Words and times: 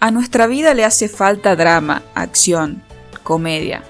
A 0.00 0.10
nuestra 0.12 0.46
vida 0.46 0.74
le 0.74 0.84
hace 0.84 1.08
falta 1.08 1.56
drama, 1.56 2.02
acción, 2.14 2.84
comedia. 3.24 3.82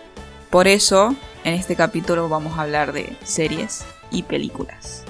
Por 0.48 0.66
eso, 0.66 1.14
en 1.44 1.52
este 1.54 1.76
capítulo 1.76 2.30
vamos 2.30 2.56
a 2.58 2.62
hablar 2.62 2.92
de 2.94 3.14
series 3.24 3.84
y 4.10 4.22
películas. 4.22 5.04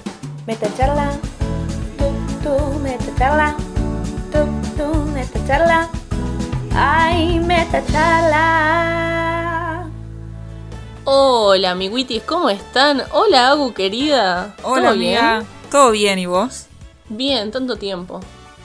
Metacharla, 0.45 1.11
tú, 1.97 2.03
tú, 2.43 2.79
metacharla, 2.79 3.55
tú, 4.31 4.39
tú, 4.75 4.93
metacharla, 5.13 5.87
ay, 6.75 7.39
metacharla. 7.39 8.89
Hola, 11.05 11.71
amiguitis, 11.71 12.23
¿cómo 12.23 12.49
están? 12.49 13.03
Hola, 13.13 13.51
Agu, 13.51 13.73
querida. 13.73 14.53
Hola, 14.63 14.81
¿Todo 14.81 14.91
amiga. 14.91 15.37
bien? 15.39 15.47
¿Todo 15.71 15.91
bien 15.91 16.19
y 16.19 16.25
vos? 16.25 16.65
Bien, 17.07 17.51
tanto 17.51 17.77
tiempo. 17.77 18.19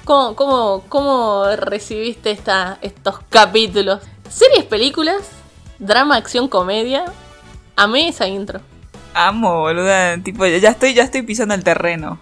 ¿Cómo, 0.05 0.37
cómo, 0.37 0.85
cómo 0.89 1.45
recibiste 1.57 2.31
esta, 2.31 2.79
estos 2.83 3.21
capítulos? 3.31 4.01
¿Series, 4.29 4.65
películas? 4.65 5.23
¿Drama, 5.79 6.17
acción, 6.17 6.49
comedia? 6.49 7.05
Amé 7.77 8.09
esa 8.09 8.29
intro. 8.29 8.61
Amo, 9.15 9.61
boluda. 9.61 10.19
Tipo, 10.23 10.45
ya 10.47 10.71
estoy, 10.71 10.93
ya 10.95 11.05
estoy 11.05 11.23
pisando 11.23 11.55
el 11.55 11.65
terreno. 11.65 12.19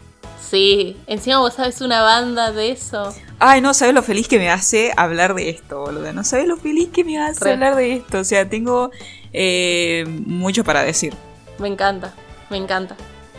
Sí, 0.48 0.96
encima 1.06 1.38
vos 1.38 1.54
sabes 1.54 1.80
una 1.80 2.02
banda 2.02 2.52
de 2.52 2.70
eso. 2.70 3.14
Ay, 3.38 3.60
no 3.60 3.74
sabes 3.74 3.94
lo 3.94 4.02
feliz 4.02 4.28
que 4.28 4.38
me 4.38 4.50
hace 4.50 4.92
hablar 4.96 5.34
de 5.34 5.48
esto, 5.50 5.80
boluda. 5.80 6.12
No 6.12 6.22
sabes 6.24 6.46
lo 6.46 6.56
feliz 6.56 6.90
que 6.92 7.04
me 7.04 7.18
hace 7.18 7.44
Re. 7.44 7.52
hablar 7.52 7.74
de 7.74 7.94
esto. 7.94 8.18
O 8.18 8.24
sea, 8.24 8.48
tengo 8.48 8.90
eh, 9.32 10.04
mucho 10.26 10.62
para 10.62 10.82
decir. 10.82 11.14
Me 11.58 11.68
encanta, 11.68 12.12
me 12.50 12.58
encanta. 12.58 12.96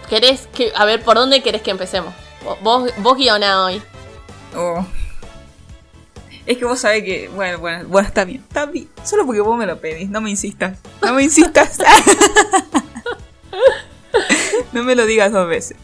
¿Querés 0.09 0.47
que, 0.47 0.73
a 0.75 0.85
ver, 0.85 1.01
¿por 1.03 1.15
dónde 1.15 1.41
querés 1.43 1.61
que 1.61 1.71
empecemos? 1.71 2.13
Vos- 2.61 2.91
Vos, 2.97 3.17
hoy. 3.17 3.81
Es 6.45 6.57
que 6.57 6.65
vos 6.65 6.79
sabés 6.79 7.03
que. 7.03 7.29
Bueno, 7.29 7.59
bueno, 7.59 7.87
bueno, 7.87 8.07
está 8.07 8.25
bien, 8.25 8.43
está 8.45 8.65
bien. 8.65 8.89
Solo 9.03 9.25
porque 9.25 9.41
vos 9.41 9.57
me 9.57 9.65
lo 9.65 9.79
pedís, 9.79 10.09
no 10.09 10.21
me 10.21 10.29
insistas. 10.29 10.77
No 11.01 11.13
me 11.13 11.23
insistas. 11.23 11.77
no 14.73 14.83
me 14.83 14.95
lo 14.95 15.05
digas 15.05 15.31
dos 15.31 15.47
veces. 15.47 15.77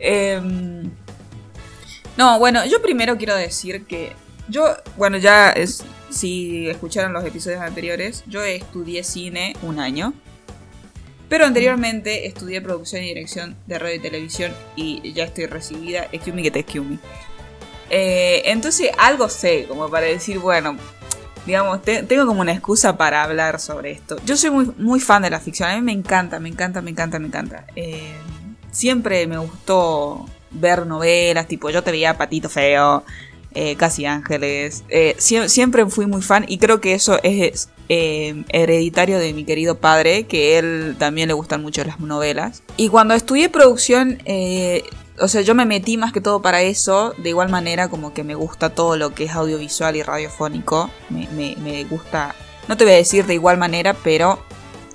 Em, 0.00 0.90
no, 2.16 2.38
bueno, 2.38 2.64
yo 2.66 2.82
primero 2.82 3.16
quiero 3.16 3.36
decir 3.36 3.84
que. 3.84 4.12
Yo, 4.48 4.74
bueno, 4.96 5.16
ya 5.16 5.50
es, 5.50 5.84
si 6.10 6.68
escucharon 6.68 7.12
los 7.12 7.24
episodios 7.24 7.60
anteriores, 7.60 8.24
yo 8.26 8.42
estudié 8.42 9.04
cine 9.04 9.54
un 9.62 9.78
año. 9.78 10.12
Pero 11.28 11.46
anteriormente 11.46 12.26
estudié 12.26 12.60
producción 12.60 13.04
y 13.04 13.06
dirección 13.06 13.56
de 13.68 13.78
radio 13.78 13.94
y 13.94 14.00
televisión 14.00 14.52
y 14.74 15.12
ya 15.12 15.22
estoy 15.22 15.46
recibida. 15.46 16.08
Excuse 16.10 16.32
me 16.32 16.42
que 16.42 16.50
te 16.50 16.58
excuse 16.58 16.84
me. 16.84 16.98
Eh, 17.90 18.42
entonces 18.46 18.90
algo 18.98 19.28
sé, 19.28 19.66
como 19.68 19.88
para 19.90 20.06
decir, 20.06 20.38
bueno, 20.38 20.76
digamos, 21.46 21.82
te- 21.82 22.02
tengo 22.04 22.26
como 22.26 22.40
una 22.40 22.52
excusa 22.52 22.96
para 22.96 23.22
hablar 23.24 23.60
sobre 23.60 23.90
esto. 23.90 24.16
Yo 24.24 24.36
soy 24.36 24.50
muy, 24.50 25.00
fan 25.00 25.22
de 25.22 25.30
la 25.30 25.40
ficción, 25.40 25.68
a 25.70 25.74
mí 25.76 25.82
me 25.82 25.92
encanta, 25.92 26.38
me 26.38 26.48
encanta, 26.48 26.80
me 26.82 26.90
encanta, 26.92 27.18
me 27.18 27.26
encanta. 27.26 27.64
Eh, 27.76 28.12
siempre 28.70 29.26
me 29.26 29.38
gustó 29.38 30.26
ver 30.52 30.86
novelas, 30.86 31.48
tipo, 31.48 31.70
yo 31.70 31.82
te 31.82 31.90
veía 31.90 32.16
Patito 32.16 32.48
Feo, 32.48 33.04
eh, 33.54 33.74
Casi 33.76 34.06
Ángeles, 34.06 34.84
eh, 34.88 35.16
sie- 35.18 35.48
siempre 35.48 35.84
fui 35.86 36.06
muy 36.06 36.22
fan 36.22 36.44
y 36.46 36.58
creo 36.58 36.80
que 36.80 36.94
eso 36.94 37.18
es 37.24 37.68
hereditario 37.88 39.18
de 39.18 39.32
mi 39.32 39.44
querido 39.44 39.78
padre, 39.78 40.24
que 40.26 40.58
él 40.58 40.94
también 40.98 41.26
le 41.26 41.34
gustan 41.34 41.60
mucho 41.62 41.82
las 41.84 41.98
novelas. 41.98 42.62
Y 42.76 42.88
cuando 42.88 43.14
estudié 43.14 43.48
producción, 43.48 44.18
o 45.20 45.28
sea, 45.28 45.42
yo 45.42 45.54
me 45.54 45.66
metí 45.66 45.96
más 45.96 46.12
que 46.12 46.20
todo 46.20 46.42
para 46.42 46.62
eso, 46.62 47.14
de 47.18 47.28
igual 47.30 47.48
manera 47.48 47.88
como 47.88 48.12
que 48.14 48.24
me 48.24 48.34
gusta 48.34 48.70
todo 48.74 48.96
lo 48.96 49.14
que 49.14 49.24
es 49.24 49.32
audiovisual 49.34 49.96
y 49.96 50.02
radiofónico, 50.02 50.90
me, 51.10 51.28
me- 51.56 51.84
gusta, 51.84 52.34
no 52.68 52.76
te 52.76 52.84
voy 52.84 52.94
a 52.94 52.96
decir 52.96 53.26
de 53.26 53.34
igual 53.34 53.58
manera, 53.58 53.94
pero 53.94 54.38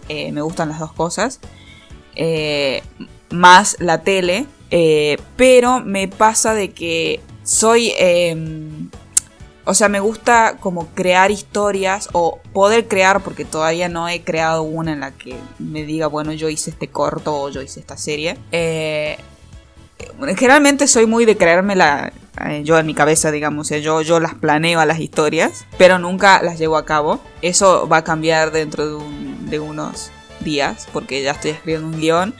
eh, 0.09 0.31
me 0.31 0.42
gustan 0.42 0.70
las 0.70 0.80
dos 0.80 0.94
cosas, 0.94 1.40
Eh, 2.16 2.81
más 3.30 3.75
la 3.80 4.02
tele, 4.02 4.46
eh, 4.72 5.18
pero 5.35 5.81
me 5.81 6.08
pasa 6.08 6.53
de 6.53 6.72
que 6.72 7.19
soy... 7.44 7.91
em, 7.97 8.90
o 9.68 9.74
sea, 9.74 9.90
me 9.90 10.00
gusta 10.00 10.58
como 10.59 10.88
crear 10.94 11.31
historias 11.31 12.09
o 12.14 12.40
poder 12.53 12.88
crear, 12.88 13.22
porque 13.24 13.46
todavía 13.46 13.90
no 13.90 14.08
he 14.08 14.22
creado 14.22 14.62
una 14.64 14.94
en 14.94 15.00
la 15.00 15.12
que 15.12 15.35
me 15.59 15.84
diga, 15.85 16.06
bueno, 16.08 16.34
yo 16.34 16.50
hice 16.50 16.69
este 16.69 16.88
corto 16.88 17.35
o 17.35 17.50
yo 17.50 17.62
hice 17.64 17.80
esta 17.80 17.97
serie. 17.97 18.38
Eh, 18.52 19.18
generalmente 20.35 20.88
soy 20.88 21.06
muy 21.06 21.25
de 21.25 21.38
creérmela 21.38 22.11
eh, 22.45 22.63
yo 22.66 22.78
en 22.78 22.85
mi 22.85 22.94
cabeza, 22.94 23.31
digamos, 23.31 23.67
o 23.67 23.69
sea, 23.69 23.78
yo, 23.78 24.01
yo 24.01 24.19
las 24.19 24.33
planeo 24.35 24.79
a 24.81 24.85
las 24.85 25.00
historias, 25.00 25.66
pero 25.78 26.00
nunca 26.00 26.41
las 26.41 26.59
llevo 26.59 26.75
a 26.78 26.85
cabo. 26.85 27.22
Eso 27.41 27.88
va 27.88 27.97
a 27.97 28.03
cambiar 28.03 28.51
dentro 28.51 28.85
de, 28.88 28.95
un- 28.95 29.50
de 29.50 29.59
unos 29.59 30.11
días, 30.41 30.88
porque 30.91 31.23
ya 31.23 31.31
estoy 31.31 31.51
escribiendo 31.51 31.88
un 31.88 32.00
guion. 32.00 32.34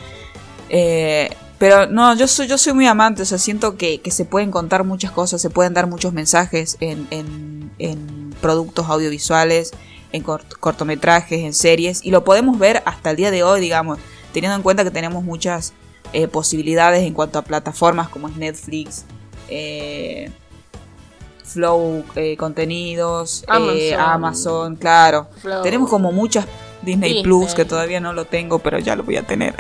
Eh, 0.70 1.30
pero 1.58 1.88
no, 1.88 2.14
yo 2.18 2.28
soy, 2.28 2.48
yo 2.48 2.58
soy 2.58 2.74
muy 2.74 2.88
amante, 2.88 3.22
o 3.22 3.26
sea, 3.26 3.38
siento 3.38 3.78
que, 3.78 4.02
que 4.02 4.12
se 4.12 4.26
pueden 4.26 4.52
contar 4.52 4.84
muchas 4.84 5.12
cosas, 5.12 5.42
se 5.42 5.50
pueden 5.50 5.74
dar 5.74 5.88
muchos 5.88 6.12
mensajes 6.12 6.76
en, 6.82 7.08
en- 7.10 7.72
productos 8.42 8.88
audiovisuales, 8.90 9.72
en 10.12 10.24
cort- 10.24 10.58
cortometrajes, 10.60 11.40
en 11.42 11.54
series, 11.54 12.04
y 12.04 12.12
lo 12.12 12.24
podemos 12.26 12.60
ver 12.60 12.84
hasta 12.86 13.12
el 13.12 13.16
día 13.16 13.32
de 13.32 13.44
hoy, 13.44 13.62
digamos, 13.62 13.98
teniendo 14.34 14.56
en 14.58 14.62
cuenta 14.62 14.84
que 14.84 14.92
tenemos 14.92 15.24
muchas 15.24 15.74
eh, 16.16 16.30
posibilidades 16.30 17.04
en 17.04 17.14
cuanto 17.14 17.40
a 17.40 17.42
plataformas 17.42 18.08
como 18.08 18.30
es 18.30 18.38
Netflix, 18.38 19.04
eh, 19.50 20.32
Flow 21.44 22.06
eh, 22.16 22.38
Contenidos, 22.38 23.44
Amazon. 23.50 24.00
Amazon, 24.00 24.76
claro. 24.78 25.28
Flow. 25.42 25.62
Tenemos 25.62 25.90
como 25.90 26.14
muchas 26.14 26.46
Disney, 26.82 27.16
Disney. 27.16 27.24
Plus 27.24 27.54
que 27.54 27.66
todavía 27.66 28.00
no 28.00 28.14
lo 28.14 28.24
tengo, 28.24 28.60
pero 28.60 28.80
ya 28.80 28.96
lo 28.96 29.04
voy 29.04 29.18
a 29.18 29.24
tener. 29.24 29.56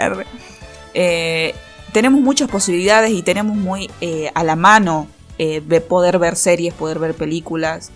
tenemos 1.91 2.21
muchas 2.21 2.49
posibilidades 2.49 3.11
y 3.11 3.22
tenemos 3.22 3.57
muy 3.57 3.91
eh, 3.99 4.31
a 4.33 4.45
la 4.45 4.55
mano 4.55 5.07
de 5.37 5.81
poder 5.81 6.19
ver 6.19 6.37
series, 6.37 6.73
poder 6.73 6.99
ver 6.99 7.16
películas. 7.16 7.91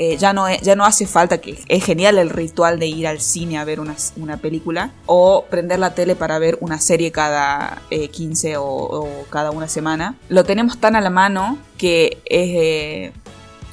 Eh, 0.00 0.16
ya, 0.16 0.32
no, 0.32 0.48
ya 0.48 0.76
no 0.76 0.84
hace 0.84 1.08
falta 1.08 1.38
que 1.38 1.58
es 1.66 1.84
genial 1.84 2.18
el 2.18 2.30
ritual 2.30 2.78
de 2.78 2.86
ir 2.86 3.08
al 3.08 3.20
cine 3.20 3.58
a 3.58 3.64
ver 3.64 3.80
una, 3.80 3.96
una 4.16 4.36
película 4.36 4.92
o 5.06 5.44
prender 5.50 5.80
la 5.80 5.92
tele 5.92 6.14
para 6.14 6.38
ver 6.38 6.56
una 6.60 6.78
serie 6.78 7.10
cada 7.10 7.82
eh, 7.90 8.06
15 8.06 8.58
o, 8.58 8.64
o 8.64 9.24
cada 9.28 9.50
una 9.50 9.66
semana. 9.66 10.14
Lo 10.28 10.44
tenemos 10.44 10.78
tan 10.78 10.94
a 10.94 11.00
la 11.00 11.10
mano 11.10 11.58
que 11.76 12.18
es, 12.26 12.50
eh, 12.54 13.12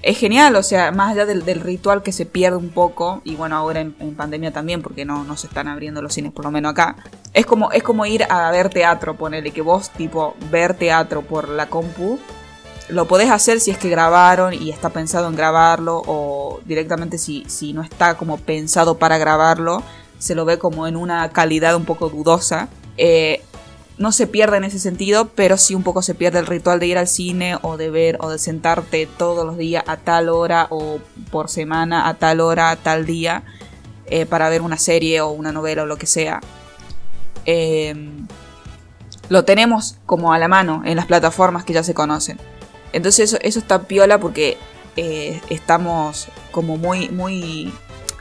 es 0.01 0.17
genial, 0.17 0.55
o 0.55 0.63
sea, 0.63 0.91
más 0.91 1.11
allá 1.11 1.27
del, 1.27 1.45
del 1.45 1.61
ritual 1.61 2.01
que 2.01 2.11
se 2.11 2.25
pierde 2.25 2.57
un 2.57 2.69
poco, 2.69 3.21
y 3.23 3.35
bueno, 3.35 3.55
ahora 3.55 3.81
en, 3.81 3.95
en 3.99 4.15
pandemia 4.15 4.51
también, 4.51 4.83
porque 4.83 5.03
no, 5.03 5.23
no 5.23 5.35
se 5.35 5.47
están 5.47 5.67
abriendo 5.67 6.01
los 6.01 6.13
cines, 6.13 6.31
por 6.31 6.45
lo 6.45 6.51
menos 6.51 6.71
acá, 6.71 6.95
es 7.33 7.45
como, 7.45 7.71
es 7.71 7.81
como 7.81 8.05
ir 8.05 8.23
a 8.29 8.51
ver 8.51 8.69
teatro, 8.69 9.15
ponele 9.15 9.51
que 9.51 9.61
vos, 9.61 9.89
tipo, 9.89 10.35
ver 10.51 10.75
teatro 10.75 11.23
por 11.23 11.49
la 11.49 11.67
compu, 11.67 12.19
lo 12.89 13.07
podés 13.07 13.31
hacer 13.31 13.59
si 13.59 13.71
es 13.71 13.77
que 13.77 13.89
grabaron 13.89 14.53
y 14.53 14.69
está 14.69 14.89
pensado 14.89 15.27
en 15.27 15.35
grabarlo, 15.35 16.01
o 16.05 16.59
directamente 16.65 17.17
si, 17.17 17.43
si 17.47 17.73
no 17.73 17.81
está 17.81 18.15
como 18.15 18.37
pensado 18.37 18.97
para 18.97 19.17
grabarlo, 19.17 19.83
se 20.19 20.35
lo 20.35 20.45
ve 20.45 20.59
como 20.59 20.87
en 20.87 20.95
una 20.95 21.29
calidad 21.29 21.75
un 21.75 21.85
poco 21.85 22.09
dudosa. 22.09 22.69
Eh, 22.97 23.41
no 23.97 24.11
se 24.11 24.27
pierde 24.27 24.57
en 24.57 24.65
ese 24.65 24.79
sentido, 24.79 25.29
pero 25.29 25.57
sí 25.57 25.73
un 25.73 25.83
poco 25.83 26.01
se 26.01 26.15
pierde 26.15 26.39
el 26.39 26.47
ritual 26.47 26.79
de 26.79 26.87
ir 26.87 26.97
al 26.97 27.07
cine 27.07 27.57
o 27.61 27.77
de 27.77 27.89
ver 27.89 28.17
o 28.19 28.29
de 28.29 28.37
sentarte 28.37 29.07
todos 29.17 29.45
los 29.45 29.57
días 29.57 29.83
a 29.87 29.97
tal 29.97 30.29
hora 30.29 30.67
o 30.69 30.99
por 31.31 31.49
semana 31.49 32.07
a 32.09 32.15
tal 32.15 32.41
hora, 32.41 32.71
a 32.71 32.75
tal 32.75 33.05
día, 33.05 33.43
eh, 34.07 34.25
para 34.25 34.49
ver 34.49 34.61
una 34.61 34.77
serie 34.77 35.21
o 35.21 35.29
una 35.29 35.51
novela 35.51 35.83
o 35.83 35.85
lo 35.85 35.97
que 35.97 36.07
sea. 36.07 36.41
Eh, 37.45 37.95
lo 39.29 39.45
tenemos 39.45 39.97
como 40.05 40.33
a 40.33 40.39
la 40.39 40.47
mano 40.47 40.83
en 40.85 40.97
las 40.97 41.05
plataformas 41.05 41.63
que 41.63 41.73
ya 41.73 41.83
se 41.83 41.93
conocen. 41.93 42.37
Entonces 42.93 43.31
eso, 43.31 43.37
eso 43.41 43.59
está 43.59 43.83
piola 43.83 44.19
porque 44.19 44.57
eh, 44.95 45.41
estamos 45.49 46.27
como 46.51 46.77
muy, 46.77 47.09
muy 47.09 47.71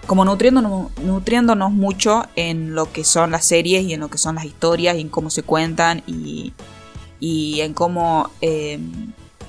como 0.07 0.25
nutriéndonos, 0.25 0.91
nutriéndonos 0.99 1.71
mucho 1.73 2.25
en 2.37 2.75
lo 2.75 2.93
que 2.93 3.05
son 3.05 3.31
las 3.31 3.45
series 3.47 3.85
y 3.85 3.95
en 3.95 4.01
lo 4.01 4.09
que 4.09 4.19
son 4.19 4.35
las 4.35 4.45
historias 4.45 4.97
y 4.97 5.01
en 5.01 5.09
cómo 5.09 5.31
se 5.31 5.43
cuentan 5.43 6.03
y, 6.07 6.53
y 7.21 7.61
en 7.63 7.73
cómo 7.73 8.31
eh, 8.43 8.79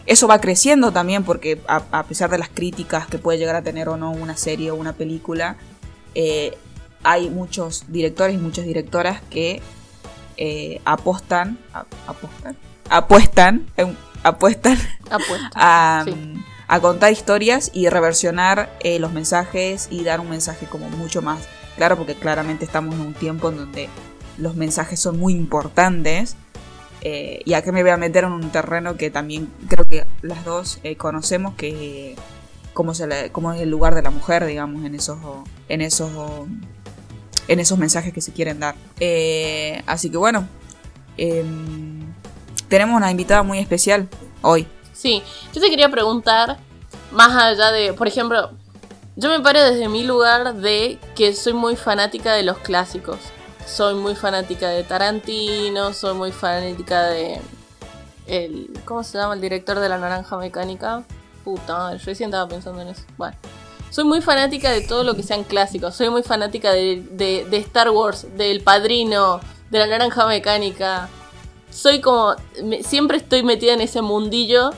eso 0.06 0.27
va 0.27 0.39
creciendo 0.39 0.91
también 0.91 1.23
porque 1.23 1.59
a, 1.68 2.03
pesar 2.03 2.29
de 2.29 2.38
las 2.38 2.47
críticas 2.50 3.07
que 3.07 3.18
puede 3.18 3.38
llegar 3.39 3.56
a 3.56 3.63
tener 3.63 3.89
o 3.89 3.97
no 3.97 4.11
una 4.11 4.38
serie 4.38 4.71
o 4.71 4.75
una 4.75 4.94
película, 4.94 5.57
eh, 6.13 6.56
hay 7.03 7.29
muchos 7.29 7.85
directores 7.89 8.35
y 8.35 8.38
muchas 8.38 8.65
directoras 8.65 9.21
que 9.29 9.61
eh, 10.38 10.79
apostan, 10.85 11.57
a- 11.73 11.85
apuestan, 12.89 13.65
apuestan 14.25 14.77
Apuesta. 15.10 15.50
a, 15.56 16.04
Sí. 16.06 16.33
a 16.68 16.80
contar 16.80 17.12
historias 17.12 17.69
y 17.74 17.88
reversionar 17.89 18.75
eh, 18.81 19.00
los 19.00 19.12
mensajes 19.13 19.88
y 19.92 20.04
dar 20.04 20.19
un 20.19 20.30
mensaje 20.30 20.66
como 20.66 20.89
mucho 20.89 21.22
más 21.22 21.39
claro, 21.77 21.95
porque 21.98 22.16
claramente 22.16 22.66
estamos 22.66 22.95
en 22.95 23.01
un 23.01 23.13
tiempo 23.13 23.50
en 23.50 23.57
donde 23.57 23.89
los 24.38 24.56
mensajes 24.56 25.00
son 25.00 25.19
muy 25.19 25.33
importantes. 25.33 26.36
Eh, 27.01 27.42
y 27.45 27.54
acá 27.54 27.72
me 27.72 27.83
voy 27.83 27.92
a 27.92 27.98
meter 27.98 28.24
en 28.24 28.31
un 28.31 28.50
terreno 28.50 28.98
que 28.98 29.12
también 29.12 29.48
creo 29.68 29.83
que 29.86 30.06
las 30.24 30.44
dos 30.44 30.80
eh, 30.83 30.95
conocemos, 30.95 31.54
que 31.56 32.16
cómo, 32.74 32.95
se 32.95 33.06
le- 33.06 33.31
cómo 33.31 33.54
es 33.54 33.62
el 33.62 33.69
lugar 33.69 33.94
de 33.94 34.01
la 34.01 34.10
mujer, 34.10 34.44
digamos, 34.45 34.83
en 34.86 34.95
esos, 34.95 35.19
en 35.69 35.81
esos, 35.81 36.10
en 37.48 37.60
esos 37.60 37.78
mensajes 37.78 38.12
que 38.12 38.21
se 38.21 38.31
quieren 38.33 38.60
dar. 38.60 38.74
Eh, 39.00 39.83
así 39.86 40.10
que 40.10 40.18
bueno, 40.18 40.48
em, 41.18 41.94
tenemos 42.67 42.95
una 42.97 43.12
invitada 43.12 43.44
muy 43.44 43.59
especial 43.59 44.07
hoy. 44.41 44.67
Sí, 44.94 45.21
yo 45.53 45.62
te 45.62 45.69
quería 45.69 45.89
preguntar, 45.89 46.57
más 47.12 47.35
allá 47.35 47.71
de, 47.71 47.94
por 47.94 48.07
ejemplo, 48.07 48.51
yo 49.15 49.29
me 49.29 49.39
paro 49.39 49.62
desde 49.62 49.88
mi 49.89 50.03
lugar 50.03 50.56
de 50.56 51.00
que 51.15 51.33
soy 51.33 51.53
muy 51.53 51.75
fanática 51.75 52.33
de 52.33 52.44
los 52.44 52.57
clásicos. 52.59 53.17
Soy 53.65 53.95
muy 53.95 54.15
fanática 54.15 54.69
de 54.69 54.83
Tarantino, 54.83 55.94
soy 55.94 56.13
muy 56.13 56.31
fanática 56.31 57.03
de 57.03 57.39
el 58.27 58.69
¿cómo 58.85 59.03
se 59.03 59.18
llama 59.18 59.33
el 59.35 59.41
director 59.41 59.79
de 59.79 59.89
La 59.89 59.97
Naranja 59.97 60.38
Mecánica? 60.38 61.03
Puta, 61.44 61.95
yo 61.95 62.06
recién 62.06 62.29
estaba 62.29 62.47
pensando 62.47 62.81
en 62.81 62.89
eso. 62.89 63.03
Bueno, 63.18 63.35
soy 63.89 64.03
muy 64.03 64.21
fanática 64.21 64.71
de 64.71 64.81
todo 64.81 65.03
lo 65.03 65.15
que 65.15 65.23
sean 65.23 65.44
clásicos. 65.44 65.95
Soy 65.95 66.09
muy 66.09 66.23
fanática 66.23 66.71
de, 66.73 67.03
de- 67.11 67.45
de 67.50 67.57
Star 67.57 67.89
Wars, 67.89 68.27
del 68.38 68.61
Padrino, 68.61 69.39
de 69.69 69.79
La 69.79 69.88
Naranja 69.88 70.27
Mecánica. 70.27 71.07
Soy 71.75 72.00
como 72.00 72.36
siempre 72.88 73.18
estoy 73.18 73.44
metida 73.44 73.74
en 73.74 73.81
ese 73.81 74.01
mundillo 74.01 74.69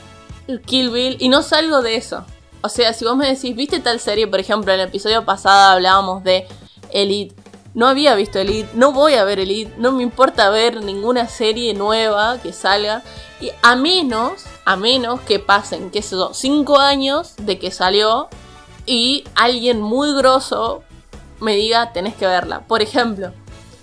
Kill 0.65 0.89
Bill 0.89 1.17
y 1.19 1.29
no 1.29 1.43
salgo 1.43 1.83
de 1.83 1.95
eso. 1.95 2.25
O 2.61 2.69
sea, 2.69 2.91
si 2.91 3.05
vos 3.05 3.15
me 3.15 3.27
decís, 3.27 3.55
¿viste 3.55 3.79
tal 3.79 3.99
serie? 3.99 4.25
Por 4.25 4.39
ejemplo, 4.39 4.73
en 4.73 4.79
el 4.79 4.87
episodio 4.87 5.23
pasado 5.23 5.73
hablábamos 5.73 6.23
de 6.23 6.47
Elite. 6.89 7.35
No 7.75 7.87
había 7.87 8.15
visto 8.15 8.39
Elite, 8.39 8.69
no 8.73 8.93
voy 8.93 9.13
a 9.13 9.23
ver 9.23 9.39
Elite, 9.39 9.71
no 9.77 9.91
me 9.91 10.01
importa 10.01 10.49
ver 10.49 10.83
ninguna 10.83 11.27
serie 11.27 11.75
nueva 11.75 12.39
que 12.41 12.51
salga. 12.51 13.03
Y 13.39 13.51
a 13.61 13.75
menos, 13.75 14.45
a 14.65 14.75
menos 14.75 15.21
que 15.21 15.37
pasen, 15.37 15.91
qué 15.91 16.01
sé 16.01 16.15
yo, 16.15 16.33
5 16.33 16.79
años 16.79 17.35
de 17.37 17.59
que 17.59 17.69
salió 17.69 18.27
y 18.87 19.23
alguien 19.35 19.81
muy 19.81 20.15
grosso 20.15 20.81
me 21.39 21.55
diga, 21.55 21.93
tenés 21.93 22.15
que 22.15 22.25
verla. 22.25 22.61
Por 22.61 22.81
ejemplo, 22.81 23.33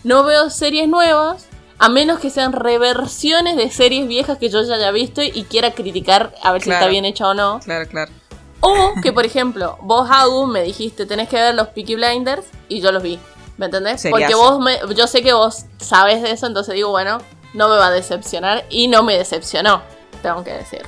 no 0.02 0.24
veo 0.24 0.50
series 0.50 0.88
nuevas 0.88 1.46
a 1.78 1.88
menos 1.88 2.20
que 2.20 2.30
sean 2.30 2.52
reversiones 2.52 3.56
de 3.56 3.70
series 3.70 4.06
viejas 4.06 4.38
que 4.38 4.48
yo 4.48 4.62
ya 4.62 4.74
haya 4.76 4.90
visto 4.90 5.22
y 5.22 5.44
quiera 5.44 5.72
criticar 5.72 6.34
a 6.42 6.52
ver 6.52 6.62
si 6.62 6.70
está 6.70 6.86
bien 6.86 7.04
hecha 7.04 7.28
o 7.28 7.34
no. 7.34 7.60
Claro, 7.64 7.88
claro. 7.88 8.12
O 8.60 8.94
que, 9.02 9.12
por 9.12 9.26
ejemplo, 9.26 9.78
vos, 9.82 10.08
Agu, 10.10 10.46
me 10.46 10.62
dijiste, 10.62 11.04
tenés 11.04 11.28
que 11.28 11.36
ver 11.36 11.54
los 11.54 11.68
Peaky 11.68 11.96
Blinders 11.96 12.46
y 12.68 12.80
yo 12.80 12.92
los 12.92 13.02
vi. 13.02 13.18
¿Me 13.56 13.66
entendés? 13.66 14.00
Seriazo. 14.00 14.20
Porque 14.20 14.34
vos 14.34 14.60
me, 14.60 14.94
yo 14.94 15.06
sé 15.06 15.22
que 15.22 15.32
vos 15.32 15.66
sabes 15.78 16.22
de 16.22 16.30
eso, 16.30 16.46
entonces 16.46 16.74
digo, 16.74 16.90
bueno, 16.90 17.18
no 17.52 17.68
me 17.68 17.76
va 17.76 17.88
a 17.88 17.90
decepcionar 17.90 18.64
y 18.70 18.88
no 18.88 19.02
me 19.02 19.16
decepcionó, 19.16 19.82
tengo 20.22 20.42
que 20.42 20.52
decir. 20.52 20.82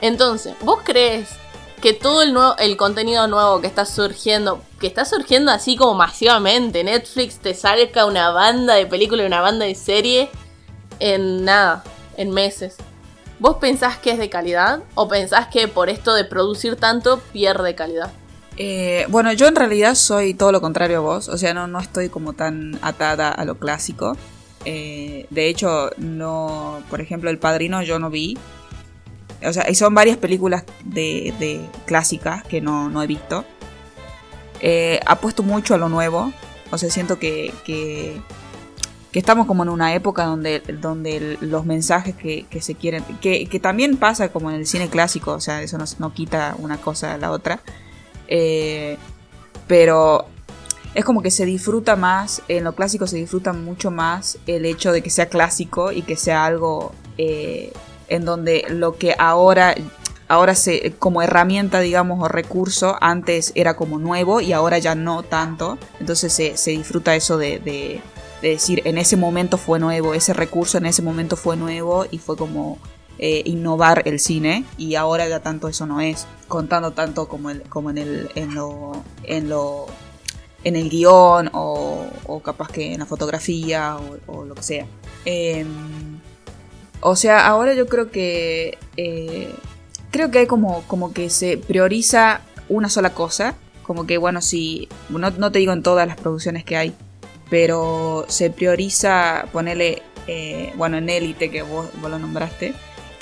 Entonces, 0.00 0.54
¿vos 0.60 0.80
crees 0.84 1.30
que 1.84 1.92
todo 1.92 2.22
el, 2.22 2.32
nuevo, 2.32 2.56
el 2.56 2.78
contenido 2.78 3.28
nuevo 3.28 3.60
que 3.60 3.66
está 3.66 3.84
surgiendo, 3.84 4.62
que 4.80 4.86
está 4.86 5.04
surgiendo 5.04 5.50
así 5.50 5.76
como 5.76 5.92
masivamente, 5.92 6.82
Netflix 6.82 7.36
te 7.36 7.52
salga 7.52 8.06
una 8.06 8.30
banda 8.30 8.72
de 8.72 8.86
películas 8.86 9.24
y 9.24 9.26
una 9.26 9.42
banda 9.42 9.66
de 9.66 9.74
serie 9.74 10.30
en 10.98 11.44
nada, 11.44 11.84
en 12.16 12.30
meses? 12.30 12.76
¿Vos 13.38 13.58
pensás 13.60 13.98
que 13.98 14.12
es 14.12 14.18
de 14.18 14.30
calidad 14.30 14.80
o 14.94 15.08
pensás 15.08 15.48
que 15.48 15.68
por 15.68 15.90
esto 15.90 16.14
de 16.14 16.24
producir 16.24 16.76
tanto 16.76 17.18
pierde 17.34 17.74
calidad? 17.74 18.10
Eh, 18.56 19.04
bueno, 19.10 19.34
yo 19.34 19.46
en 19.46 19.54
realidad 19.54 19.94
soy 19.94 20.32
todo 20.32 20.52
lo 20.52 20.62
contrario 20.62 20.96
a 20.96 21.00
vos, 21.00 21.28
o 21.28 21.36
sea, 21.36 21.52
no, 21.52 21.66
no 21.66 21.80
estoy 21.80 22.08
como 22.08 22.32
tan 22.32 22.78
atada 22.80 23.28
a 23.30 23.44
lo 23.44 23.58
clásico. 23.58 24.16
Eh, 24.64 25.26
de 25.28 25.48
hecho, 25.50 25.90
no, 25.98 26.82
por 26.88 27.02
ejemplo, 27.02 27.28
El 27.28 27.36
Padrino 27.36 27.82
yo 27.82 27.98
no 27.98 28.08
vi. 28.08 28.38
O 29.46 29.52
sea, 29.52 29.68
y 29.70 29.74
son 29.74 29.94
varias 29.94 30.16
películas 30.16 30.64
de, 30.84 31.34
de 31.38 31.60
clásicas 31.86 32.44
que 32.44 32.60
no, 32.60 32.88
no 32.88 33.02
he 33.02 33.06
visto. 33.06 33.44
Eh, 34.60 35.00
apuesto 35.06 35.42
mucho 35.42 35.74
a 35.74 35.78
lo 35.78 35.88
nuevo, 35.88 36.32
o 36.70 36.78
sea, 36.78 36.90
siento 36.90 37.18
que, 37.18 37.52
que, 37.64 38.20
estamos 39.12 39.46
como 39.46 39.62
en 39.62 39.68
una 39.68 39.94
época 39.94 40.24
donde, 40.24 40.60
donde 40.80 41.38
los 41.40 41.66
mensajes 41.66 42.14
que, 42.16 42.46
que 42.48 42.60
se 42.60 42.74
quieren, 42.74 43.04
que, 43.20 43.46
que 43.46 43.60
también 43.60 43.96
pasa 43.96 44.30
como 44.30 44.50
en 44.50 44.56
el 44.56 44.66
cine 44.66 44.88
clásico, 44.88 45.32
o 45.32 45.40
sea, 45.40 45.62
eso 45.62 45.76
no, 45.78 45.84
no 45.98 46.14
quita 46.14 46.56
una 46.58 46.78
cosa 46.78 47.14
a 47.14 47.18
la 47.18 47.30
otra. 47.30 47.60
Eh, 48.26 48.96
pero 49.66 50.26
es 50.94 51.04
como 51.04 51.22
que 51.22 51.30
se 51.30 51.44
disfruta 51.44 51.96
más, 51.96 52.42
en 52.48 52.64
lo 52.64 52.74
clásico 52.74 53.06
se 53.06 53.16
disfruta 53.16 53.52
mucho 53.52 53.90
más 53.90 54.38
el 54.46 54.64
hecho 54.64 54.92
de 54.92 55.02
que 55.02 55.10
sea 55.10 55.28
clásico 55.28 55.92
y 55.92 56.02
que 56.02 56.16
sea 56.16 56.44
algo 56.44 56.92
eh, 57.18 57.72
en 58.08 58.24
donde 58.24 58.64
lo 58.68 58.96
que 58.96 59.14
ahora, 59.18 59.74
ahora 60.28 60.54
se, 60.54 60.92
como 60.98 61.22
herramienta, 61.22 61.80
digamos, 61.80 62.22
o 62.22 62.28
recurso, 62.28 62.96
antes 63.00 63.52
era 63.54 63.74
como 63.76 63.98
nuevo 63.98 64.40
y 64.40 64.52
ahora 64.52 64.78
ya 64.78 64.94
no 64.94 65.22
tanto. 65.22 65.78
Entonces 66.00 66.32
se, 66.32 66.56
se 66.56 66.70
disfruta 66.72 67.14
eso 67.14 67.36
de, 67.38 67.58
de- 67.58 68.00
de 68.42 68.48
decir, 68.50 68.82
en 68.84 68.98
ese 68.98 69.16
momento 69.16 69.56
fue 69.56 69.78
nuevo, 69.78 70.12
ese 70.12 70.34
recurso 70.34 70.76
en 70.76 70.84
ese 70.84 71.00
momento 71.00 71.34
fue 71.34 71.56
nuevo 71.56 72.04
y 72.10 72.18
fue 72.18 72.36
como 72.36 72.76
eh, 73.18 73.40
innovar 73.46 74.02
el 74.06 74.20
cine 74.20 74.64
y 74.76 74.96
ahora 74.96 75.26
ya 75.28 75.40
tanto 75.40 75.66
eso 75.68 75.86
no 75.86 76.00
es 76.02 76.26
contando 76.46 76.90
tanto 76.90 77.26
como, 77.26 77.48
el, 77.48 77.62
como 77.62 77.88
en 77.90 77.96
el 77.96 78.28
en 78.34 78.54
lo 78.54 79.02
en 79.22 79.48
lo 79.48 79.86
en 80.62 80.76
el 80.76 80.90
guion 80.90 81.48
o, 81.54 82.04
o 82.26 82.40
capaz 82.40 82.68
que 82.68 82.92
en 82.92 82.98
la 83.00 83.06
fotografía 83.06 83.96
o, 83.96 84.32
o 84.40 84.44
lo 84.44 84.54
que 84.56 84.62
sea 84.62 84.86
Em, 85.24 86.18
o 87.04 87.16
sea 87.16 87.46
ahora 87.46 87.74
yo 87.74 87.86
creo 87.86 88.10
que 88.10 88.78
eh, 88.96 89.54
creo 90.10 90.30
que 90.30 90.40
hay 90.40 90.46
como 90.46 90.82
como 90.88 91.12
que 91.12 91.28
se 91.30 91.58
prioriza 91.58 92.40
una 92.68 92.88
sola 92.88 93.10
cosa. 93.10 93.54
Como 93.82 94.06
que 94.06 94.16
bueno 94.16 94.40
si 94.40 94.88
no, 95.10 95.30
no 95.30 95.52
te 95.52 95.58
digo 95.58 95.74
en 95.74 95.82
todas 95.82 96.08
las 96.08 96.16
producciones 96.16 96.64
que 96.64 96.76
hay 96.76 96.94
pero 97.50 98.24
se 98.28 98.48
prioriza 98.48 99.44
ponerle 99.52 100.02
eh, 100.26 100.72
bueno 100.76 100.96
en 100.96 101.10
élite 101.10 101.50
que 101.50 101.60
vos, 101.62 101.88
vos 102.00 102.10
lo 102.10 102.18
nombraste 102.18 102.74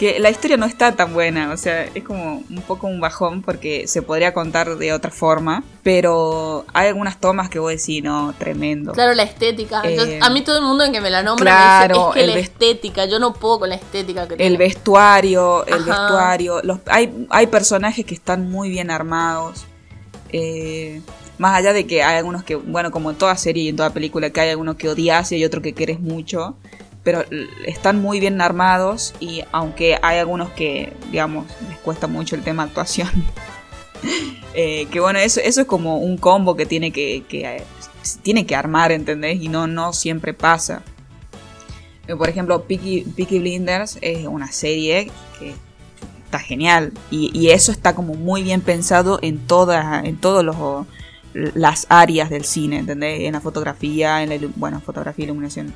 que 0.03 0.19
la 0.19 0.31
historia 0.31 0.57
no 0.57 0.67
está 0.67 0.97
tan 0.97 1.13
buena, 1.13 1.53
o 1.53 1.57
sea, 1.57 1.85
es 1.85 2.03
como 2.03 2.43
un 2.51 2.63
poco 2.67 2.89
un 2.89 2.99
bajón 2.99 3.41
porque 3.41 3.87
se 3.87 4.03
podría 4.03 4.35
contar 4.35 4.77
de 4.77 4.93
otra 4.93 5.13
forma, 5.13 5.63
pero 5.85 6.65
hay 6.75 6.89
algunas 6.89 7.21
tomas 7.21 7.49
que 7.49 7.61
vos 7.61 7.71
decís, 7.71 8.03
no, 8.03 8.35
tremendo. 8.37 8.91
Claro, 8.95 9.15
la 9.15 9.23
estética. 9.23 9.81
Yo- 9.85 10.03
Eh, 10.03 10.19
a 10.21 10.29
mí 10.31 10.41
todo 10.43 10.59
el 10.59 10.65
mundo 10.65 10.83
en 10.83 10.91
que 10.91 11.01
me 11.01 11.09
la 11.09 11.23
nombra 11.23 11.45
claro, 11.45 11.95
me 12.15 12.15
dice, 12.15 12.21
es 12.21 12.27
que 12.27 12.35
la 12.35 12.41
estética, 12.41 13.05
yo 13.05 13.21
no 13.21 13.33
puedo 13.33 13.61
con 13.61 13.69
la 13.69 13.77
estética 13.77 14.27
que 14.27 14.35
El 14.35 14.39
tiene. 14.39 14.57
vestuario, 14.57 15.65
el 15.67 15.75
Ajá. 15.75 15.85
vestuario, 15.85 16.61
los, 16.65 16.81
hay, 16.87 17.27
hay 17.31 17.47
personajes 17.47 18.05
que 18.05 18.15
están 18.15 18.51
muy 18.51 18.71
bien 18.71 18.91
armados. 18.91 19.67
eh, 20.33 21.01
más 21.39 21.57
allá 21.59 21.73
de 21.73 21.87
que 21.87 22.03
hay 22.03 22.17
algunos 22.19 22.43
que, 22.43 22.57
bueno, 22.57 22.91
como 22.91 23.11
en 23.11 23.17
toda 23.17 23.37
serie 23.37 23.65
y 23.65 23.69
en 23.69 23.77
toda 23.77 23.91
película, 23.91 24.31
que 24.31 24.41
hay 24.41 24.51
algunos 24.51 24.75
que 24.77 24.89
odias 24.89 25.31
y 25.33 25.37
hay 25.37 25.45
otros 25.45 25.63
que 25.63 25.73
querés 25.75 26.01
mucho, 26.01 26.57
pero 27.03 27.25
están 27.67 28.01
muy 28.01 28.21
bien 28.21 28.41
armados 28.41 29.15
y 29.19 29.43
aunque 29.53 29.99
hay 30.03 30.19
algunos 30.19 30.51
que, 30.51 30.93
digamos, 31.11 31.47
les 31.69 31.79
cuesta 31.79 32.07
mucho 32.07 32.37
el 32.37 32.43
tema 32.43 32.63
actuación, 32.63 33.11
eh, 34.55 34.87
que 34.91 35.01
bueno, 35.01 35.19
eso, 35.19 35.41
eso 35.41 35.63
es 35.63 35.67
como 35.67 35.99
un 35.99 36.17
combo 36.17 36.57
que 36.57 36.67
tiene 36.67 36.93
que, 36.93 37.25
eh, 37.31 37.65
tiene 38.23 38.47
que 38.47 38.55
armar, 38.55 38.93
¿entendés? 38.93 39.43
Y 39.43 39.49
no, 39.49 39.67
no 39.67 39.93
siempre 39.93 40.33
pasa. 40.33 40.83
Eh, 42.07 42.15
Por 42.15 42.29
ejemplo, 42.29 42.65
Peaky, 42.65 43.03
Peaky 43.17 43.41
Blinders 43.41 43.99
es 44.01 44.27
una 44.27 44.53
serie 44.53 45.11
que 45.39 45.55
está 46.25 46.39
genial 46.39 46.93
y, 47.11 47.31
y 47.39 47.51
eso 47.51 47.73
está 47.73 47.95
como 47.95 48.15
muy 48.15 48.43
bien 48.43 48.61
pensado 48.61 49.19
en 49.23 49.39
todas 49.39 50.05
en 50.05 50.17
todos 50.17 50.43
los 50.43 50.87
las 51.35 51.87
áreas 51.89 52.31
del 52.31 52.45
cine, 52.45 52.79
¿entendés? 52.79 53.21
En 53.21 53.33
la 53.33 53.41
fotografía, 53.41 54.23
en 54.23 54.29
la 54.29 54.49
bueno, 54.57 54.81
fotografía, 54.81 55.25
iluminación, 55.25 55.75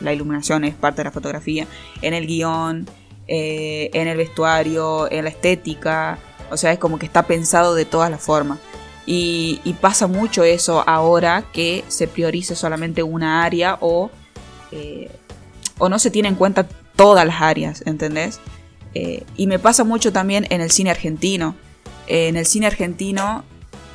la 0.00 0.12
iluminación 0.12 0.64
es 0.64 0.74
parte 0.74 0.98
de 0.98 1.04
la 1.04 1.10
fotografía, 1.10 1.66
en 2.02 2.14
el 2.14 2.26
guion, 2.26 2.88
eh, 3.28 3.90
en 3.92 4.08
el 4.08 4.16
vestuario, 4.16 5.10
en 5.10 5.24
la 5.24 5.30
estética, 5.30 6.18
o 6.50 6.56
sea, 6.56 6.72
es 6.72 6.78
como 6.78 6.98
que 6.98 7.06
está 7.06 7.22
pensado 7.26 7.74
de 7.74 7.84
todas 7.84 8.10
las 8.10 8.20
formas. 8.20 8.58
Y, 9.06 9.60
pasa 9.80 10.06
mucho 10.06 10.44
eso 10.44 10.84
ahora 10.86 11.44
que 11.52 11.84
se 11.88 12.06
priorice 12.06 12.54
solamente 12.54 13.02
una 13.02 13.42
área 13.42 13.78
o, 13.80 14.10
eh, 14.72 15.10
o 15.78 15.88
no 15.88 15.98
se 15.98 16.10
tiene 16.10 16.28
en 16.28 16.34
cuenta 16.34 16.68
todas 16.94 17.26
las 17.26 17.40
áreas, 17.40 17.82
¿entendés? 17.86 18.40
Eh, 18.94 19.24
y 19.36 19.46
me 19.46 19.58
pasa 19.58 19.84
mucho 19.84 20.12
también 20.12 20.46
en 20.50 20.60
el 20.60 20.70
cine 20.70 20.90
argentino. 20.90 21.56
En 22.06 22.36
el 22.36 22.46
cine 22.46 22.66
argentino, 22.66 23.44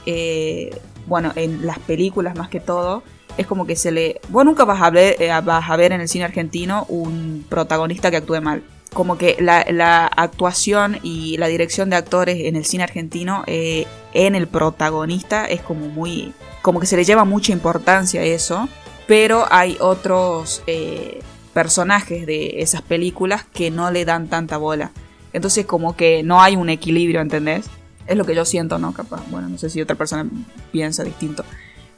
eh, 0.06 0.78
bueno, 1.08 1.32
en 1.36 1.66
las 1.66 1.80
películas 1.80 2.36
más 2.36 2.50
que 2.50 2.60
todo, 2.60 3.04
es 3.38 3.48
como 3.48 3.66
que 3.66 3.76
se 3.76 3.92
le... 3.92 4.22
Vos 4.30 4.46
nunca 4.46 4.66
vas 4.66 4.82
a 4.82 4.90
ver, 4.90 5.22
eh, 5.22 5.30
vas 5.44 5.70
a 5.70 5.76
ver 5.76 5.92
en 5.92 6.02
el 6.02 6.08
cine 6.08 6.26
argentino 6.26 6.86
un 6.90 7.46
protagonista 7.50 8.10
que 8.10 8.18
actúe 8.18 8.42
mal. 8.42 8.64
Como 8.94 9.18
que 9.18 9.36
la, 9.40 9.66
la 9.70 10.08
actuación 10.08 11.00
y 11.04 11.38
la 11.38 11.48
dirección 11.48 11.90
de 11.90 11.98
actores 11.98 12.38
en 12.46 12.56
el 12.56 12.66
cine 12.66 12.84
argentino, 12.84 13.44
eh, 13.46 13.88
en 14.14 14.36
el 14.36 14.48
protagonista, 14.48 15.46
es 15.46 15.62
como 15.62 15.88
muy... 15.88 16.34
Como 16.62 16.80
que 16.80 16.86
se 16.86 16.96
le 16.96 17.04
lleva 17.04 17.26
mucha 17.26 17.52
importancia 17.52 18.22
a 18.22 18.24
eso, 18.24 18.70
pero 19.06 19.46
hay 19.52 19.78
otros 19.80 20.64
eh, 20.66 21.20
personajes 21.54 22.26
de 22.26 22.62
esas 22.62 22.82
películas 22.82 23.44
que 23.44 23.70
no 23.70 23.92
le 23.92 24.06
dan 24.06 24.30
tanta 24.30 24.58
bola. 24.58 24.92
Entonces 25.34 25.66
como 25.66 25.96
que 25.96 26.24
no 26.24 26.42
hay 26.42 26.56
un 26.56 26.70
equilibrio, 26.70 27.22
¿entendés? 27.22 27.66
Es 28.08 28.18
lo 28.18 28.26
que 28.26 28.36
yo 28.36 28.46
siento, 28.46 28.78
¿no? 28.78 28.94
Capaz. 28.94 29.24
Bueno, 29.30 29.50
no 29.50 29.58
sé 29.58 29.70
si 29.70 29.82
otra 29.82 29.96
persona 29.96 30.30
piensa 30.72 31.04
distinto. 31.04 31.44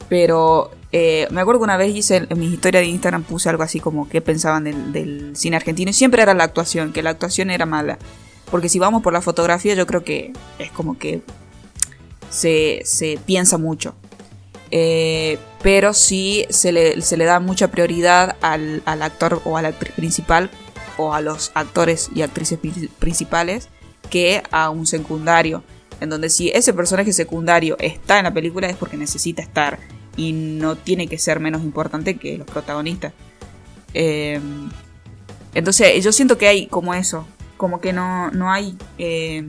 Pero 0.09 0.71
eh, 0.93 1.27
me 1.31 1.41
acuerdo 1.41 1.59
que 1.59 1.65
una 1.65 1.75
vez 1.75 1.93
hice 1.93 2.27
en 2.29 2.39
mi 2.39 2.45
historia 2.47 2.79
de 2.79 2.85
Instagram 2.87 3.23
puse 3.23 3.49
algo 3.49 3.63
así 3.63 3.79
como 3.81 4.07
que 4.07 4.21
pensaban 4.21 4.63
del, 4.63 5.35
cine 5.35 5.57
argentino 5.57 5.89
y 5.91 5.93
siempre 5.93 6.21
era 6.21 6.33
la 6.33 6.45
actuación, 6.45 6.93
que 6.93 7.03
la 7.03 7.09
actuación 7.09 7.51
era 7.51 7.65
mala. 7.65 7.97
Porque 8.49 8.69
si 8.69 8.79
vamos 8.79 9.03
por 9.03 9.11
la 9.11 9.21
fotografía 9.21 9.73
yo 9.73 9.85
creo 9.85 10.05
que 10.05 10.31
es 10.59 10.71
como 10.71 10.97
que 10.97 11.21
se, 12.29 12.81
se 12.85 13.19
piensa 13.25 13.57
mucho. 13.57 13.95
Eh, 14.71 15.39
pero 15.61 15.93
sí 15.93 16.45
se 16.49 16.71
le, 16.71 17.01
se 17.01 17.17
le 17.17 17.25
da 17.25 17.39
mucha 17.41 17.69
prioridad 17.69 18.37
al, 18.41 18.81
al 18.85 19.01
actor 19.01 19.41
o 19.43 19.57
a 19.57 19.61
la 19.61 19.69
actriz 19.69 19.93
principal 19.93 20.49
o 20.97 21.13
a 21.13 21.21
los 21.21 21.51
actores 21.53 22.09
y 22.15 22.21
actrices 22.21 22.59
pri- 22.59 22.89
principales 22.99 23.67
que 24.09 24.41
a 24.51 24.69
un 24.69 24.87
secundario. 24.87 25.63
En 25.99 26.09
donde 26.09 26.29
si 26.29 26.49
ese 26.49 26.73
personaje 26.73 27.11
secundario 27.13 27.75
está 27.79 28.19
en 28.19 28.25
la 28.25 28.33
película 28.33 28.67
es 28.67 28.75
porque 28.75 28.97
necesita 28.97 29.41
estar 29.41 29.79
y 30.15 30.31
no 30.31 30.75
tiene 30.75 31.07
que 31.07 31.17
ser 31.17 31.39
menos 31.39 31.63
importante 31.63 32.17
que 32.17 32.37
los 32.37 32.47
protagonistas. 32.47 33.13
Eh, 33.93 34.39
entonces 35.53 36.03
yo 36.03 36.11
siento 36.11 36.37
que 36.37 36.47
hay 36.47 36.67
como 36.67 36.93
eso, 36.93 37.25
como 37.57 37.81
que 37.81 37.93
no, 37.93 38.29
no 38.31 38.51
hay 38.51 38.77
eh, 38.97 39.43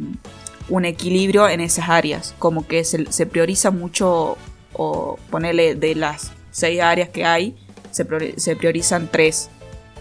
un 0.69 0.85
equilibrio 0.85 1.49
en 1.49 1.61
esas 1.61 1.89
áreas, 1.89 2.35
como 2.39 2.67
que 2.67 2.85
se, 2.85 3.27
prioriza 3.27 3.71
mucho 3.71 4.37
o 4.73 5.19
ponerle 5.31 5.75
de 5.75 5.95
las 5.95 6.33
seis 6.51 6.81
áreas 6.81 7.09
que 7.09 7.25
hay, 7.25 7.57
se, 7.91 8.07
se 8.39 8.57
priorizan 8.57 9.09
tres. 9.11 9.51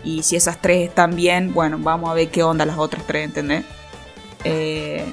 Y 0.04 0.24
si 0.24 0.36
esas 0.36 0.62
tres 0.62 0.88
están 0.88 1.16
bien, 1.16 1.54
bueno, 1.54 1.78
vamos 1.80 2.10
a 2.10 2.14
ver 2.14 2.30
qué 2.30 2.44
onda 2.44 2.66
las 2.66 2.78
otras 2.78 3.06
tres, 3.08 3.26
¿entendés? 3.26 3.66
Eh, 4.44 5.04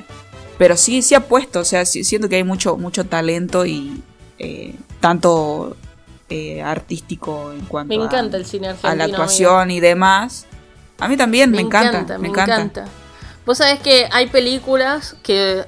pero 0.58 0.76
sí, 0.76 1.02
sí 1.02 1.14
ha 1.14 1.20
puesto, 1.20 1.60
o 1.60 1.64
sea, 1.64 1.84
sí- 1.84 2.04
siento 2.04 2.28
que 2.28 2.36
hay 2.36 2.44
mucho, 2.44 2.76
mucho 2.76 3.04
talento 3.04 3.64
y 3.66 4.02
eh, 4.38 4.74
tanto 5.00 5.76
eh, 6.28 6.62
artístico 6.62 7.52
en 7.52 7.60
cuanto 7.66 7.94
Me 7.94 8.02
a- 8.02 8.06
encanta 8.06 8.36
el 8.36 8.46
cine 8.46 8.68
argentino. 8.68 8.92
a 8.92 8.96
la 8.96 9.04
amigo. 9.04 9.16
actuación 9.16 9.70
y 9.70 9.80
demás. 9.80 10.46
A 10.98 11.08
mí 11.08 11.16
también 11.16 11.50
me, 11.50 11.60
encanta, 11.60 12.18
me, 12.18 12.28
encanta. 12.28 12.86
Vos 13.44 13.58
sabés 13.58 13.80
que 13.80 14.08
hay 14.12 14.28
películas 14.28 15.16
que 15.22 15.64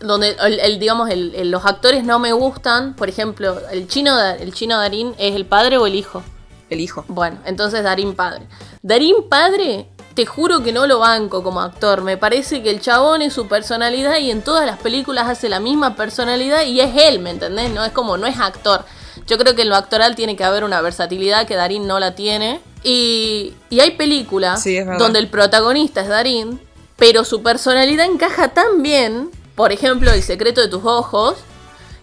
donde 0.00 0.36
el, 0.40 0.60
el, 0.60 0.78
digamos 0.78 1.10
el- 1.10 1.34
el- 1.34 1.50
los 1.50 1.64
actores 1.66 2.04
no 2.04 2.18
me 2.20 2.32
gustan, 2.32 2.94
por 2.94 3.08
ejemplo, 3.08 3.58
el 3.72 3.88
chino 3.88 4.16
el 4.20 4.52
chino 4.54 4.76
Darín 4.78 5.14
es 5.18 5.34
el 5.34 5.44
padre 5.46 5.78
o 5.78 5.86
el 5.86 5.94
hijo. 5.96 6.22
El 6.70 6.80
hijo. 6.80 7.04
Bueno, 7.08 7.38
entonces 7.46 7.82
Darín 7.82 8.14
padre. 8.14 8.42
Darín 8.82 9.16
padre, 9.28 9.88
te 10.18 10.26
juro 10.26 10.64
que 10.64 10.72
no 10.72 10.88
lo 10.88 10.98
banco 10.98 11.44
como 11.44 11.60
actor. 11.60 12.02
Me 12.02 12.16
parece 12.16 12.60
que 12.60 12.70
el 12.70 12.80
chabón 12.80 13.22
es 13.22 13.32
su 13.32 13.46
personalidad 13.46 14.18
y 14.18 14.32
en 14.32 14.42
todas 14.42 14.66
las 14.66 14.76
películas 14.76 15.28
hace 15.28 15.48
la 15.48 15.60
misma 15.60 15.94
personalidad 15.94 16.64
y 16.66 16.80
es 16.80 16.90
él, 16.96 17.20
¿me 17.20 17.30
entendés? 17.30 17.70
No 17.70 17.84
es 17.84 17.92
como, 17.92 18.16
no 18.16 18.26
es 18.26 18.36
actor. 18.40 18.84
Yo 19.28 19.38
creo 19.38 19.54
que 19.54 19.62
en 19.62 19.68
lo 19.68 19.76
actoral 19.76 20.16
tiene 20.16 20.34
que 20.34 20.42
haber 20.42 20.64
una 20.64 20.80
versatilidad 20.80 21.46
que 21.46 21.54
Darín 21.54 21.86
no 21.86 22.00
la 22.00 22.16
tiene. 22.16 22.60
Y, 22.82 23.54
y 23.70 23.78
hay 23.78 23.92
películas 23.92 24.60
Sí, 24.60 24.80
donde 24.98 25.20
el 25.20 25.28
protagonista 25.28 26.00
es 26.00 26.08
Darín, 26.08 26.60
pero 26.96 27.22
su 27.22 27.44
personalidad 27.44 28.04
encaja 28.06 28.48
tan 28.48 28.82
bien, 28.82 29.30
por 29.54 29.70
ejemplo, 29.70 30.10
El 30.10 30.24
secreto 30.24 30.60
de 30.60 30.66
tus 30.66 30.84
ojos, 30.84 31.36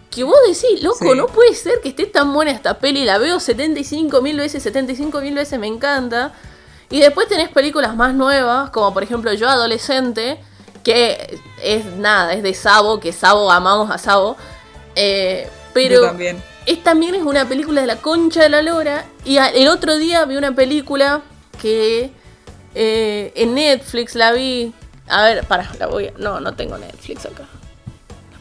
que 0.10 0.24
vos 0.24 0.38
decís, 0.48 0.82
loco, 0.82 1.00
Sí. 1.02 1.18
no 1.18 1.28
puede 1.28 1.54
ser 1.54 1.82
que 1.84 1.90
esté 1.90 2.06
tan 2.06 2.34
buena 2.34 2.52
esta 2.52 2.80
peli, 2.80 3.04
la 3.04 3.18
veo 3.18 3.42
75 3.42 4.22
mil 4.22 4.38
veces, 4.38 4.64
75 4.64 5.20
mil 5.20 5.34
veces, 5.36 5.60
me 5.60 5.68
encanta. 5.68 6.32
Y 6.89 7.00
después 7.00 7.27
tenés 7.27 7.50
películas 7.50 7.96
más 7.96 8.13
nuevas, 8.13 8.70
como 8.70 8.94
por 8.94 9.04
ejemplo 9.04 9.34
Yo 9.34 9.50
Adolescente, 9.50 10.38
que 10.84 11.39
es 11.63 11.86
nada, 11.86 12.34
es 12.34 12.44
de 12.44 12.54
Sabo, 12.54 13.00
que 13.00 13.12
Sabo, 13.12 13.51
amamos 13.51 13.89
a 13.89 13.98
Sabo. 13.98 14.38
Eh, 14.96 15.50
pero 15.74 15.96
Yo 15.96 16.08
también. 16.08 16.42
es 16.65 16.84
también 16.84 17.15
es 17.15 17.24
una 17.24 17.48
película 17.50 17.82
de 17.82 17.88
la 17.88 17.98
concha 17.98 18.44
de 18.44 18.50
la 18.50 18.62
lora. 18.62 19.06
Y 19.25 19.38
a- 19.38 19.50
el 19.50 19.68
otro 19.68 19.98
día 19.98 20.24
vi 20.25 20.36
una 20.38 20.54
película 20.56 21.22
que 21.62 22.12
eh, 22.75 23.32
en 23.36 23.56
Netflix 23.56 24.15
la 24.15 24.32
vi. 24.32 24.74
A 25.08 25.24
ver, 25.24 25.44
para, 25.46 25.70
la 25.80 25.88
voy 25.88 26.08
a. 26.08 26.12
No, 26.18 26.39
no 26.39 26.54
tengo 26.56 26.77
Netflix 26.77 27.25
acá. 27.25 27.46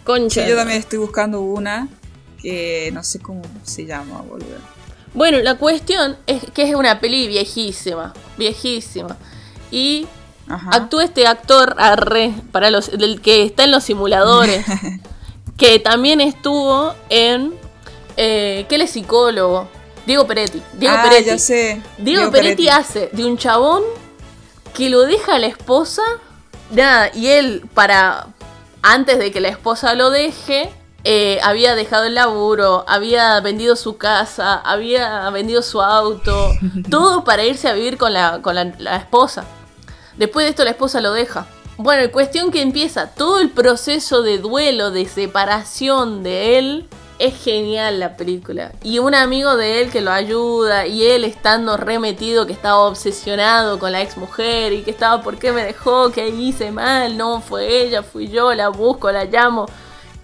Concha. 0.04 0.42
Sí, 0.44 0.48
yo 0.50 0.56
también 0.56 0.78
estoy 0.80 0.98
buscando 0.98 1.40
una 1.40 1.88
que 2.40 2.90
no 2.92 3.02
sé 3.02 3.20
cómo 3.20 3.42
se 3.64 3.86
llama, 3.86 4.20
boludo. 4.22 4.58
Bueno, 5.14 5.38
la 5.38 5.54
cuestión 5.54 6.16
es 6.26 6.42
que 6.52 6.68
es 6.68 6.74
una 6.74 7.00
peli 7.00 7.28
viejísima. 7.28 8.12
Viejísima. 8.36 9.16
Y 9.70 10.06
Ajá. 10.48 10.70
actúa 10.72 11.04
este 11.04 11.26
actor 11.26 11.76
arre, 11.78 12.32
para 12.52 12.70
los, 12.70 12.90
del 12.90 13.20
que 13.20 13.44
está 13.44 13.64
en 13.64 13.70
los 13.70 13.84
simuladores. 13.84 14.64
que 15.56 15.78
también 15.78 16.20
estuvo 16.20 16.94
en. 17.08 17.54
Eh, 18.16 18.66
que 18.68 18.74
él 18.74 18.82
es 18.82 18.90
psicólogo. 18.90 19.68
Diego 20.06 20.26
Peretti. 20.26 20.62
Diego 20.74 20.96
ah, 20.98 21.02
Peretti. 21.02 21.26
ya 21.26 21.38
sé. 21.38 21.82
Diego, 21.98 22.30
Peretti, 22.30 22.68
hace 22.68 23.08
de 23.12 23.24
un 23.24 23.38
chabón 23.38 23.82
que 24.74 24.90
lo 24.90 25.02
deja 25.02 25.36
a 25.36 25.38
la 25.38 25.46
esposa. 25.46 26.02
Nada, 26.70 27.10
y 27.14 27.28
él, 27.28 27.64
para. 27.72 28.28
Antes 28.82 29.18
de 29.18 29.32
que 29.32 29.40
la 29.40 29.48
esposa 29.48 29.94
lo 29.94 30.10
deje, 30.10 30.70
eh, 31.04 31.38
había 31.42 31.74
dejado 31.74 32.04
el 32.04 32.14
laburo, 32.14 32.84
había 32.88 33.38
vendido 33.40 33.76
su 33.76 33.98
casa, 33.98 34.56
había 34.56 35.28
vendido 35.30 35.62
su 35.62 35.82
auto, 35.82 36.50
todo 36.90 37.24
para 37.24 37.44
irse 37.44 37.68
a 37.68 37.74
vivir 37.74 37.98
con 37.98 38.14
la, 38.14 38.40
con 38.42 38.54
la, 38.54 38.72
la 38.78 38.96
esposa. 38.96 39.44
Después 40.16 40.46
de 40.46 40.50
esto, 40.50 40.64
la 40.64 40.70
esposa 40.70 41.00
lo 41.00 41.12
deja. 41.12 41.46
Bueno, 41.76 42.10
cuestión 42.12 42.52
que 42.52 42.62
empieza 42.62 43.14
todo 43.14 43.40
el 43.40 43.50
proceso 43.50 44.22
de 44.22 44.38
duelo, 44.38 44.90
de 44.92 45.06
separación 45.06 46.22
de 46.22 46.58
él. 46.58 46.88
Es 47.18 47.42
genial 47.42 48.00
la 48.00 48.16
película. 48.16 48.72
Y 48.82 48.98
un 48.98 49.14
amigo 49.14 49.56
de 49.56 49.80
él 49.80 49.90
que 49.90 50.00
lo 50.00 50.12
ayuda. 50.12 50.86
Y 50.86 51.04
él 51.04 51.24
estando 51.24 51.76
remetido, 51.76 52.46
que 52.46 52.52
estaba 52.52 52.78
obsesionado 52.78 53.78
con 53.78 53.92
la 53.92 54.02
ex 54.02 54.16
mujer. 54.16 54.72
Y 54.72 54.82
que 54.82 54.90
estaba, 54.92 55.22
¿por 55.22 55.36
qué 55.38 55.50
me 55.52 55.64
dejó? 55.64 56.10
¿Qué 56.12 56.28
hice 56.28 56.70
mal? 56.70 57.16
No, 57.16 57.40
fue 57.40 57.82
ella, 57.82 58.02
fui 58.04 58.28
yo, 58.28 58.54
la 58.54 58.68
busco, 58.68 59.10
la 59.10 59.24
llamo. 59.24 59.66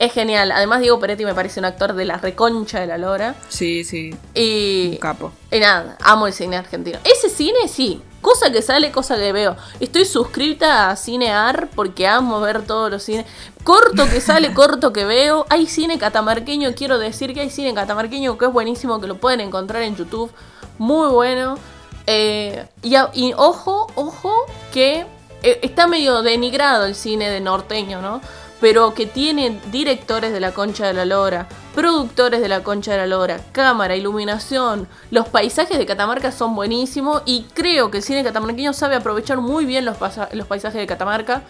Es 0.01 0.15
genial. 0.15 0.51
Además, 0.51 0.81
Diego 0.81 0.99
Peretti 0.99 1.27
me 1.27 1.35
parece 1.35 1.61
un 1.61 1.67
actor 1.67 1.93
de 1.93 2.07
la 2.07 2.17
reconcha 2.17 2.81
de 2.81 2.87
la 2.87 2.97
lora. 2.97 3.35
Sí, 3.51 3.85
sí. 3.85 4.17
Y 4.35 4.93
Un 4.93 4.97
capo. 4.97 5.31
y 5.53 5.61
nada, 5.61 5.99
amo 6.01 6.27
el 6.27 6.33
cine 6.33 6.57
argentino. 6.57 6.99
Ese 7.05 7.29
cine 7.29 7.69
sí, 7.69 8.01
cosa 8.23 8.51
que 8.51 8.63
sale, 8.63 8.93
cosa 8.93 9.17
que 9.17 9.31
veo. 9.31 9.59
Estoy 9.79 10.07
suscrita 10.07 10.89
a 10.89 10.97
Cinear 10.97 11.69
porque 11.75 12.07
amo 12.09 12.41
ver 12.41 12.63
todos 12.63 12.91
los 12.91 13.03
cines. 13.03 13.27
Corto 13.63 14.09
que 14.09 14.23
sale, 14.23 14.55
corto 14.55 14.91
que 14.95 15.05
veo. 15.05 15.45
Hay 15.51 15.67
cine 15.67 15.99
catamarqueño, 15.99 16.75
quiero 16.75 16.99
decir 16.99 17.35
que 17.35 17.41
hay 17.41 17.51
cine 17.51 17.75
catamarqueño 17.75 18.39
que 18.39 18.47
es 18.47 18.53
buenísimo, 18.55 19.03
que 19.03 19.07
lo 19.07 19.19
pueden 19.19 19.41
encontrar 19.41 19.83
en 19.83 19.97
YouTube. 19.97 20.33
Muy 20.79 21.11
bueno. 21.11 21.59
Eh, 22.07 22.67
y 22.83 23.35
ojo, 23.37 23.87
ojo, 23.97 24.33
que 24.73 25.05
eh, 25.43 25.59
está 25.61 25.87
medio 25.87 26.23
denigrado 26.23 26.87
el 26.87 26.95
cine 26.95 27.29
de 27.29 27.41
norteño, 27.41 28.01
¿no? 28.01 28.23
Pero 28.61 28.95
que 28.95 29.07
tiene 29.07 29.61
directores 29.71 30.33
de 30.33 30.41
la 30.41 30.53
concha 30.53 30.87
de 30.87 30.93
la 30.93 31.05
lora, 31.05 31.49
productores 31.75 32.41
de 32.41 32.49
la 32.49 32.63
concha 32.63 32.93
de 32.93 32.99
la 32.99 33.07
lora, 33.07 33.41
cámara, 33.53 33.97
iluminación. 33.97 34.87
Los 35.11 35.29
paisajes 35.29 35.79
de 35.79 35.87
Catamarca 35.87 36.31
son 36.31 36.55
buenísimos 36.55 37.23
y 37.25 37.45
creo 37.55 37.91
que 37.91 37.99
el 37.99 38.03
cine 38.03 38.23
catamarqueño 38.23 38.73
sabe 38.73 38.97
aprovechar 38.97 39.39
muy 39.39 39.65
bien 39.65 39.85
los 39.85 39.97
paisajes 39.97 40.81
de 40.81 40.87
Catamarca. 40.87 41.43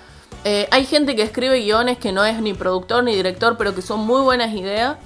Eh, 0.45 0.69
hay 0.71 0.87
gente 0.87 1.17
que 1.17 1.23
escribe 1.23 1.61
guiones 1.61 1.99
que 1.99 2.13
no 2.13 2.25
es 2.25 2.41
ni 2.41 2.55
productor 2.55 3.05
ni 3.05 3.15
director, 3.15 3.57
pero 3.57 3.75
que 3.75 3.83
son 3.83 4.01
muy 4.01 4.23
buenas 4.23 4.55
ideas. 4.55 4.97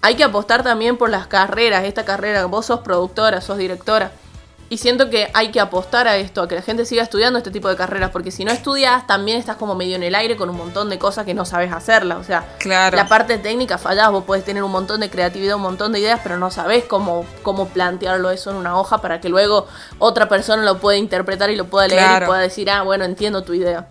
Hay 0.00 0.16
que 0.16 0.24
apostar 0.24 0.64
también 0.64 0.96
por 0.96 1.10
las 1.10 1.28
carreras, 1.28 1.84
esta 1.84 2.04
carrera, 2.04 2.46
vos 2.46 2.66
sos 2.66 2.80
productora, 2.80 3.40
sos 3.40 3.58
directora. 3.58 4.10
Y 4.72 4.78
siento 4.78 5.10
que 5.10 5.30
hay 5.34 5.50
que 5.50 5.60
apostar 5.60 6.08
a 6.08 6.16
esto, 6.16 6.40
a 6.40 6.48
que 6.48 6.54
la 6.54 6.62
gente 6.62 6.86
siga 6.86 7.02
estudiando 7.02 7.36
este 7.36 7.50
tipo 7.50 7.68
de 7.68 7.76
carreras, 7.76 8.08
porque 8.10 8.30
si 8.30 8.42
no 8.42 8.52
estudias, 8.52 9.06
también 9.06 9.36
estás 9.36 9.56
como 9.56 9.74
medio 9.74 9.96
en 9.96 10.02
el 10.02 10.14
aire 10.14 10.34
con 10.34 10.48
un 10.48 10.56
montón 10.56 10.88
de 10.88 10.98
cosas 10.98 11.26
que 11.26 11.34
no 11.34 11.44
sabes 11.44 11.70
hacerlas. 11.70 12.16
O 12.16 12.24
sea, 12.24 12.56
Claro. 12.58 12.96
la 12.96 13.06
parte 13.06 13.36
técnica 13.36 13.76
fallás, 13.76 14.10
vos 14.10 14.24
podés 14.24 14.44
tener 14.46 14.62
un 14.62 14.70
montón 14.72 15.00
de 15.00 15.10
creatividad, 15.10 15.56
un 15.56 15.62
montón 15.62 15.92
de 15.92 15.98
ideas, 16.00 16.20
pero 16.22 16.38
no 16.38 16.50
sabés 16.50 16.84
cómo, 16.84 17.26
cómo 17.42 17.68
plantearlo 17.68 18.30
eso 18.30 18.48
en 18.50 18.56
una 18.56 18.78
hoja 18.80 19.02
para 19.02 19.20
que 19.20 19.28
luego 19.28 19.66
otra 19.98 20.26
persona 20.30 20.62
lo 20.62 20.78
pueda 20.78 20.96
interpretar 20.96 21.50
y 21.50 21.56
lo 21.56 21.66
pueda 21.66 21.86
leer 21.88 22.00
Claro. 22.00 22.24
y 22.24 22.28
pueda 22.28 22.40
decir, 22.40 22.70
ah, 22.70 22.80
bueno, 22.80 23.04
entiendo 23.04 23.42
tu 23.42 23.52
idea. 23.52 23.88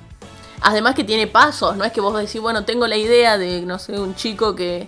Además 0.62 0.96
que 0.96 1.04
tiene 1.04 1.28
pasos, 1.28 1.78
no 1.78 1.84
es 1.84 1.92
que 1.92 2.02
vos 2.02 2.18
decís, 2.18 2.42
bueno, 2.42 2.66
tengo 2.66 2.88
la 2.88 2.96
idea 2.98 3.38
de, 3.38 3.62
no 3.62 3.78
sé, 3.78 4.00
un 4.00 4.16
chico 4.16 4.56
que 4.56 4.88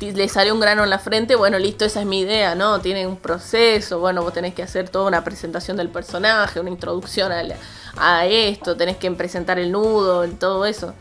le 0.00 0.28
salió 0.28 0.54
un 0.54 0.60
grano 0.60 0.82
en 0.84 0.90
la 0.90 0.98
frente, 0.98 1.36
bueno, 1.36 1.58
listo, 1.58 1.84
esa 1.84 2.00
es 2.00 2.06
mi 2.06 2.20
idea, 2.20 2.54
¿no? 2.54 2.80
Tiene 2.80 3.06
un 3.06 3.16
proceso, 3.16 3.98
bueno, 4.00 4.22
vos 4.22 4.32
tenés 4.32 4.54
que 4.54 4.62
hacer 4.62 4.88
toda 4.88 5.06
una 5.06 5.22
presentación 5.24 5.76
del 5.76 5.88
personaje, 5.88 6.58
una 6.60 6.70
introducción 6.70 7.30
al- 7.32 7.54
a, 7.96 8.26
esto, 8.26 8.76
tenés 8.76 8.96
que 8.96 9.10
presentar 9.10 9.58
el 9.58 9.72
nudo, 9.72 10.26
todo 10.28 10.64
eso. 10.64 10.94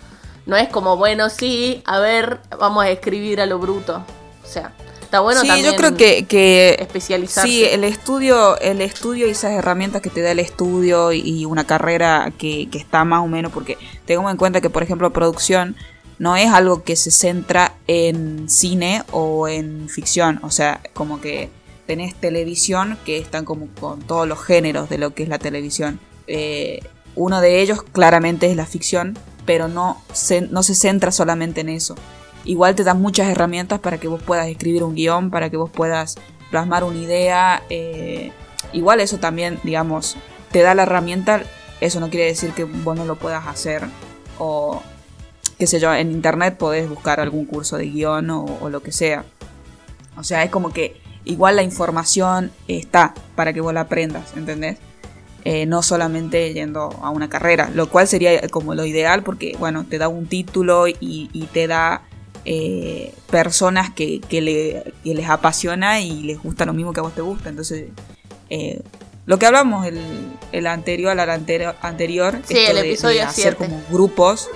No 0.45 0.57
es 0.57 0.67
como, 0.69 0.97
bueno, 0.97 1.29
sí, 1.29 1.81
a 1.85 1.99
ver, 1.99 2.39
vamos 2.59 2.83
a 2.83 2.89
escribir 2.89 3.39
a 3.41 3.45
lo 3.45 3.59
bruto. 3.59 4.03
O 4.43 4.47
sea, 4.47 4.73
está 5.01 5.19
bueno 5.19 5.41
sí, 5.41 5.47
también 5.47 5.71
yo 5.71 5.75
creo 5.77 5.95
que, 5.95 6.25
que 6.25 6.75
especializarse. 6.79 7.47
sí, 7.47 7.63
el 7.65 7.83
estudio, 7.83 8.59
el 8.59 8.81
estudio 8.81 9.27
y 9.27 9.31
esas 9.31 9.51
herramientas 9.51 10.01
que 10.01 10.09
te 10.09 10.21
da 10.21 10.31
el 10.31 10.39
estudio 10.39 11.11
y 11.13 11.45
una 11.45 11.65
carrera 11.65 12.31
que, 12.37 12.67
que 12.71 12.79
está 12.79 13.05
más 13.05 13.21
o 13.23 13.27
menos, 13.27 13.51
porque 13.51 13.77
tengamos 14.05 14.31
en 14.31 14.37
cuenta 14.37 14.59
que, 14.59 14.69
por 14.71 14.81
ejemplo, 14.83 15.13
producción 15.13 15.75
no 16.19 16.35
es 16.35 16.51
algo 16.51 16.83
que 16.83 16.95
se 16.95 17.11
centra 17.11 17.75
en 17.87 18.49
cine 18.49 19.03
o 19.11 19.47
en 19.47 19.89
ficción. 19.89 20.39
O 20.43 20.51
sea, 20.51 20.81
como 20.93 21.21
que 21.21 21.49
tenés 21.87 22.13
televisión 22.13 22.99
que 23.05 23.17
están 23.17 23.45
como 23.45 23.67
con 23.79 24.01
todos 24.01 24.27
los 24.27 24.43
géneros 24.43 24.89
de 24.89 24.97
lo 24.97 25.15
que 25.15 25.23
es 25.23 25.29
la 25.29 25.39
televisión. 25.39 25.99
Eh, 26.27 26.81
uno 27.15 27.41
de 27.41 27.61
ellos 27.61 27.81
claramente 27.81 28.51
es 28.51 28.55
la 28.55 28.65
ficción, 28.65 29.17
pero 29.45 29.67
no 29.67 30.01
se, 30.13 30.41
no 30.41 30.61
se 30.61 30.75
centra 30.75 31.11
solamente 31.11 31.61
en 31.61 31.69
eso. 31.69 31.95
Igual 32.45 32.75
te 32.75 32.83
da 32.83 32.93
muchas 32.93 33.27
herramientas 33.27 33.79
para 33.79 33.97
que 33.97 34.07
vos 34.07 34.21
puedas 34.21 34.47
escribir 34.47 34.83
un 34.83 34.95
guion, 34.95 35.31
para 35.31 35.49
que 35.49 35.57
vos 35.57 35.71
puedas 35.71 36.15
plasmar 36.51 36.83
una 36.83 36.99
idea. 36.99 37.63
Eh, 37.69 38.31
igual 38.73 38.99
eso 38.99 39.17
también, 39.17 39.59
digamos, 39.63 40.17
te 40.51 40.61
da 40.61 40.75
la 40.75 40.83
herramienta. 40.83 41.43
Eso 41.81 41.99
no 41.99 42.09
quiere 42.09 42.25
decir 42.25 42.51
que 42.51 42.65
vos 42.65 42.95
no 42.97 43.05
lo 43.05 43.15
puedas 43.15 43.47
hacer. 43.47 43.83
O, 44.37 44.81
qué 45.59 45.67
sé 45.67 45.79
yo, 45.79 45.93
en 45.93 46.11
internet 46.11 46.57
podés 46.57 46.89
buscar 46.89 47.19
algún 47.19 47.45
curso 47.45 47.77
de 47.77 47.85
guion 47.85 48.29
o, 48.29 48.69
lo 48.69 48.81
que 48.81 48.93
sea. 48.93 49.25
O 50.17 50.23
sea, 50.23 50.43
es 50.43 50.49
como 50.49 50.71
que 50.71 50.99
igual 51.25 51.57
la 51.57 51.63
información 51.63 52.51
está 52.69 53.13
para 53.35 53.51
que 53.51 53.59
vos 53.59 53.73
la 53.73 53.81
aprendas, 53.81 54.35
¿entendés? 54.37 54.77
Eh, 55.43 55.65
no 55.65 55.83
solamente 55.83 56.53
yendo 56.53 56.89
a 57.01 57.09
una 57.09 57.29
carrera, 57.29 57.69
lo 57.73 57.89
cual 57.89 58.07
sería 58.07 58.47
como 58.47 58.73
lo 58.73 58.85
ideal 58.85 59.21
porque, 59.21 59.55
bueno, 59.59 59.85
te 59.85 59.97
da 59.97 60.07
un 60.07 60.27
título 60.27 60.87
y, 60.87 61.49
te 61.53 61.67
da 61.67 62.03
eh, 62.45 63.13
personas 63.29 63.89
que, 63.93 64.21
les 65.03 65.29
apasiona 65.29 65.99
y 65.99 66.23
les 66.23 66.41
gusta 66.41 66.65
lo 66.65 66.73
mismo 66.73 66.93
que 66.93 67.01
a 67.01 67.03
vos 67.03 67.13
te 67.13 67.21
gusta. 67.21 67.49
Entonces, 67.49 67.89
eh, 68.49 68.81
lo 69.25 69.37
que 69.37 69.45
hablamos 69.45 69.85
el, 69.85 69.99
el 70.53 70.67
anterior 70.67 71.19
al 71.19 71.29
anterior, 71.29 71.75
anterior 71.81 72.39
sí, 72.45 72.57
el 72.57 72.77
episodio 72.77 73.17
de, 73.17 73.23
hacer 73.23 73.57
como 73.57 73.81
grupos, 73.91 74.49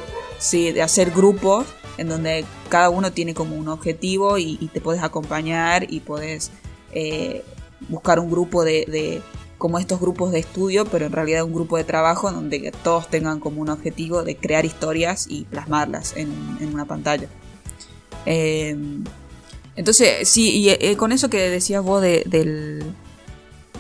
sí, 0.44 0.74
de 0.74 0.82
hacer 0.82 1.12
grupos 1.12 1.66
en 1.98 2.10
donde 2.10 2.46
cada 2.70 2.90
uno 2.90 3.14
tiene 3.14 3.34
como 3.34 3.56
un 3.56 3.70
objetivo 3.70 4.38
y, 4.38 4.58
te 4.74 4.82
puedes 4.82 5.02
acompañar 5.02 5.92
y 5.92 6.02
puedes 6.02 6.52
eh, 6.92 7.44
buscar 7.88 8.20
un 8.20 8.30
grupo 8.30 8.64
de, 8.66 9.22
como 9.58 9.80
estos 9.80 10.02
grupos 10.02 10.32
de 10.32 10.40
estudio, 10.40 10.86
pero 10.86 11.06
en 11.06 11.14
realidad 11.14 11.44
un 11.46 11.54
grupo 11.54 11.78
de 11.78 11.86
trabajo 11.86 12.30
donde 12.32 12.74
todos 12.84 13.10
tengan 13.10 13.40
como 13.40 13.62
un 13.62 13.70
objetivo 13.70 14.24
de 14.24 14.36
crear 14.36 14.66
historias 14.66 15.28
y 15.30 15.46
plasmarlas 15.46 16.16
en, 16.18 16.30
una 16.74 16.86
pantalla. 16.86 17.28
Eh, 18.26 18.76
entonces, 19.76 20.28
sí, 20.28 20.52
y 20.58 20.70
eh, 20.70 20.96
con 20.98 21.12
eso 21.14 21.30
que 21.30 21.50
decías 21.50 21.84
vos 21.84 22.02
del, 22.02 22.94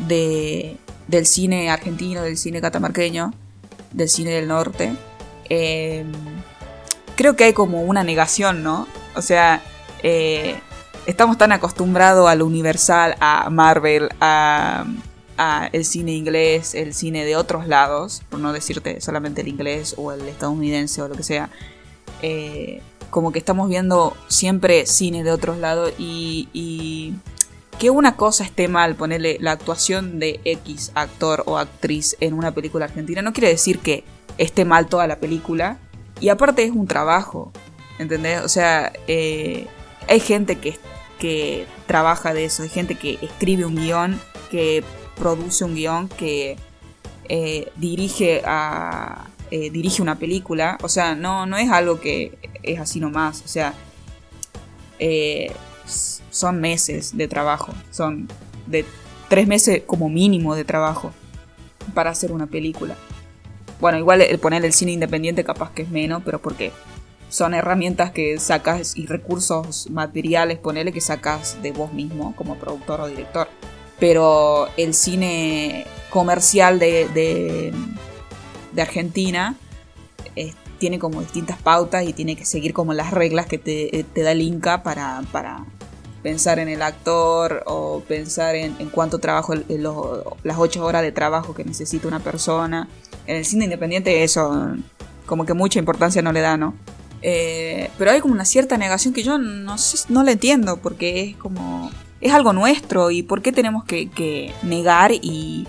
del 0.08 1.26
cine 1.26 1.70
argentino, 1.70 2.22
del 2.22 2.38
cine 2.38 2.62
catamarqueño, 2.62 3.34
del 3.92 4.10
cine 4.10 4.32
del 4.32 4.48
norte, 4.48 4.96
creo 7.16 7.36
que 7.36 7.46
hay 7.46 7.54
como 7.54 7.82
una 7.84 8.04
negación, 8.04 8.64
¿no? 8.64 8.88
O 9.16 9.22
sea, 9.22 9.62
eh, 10.02 10.56
estamos 11.06 11.38
tan 11.38 11.52
acostumbrados 11.52 12.30
a 12.30 12.36
lo 12.36 12.46
universal, 12.46 13.16
a 13.20 13.50
Marvel, 13.50 14.10
a, 14.20 14.86
el 15.74 15.84
cine 15.84 16.14
inglés, 16.14 16.74
el 16.74 16.94
cine 16.94 17.26
de 17.26 17.36
otros 17.36 17.68
lados, 17.68 18.22
por 18.30 18.40
no 18.40 18.54
decirte 18.54 19.02
solamente 19.02 19.42
el 19.42 19.50
inglés 19.50 19.94
o 19.98 20.14
el 20.14 20.22
estadounidense 20.22 21.02
o 21.02 21.08
lo 21.10 21.16
que 21.16 21.24
sea. 21.24 21.50
Eh, 22.22 22.82
como 23.10 23.32
que 23.32 23.40
estamos 23.40 23.68
viendo 23.68 24.16
siempre 24.30 24.86
cine 24.86 25.24
de 25.24 25.32
otros 25.32 25.58
lados 25.58 25.92
y, 25.98 26.48
y 26.54 27.14
que 27.78 27.90
una 27.90 28.16
cosa 28.16 28.44
esté 28.46 28.68
mal, 28.68 28.96
ponerle 28.96 29.38
la 29.42 29.52
actuación 29.52 30.20
de 30.20 30.40
X 30.46 30.92
actor 30.96 31.44
o 31.46 31.58
actriz 31.58 32.16
en 32.22 32.34
una 32.34 32.52
película 32.52 32.86
argentina, 32.86 33.22
no 33.22 33.34
quiere 33.34 33.50
decir 33.50 33.80
que 33.80 34.04
esté 34.38 34.64
mal 34.66 34.88
toda 34.88 35.08
la 35.08 35.18
película, 35.18 35.78
y 36.20 36.30
aparte 36.30 36.64
es 36.64 36.72
un 36.72 36.88
trabajo, 36.88 37.52
¿entendés? 38.00 38.42
O 38.42 38.50
sea, 38.50 38.94
eh, 39.08 39.68
hay 40.08 40.20
gente 40.20 40.58
que, 40.58 40.78
que 41.20 41.66
trabaja 41.88 42.34
de 42.34 42.46
eso, 42.46 42.64
hay 42.64 42.70
gente 42.70 42.96
que 42.96 43.20
escribe 43.22 43.66
un 43.66 43.76
guion, 43.76 44.20
que 44.50 44.84
produce 45.16 45.64
un 45.64 45.76
guion, 45.76 46.10
que 46.10 46.58
eh, 47.30 47.72
dirige 47.76 48.42
a... 48.46 49.28
Eh, 49.52 49.70
dirige 49.70 50.02
una 50.02 50.18
película, 50.18 50.80
o 50.82 50.90
sea, 50.90 51.14
no, 51.14 51.46
no 51.46 51.58
es 51.58 51.70
algo 51.70 52.00
que 52.00 52.40
es 52.64 52.80
así 52.80 53.00
nomás, 53.00 53.44
o 53.46 53.48
sea, 53.48 53.76
son 56.32 56.60
meses 56.60 57.16
de 57.16 57.28
trabajo, 57.28 57.72
son 57.92 58.28
de 58.66 58.84
tres 59.30 59.48
meses 59.48 59.84
como 59.86 60.10
mínimo 60.10 60.56
de 60.56 60.64
trabajo 60.64 61.12
para 61.94 62.10
hacer 62.10 62.32
una 62.32 62.48
película. 62.48 62.96
Bueno, 63.84 63.98
igual 63.98 64.22
el 64.22 64.40
poner 64.40 64.64
el 64.64 64.72
cine 64.72 64.94
independiente 64.94 65.44
capaz 65.44 65.72
que 65.72 65.82
es 65.82 65.90
menos, 65.90 66.22
pero 66.24 66.40
porque 66.42 66.72
son 67.28 67.54
herramientas 67.54 68.12
que 68.12 68.40
sacas 68.40 68.96
y 68.96 69.08
recursos 69.08 69.90
materiales, 69.90 70.58
ponele 70.58 70.94
que 70.94 71.02
sacas 71.02 71.62
de 71.62 71.74
vos 71.74 71.92
mismo 71.92 72.34
como 72.38 72.56
productor 72.56 73.02
o 73.02 73.08
director. 73.08 73.50
Pero 74.00 74.70
el 74.78 74.94
cine 74.94 75.86
comercial 76.12 76.80
de, 76.80 77.10
de, 78.74 78.82
Argentina 78.82 79.58
tiene 80.78 80.98
como 80.98 81.20
distintas 81.20 81.58
pautas 81.58 82.08
y 82.08 82.14
tiene 82.14 82.38
que 82.38 82.46
seguir 82.46 82.72
como 82.74 82.94
las 82.94 83.12
reglas 83.12 83.48
que 83.48 83.58
te, 83.58 84.06
da 84.16 84.32
el 84.32 84.42
Inca 84.42 84.82
para, 84.82 85.24
para, 85.34 85.66
pensar 86.22 86.58
en 86.60 86.70
el 86.70 86.82
actor 86.82 87.64
o 87.66 88.02
pensar 88.08 88.56
en, 88.56 88.74
cuánto 88.92 89.20
trabajo, 89.20 89.56
las 90.44 90.58
ocho 90.58 90.86
horas 90.86 91.02
de 91.02 91.12
trabajo 91.12 91.54
que 91.54 91.66
necesita 91.66 92.08
una 92.08 92.22
persona 92.22 92.88
en 93.28 93.38
el 93.38 93.46
cine 93.46 93.66
independiente 93.66 94.24
eso 94.24 94.76
como 95.26 95.46
que 95.46 95.54
mucha 95.54 95.80
importancia 95.80 96.22
no 96.22 96.32
le 96.32 96.42
da, 96.42 96.58
¿no? 96.58 96.74
Eh, 97.22 97.90
pero 97.98 98.12
hay 98.12 98.20
como 98.20 98.34
una 98.34 98.46
cierta 98.46 98.78
negación 98.78 99.14
que 99.14 99.24
yo 99.24 99.38
no 99.38 99.78
sé, 99.78 100.06
no 100.10 100.24
la 100.24 100.34
entiendo, 100.34 100.78
porque 100.78 101.24
es 101.24 101.38
como, 101.38 101.90
es 102.20 102.34
algo 102.34 102.52
nuestro 102.52 103.12
y 103.12 103.24
por 103.24 103.42
qué 103.42 103.52
tenemos 103.52 103.86
que, 103.86 104.54
negar 104.64 105.12
y, 105.14 105.68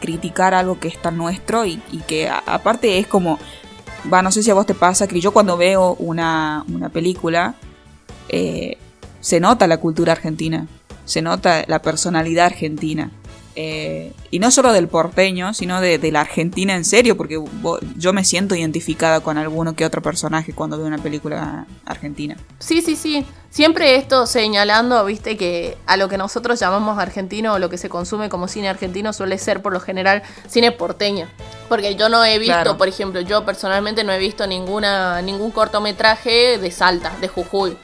criticar 0.00 0.54
algo 0.54 0.78
que 0.78 0.86
es 0.86 1.02
tan 1.02 1.16
nuestro 1.16 1.64
y, 1.64 1.78
que 2.06 2.28
aparte 2.28 2.98
es 2.98 3.06
como, 3.06 3.38
va, 4.12 4.22
no 4.22 4.30
sé 4.30 4.42
si 4.42 4.50
a 4.50 4.54
vos 4.54 4.66
te 4.66 4.74
pasa, 4.74 5.08
que 5.08 5.20
yo 5.20 5.32
cuando 5.32 5.56
veo 5.56 5.94
una, 5.94 6.64
película, 6.92 7.54
eh, 8.28 8.76
se 9.20 9.40
nota 9.40 9.66
la 9.66 9.78
cultura 9.78 10.12
argentina, 10.12 10.68
se 11.04 11.22
nota 11.22 11.64
la 11.66 11.82
personalidad 11.82 12.46
argentina. 12.46 13.10
Eh, 13.56 14.12
y 14.30 14.38
no 14.38 14.50
solo 14.50 14.72
del 14.72 14.86
porteño, 14.86 15.52
sino 15.54 15.80
de, 15.80 15.98
la 16.12 16.20
Argentina 16.20 16.74
en 16.76 16.84
serio, 16.84 17.16
porque 17.16 17.42
yo 17.96 18.12
me 18.12 18.24
siento 18.24 18.54
identificada 18.54 19.20
con 19.20 19.38
alguno 19.38 19.74
que 19.74 19.84
otro 19.84 20.02
personaje 20.02 20.52
cuando 20.52 20.76
veo 20.76 20.86
una 20.86 20.98
película 20.98 21.66
argentina. 21.84 22.36
Sí, 22.58 22.80
sí, 22.80 22.94
sí. 22.94 23.26
Siempre 23.50 23.96
esto 23.96 24.26
señalando, 24.26 25.04
viste, 25.04 25.36
que 25.36 25.76
a 25.86 25.96
lo 25.96 26.08
que 26.08 26.16
nosotros 26.16 26.60
llamamos 26.60 26.98
argentino 26.98 27.54
o 27.54 27.58
lo 27.58 27.68
que 27.68 27.78
se 27.78 27.88
consume 27.88 28.28
como 28.28 28.46
cine 28.46 28.68
argentino 28.68 29.12
suele 29.12 29.38
ser 29.38 29.60
por 29.60 29.72
lo 29.72 29.80
general 29.80 30.22
cine 30.48 30.70
porteño. 30.70 31.26
Porque 31.68 31.96
yo 31.96 32.08
no 32.08 32.24
he 32.24 32.38
visto, 32.38 32.78
por 32.78 32.86
ejemplo, 32.86 33.20
yo 33.20 33.44
personalmente 33.44 34.04
no 34.04 34.12
he 34.12 34.18
visto 34.18 34.46
ninguna, 34.46 35.22
ningún 35.22 35.50
cortometraje 35.50 36.58
de 36.58 36.70
Salta, 36.70 37.12
de 37.20 37.26
Jujuy. 37.26 37.76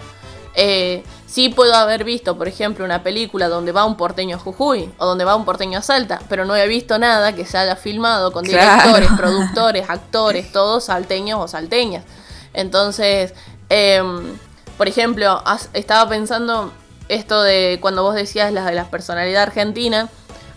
Eh, 0.55 1.02
sí 1.37 1.51
puedo 1.51 1.75
haber 1.75 2.03
visto, 2.03 2.38
por 2.38 2.49
ejemplo, 2.49 2.83
una 2.83 3.03
película 3.03 3.49
donde 3.49 3.70
va 3.70 3.85
un 3.85 3.99
porteño 3.99 4.37
a 4.37 4.38
Jujuy 4.38 4.90
o 4.96 5.05
donde 5.05 5.27
va 5.27 5.37
un 5.37 5.44
porteño 5.44 5.81
a 5.81 5.83
Salta, 5.83 6.18
pero 6.31 6.46
no 6.46 6.57
he 6.57 6.66
visto 6.66 6.99
nada 6.99 7.35
que 7.35 7.44
se 7.44 7.59
haya 7.59 7.77
filmado 7.77 8.33
con 8.33 8.42
directores, 8.42 9.11
productores, 9.18 9.90
actores, 9.90 10.51
todos 10.51 10.85
salteños 10.85 11.38
o 11.38 11.46
salteñas. 11.46 12.05
Entonces, 12.55 13.35
em, 13.68 14.38
por 14.79 14.88
ejemplo, 14.88 15.44
estaba 15.75 16.09
pensando 16.09 16.72
esto 17.11 17.42
de 17.42 17.81
cuando 17.83 18.03
vos 18.03 18.14
decías 18.14 18.51
la 18.51 18.64
de 18.64 18.75
la 18.75 18.88
personalidad 18.88 19.42
argentina. 19.42 20.09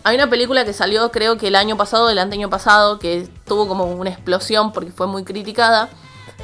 Hay 0.05 0.15
una 0.15 0.29
película 0.29 0.63
que 0.63 0.71
salió 0.71 1.11
creo 1.11 1.37
que 1.37 1.47
el 1.49 1.57
año 1.57 1.75
pasado, 1.75 2.09
el 2.09 2.19
año 2.19 2.49
pasado, 2.49 2.99
que 2.99 3.27
tuvo 3.45 3.67
como 3.67 3.83
una 3.83 4.11
explosión 4.11 4.71
porque 4.71 4.93
fue 4.93 5.07
muy 5.07 5.25
criticada, 5.25 5.89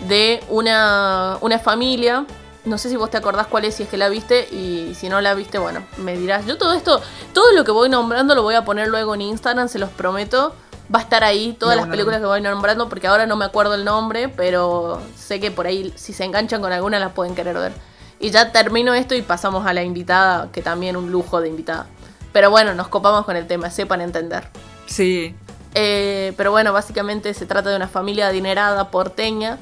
de 0.09 0.43
una, 0.49 1.37
una 1.39 1.57
familia 1.57 2.25
no 2.65 2.77
sé 2.77 2.89
si 2.89 2.95
vos 2.95 3.09
te 3.09 3.17
acordás 3.17 3.47
cuál 3.47 3.65
es, 3.65 3.75
si 3.75 3.83
es 3.83 3.89
que 3.89 3.97
la 3.97 4.09
viste, 4.09 4.47
y 4.51 4.95
si 4.95 5.09
no 5.09 5.21
la 5.21 5.33
viste, 5.33 5.57
bueno, 5.57 5.83
me 5.97 6.17
dirás. 6.17 6.45
Yo 6.45 6.57
todo 6.57 6.73
esto, 6.73 7.01
todo 7.33 7.51
lo 7.53 7.63
que 7.63 7.71
voy 7.71 7.89
nombrando 7.89 8.35
lo 8.35 8.43
voy 8.43 8.55
a 8.55 8.65
poner 8.65 8.87
luego 8.87 9.15
en 9.15 9.21
Instagram, 9.21 9.67
se 9.67 9.79
los 9.79 9.89
prometo. 9.89 10.53
Va 10.93 10.99
a 10.99 11.01
estar 11.01 11.23
ahí 11.23 11.53
todas 11.59 11.75
las 11.75 11.87
películas 11.87 12.19
que 12.19 12.27
voy 12.27 12.41
nombrando, 12.41 12.89
porque 12.89 13.07
ahora 13.07 13.25
no 13.25 13.35
me 13.35 13.45
acuerdo 13.45 13.73
el 13.73 13.85
nombre, 13.85 14.29
pero 14.29 15.01
sé 15.17 15.39
que 15.39 15.49
por 15.49 15.65
ahí, 15.65 15.91
si 15.95 16.13
se 16.13 16.23
enganchan 16.23 16.61
con 16.61 16.71
alguna, 16.71 16.99
las 16.99 17.13
pueden 17.13 17.33
querer 17.33 17.55
ver. 17.55 17.73
Y 18.19 18.29
ya 18.29 18.51
termino 18.51 18.93
esto 18.93 19.15
y 19.15 19.23
pasamos 19.23 19.65
a 19.65 19.73
la 19.73 19.83
invitada, 19.83 20.51
que 20.51 20.61
también 20.61 20.95
un 20.95 21.11
lujo 21.11 21.41
de 21.41 21.49
invitada. 21.49 21.87
Pero 22.31 22.51
bueno, 22.51 22.75
nos 22.75 22.87
copamos 22.87 23.25
con 23.25 23.35
el 23.35 23.47
tema, 23.47 23.71
sepan 23.71 24.01
entender. 24.01 24.47
Sí. 24.85 25.35
Eh, 25.73 26.33
pero 26.37 26.51
bueno, 26.51 26.71
básicamente 26.71 27.33
se 27.33 27.45
trata 27.45 27.71
de 27.71 27.75
una 27.75 27.87
familia 27.87 28.27
adinerada 28.27 28.91
porteña. 28.91 29.57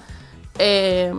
Eh, 0.59 1.13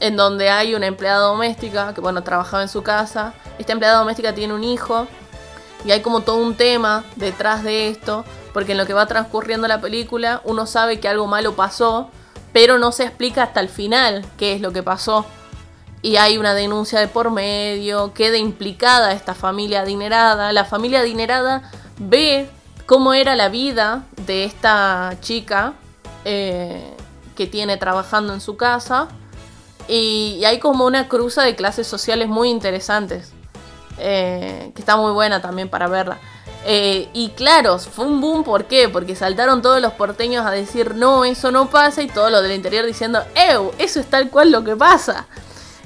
en 0.00 0.16
donde 0.16 0.50
hay 0.50 0.74
una 0.74 0.86
empleada 0.86 1.20
doméstica 1.20 1.94
que, 1.94 2.00
bueno, 2.00 2.22
trabajaba 2.22 2.62
en 2.62 2.68
su 2.68 2.82
casa. 2.82 3.34
Esta 3.58 3.72
empleada 3.72 3.98
doméstica 3.98 4.34
tiene 4.34 4.54
un 4.54 4.64
hijo 4.64 5.06
y 5.84 5.92
hay 5.92 6.00
como 6.00 6.22
todo 6.22 6.36
un 6.36 6.54
tema 6.54 7.04
detrás 7.16 7.62
de 7.62 7.88
esto, 7.88 8.24
porque 8.52 8.72
en 8.72 8.78
lo 8.78 8.86
que 8.86 8.94
va 8.94 9.06
transcurriendo 9.06 9.68
la 9.68 9.80
película 9.80 10.40
uno 10.44 10.66
sabe 10.66 11.00
que 11.00 11.08
algo 11.08 11.26
malo 11.26 11.54
pasó, 11.54 12.08
pero 12.52 12.78
no 12.78 12.92
se 12.92 13.04
explica 13.04 13.42
hasta 13.42 13.60
el 13.60 13.68
final 13.68 14.24
qué 14.38 14.54
es 14.54 14.60
lo 14.60 14.72
que 14.72 14.82
pasó. 14.82 15.26
Y 16.00 16.16
hay 16.16 16.36
una 16.36 16.54
denuncia 16.54 17.00
de 17.00 17.08
por 17.08 17.30
medio, 17.30 18.12
queda 18.12 18.36
implicada 18.36 19.12
esta 19.12 19.34
familia 19.34 19.80
adinerada. 19.80 20.52
La 20.52 20.66
familia 20.66 21.00
adinerada 21.00 21.70
ve 21.98 22.48
cómo 22.86 23.14
era 23.14 23.36
la 23.36 23.48
vida 23.48 24.04
de 24.26 24.44
esta 24.44 25.14
chica 25.20 25.72
eh, 26.24 26.94
que 27.36 27.46
tiene 27.46 27.76
trabajando 27.76 28.34
en 28.34 28.40
su 28.40 28.56
casa. 28.56 29.08
Y, 29.88 30.36
y 30.40 30.44
hay 30.44 30.58
como 30.58 30.84
una 30.86 31.08
cruza 31.08 31.42
de 31.42 31.54
clases 31.56 31.86
sociales 31.86 32.28
muy 32.28 32.48
interesantes. 32.50 33.32
eh, 33.98 34.72
que 34.74 34.80
está 34.82 34.96
muy 34.96 35.12
buena 35.12 35.40
también 35.40 35.68
para 35.68 35.86
verla. 35.86 36.18
Eh, 36.66 37.08
y 37.12 37.28
claro, 37.30 37.78
fue 37.78 38.06
un 38.06 38.20
boom, 38.20 38.42
¿por 38.42 38.64
qué? 38.64 38.88
Porque 38.88 39.14
saltaron 39.14 39.60
todos 39.62 39.80
los 39.82 39.92
porteños 39.92 40.44
a 40.46 40.50
decir, 40.50 40.94
no, 40.96 41.24
eso 41.24 41.50
no 41.52 41.68
pasa, 41.70 42.02
y 42.02 42.08
todos 42.08 42.32
los 42.32 42.42
del 42.42 42.52
interior 42.52 42.84
diciendo, 42.86 43.22
¡Ew! 43.36 43.70
Eso 43.78 44.00
es 44.00 44.06
tal 44.06 44.30
cual 44.30 44.50
lo 44.50 44.64
que 44.64 44.74
pasa. 44.74 45.26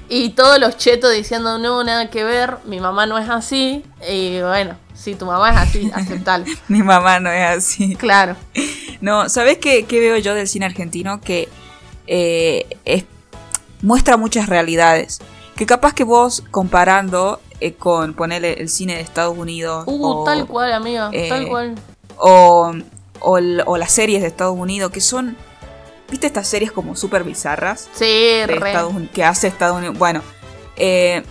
Y 0.08 0.30
todos 0.30 0.58
los 0.58 0.78
chetos 0.78 1.12
diciendo, 1.12 1.58
no, 1.58 1.84
nada 1.84 2.08
que 2.08 2.24
ver, 2.24 2.56
mi 2.64 2.80
mamá 2.80 3.04
no 3.06 3.18
es 3.18 3.28
así. 3.28 3.84
Y 4.08 4.40
bueno, 4.40 4.76
si 4.94 5.14
tu 5.16 5.26
mamá 5.26 5.50
es 5.50 5.56
así, 5.58 5.90
aceptalo. 5.94 6.46
Mi 6.68 6.82
mamá 6.82 7.20
no 7.20 7.30
es 7.30 7.58
así. 7.58 7.94
Claro. 7.96 8.36
No, 9.00 9.28
¿sabes 9.28 9.58
qué, 9.58 9.84
qué 9.84 10.00
veo 10.00 10.16
yo 10.16 10.34
del 10.34 10.48
cine 10.48 10.66
argentino? 10.66 11.20
Que 11.20 11.48
eh, 12.08 12.66
es- 12.84 13.04
muestra 13.82 14.16
muchas 14.16 14.48
realidades. 14.48 15.20
Que 15.56 15.66
capaz 15.66 15.92
que 15.94 16.04
vos 16.04 16.44
comparando 16.50 17.40
eh, 17.60 17.74
con 17.74 18.14
ponerle 18.14 18.54
el 18.60 18.68
cine 18.68 18.94
de 18.94 19.00
Estados 19.00 19.36
Unidos 19.36 19.84
Uh, 19.86 20.06
o, 20.06 20.24
tal 20.24 20.46
cual, 20.46 20.72
amiga, 20.72 21.10
eh, 21.12 21.28
tal 21.28 21.48
cual. 21.48 21.74
o, 22.16 22.72
o 23.20 23.38
el- 23.38 23.62
o 23.66 23.76
las 23.76 23.90
series 23.90 24.22
de 24.22 24.28
Estados 24.28 24.56
Unidos, 24.56 24.92
que 24.92 25.00
son, 25.00 25.36
¿viste 26.10 26.28
estas 26.28 26.46
series 26.46 26.70
como 26.70 26.94
súper 26.94 27.24
bizarras? 27.24 27.88
Sí, 27.92 28.04
de 28.04 28.46
re. 28.46 28.68
Estados 28.68 28.94
Uni- 28.94 29.08
que 29.08 29.24
hace 29.24 29.48
Estados 29.48 29.76
Unidos. 29.78 29.98
Bueno, 29.98 30.22
eh, 30.76 31.24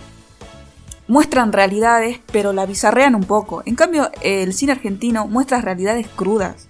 muestran 1.06 1.52
realidades, 1.52 2.20
pero 2.30 2.52
la 2.52 2.66
bizarrean 2.66 3.14
un 3.14 3.24
poco. 3.24 3.62
En 3.64 3.74
cambio, 3.74 4.10
el 4.20 4.52
cine 4.52 4.72
argentino 4.72 5.26
muestra 5.26 5.62
realidades 5.62 6.06
crudas. 6.14 6.67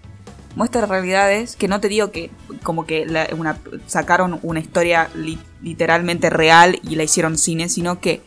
Muestra 0.59 0.87
realidades 0.87 1.55
que 1.55 1.69
no 1.69 1.79
te 1.81 1.89
digo 1.89 2.11
que 2.11 2.33
como 2.65 2.85
que 2.85 3.07
la- 3.07 3.29
sacaron 3.87 4.41
una 4.43 4.59
historia 4.59 5.09
li- 5.15 5.39
literalmente 5.63 6.31
real 6.31 6.81
y 6.83 6.97
la 6.97 7.05
hicieron 7.05 7.39
cine, 7.39 7.69
sino 7.69 8.01
que 8.01 8.23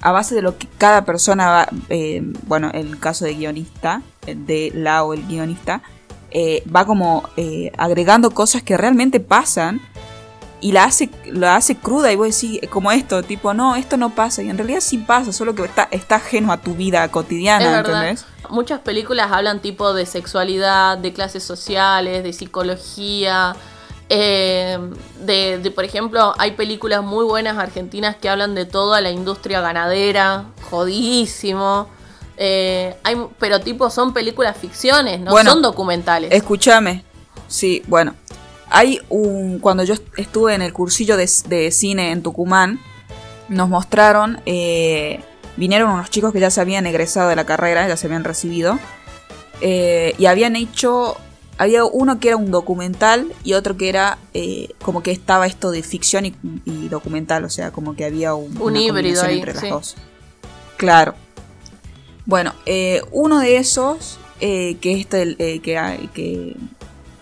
a 0.00 0.10
base 0.10 0.34
de 0.34 0.42
lo 0.42 0.58
que 0.58 0.66
cada 0.78 1.04
persona 1.04 1.48
va, 1.48 1.68
eh, 1.90 2.22
bueno, 2.48 2.72
el 2.74 2.98
caso 2.98 3.24
de 3.24 3.34
guionista, 3.34 4.02
de 4.26 4.72
Lao, 4.74 5.14
el 5.14 5.24
guionista, 5.28 5.80
eh, 6.32 6.64
va 6.74 6.84
como 6.84 7.28
eh, 7.36 7.70
agregando 7.78 8.32
cosas 8.32 8.64
que 8.64 8.76
realmente 8.76 9.20
pasan 9.20 9.80
y 10.60 10.72
la 10.72 10.84
hace, 10.84 11.10
la 11.26 11.56
hace 11.56 11.76
cruda 11.76 12.10
y 12.10 12.16
vos 12.16 12.26
decís, 12.26 12.60
como 12.70 12.90
esto, 12.90 13.22
tipo, 13.22 13.54
no, 13.54 13.76
esto 13.76 13.96
no 13.96 14.10
pasa. 14.10 14.42
Y 14.42 14.50
en 14.50 14.58
realidad 14.58 14.80
sí 14.80 14.98
pasa, 14.98 15.32
solo 15.32 15.54
que 15.54 15.62
está, 15.64 15.88
está 15.90 16.16
ajeno 16.16 16.52
a 16.52 16.56
tu 16.58 16.74
vida 16.74 17.08
cotidiana. 17.08 17.78
¿entendés? 17.78 18.24
Muchas 18.50 18.80
películas 18.80 19.30
hablan 19.30 19.60
tipo 19.60 19.92
de 19.92 20.06
sexualidad, 20.06 20.98
de 20.98 21.12
clases 21.12 21.44
sociales, 21.44 22.24
de 22.24 22.32
psicología. 22.32 23.54
eh, 24.08 24.78
de, 25.20 25.58
de, 25.58 25.70
por 25.70 25.84
ejemplo, 25.84 26.34
hay 26.38 26.52
películas 26.52 27.04
muy 27.04 27.24
buenas 27.24 27.56
argentinas 27.58 28.16
que 28.16 28.28
hablan 28.28 28.54
de 28.54 28.64
toda 28.64 29.00
la 29.00 29.10
industria 29.10 29.60
ganadera, 29.60 30.46
jodidísimo. 30.70 31.88
Eh, 32.36 32.96
hay, 33.04 33.16
pero 33.38 33.60
tipo 33.60 33.90
son 33.90 34.12
películas 34.14 34.56
ficciones, 34.56 35.20
no 35.20 35.30
Bueno, 35.32 35.50
son 35.52 35.62
documentales. 35.62 36.32
Escúchame. 36.32 37.04
Sí, 37.48 37.82
bueno. 37.86 38.14
Hay 38.70 39.00
un. 39.08 39.58
Cuando 39.60 39.84
yo 39.84 39.94
estuve 40.16 40.54
en 40.54 40.62
el 40.62 40.72
cursillo 40.72 41.16
de, 41.16 41.28
de 41.48 41.70
cine 41.70 42.12
en 42.12 42.22
Tucumán, 42.22 42.80
nos 43.48 43.68
mostraron. 43.68 44.40
eh, 44.46 45.20
vinieron 45.56 45.90
unos 45.90 46.08
chicos 46.10 46.32
que 46.32 46.38
ya 46.40 46.50
se 46.50 46.60
habían 46.60 46.86
egresado 46.86 47.28
de 47.30 47.36
la 47.36 47.44
carrera, 47.44 47.88
ya 47.88 47.96
se 47.96 48.06
habían 48.06 48.24
recibido. 48.24 48.78
eh, 49.60 50.14
y 50.18 50.26
habían 50.26 50.56
hecho. 50.56 51.16
Había 51.60 51.84
uno 51.84 52.20
que 52.20 52.28
era 52.28 52.36
un 52.36 52.52
documental 52.52 53.32
y 53.42 53.54
otro 53.54 53.76
que 53.76 53.88
era 53.88 54.18
eh, 54.32 54.68
como 54.80 55.02
que 55.02 55.10
estaba 55.10 55.48
esto 55.48 55.72
de 55.72 55.82
ficción 55.82 56.24
y, 56.26 56.34
y 56.64 56.88
documental, 56.88 57.44
o 57.44 57.50
sea, 57.50 57.72
como 57.72 57.96
que 57.96 58.04
había 58.04 58.32
un, 58.34 58.56
Un 58.58 58.62
una 58.62 58.78
híbrido 58.80 59.24
ahí, 59.24 59.40
entre 59.40 59.54
las 59.54 59.62
sí. 59.64 59.68
dos. 59.68 59.96
Claro. 60.76 61.14
Bueno, 62.26 62.54
eh, 62.64 63.02
uno 63.10 63.40
de 63.40 63.56
esos, 63.56 64.20
que 64.38 64.78
es 64.80 65.00
este, 65.00 65.34
que, 65.36 66.08
que 66.14 66.56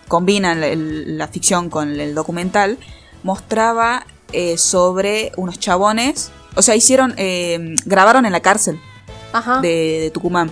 combina 0.07 0.53
el- 0.53 0.63
el- 0.63 1.17
la 1.17 1.27
ficción 1.27 1.69
con 1.69 1.99
el 1.99 2.15
documental, 2.15 2.77
mostraba 3.23 4.05
eh, 4.33 4.57
sobre 4.57 5.31
unos 5.37 5.57
chabones, 5.59 6.31
o 6.55 6.61
sea, 6.61 6.75
hicieron, 6.75 7.13
eh, 7.17 7.75
grabaron 7.85 8.25
en 8.25 8.33
la 8.33 8.41
cárcel 8.41 8.77
Ajá. 9.31 9.61
de, 9.61 9.99
de 10.01 10.11
Tucumán. 10.11 10.51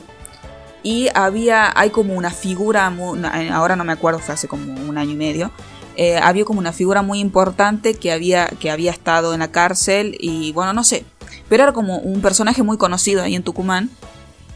Y 0.82 1.10
había, 1.13 1.74
hay 1.78 1.89
como 1.89 2.13
una 2.13 2.30
figura, 2.32 2.94
eh, 3.36 3.50
ahora 3.52 3.76
no 3.76 3.84
me 3.84 3.91
acuerdo, 3.91 4.20
fue 4.20 4.34
hace 4.36 4.48
como 4.48 4.63
un 4.88 4.98
año 4.98 5.12
y 5.12 5.15
medio, 5.15 5.52
eh, 5.98 6.18
había 6.18 6.46
como 6.46 6.60
una 6.60 6.72
figura 6.74 7.02
muy 7.02 7.20
importante 7.20 7.96
que 7.96 8.12
había, 8.12 8.48
que 8.48 8.70
había 8.72 8.91
estado 8.91 9.34
en 9.34 9.39
la 9.41 9.50
cárcel 9.52 10.15
y 10.20 10.52
bueno, 10.54 10.72
no 10.74 10.84
sé, 10.84 11.04
pero 11.50 11.63
era 11.63 11.74
como 11.74 11.98
un 11.98 12.22
personaje 12.22 12.63
muy 12.63 12.78
conocido 12.78 13.24
ahí 13.24 13.36
en 13.36 13.44
Tucumán 13.44 13.89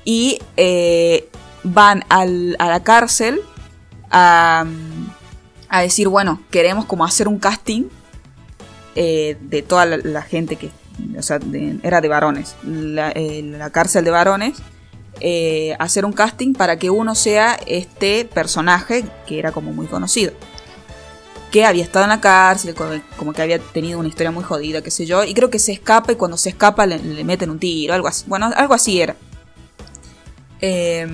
y 0.05 0.39
van 1.63 2.05
al- 2.09 2.55
a 2.59 2.67
la 2.69 2.83
cárcel 2.83 3.41
a, 4.11 4.65
decir, 5.81 6.07
bueno, 6.07 6.41
queremos 6.49 6.85
como 6.85 7.05
hacer 7.05 7.27
un 7.27 7.39
casting 7.39 7.83
eh, 8.95 9.37
de 9.41 9.61
toda 9.61 9.85
la, 9.85 10.21
gente 10.21 10.55
que, 10.55 10.71
o 11.17 11.21
sea, 11.21 11.39
era 11.83 12.01
de 12.01 12.07
varones, 12.07 12.55
la, 12.63 13.11
eh, 13.15 13.57
cárcel 13.71 14.03
de 14.03 14.11
varones, 14.11 14.57
eh, 15.21 15.75
hacer 15.79 16.05
un 16.05 16.13
casting 16.13 16.53
para 16.53 16.79
que 16.79 16.89
uno 16.89 17.13
sea 17.13 17.59
este 17.67 18.25
personaje 18.25 19.05
que 19.27 19.39
era 19.39 19.51
como 19.51 19.73
muy 19.73 19.87
conocido. 19.87 20.33
Que 21.51 21.65
había 21.65 21.83
estado 21.83 22.05
en 22.05 22.09
la 22.09 22.21
cárcel, 22.21 22.75
co- 22.75 22.85
como 23.17 23.33
que 23.33 23.41
había 23.41 23.59
tenido 23.59 23.99
una 23.99 24.07
historia 24.07 24.31
muy 24.31 24.43
jodida, 24.43 24.81
qué 24.81 24.91
sé 24.91 25.05
yo, 25.05 25.23
y 25.23 25.33
creo 25.33 25.49
que 25.49 25.57
se 25.59 25.71
escapa 25.71 26.11
y 26.11 26.15
cuando 26.15 26.37
se 26.37 26.49
escapa 26.49 26.85
le, 26.85 26.99
meten 27.23 27.49
un 27.49 27.59
tiro, 27.59 27.93
algo 27.93 28.07
así. 28.07 28.23
Bueno, 28.27 28.51
algo 28.55 28.73
así 28.75 29.01
era. 29.01 29.15
Eh, 30.61 31.07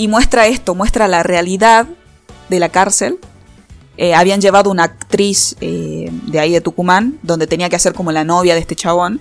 y 0.00 0.08
muestra 0.08 0.46
esto, 0.46 0.74
muestra 0.74 1.08
la 1.08 1.22
realidad 1.22 1.86
de 2.48 2.58
la 2.58 2.68
cárcel. 2.70 3.18
Eh, 3.98 4.14
habían 4.14 4.40
llevado 4.40 4.70
una 4.70 4.84
actriz 4.84 5.56
eh, 5.60 6.08
de 6.26 6.40
ahí 6.40 6.52
de 6.52 6.62
Tucumán, 6.62 7.18
donde 7.22 7.46
tenía 7.46 7.68
que 7.68 7.76
hacer 7.76 7.92
como 7.92 8.10
la 8.12 8.24
novia 8.24 8.54
de 8.54 8.60
este 8.60 8.74
chabón. 8.76 9.20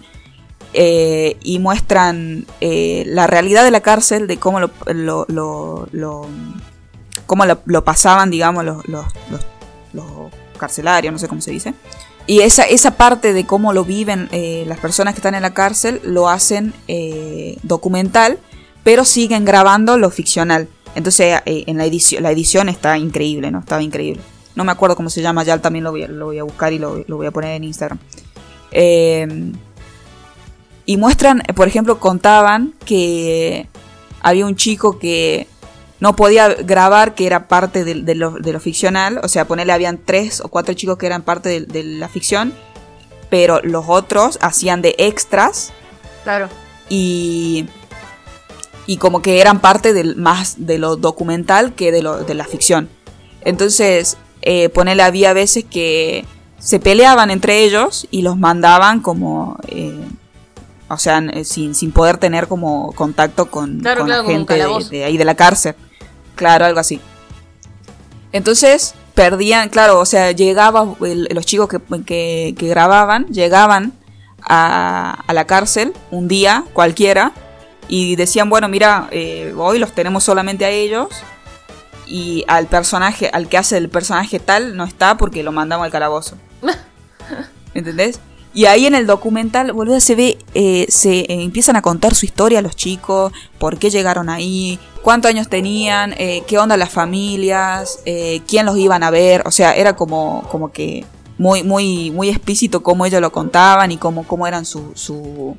eh, 0.73 1.35
y 1.43 1.57
muestran 1.59 2.45
la 2.61 3.25
realidad 3.27 3.63
de 3.63 3.71
la 3.71 3.81
cárcel, 3.81 4.27
de 4.27 4.37
cómo 4.37 4.59
lo, 4.59 4.69
cómo 7.25 7.43
lo, 7.65 7.83
pasaban, 7.83 8.29
digamos, 8.29 8.63
los, 8.63 8.87
los, 8.87 9.05
los- 9.93 10.31
carcelarios, 10.57 11.11
no 11.13 11.19
sé 11.19 11.27
cómo 11.27 11.41
se 11.41 11.51
dice. 11.51 11.73
Y 12.27 12.41
esa, 12.41 12.63
esa 12.63 12.91
parte 12.91 13.33
de 13.33 13.45
cómo 13.45 13.73
lo 13.73 13.83
viven 13.83 14.29
las 14.67 14.77
personas 14.79 15.13
que 15.13 15.19
están 15.19 15.35
en 15.35 15.41
la 15.41 15.53
cárcel 15.53 15.99
lo 16.03 16.29
hacen 16.29 16.73
documental, 17.63 18.37
pero 18.89 19.06
siguen 19.06 19.45
grabando 19.45 19.99
lo 19.99 20.10
ficcional. 20.10 20.67
Entonces 20.95 21.39
eh, 21.45 21.63
en 21.67 21.78
la 21.78 21.86
edición, 21.86 22.23
la 22.23 22.32
edición 22.32 22.69
está 22.69 22.97
increíble, 22.97 23.52
¿no? 23.52 23.60
Estaba 23.60 23.84
increíble. 23.84 24.19
No 24.56 24.63
me 24.63 24.71
acuerdo 24.71 24.95
cómo 24.95 25.12
se 25.12 25.21
llama, 25.21 25.43
ya 25.43 25.60
también 25.60 25.84
lo 25.84 25.91
voy 25.91 26.06
a, 26.06 26.08
lo 26.08 26.25
voy 26.25 26.39
a 26.39 26.43
buscar 26.43 26.73
y 26.73 26.80
lo, 26.80 27.04
lo 27.06 27.17
voy 27.17 27.28
a 27.28 27.32
poner 27.32 27.52
en 27.56 27.65
Instagram. 27.65 27.99
Eh, 28.71 29.52
y 30.88 30.97
muestran, 30.97 31.43
por 31.54 31.67
ejemplo, 31.67 31.99
contaban 31.99 32.73
que 32.84 33.69
había 34.21 34.47
un 34.47 34.56
chico 34.56 34.97
que 34.97 35.45
no 35.99 36.15
podía 36.15 36.47
grabar, 36.56 37.13
que 37.13 37.28
era 37.28 37.47
parte 37.47 37.84
de, 37.84 37.93
de 37.93 38.15
lo, 38.15 38.32
de 38.32 38.54
lo 38.54 38.60
ficcional. 38.60 39.19
O 39.21 39.28
sea, 39.28 39.45
ponerle, 39.45 39.71
habían 39.73 39.99
tres 40.04 40.41
o 40.41 40.47
cuatro 40.47 40.73
chicos 40.73 40.97
que 40.97 41.06
eran 41.06 41.21
parte 41.21 41.47
de, 41.49 41.62
de 41.62 41.84
la 41.84 42.10
ficción, 42.10 42.56
pero 43.30 43.62
los 43.62 43.86
otros 43.88 44.39
hacían 44.41 44.82
de 44.82 44.95
extras 44.97 45.73
Claro. 46.23 46.49
y, 46.89 47.67
y 48.91 48.97
como 48.97 49.21
que 49.21 49.39
eran 49.39 49.60
parte 49.60 49.93
del, 49.93 50.15
más 50.15 50.56
de 50.65 50.80
lo 50.80 50.95
documental 50.95 51.73
que 51.75 51.91
de, 51.91 52.02
lo, 52.02 52.23
de 52.23 52.34
la 52.34 52.45
ficción. 52.45 52.89
Entonces, 53.45 54.17
eh, 54.41 54.69
ponele, 54.69 55.04
había 55.04 55.32
veces 55.34 55.63
que 55.63 56.25
se 56.58 56.80
peleaban 56.80 57.30
entre 57.30 57.63
ellos 57.63 58.08
y 58.10 58.23
los 58.23 58.36
mandaban 58.38 58.99
como... 59.02 59.58
eh, 59.67 59.93
o 60.89 60.97
sea, 60.97 61.19
eh, 61.19 61.43
sin, 61.43 61.75
sin 61.75 61.91
poder 61.91 62.17
tener 62.17 62.47
como 62.47 62.91
contacto 62.93 63.52
con, 63.52 63.80
Claro, 63.80 63.99
con 63.99 64.08
claro, 64.08 64.23
la 64.23 64.30
gente 64.30 64.54
de, 64.89 65.04
ahí 65.04 65.17
de 65.17 65.25
la 65.25 65.36
cárcel. 65.36 65.75
Claro, 66.34 66.65
algo 66.65 66.80
así. 66.80 66.99
Entonces, 68.32 68.95
perdían, 69.13 69.69
claro, 69.69 69.99
o 69.99 70.06
sea, 70.08 70.32
llegaba 70.32 70.95
el- 71.02 71.28
los 71.32 71.45
chicos 71.45 71.67
que, 71.69 71.80
que- 72.06 72.56
que 72.58 72.67
grababan, 72.67 73.28
llegaban 73.28 73.93
a, 74.41 75.23
a 75.28 75.34
la 75.34 75.45
cárcel 75.45 75.93
un 76.10 76.28
día 76.28 76.63
cualquiera 76.73 77.34
y 77.89 78.15
decían, 78.15 78.49
bueno, 78.49 78.69
mira, 78.69 79.10
eh, 79.12 79.54
hoy 79.58 79.80
los 79.80 79.91
tenemos 79.93 80.23
solamente 80.23 80.63
a 80.63 80.69
ellos 80.69 81.10
y 82.08 82.45
al 82.47 82.67
personaje, 82.67 83.30
al 83.34 83.49
que 83.49 83.58
hace 83.58 83.78
el 83.78 83.89
personaje 83.89 84.39
tal, 84.39 84.78
no 84.78 84.86
está 84.86 85.17
porque 85.17 85.43
lo 85.43 85.52
mandamos 85.52 85.86
al 85.86 85.91
calabozo. 85.91 86.38
¿Entendés? 87.73 88.19
Y 88.54 88.65
ahí 88.65 88.88
en 88.88 88.95
el 88.95 89.06
documental, 89.06 89.71
boludo, 89.73 89.99
se 89.99 90.15
ve, 90.15 90.38
eh, 90.56 90.88
se 90.89 91.19
eh, 91.19 91.25
empiezan 91.43 91.75
a 91.75 91.84
contar 91.84 92.15
su 92.15 92.25
historia 92.25 92.62
los 92.62 92.75
chicos, 92.75 93.32
por 93.60 93.78
qué 93.78 93.91
llegaron 93.91 94.28
ahí, 94.28 94.80
cuántos 95.04 95.30
años 95.30 95.49
tenían, 95.49 96.13
eh, 96.17 96.43
qué 96.47 96.58
onda 96.58 96.75
las 96.75 96.89
familias, 96.89 97.99
quién 98.47 98.65
los 98.65 98.78
iban 98.78 99.04
a 99.04 99.12
ver, 99.12 99.43
o 99.45 99.52
sea, 99.52 99.75
era 99.75 99.95
como, 99.95 100.47
como 100.52 100.71
que 100.71 101.06
muy, 101.38 101.62
muy, 101.62 102.10
muy 102.10 102.30
explícito 102.30 102.82
cómo 102.82 103.06
ellos 103.06 103.21
lo 103.21 103.32
contaban 103.32 103.91
y 103.91 103.97
cómo, 103.97 104.25
cómo 104.25 104.47
eran 104.47 104.65
su, 104.65 104.91
su, 104.95 105.56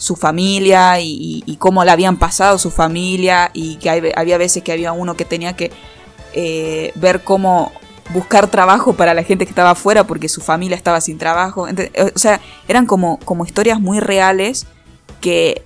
su 0.00 0.16
familia 0.16 0.98
y, 0.98 1.56
cómo 1.58 1.84
la 1.84 1.92
habían 1.92 2.16
pasado 2.16 2.56
su 2.56 2.70
familia 2.70 3.50
y 3.52 3.76
que 3.76 3.90
había 4.16 4.38
veces 4.38 4.62
que 4.62 4.72
había 4.72 4.92
uno 4.92 5.14
que 5.14 5.26
tenía 5.26 5.54
que 5.54 5.70
eh, 6.32 6.90
ver 6.94 7.22
cómo 7.22 7.70
buscar 8.14 8.48
trabajo 8.48 8.94
para 8.94 9.12
la 9.12 9.22
gente 9.22 9.44
que 9.44 9.50
estaba 9.50 9.72
afuera 9.72 10.04
porque 10.04 10.30
su 10.30 10.40
familia 10.40 10.74
estaba 10.74 11.02
sin 11.02 11.18
trabajo. 11.18 11.68
Eh, 11.68 12.12
o 12.14 12.18
sea, 12.18 12.40
eran 12.66 12.86
como, 12.86 13.18
como 13.26 13.44
historias 13.44 13.78
muy 13.78 14.00
reales 14.00 14.66
que 15.20 15.64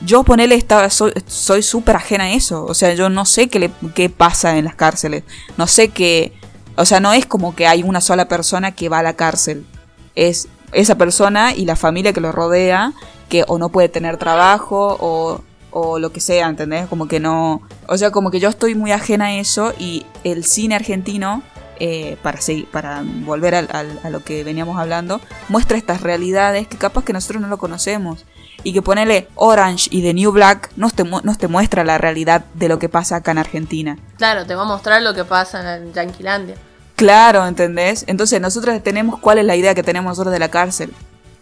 yo 0.00 0.24
ponele 0.24 0.54
estaba 0.54 0.88
soy 0.88 1.62
súper 1.62 1.96
ajena 1.96 2.24
a 2.24 2.32
eso. 2.32 2.64
O 2.64 2.72
sea, 2.72 2.94
yo 2.94 3.10
no 3.10 3.26
sé 3.26 3.48
qué, 3.48 3.58
le, 3.58 3.70
qué 3.94 4.08
pasa 4.08 4.56
en 4.56 4.64
las 4.64 4.74
cárceles. 4.74 5.24
No 5.58 5.66
sé 5.66 5.88
qué... 5.88 6.32
O 6.76 6.86
sea, 6.86 7.00
no 7.00 7.12
es 7.12 7.26
como 7.26 7.54
que 7.54 7.66
hay 7.66 7.82
una 7.82 8.00
sola 8.00 8.28
persona 8.28 8.72
que 8.72 8.88
va 8.88 9.00
a 9.00 9.02
la 9.02 9.12
cárcel. 9.14 9.66
Es 10.14 10.48
esa 10.72 10.96
persona 10.96 11.54
y 11.54 11.66
la 11.66 11.76
familia 11.76 12.14
que 12.14 12.22
lo 12.22 12.32
rodea 12.32 12.94
que 13.34 13.44
o 13.48 13.58
no 13.58 13.68
puede 13.68 13.88
tener 13.88 14.16
trabajo 14.16 14.96
o, 15.00 15.40
o 15.72 15.98
lo 15.98 16.12
que 16.12 16.20
sea, 16.20 16.46
¿entendés? 16.46 16.86
Como 16.86 17.08
que 17.08 17.18
no... 17.18 17.62
O 17.88 17.98
sea, 17.98 18.12
como 18.12 18.30
que 18.30 18.38
yo 18.38 18.48
estoy 18.48 18.76
muy 18.76 18.92
ajena 18.92 19.24
a 19.26 19.32
eso 19.34 19.72
y 19.76 20.06
el 20.22 20.44
cine 20.44 20.76
argentino, 20.76 21.42
eh, 21.80 22.16
para, 22.22 22.40
seguir, 22.40 22.70
para 22.70 23.02
volver 23.24 23.56
al- 23.56 23.68
al- 23.72 23.98
a 24.04 24.10
lo 24.10 24.22
que 24.22 24.44
veníamos 24.44 24.78
hablando, 24.78 25.20
muestra 25.48 25.76
estas 25.76 26.00
realidades 26.00 26.68
que 26.68 26.76
capaz 26.76 27.02
que 27.04 27.12
nosotros 27.12 27.42
no 27.42 27.48
lo 27.48 27.58
conocemos. 27.58 28.24
Y 28.62 28.72
que 28.72 28.82
ponerle 28.82 29.26
Orange 29.34 29.88
y 29.90 30.00
The 30.02 30.14
New 30.14 30.30
Black 30.30 30.70
nos 30.76 30.94
te, 30.94 31.02
nos 31.02 31.36
te 31.36 31.48
muestra 31.48 31.82
la 31.82 31.98
realidad 31.98 32.44
de 32.54 32.68
lo 32.68 32.78
que 32.78 32.88
pasa 32.88 33.16
acá 33.16 33.32
en 33.32 33.38
Argentina. 33.38 33.98
Claro, 34.16 34.46
te 34.46 34.54
va 34.54 34.62
a 34.62 34.66
mostrar 34.66 35.02
lo 35.02 35.12
que 35.12 35.24
pasa 35.24 35.74
en 35.76 35.92
Yanquilandia. 35.92 36.54
Claro, 36.94 37.44
¿entendés? 37.48 38.04
Entonces 38.06 38.40
nosotros 38.40 38.80
tenemos 38.84 39.18
cuál 39.18 39.38
es 39.38 39.44
la 39.44 39.56
idea 39.56 39.74
que 39.74 39.82
tenemos 39.82 40.08
nosotros 40.12 40.32
de 40.32 40.38
la 40.38 40.50
cárcel. 40.52 40.92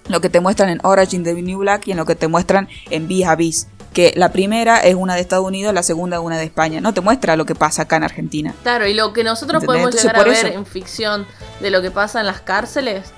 Lo 0.09 0.21
que 0.21 0.29
te 0.31 0.41
muestran 0.41 0.69
en 0.69 0.81
Orange 0.83 1.17
in 1.17 1.25
the 1.25 1.33
New 1.35 1.59
Black 1.61 1.87
y 1.89 1.93
en 1.93 1.97
lo 1.97 2.05
que 2.07 2.15
te 2.15 2.29
muestran 2.29 2.69
en 2.91 3.07
Vis 3.09 3.27
a 3.27 3.37
Vis. 3.37 3.69
Que 3.93 4.13
la 4.17 4.33
primera 4.33 4.79
es 4.79 4.95
una 4.95 5.15
de 5.15 5.21
Estados 5.21 5.45
Unidos, 5.47 5.75
la 5.75 5.83
segunda 5.83 6.17
es 6.17 6.23
una 6.23 6.39
de 6.39 6.45
España. 6.45 6.81
No 6.81 6.95
te 6.95 7.01
muestra 7.03 7.37
lo 7.37 7.45
que 7.45 7.55
pasa 7.55 7.83
acá 7.83 7.97
en 7.97 8.05
Argentina. 8.05 8.55
Claro, 8.63 8.87
y 8.87 8.95
lo 8.95 9.13
que 9.13 9.23
nosotros 9.23 9.63
¿Entendés? 9.63 9.67
podemos 9.67 10.03
Entonces, 10.03 10.11
llegar 10.13 10.27
a 10.27 10.31
ver 10.31 10.47
eso- 10.51 10.59
en 10.59 10.67
ficción 10.67 11.27
de 11.61 11.71
lo 11.71 11.83
que 11.83 11.91
pasa 11.91 12.21
en 12.21 12.27
las 12.27 12.41
cárceles, 12.41 13.13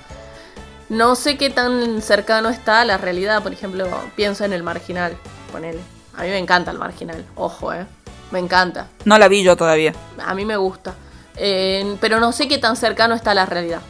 no 0.88 1.14
sé 1.14 1.36
qué 1.38 1.48
tan 1.50 2.02
cercano 2.02 2.48
está 2.48 2.80
a 2.80 2.84
la 2.84 2.98
realidad. 2.98 3.42
Por 3.42 3.52
ejemplo, 3.52 3.88
pienso 4.16 4.44
en 4.44 4.52
el 4.52 4.62
marginal, 4.62 5.16
ponele. 5.52 5.80
A 6.16 6.22
mí 6.22 6.28
me 6.28 6.38
encanta 6.38 6.70
el 6.70 6.78
marginal, 6.78 7.24
ojo, 7.36 7.72
eh. 7.72 7.86
Me 8.30 8.40
encanta. 8.40 8.88
No 9.04 9.16
la 9.16 9.28
vi 9.28 9.42
yo 9.44 9.56
todavía. 9.56 9.94
A 10.24 10.34
mí 10.34 10.44
me 10.44 10.56
gusta. 10.56 10.94
Eh, 11.36 11.96
pero 12.00 12.18
no 12.20 12.32
sé 12.32 12.48
qué 12.48 12.58
tan 12.58 12.74
cercano 12.76 13.14
está 13.14 13.30
a 13.30 13.34
la 13.34 13.46
realidad. 13.46 13.80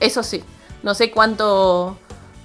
Eso 0.00 0.22
sí. 0.24 0.42
No 0.82 0.94
sé 0.94 1.10
cuánto, 1.12 1.96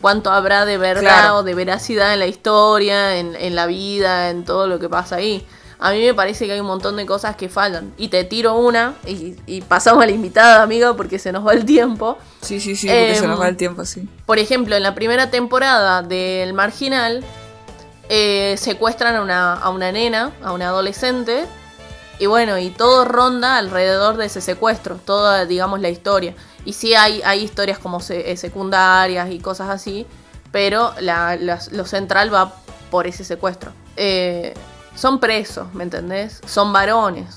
cuánto 0.01 0.31
habrá 0.31 0.65
de 0.65 0.77
verdad 0.77 1.01
Claro. 1.01 1.35
o 1.37 1.43
de 1.43 1.53
veracidad 1.53 2.13
en 2.13 2.19
la 2.19 2.27
historia, 2.27 3.17
en, 3.17 3.35
en 3.35 3.55
la 3.55 3.65
vida, 3.65 4.29
en 4.29 4.45
todo 4.45 4.67
lo 4.67 4.79
que 4.79 4.89
pasa 4.89 5.17
ahí. 5.17 5.45
A 5.81 5.91
mí 5.91 6.01
me 6.03 6.13
parece 6.13 6.45
que 6.45 6.51
hay 6.51 6.59
un 6.59 6.65
montón 6.67 6.97
de 6.97 7.05
cosas 7.05 7.37
que 7.37 7.47
fallan. 7.47 7.93
Y 7.97 8.09
te 8.09 8.25
tiro 8.25 8.55
una 8.55 8.95
y, 9.07 9.35
y 9.45 9.61
pasamos 9.61 10.03
a 10.03 10.05
la 10.07 10.11
invitada, 10.11 10.61
amiga, 10.61 10.93
porque 10.93 11.19
se 11.19 11.31
nos 11.31 11.47
va 11.47 11.53
el 11.53 11.63
tiempo. 11.63 12.17
Sí, 12.41 12.59
sí, 12.59 12.75
sí, 12.75 12.87
porque 12.87 13.15
se 13.15 13.23
Em, 13.23 13.29
nos 13.29 13.39
va 13.39 13.47
el 13.47 13.55
tiempo, 13.55 13.85
sí. 13.85 14.07
Por 14.25 14.39
ejemplo, 14.39 14.75
en 14.75 14.83
la 14.83 14.93
primera 14.93 15.31
temporada 15.31 16.01
del 16.01 16.51
Marginal, 16.53 17.23
eh, 18.09 18.55
secuestran 18.57 19.15
a 19.15 19.21
una, 19.21 19.53
a 19.53 19.69
una 19.69 19.91
nena, 19.91 20.31
a 20.43 20.51
una 20.51 20.67
adolescente, 20.67 21.45
y 22.17 22.25
bueno, 22.25 22.57
y 22.57 22.71
todo 22.71 23.05
ronda 23.05 23.57
alrededor 23.57 24.17
de 24.17 24.25
ese 24.25 24.41
secuestro, 24.41 24.95
toda, 24.97 25.45
digamos, 25.45 25.79
la 25.79 25.87
historia. 25.89 26.35
Y 26.65 26.73
sí 26.73 26.93
hay, 26.93 27.21
hay 27.23 27.43
historias 27.43 27.79
como 27.79 27.99
se- 27.99 28.31
eh, 28.31 28.37
secundarias 28.37 29.29
y 29.31 29.39
cosas 29.39 29.69
así, 29.69 30.05
pero 30.51 30.93
la- 30.99 31.37
lo 31.71 31.85
central 31.85 32.33
va 32.33 32.53
por 32.91 33.07
ese 33.07 33.23
secuestro. 33.23 33.71
Eh, 33.97 34.53
son 34.95 35.19
presos, 35.19 35.73
¿me 35.73 35.83
entendés? 35.83 36.41
Son 36.45 36.73
varones. 36.73 37.35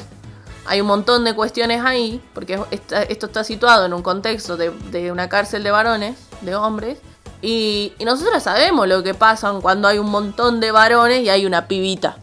Hay 0.67 0.81
un 0.81 0.87
montón 0.87 1.25
de 1.25 1.35
cuestiones 1.35 1.85
ahí, 1.85 2.21
porque 2.35 2.59
esta- 2.71 3.03
esto 3.03 3.27
está 3.27 3.45
situado 3.45 3.85
en 3.87 3.93
un 3.95 4.03
contexto 4.03 4.57
de, 4.57 4.71
de 4.91 5.11
una 5.13 5.29
cárcel 5.29 5.63
de 5.63 5.71
varones, 5.71 6.17
de 6.41 6.55
hombres, 6.55 6.99
y, 7.41 7.93
y 7.99 8.05
nosotros 8.05 8.43
sabemos 8.43 8.87
lo 8.87 9.03
que 9.03 9.15
pasa 9.15 9.53
cuando 9.61 9.89
hay 9.89 9.99
un 9.99 10.09
montón 10.11 10.61
de 10.61 10.71
varones 10.71 11.23
y 11.23 11.29
hay 11.31 11.47
una 11.47 11.67
pibita. 11.67 12.17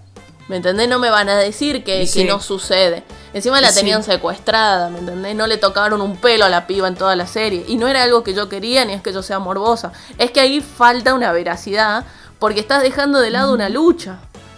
¿Me 0.47 0.55
entendés? 0.55 0.87
No 0.89 0.97
me 0.99 1.09
van 1.11 1.29
a 1.29 1.35
decir 1.37 1.83
que, 1.83 2.07
Sí. 2.07 2.19
que 2.23 2.25
no 2.31 2.39
sucede. 2.39 3.03
Encima 3.33 3.61
la 3.61 3.69
Sí. 3.71 3.79
tenían 3.79 4.03
secuestrada, 4.03 4.89
¿me 4.89 4.99
entendés? 4.99 5.35
No 5.35 5.45
le 5.47 5.57
tocaron 5.57 6.01
un 6.01 6.17
pelo 6.17 6.45
a 6.45 6.49
la 6.49 6.65
piba 6.67 6.87
en 6.87 6.95
toda 6.95 7.15
la 7.15 7.27
serie. 7.27 7.63
Y 7.67 7.77
no 7.77 7.87
era 7.87 8.03
algo 8.03 8.23
que 8.23 8.33
yo 8.33 8.49
quería 8.49 8.85
ni 8.85 8.93
es 8.93 9.01
que 9.01 9.13
yo 9.13 9.21
sea 9.21 9.39
morbosa. 9.39 9.91
Es 10.17 10.31
que 10.31 10.39
ahí 10.39 10.61
falta 10.61 11.13
una 11.13 11.31
veracidad 11.31 12.05
porque 12.39 12.59
estás 12.59 12.81
dejando 12.81 13.19
de 13.19 13.29
lado 13.29 13.53
una 13.53 13.69
lucha. 13.69 14.17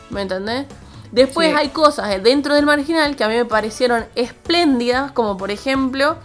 ¿Me 0.09 0.21
entendés? 0.21 0.65
Después 1.11 1.49
Sí. 1.49 1.55
hay 1.57 1.69
cosas 1.69 2.23
dentro 2.23 2.55
del 2.55 2.65
marginal 2.65 3.15
que 3.17 3.23
a 3.25 3.27
mí 3.27 3.35
me 3.35 3.43
parecieron 3.45 4.05
espléndidas, 4.15 5.11
como 5.11 5.35
por 5.37 5.51
ejemplo 5.51 6.15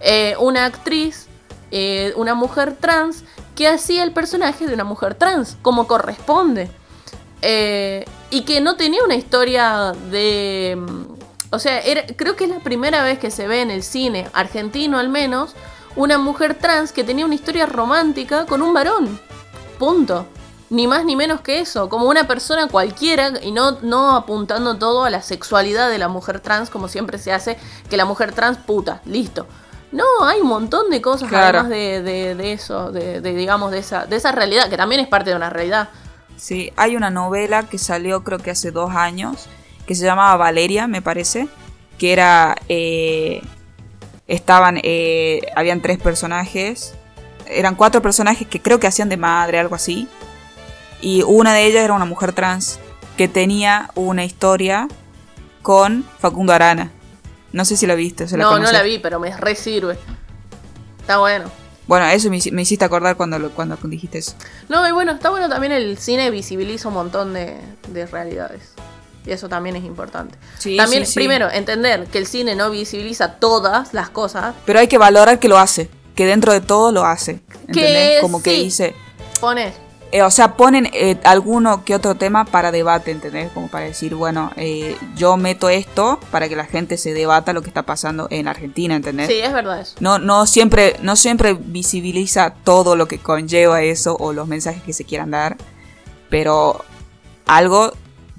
eh, 0.00 0.36
una 0.38 0.64
actriz, 0.66 1.26
eh, 1.72 2.12
una 2.14 2.34
mujer 2.34 2.76
trans, 2.78 3.24
que 3.56 3.66
hacía 3.66 4.04
el 4.04 4.12
personaje 4.12 4.68
de 4.68 4.74
una 4.74 4.84
mujer 4.84 5.16
trans, 5.16 5.56
como 5.62 5.88
corresponde. 5.88 6.70
Eh, 7.42 8.04
y 8.30 8.42
que 8.42 8.60
no 8.60 8.76
tenía 8.76 9.02
una 9.04 9.16
historia 9.16 9.92
de... 10.12 10.78
O 11.50 11.58
sea, 11.58 11.80
era- 11.80 12.04
creo 12.16 12.36
que 12.36 12.44
es 12.44 12.50
la 12.50 12.60
primera 12.60 13.02
vez 13.02 13.18
que 13.18 13.30
se 13.30 13.48
ve 13.48 13.62
en 13.62 13.70
el 13.70 13.82
cine 13.82 14.28
argentino 14.34 14.98
al 14.98 15.08
menos 15.08 15.54
una 15.96 16.18
mujer 16.18 16.54
trans 16.54 16.92
que 16.92 17.04
tenía 17.04 17.24
una 17.24 17.34
historia 17.34 17.66
romántica 17.66 18.44
con 18.46 18.62
un 18.62 18.74
varón. 18.74 19.18
Punto. 19.78 20.26
Ni 20.70 20.86
más 20.86 21.06
ni 21.06 21.16
menos 21.16 21.40
que 21.40 21.60
eso, 21.60 21.88
como 21.88 22.06
una 22.10 22.24
persona 22.28 22.68
cualquiera 22.68 23.32
y 23.42 23.52
no, 23.52 23.78
no 23.80 24.14
apuntando 24.14 24.76
todo 24.76 25.04
a 25.04 25.10
la 25.10 25.22
sexualidad 25.22 25.88
de 25.88 25.96
la 25.96 26.08
mujer 26.08 26.40
trans 26.40 26.68
como 26.68 26.88
siempre 26.88 27.16
se 27.16 27.32
hace, 27.32 27.56
que 27.88 27.96
la 27.96 28.04
mujer 28.04 28.32
trans 28.32 28.58
puta, 28.58 29.00
listo. 29.06 29.46
No, 29.92 30.04
hay 30.22 30.40
un 30.42 30.48
montón 30.48 30.90
de 30.90 31.00
cosas 31.00 31.30
Claro. 31.30 31.60
además 31.60 31.70
de, 31.70 32.02
de- 32.02 32.34
de 32.34 32.52
eso, 32.52 32.92
de, 32.92 33.22
de, 33.22 33.32
digamos, 33.34 33.70
de 33.70 33.78
esa, 33.78 34.04
de 34.04 34.16
esa 34.16 34.30
realidad, 34.32 34.68
que 34.68 34.76
también 34.76 35.00
es 35.00 35.08
parte 35.08 35.30
de 35.30 35.36
una 35.36 35.48
realidad. 35.48 35.88
Sí, 36.36 36.70
hay 36.76 36.94
una 36.96 37.08
novela 37.08 37.62
que 37.62 37.78
salió 37.78 38.22
creo 38.22 38.38
que 38.38 38.50
hace 38.50 38.70
dos 38.70 38.90
años, 38.94 39.46
que 39.88 39.96
se 39.96 40.04
llamaba 40.04 40.36
Valeria, 40.36 40.86
me 40.86 41.02
parece, 41.02 41.48
que 41.98 42.12
era... 42.12 42.56
eh, 42.68 43.40
estaban... 44.28 44.78
eh, 44.84 45.40
habían 45.56 45.80
tres 45.82 45.98
personajes, 45.98 46.94
eran 47.46 47.74
cuatro 47.74 48.00
personajes 48.02 48.46
que 48.46 48.60
creo 48.62 48.78
que 48.78 48.86
hacían 48.86 49.08
de 49.08 49.16
madre, 49.16 49.58
algo 49.58 49.74
así, 49.74 50.06
y 51.00 51.22
una 51.22 51.54
de 51.54 51.64
ellas 51.66 51.82
era 51.82 51.94
una 51.94 52.04
mujer 52.04 52.32
trans 52.32 52.78
que 53.16 53.26
tenía 53.28 53.90
una 53.94 54.24
historia 54.24 54.86
con 55.62 56.04
Facundo 56.20 56.52
Arana. 56.52 56.92
No 57.52 57.64
sé 57.64 57.76
si 57.76 57.86
la 57.86 57.94
viste, 57.94 58.28
se 58.28 58.36
la 58.36 58.44
no, 58.44 58.58
no 58.58 58.70
la 58.70 58.82
vi, 58.82 58.98
pero 58.98 59.18
me 59.18 59.34
re 59.36 59.54
sirve. 59.54 59.96
Está 61.00 61.18
bueno. 61.18 61.50
Bueno, 61.86 62.04
eso 62.06 62.28
me, 62.28 62.36
hici- 62.36 62.52
me 62.52 62.60
hiciste 62.62 62.84
acordar 62.84 63.16
cuando, 63.16 63.38
lo- 63.38 63.50
cuando 63.50 63.76
dijiste 63.84 64.18
eso. 64.18 64.34
No, 64.68 64.86
y 64.86 64.92
bueno, 64.92 65.12
está 65.12 65.30
bueno 65.30 65.48
también 65.48 65.72
el 65.72 65.96
cine 65.96 66.30
visibiliza 66.30 66.88
un 66.88 66.94
montón 66.94 67.32
de, 67.32 67.56
de 67.88 68.06
realidades. 68.06 68.74
Y 69.28 69.32
eso 69.32 69.48
también 69.48 69.76
es 69.76 69.84
importante. 69.84 70.38
Sí, 70.58 70.76
también, 70.76 71.04
sí, 71.04 71.12
sí. 71.12 71.18
primero, 71.18 71.50
entender 71.50 72.06
que 72.06 72.16
el 72.16 72.26
cine 72.26 72.54
no 72.54 72.70
visibiliza 72.70 73.34
todas 73.34 73.92
las 73.92 74.08
cosas. 74.08 74.54
Pero 74.64 74.78
hay 74.78 74.88
que 74.88 74.96
valorar 74.96 75.38
que 75.38 75.48
lo 75.48 75.58
hace, 75.58 75.90
que 76.14 76.24
dentro 76.24 76.52
de 76.52 76.62
todo 76.62 76.92
lo 76.92 77.04
hace. 77.04 77.40
Que 77.72 77.80
¿entendés? 77.80 78.20
Como 78.22 78.42
que 78.42 78.52
dice, 78.52 78.94
Pone, 79.40 79.72
eh, 80.10 80.22
o 80.22 80.30
sea, 80.30 80.56
ponen 80.56 80.88
eh, 80.94 81.18
alguno 81.24 81.84
que 81.84 81.94
otro 81.94 82.14
tema 82.14 82.46
para 82.46 82.72
debate, 82.72 83.10
¿entendés? 83.10 83.52
Como 83.52 83.68
para 83.68 83.84
decir, 83.84 84.14
bueno, 84.14 84.50
eh, 84.56 84.96
yo 85.14 85.36
meto 85.36 85.68
esto 85.68 86.18
para 86.30 86.48
que 86.48 86.56
la 86.56 86.64
gente 86.64 86.96
se 86.96 87.12
debata 87.12 87.52
lo 87.52 87.60
que 87.60 87.68
está 87.68 87.82
pasando 87.82 88.26
en 88.30 88.48
Argentina, 88.48 88.96
¿entendés? 88.96 89.28
sí, 89.28 89.34
es 89.34 89.52
verdad 89.52 89.80
eso. 89.80 89.96
No, 90.00 90.18
no 90.18 90.46
siempre, 90.46 90.96
no 91.02 91.14
siempre 91.14 91.52
visibiliza 91.52 92.54
todo 92.64 92.96
lo 92.96 93.06
que 93.06 93.18
conlleva 93.18 93.82
eso 93.82 94.16
o 94.18 94.32
los 94.32 94.48
mensajes 94.48 94.82
que 94.82 94.94
se 94.94 95.04
quieran 95.04 95.30
dar, 95.30 95.58
pero 96.30 96.84
algo 97.44 97.92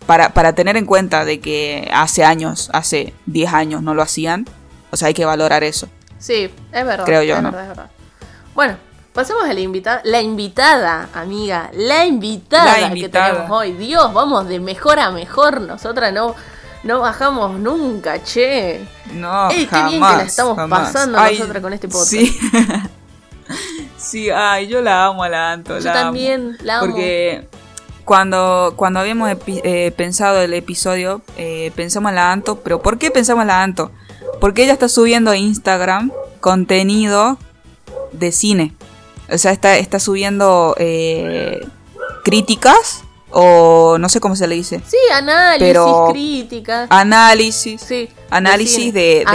para, 0.09 0.33
para 0.33 0.53
tener 0.53 0.75
en 0.75 0.87
cuenta 0.87 1.23
de 1.23 1.39
que 1.39 1.87
hace 1.93 2.25
años, 2.25 2.71
hace 2.73 3.13
10 3.27 3.53
años 3.53 3.83
no 3.83 3.93
lo 3.93 4.01
hacían, 4.01 4.47
o 4.89 4.97
sea, 4.97 5.09
hay 5.09 5.13
que 5.13 5.23
valorar 5.23 5.63
eso. 5.63 5.87
Sí, 6.17 6.49
es 6.71 6.83
verdad. 6.83 7.05
Creo 7.05 7.21
yo, 7.21 7.35
es 7.35 7.43
¿no? 7.43 7.51
verdad, 7.51 7.61
es 7.61 7.69
verdad. 7.77 7.91
Bueno, 8.55 8.77
pasemos 9.13 9.43
a 9.43 9.53
la 9.53 9.59
invitada. 9.59 10.01
La 10.05 10.19
invitada, 10.19 11.09
amiga. 11.13 11.69
La 11.73 12.07
invitada, 12.07 12.79
La 12.79 12.87
invitada. 12.87 13.27
que 13.27 13.33
tenemos 13.35 13.55
hoy. 13.55 13.73
Dios, 13.73 14.11
vamos 14.11 14.47
de 14.47 14.59
mejor 14.59 14.97
a 14.99 15.11
mejor. 15.11 15.61
Nosotras 15.61 16.11
no, 16.11 16.33
No 16.81 17.01
bajamos 17.01 17.59
nunca, 17.59 18.23
che. 18.23 18.83
No, 19.13 19.51
Ey, 19.51 19.67
qué 19.67 19.75
jamás. 19.75 19.91
bien 19.91 20.01
que 20.01 20.17
la 20.17 20.23
estamos 20.23 20.55
jamás. 20.55 20.91
pasando 20.91 21.19
Ay, 21.19 21.37
nosotras 21.37 21.61
con 21.61 21.73
este 21.73 21.87
podcast. 21.87 22.09
Sí. 22.09 22.39
sí, 23.97 24.29
ay, 24.31 24.67
yo 24.67 24.81
la 24.81 25.05
amo 25.05 25.21
a 25.21 25.29
la 25.29 25.51
Anto. 25.51 25.77
Yo 25.77 25.83
la 25.85 25.91
amo. 25.91 26.01
también 26.01 26.57
la 26.63 26.79
amo. 26.79 26.87
Porque 26.87 27.47
cuando, 28.09 28.73
cuando 28.75 28.99
habíamos 28.99 29.29
eh, 29.45 29.93
pensado 29.95 30.41
el 30.41 30.55
episodio, 30.55 31.21
eh, 31.37 31.71
pensamos 31.75 32.09
en 32.09 32.15
la 32.15 32.31
Anto. 32.31 32.59
¿Pero 32.61 32.81
por 32.81 32.97
qué 32.97 33.11
pensamos 33.11 33.43
en 33.43 33.49
la 33.49 33.61
Anto? 33.61 33.91
Porque 34.41 34.63
ella 34.63 34.73
está 34.73 34.89
subiendo 34.89 35.29
a 35.29 35.37
Instagram 35.37 36.11
contenido 36.39 37.37
de 38.11 38.31
cine. 38.31 38.73
O 39.31 39.37
sea, 39.37 39.51
está, 39.51 39.77
está 39.77 39.99
subiendo 39.99 40.73
eh, 40.79 41.59
críticas 42.23 43.03
o 43.31 43.97
no 43.99 44.09
sé 44.09 44.19
cómo 44.19 44.35
se 44.35 44.47
le 44.47 44.55
dice. 44.55 44.81
Sí, 44.87 44.97
análisis, 45.13 45.67
Pero- 45.67 46.09
críticas. 46.11 46.87
Análisis. 46.89 47.81
Sí. 47.81 48.09
Análisis 48.29 48.93
de, 48.93 49.25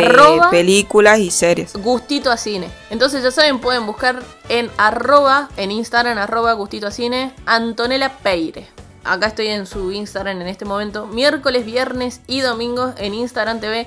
películas 0.50 1.18
y 1.18 1.30
series. 1.30 1.72
Gustito 1.74 2.30
a 2.30 2.36
Cine. 2.36 2.68
Entonces 2.90 3.22
ya 3.22 3.30
saben, 3.30 3.58
pueden 3.58 3.86
buscar 3.86 4.22
en 4.48 4.70
arroba, 4.76 5.48
en 5.56 5.70
Instagram, 5.70 6.18
arroba 6.18 6.52
Gustito 6.52 6.86
a 6.86 6.90
Cine, 6.90 7.32
Antonella 7.46 8.16
Peire. 8.22 8.66
Acá 9.04 9.26
estoy 9.26 9.48
en 9.48 9.66
su 9.66 9.92
Instagram 9.92 10.40
en 10.40 10.48
este 10.48 10.64
momento. 10.64 11.06
Miércoles, 11.06 11.66
viernes 11.66 12.20
y 12.26 12.40
domingos 12.40 12.94
en 12.96 13.14
Instagram 13.14 13.60
TV. 13.60 13.86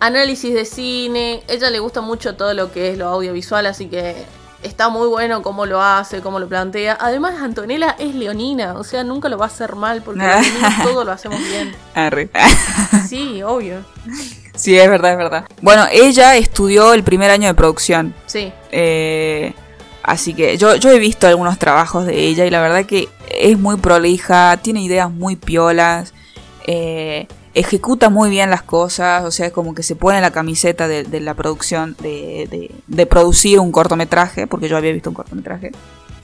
Análisis 0.00 0.52
de 0.52 0.64
cine. 0.64 1.44
Ella 1.46 1.70
le 1.70 1.78
gusta 1.78 2.00
mucho 2.00 2.34
todo 2.34 2.52
lo 2.52 2.72
que 2.72 2.90
es 2.90 2.98
lo 2.98 3.06
audiovisual, 3.06 3.66
así 3.66 3.86
que 3.86 4.16
está 4.62 4.88
muy 4.88 5.08
bueno 5.08 5.42
cómo 5.42 5.66
lo 5.66 5.82
hace, 5.82 6.20
cómo 6.20 6.38
lo 6.38 6.48
plantea. 6.48 6.96
Además, 7.00 7.40
Antonella 7.40 7.96
es 7.98 8.14
leonina, 8.14 8.74
o 8.74 8.84
sea, 8.84 9.04
nunca 9.04 9.28
lo 9.28 9.38
va 9.38 9.46
a 9.46 9.48
hacer 9.48 9.74
mal 9.76 10.02
porque 10.02 10.24
todo 10.82 11.04
lo 11.04 11.12
hacemos 11.12 11.38
bien. 11.40 11.74
Arre. 11.94 12.30
Sí, 13.08 13.42
obvio. 13.42 13.84
sí, 14.54 14.78
es 14.78 14.88
verdad, 14.88 15.12
es 15.12 15.18
verdad. 15.18 15.44
Bueno, 15.60 15.86
ella 15.90 16.36
estudió 16.36 16.94
el 16.94 17.02
primer 17.02 17.30
año 17.30 17.48
de 17.48 17.54
producción. 17.54 18.14
Sí. 18.26 18.52
Eh, 18.70 19.54
así 20.02 20.34
que 20.34 20.56
yo, 20.56 20.76
yo 20.76 20.90
he 20.90 20.98
visto 20.98 21.26
algunos 21.26 21.58
trabajos 21.58 22.06
de 22.06 22.18
ella 22.18 22.46
y 22.46 22.50
la 22.50 22.60
verdad 22.60 22.86
que 22.86 23.08
es 23.28 23.58
muy 23.58 23.76
prolija, 23.76 24.56
tiene 24.62 24.82
ideas 24.82 25.10
muy 25.10 25.36
piolas, 25.36 26.14
eh, 26.66 27.26
ejecuta 27.54 28.08
muy 28.08 28.30
bien 28.30 28.50
las 28.50 28.62
cosas, 28.62 29.24
o 29.24 29.30
sea, 29.30 29.52
como 29.52 29.74
que 29.74 29.82
se 29.82 29.96
pone 29.96 30.20
la 30.20 30.30
camiseta 30.30 30.88
de, 30.88 31.20
la 31.20 31.34
producción, 31.34 31.96
de, 32.00 33.06
producir 33.08 33.58
un 33.60 33.72
cortometraje, 33.72 34.46
porque 34.46 34.68
yo 34.68 34.76
había 34.76 34.92
visto 34.92 35.10
un 35.10 35.14
cortometraje, 35.14 35.72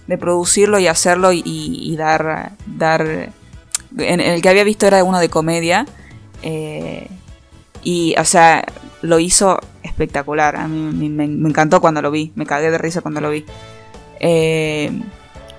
de 0.06 0.18
producirlo 0.18 0.78
y 0.78 0.86
hacerlo 0.86 1.32
y, 1.32 1.94
dar, 1.96 2.52
dar... 2.66 3.30
El 3.96 4.42
que 4.42 4.48
había 4.48 4.64
visto 4.64 4.86
era 4.86 5.02
uno 5.04 5.18
de 5.18 5.28
comedia. 5.28 5.86
eh, 6.42 7.08
y, 7.82 8.14
o 8.18 8.24
sea, 8.24 8.64
lo 9.02 9.18
hizo 9.18 9.60
espectacular. 9.82 10.56
A 10.56 10.68
mí, 10.68 11.08
me, 11.08 11.24
encantó 11.24 11.80
cuando 11.80 12.02
lo 12.02 12.10
vi. 12.10 12.32
Me 12.34 12.46
cagué 12.46 12.70
de 12.70 12.78
risa 12.78 13.00
cuando 13.00 13.20
lo 13.20 13.30
vi. 13.30 13.44
Eh, 14.20 14.90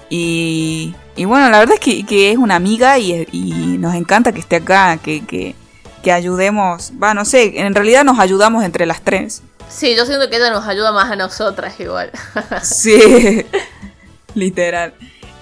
y, 0.09 0.93
y 1.15 1.25
bueno, 1.25 1.49
la 1.49 1.59
verdad 1.59 1.75
es 1.79 2.05
que, 2.05 2.31
es 2.31 2.37
una 2.37 2.55
amiga 2.55 2.97
y, 2.99 3.77
nos 3.79 3.95
encanta 3.95 4.31
que 4.31 4.39
esté 4.39 4.57
acá, 4.57 4.97
que, 4.97 5.55
que 6.03 6.11
ayudemos. 6.11 6.91
Va, 7.01 7.13
no 7.13 7.25
sé, 7.25 7.59
en 7.59 7.75
realidad 7.75 8.03
nos 8.03 8.19
ayudamos 8.19 8.63
entre 8.63 8.85
las 8.85 9.01
tres. 9.01 9.41
Sí, 9.69 9.95
yo 9.95 10.05
siento 10.05 10.29
que 10.29 10.37
ella 10.37 10.49
nos 10.49 10.67
ayuda 10.67 10.91
más 10.91 11.11
a 11.11 11.15
nosotras 11.15 11.79
igual. 11.79 12.11
Sí, 12.63 13.45
literal. 14.33 14.93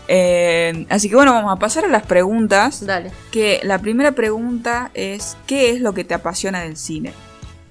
Eh, 0.10 0.86
así 0.90 1.10
que 1.10 1.16
bueno, 1.16 1.34
vamos 1.34 1.52
a 1.52 1.60
pasar 1.60 1.86
a 1.86 1.88
las 1.88 2.06
preguntas. 2.06 2.86
Dale. 2.86 3.12
Que 3.32 3.60
la 3.64 3.80
primera 3.80 4.12
pregunta 4.12 4.92
es, 4.94 5.38
¿qué 5.48 5.72
es 5.72 5.82
lo 5.82 5.94
que 5.94 6.04
te 6.04 6.14
apasiona 6.14 6.62
del 6.62 6.78
cine? 6.78 7.14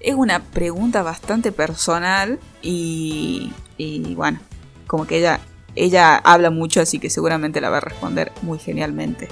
Es 0.01 0.15
una 0.15 0.41
pregunta 0.41 1.03
bastante 1.03 1.53
personal 1.53 2.39
y, 2.63 3.53
y 3.77 4.15
bueno, 4.15 4.39
como 4.87 5.07
que 5.07 5.19
ella, 5.19 5.41
ella 5.75 6.17
habla 6.17 6.51
mucho, 6.51 6.81
así 6.81 6.99
que 6.99 7.11
seguramente 7.11 7.61
la 7.61 7.71
va 7.71 7.79
a 7.79 7.81
responder 7.81 8.33
muy 8.43 8.59
genialmente. 8.59 9.29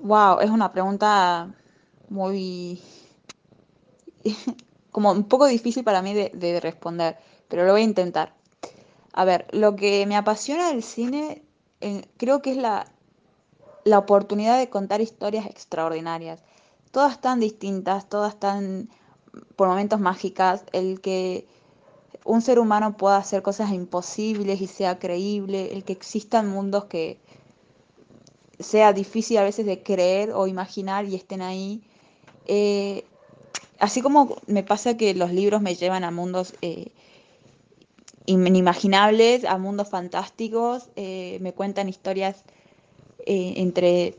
Wow, 0.00 0.40
es 0.40 0.50
una 0.50 0.72
pregunta 0.72 1.48
muy... 2.10 2.82
como 4.92 5.12
un 5.12 5.24
poco 5.24 5.46
difícil 5.46 5.84
para 5.84 6.02
mí 6.02 6.12
de, 6.12 6.30
de 6.34 6.60
responder, 6.60 7.16
pero 7.48 7.64
lo 7.64 7.72
voy 7.72 7.80
a 7.80 7.84
intentar. 7.84 8.34
A 9.12 9.24
ver, 9.24 9.46
lo 9.52 9.76
que 9.76 10.04
me 10.06 10.16
apasiona 10.16 10.68
del 10.68 10.82
cine 10.82 11.42
creo 12.16 12.42
que 12.42 12.50
es 12.52 12.56
la, 12.56 12.86
la 13.84 13.98
oportunidad 13.98 14.58
de 14.58 14.68
contar 14.68 15.00
historias 15.00 15.46
extraordinarias. 15.46 16.42
Todas 16.90 17.20
tan 17.20 17.40
distintas, 17.40 18.08
todas 18.08 18.38
tan 18.38 18.90
por 19.56 19.68
momentos 19.68 20.00
mágicas, 20.00 20.64
el 20.72 21.00
que 21.00 21.46
un 22.24 22.42
ser 22.42 22.58
humano 22.58 22.96
pueda 22.96 23.16
hacer 23.16 23.42
cosas 23.42 23.72
imposibles 23.72 24.60
y 24.60 24.66
sea 24.66 24.98
creíble, 24.98 25.72
el 25.72 25.84
que 25.84 25.92
existan 25.92 26.48
mundos 26.48 26.84
que 26.86 27.20
sea 28.58 28.92
difícil 28.92 29.38
a 29.38 29.44
veces 29.44 29.64
de 29.66 29.82
creer 29.82 30.32
o 30.32 30.46
imaginar 30.46 31.06
y 31.06 31.14
estén 31.14 31.42
ahí. 31.42 31.82
Eh, 32.46 33.04
así 33.78 34.02
como 34.02 34.36
me 34.46 34.62
pasa 34.62 34.96
que 34.96 35.14
los 35.14 35.32
libros 35.32 35.62
me 35.62 35.74
llevan 35.74 36.04
a 36.04 36.10
mundos 36.10 36.54
eh, 36.62 36.92
inimaginables, 38.26 39.44
a 39.44 39.58
mundos 39.58 39.88
fantásticos, 39.88 40.88
eh, 40.96 41.38
me 41.40 41.52
cuentan 41.52 41.88
historias 41.88 42.44
entre 43.26 44.16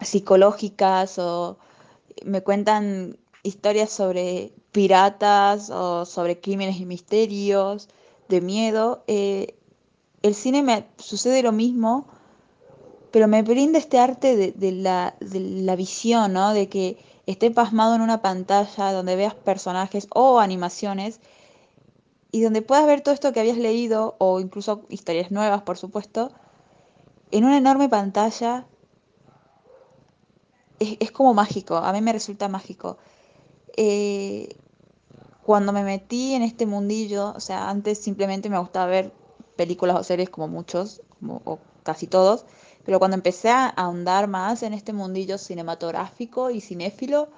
psicológicas 0.00 1.18
o 1.18 1.56
me 2.24 2.42
cuentan 2.42 3.16
historias 3.44 3.90
sobre 3.90 4.52
piratas 4.72 5.70
o 5.70 6.04
sobre 6.04 6.40
crímenes 6.40 6.80
y 6.80 6.86
misterios, 6.86 7.88
de 8.28 8.40
miedo. 8.40 9.04
El 9.06 10.34
cine 10.34 10.62
me 10.62 10.86
sucede 10.98 11.42
lo 11.42 11.52
mismo, 11.52 12.08
pero 13.12 13.28
me 13.28 13.42
brinda 13.42 13.78
este 13.78 13.98
arte 13.98 14.36
de, 14.36 14.52
de 14.52 14.72
la, 14.72 15.14
de 15.20 15.40
la 15.40 15.76
visión, 15.76 16.32
¿no? 16.32 16.52
De 16.52 16.68
que 16.68 16.98
esté 17.26 17.50
pasmado 17.50 17.94
en 17.94 18.00
una 18.00 18.22
pantalla 18.22 18.92
donde 18.92 19.16
veas 19.16 19.34
personajes 19.34 20.06
o 20.14 20.38
animaciones 20.38 21.20
y 22.30 22.42
donde 22.42 22.62
puedas 22.62 22.86
ver 22.86 23.00
todo 23.00 23.14
esto 23.14 23.32
que 23.32 23.40
habías 23.40 23.58
leído 23.58 24.14
o 24.18 24.40
incluso 24.40 24.82
historias 24.88 25.30
nuevas, 25.30 25.62
por 25.62 25.78
supuesto, 25.78 26.32
en 27.30 27.44
una 27.44 27.56
enorme 27.56 27.88
pantalla. 27.88 28.66
Es, 30.78 31.10
como 31.10 31.32
mágico, 31.32 31.76
a 31.76 31.92
mí 31.92 32.00
me 32.02 32.12
resulta 32.12 32.48
mágico. 32.48 32.98
Eh, 33.76 34.56
cuando 35.42 35.72
me 35.72 35.84
metí 35.84 36.34
en 36.34 36.42
este 36.42 36.66
mundillo, 36.66 37.32
o 37.34 37.40
sea, 37.40 37.70
antes 37.70 37.98
simplemente 37.98 38.50
me 38.50 38.58
gustaba 38.58 38.86
ver 38.86 39.12
películas 39.56 39.96
o 39.96 40.04
series 40.04 40.28
como 40.28 40.48
muchos, 40.48 41.00
como, 41.18 41.40
o 41.44 41.58
casi 41.82 42.06
todos, 42.06 42.44
pero 42.86 42.98
cuando 43.00 43.16
empecé 43.16 43.50
a 43.50 43.66
ahondar 43.68 44.28
más 44.28 44.62
en 44.62 44.72
este 44.72 44.94
mundillo 44.94 45.38
cinematográfico 45.38 46.50
y 46.50 46.60
cinéfilo, 46.62 47.28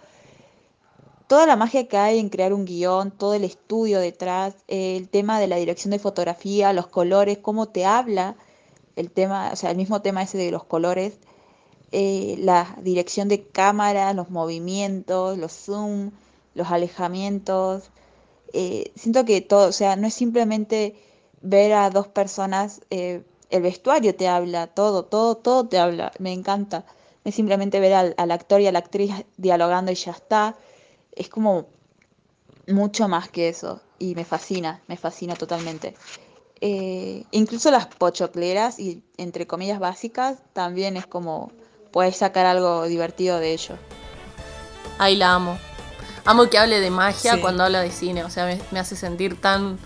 toda 1.27 1.47
la 1.47 1.57
magia 1.57 1.89
que 1.89 1.97
hay 1.97 2.19
en 2.19 2.29
crear 2.31 2.53
un 2.53 2.65
guion, 2.65 3.11
todo 3.11 3.35
el 3.35 3.45
estudio 3.45 4.01
detrás, 4.01 4.55
el 4.69 5.09
tema 5.09 5.41
de 5.41 5.47
la 5.49 5.57
dirección 5.57 5.91
de 5.91 5.99
fotografía, 5.99 6.73
los 6.73 6.87
colores, 6.89 7.39
cómo 7.39 7.69
te 7.69 7.85
habla 7.85 8.37
el 8.97 9.11
tema, 9.11 9.51
o 9.53 9.57
sea, 9.57 9.71
el 9.71 9.77
mismo 9.77 10.03
tema 10.03 10.23
ese 10.23 10.39
de 10.39 10.51
los 10.51 10.65
colores, 10.65 11.19
eh, 11.93 12.37
la 12.39 12.77
dirección 12.83 13.29
de 13.29 13.45
cámara, 13.49 14.13
los 14.15 14.31
movimientos, 14.31 15.39
los 15.39 15.53
zoom, 15.53 16.13
los 16.55 16.69
alejamientos. 16.71 17.91
eh, 18.53 18.93
siento 18.97 19.25
que 19.25 19.41
todo, 19.43 19.69
o 19.69 19.73
sea, 19.73 19.97
no 19.97 20.07
es 20.07 20.15
simplemente 20.15 20.97
ver 21.43 21.73
a 21.75 21.91
dos 21.91 22.09
personas, 22.09 22.81
eh, 22.91 23.23
el 23.51 23.63
vestuario 23.63 24.15
te 24.15 24.29
habla, 24.29 24.67
todo, 24.67 25.05
todo, 25.05 25.37
todo 25.37 25.67
te 25.67 25.79
habla, 25.79 26.13
me 26.19 26.33
encanta. 26.33 26.85
No 27.25 27.29
es 27.31 27.35
simplemente 27.35 27.81
ver 27.81 27.95
al, 27.95 28.15
al 28.17 28.31
actor 28.31 28.61
y 28.61 28.67
a 28.67 28.73
la 28.73 28.79
actriz 28.81 29.13
dialogando 29.37 29.91
y 29.93 29.95
ya 29.95 30.13
está. 30.13 30.57
Es 31.13 31.29
como 31.29 31.67
mucho 32.67 33.09
más 33.09 33.29
que 33.29 33.49
eso 33.49 33.81
y 33.99 34.15
me 34.15 34.25
fascina, 34.25 34.83
me 34.87 34.97
fascina 34.97 35.35
totalmente. 35.35 35.95
Eh, 36.61 37.25
incluso 37.31 37.71
las 37.71 37.87
pochocleras 37.87 38.79
y 38.79 39.03
entre 39.17 39.47
comillas 39.47 39.79
básicas 39.79 40.39
también 40.53 40.97
es 40.97 41.07
como 41.07 41.53
puedes 41.93 42.17
sacar 42.17 42.47
algo 42.47 42.85
divertido 42.85 43.39
de 43.39 43.53
ello. 43.53 43.77
Ahí 44.99 45.17
la 45.17 45.35
amo. 45.35 45.57
Amo 46.25 46.51
que 46.51 46.59
hable 46.59 46.81
de 46.81 46.91
magia 46.91 47.35
Sí. 47.35 47.41
cuando 47.41 47.65
habla 47.65 47.81
de 47.81 47.91
cine. 47.91 48.25
O 48.25 48.31
sea, 48.31 48.45
me, 48.45 48.61
me 48.73 48.79
hace 48.81 48.97
sentir 48.97 49.41
tan. 49.41 49.79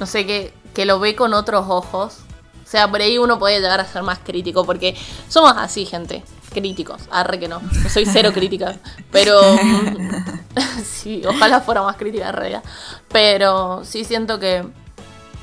No 0.00 0.06
sé, 0.06 0.24
que, 0.26 0.52
que 0.74 0.84
lo 0.86 0.98
ve 1.00 1.14
con 1.16 1.34
otros 1.34 1.66
ojos. 1.68 2.18
O 2.66 2.68
sea, 2.68 2.90
por 2.90 3.00
ahí 3.00 3.16
uno 3.16 3.38
puede 3.38 3.60
llegar 3.60 3.78
a 3.78 3.84
ser 3.84 4.02
más 4.02 4.18
crítico. 4.18 4.64
Porque 4.64 4.96
somos 5.28 5.54
así, 5.56 5.86
gente. 5.86 6.24
Críticos. 6.52 7.02
Arre 7.12 7.38
que 7.38 7.46
no. 7.46 7.60
Soy 7.88 8.06
cero 8.06 8.32
crítica. 8.34 8.76
Pero. 9.12 9.40
sí, 10.84 11.22
ojalá 11.26 11.60
fuera 11.60 11.82
más 11.82 11.96
crítica 11.96 12.28
en 12.28 12.34
realidad. 12.34 12.64
Pero 13.12 13.84
sí 13.84 14.04
siento 14.04 14.40
que 14.40 14.64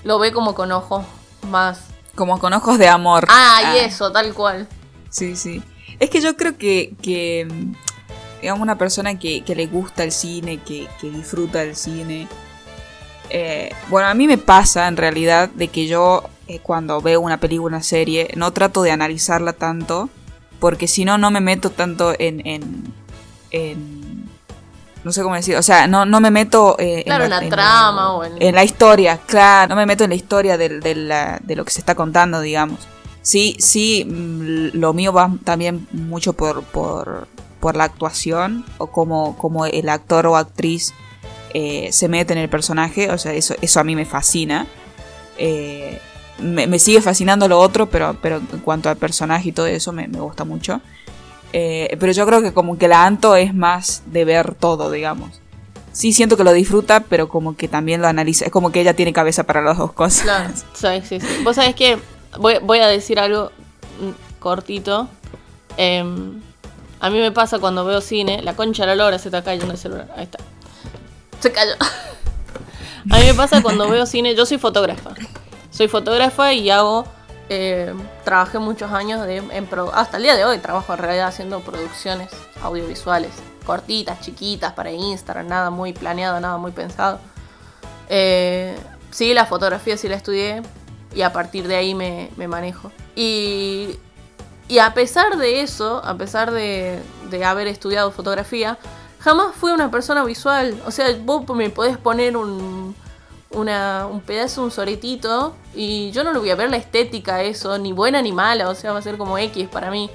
lo 0.03 0.19
ve 0.19 0.33
como 0.33 0.53
con 0.53 0.71
ojos 0.73 1.05
más. 1.49 1.79
Como 2.15 2.39
con 2.39 2.51
ojos 2.51 2.77
de 2.77 2.89
amor. 2.89 3.25
Ah, 3.29 3.73
y 3.73 3.79
eso, 3.79 4.11
tal 4.11 4.33
cual. 4.33 4.67
Sí, 5.09 5.37
sí. 5.37 5.63
Es 5.99 6.09
que 6.09 6.19
yo 6.19 6.35
creo 6.35 6.57
que, 6.57 6.93
que, 7.01 7.47
digamos, 8.41 8.61
una 8.61 8.77
persona 8.77 9.17
que, 9.17 9.45
que 9.45 9.55
le 9.55 9.67
gusta 9.67 10.03
el 10.03 10.11
cine, 10.11 10.57
que, 10.57 10.89
que 10.99 11.09
disfruta 11.09 11.59
del 11.59 11.77
cine. 11.77 12.27
Eh, 13.29 13.73
bueno, 13.87 14.09
a 14.09 14.13
mí 14.13 14.27
me 14.27 14.37
pasa 14.37 14.87
en 14.87 14.97
realidad 14.97 15.49
de 15.49 15.69
que 15.69 15.87
yo 15.87 16.29
eh, 16.47 16.59
cuando 16.59 17.01
veo 17.01 17.21
una 17.21 17.39
película, 17.39 17.75
una 17.77 17.83
serie, 17.83 18.29
no 18.35 18.51
trato 18.51 18.81
de 18.83 18.91
analizarla 18.91 19.53
tanto, 19.53 20.09
porque 20.59 20.87
si 20.87 21.05
no, 21.05 21.17
no 21.17 21.31
me 21.31 21.41
meto 21.41 21.69
tanto 21.69 22.13
en, 22.17 22.45
en, 22.47 22.93
en 23.51 24.03
no 25.03 25.11
sé 25.11 25.21
cómo 25.21 25.35
decir, 25.35 25.55
o 25.57 25.61
sea, 25.63 25.87
no, 25.87 26.05
no 26.05 26.21
me 26.21 26.31
meto 26.31 26.77
eh, 26.79 27.03
Claro, 27.05 27.25
en 27.25 27.29
la 27.29 27.39
en 27.43 27.49
trama 27.49 28.13
o 28.13 28.23
en- 28.23 28.41
en 28.41 28.55
la 28.55 28.63
historia, 28.63 29.17
claro, 29.25 29.69
no 29.69 29.75
me 29.75 29.85
meto 29.85 30.03
en 30.05 30.11
la 30.11 30.15
historia 30.15 30.57
del- 30.57 30.79
de, 30.79 30.95
la- 30.95 31.39
de 31.43 31.55
lo 31.55 31.65
que 31.65 31.71
se 31.71 31.79
está 31.79 31.95
contando, 31.95 32.39
digamos. 32.39 32.79
Sí, 33.21 33.55
sí, 33.59 34.05
mm, 34.05 34.77
lo 34.77 34.93
mío 34.93 35.11
va 35.13 35.29
también 35.43 35.87
mucho 35.91 36.33
por, 36.33 36.63
por, 36.63 37.27
por 37.59 37.75
la 37.75 37.83
actuación 37.85 38.65
o 38.77 38.87
como, 38.87 39.37
como 39.37 39.65
el 39.65 39.89
actor 39.89 40.25
o 40.27 40.35
actriz 40.37 40.93
eh, 41.53 41.89
se 41.91 42.07
mete 42.07 42.33
en 42.33 42.39
el 42.39 42.49
personaje, 42.49 43.11
o 43.11 43.17
sea, 43.17 43.33
eso, 43.33 43.55
eso 43.61 43.79
a 43.79 43.83
mí 43.83 43.95
me 43.95 44.05
fascina. 44.05 44.67
Eh, 45.37 45.99
me, 46.39 46.67
me 46.67 46.79
sigue 46.79 47.01
fascinando 47.01 47.47
lo 47.47 47.59
otro, 47.59 47.89
pero, 47.89 48.17
pero 48.21 48.37
en 48.37 48.59
cuanto 48.59 48.89
al 48.89 48.97
personaje 48.97 49.49
y 49.49 49.51
todo 49.51 49.67
eso 49.67 49.91
me, 49.91 50.07
me 50.07 50.19
gusta 50.19 50.43
mucho. 50.43 50.81
Eh, 51.53 51.95
pero 51.99 52.11
yo 52.11 52.25
creo 52.25 52.41
que 52.41 52.51
como 52.51 52.77
que 52.77 52.87
la 52.87 53.05
Anto 53.05 53.35
es 53.35 53.53
más 53.53 54.01
de 54.07 54.25
ver 54.25 54.55
todo, 54.55 54.89
digamos. 54.89 55.39
Sí, 55.91 56.11
siento 56.11 56.35
que 56.35 56.43
lo 56.43 56.51
disfruta, 56.51 57.01
pero 57.01 57.29
como 57.29 57.55
que 57.55 57.67
también 57.67 58.01
lo 58.01 58.07
analiza. 58.07 58.45
Es 58.45 58.51
como 58.51 58.71
que 58.71 58.81
ella 58.81 58.95
tiene 58.95 59.13
cabeza 59.13 59.43
para 59.43 59.61
las 59.61 59.77
dos 59.77 59.93
cosas. 59.93 60.23
Claro, 60.23 60.53
sí, 60.73 60.87
sí, 61.07 61.19
sí. 61.19 61.43
Vos 61.43 61.55
sabés 61.55 61.75
que 61.75 61.99
voy, 62.39 62.55
voy 62.63 62.79
a 62.79 62.87
decir 62.87 63.19
algo 63.19 63.51
mm, 64.01 64.39
cortito. 64.39 65.07
Em, 65.77 66.41
a 66.99 67.09
mí 67.11 67.19
me 67.19 67.31
pasa 67.31 67.59
cuando 67.59 67.85
veo 67.85 68.01
cine, 68.01 68.41
la 68.41 68.55
concha 68.55 68.83
de 68.83 68.87
la 68.87 69.03
lora 69.03 69.19
se 69.19 69.27
está 69.27 69.43
cayendo 69.43 69.73
el 69.73 69.77
celular. 69.77 70.11
Ahí 70.17 70.23
está. 70.23 70.39
Se 71.39 71.51
cayó. 71.51 71.73
A 73.09 73.19
mí 73.19 73.25
me 73.25 73.33
pasa 73.33 73.61
cuando 73.61 73.89
veo 73.89 74.05
cine, 74.05 74.33
yo 74.33 74.45
soy 74.45 74.57
fotógrafa. 74.57 75.11
Soy 75.73 75.87
fotógrafa 75.87 76.53
y 76.53 76.69
hago, 76.69 77.03
eh, 77.49 77.95
trabajé 78.23 78.59
muchos 78.59 78.91
años 78.91 79.25
de, 79.25 79.37
en 79.37 79.67
hasta 79.91 80.17
el 80.17 80.23
día 80.23 80.35
de 80.35 80.45
hoy 80.45 80.59
trabajo 80.59 80.93
en 80.93 80.99
realidad 80.99 81.29
haciendo 81.29 81.61
producciones 81.61 82.29
audiovisuales, 82.61 83.31
cortitas, 83.65 84.21
chiquitas 84.21 84.73
para 84.73 84.91
Instagram, 84.91 85.47
nada 85.47 85.71
muy 85.71 85.91
planeado, 85.91 86.39
nada 86.39 86.57
muy 86.57 86.71
pensado. 86.73 87.19
Eh, 88.07 88.77
sí, 89.09 89.33
la 89.33 89.47
fotografía 89.47 89.97
sí 89.97 90.07
la 90.07 90.15
estudié 90.15 90.61
y 91.15 91.23
a 91.23 91.33
partir 91.33 91.67
de 91.67 91.75
ahí 91.75 91.95
me, 91.95 92.29
manejo. 92.47 92.91
Y, 93.15 93.97
y 94.67 94.77
a 94.77 94.93
pesar 94.93 95.37
de 95.37 95.61
eso, 95.61 96.03
a 96.05 96.15
pesar 96.17 96.51
de 96.51 97.01
haber 97.43 97.65
estudiado 97.65 98.11
fotografía, 98.11 98.77
jamás 99.17 99.55
fui 99.55 99.71
una 99.71 99.89
persona 99.89 100.23
visual. 100.23 100.79
O 100.85 100.91
sea, 100.91 101.07
vos 101.23 101.49
me 101.55 101.71
podés 101.71 101.97
poner 101.97 102.37
un, 102.37 102.95
un 103.53 104.21
pedazo, 104.25 104.63
un 104.63 104.71
soretito, 104.71 105.55
y 105.75 106.11
yo 106.11 106.23
no 106.23 106.33
le 106.33 106.39
voy 106.39 106.49
a 106.49 106.55
ver 106.55 106.69
la 106.69 106.77
estética 106.77 107.43
eso, 107.43 107.77
ni 107.77 107.93
buena 107.93 108.21
ni 108.21 108.31
mala, 108.31 108.69
o 108.69 108.75
sea, 108.75 108.91
va 108.91 108.99
a 108.99 109.01
ser 109.01 109.17
como 109.17 109.37
X 109.37 109.67
para 109.69 109.91
mí. 109.91 110.09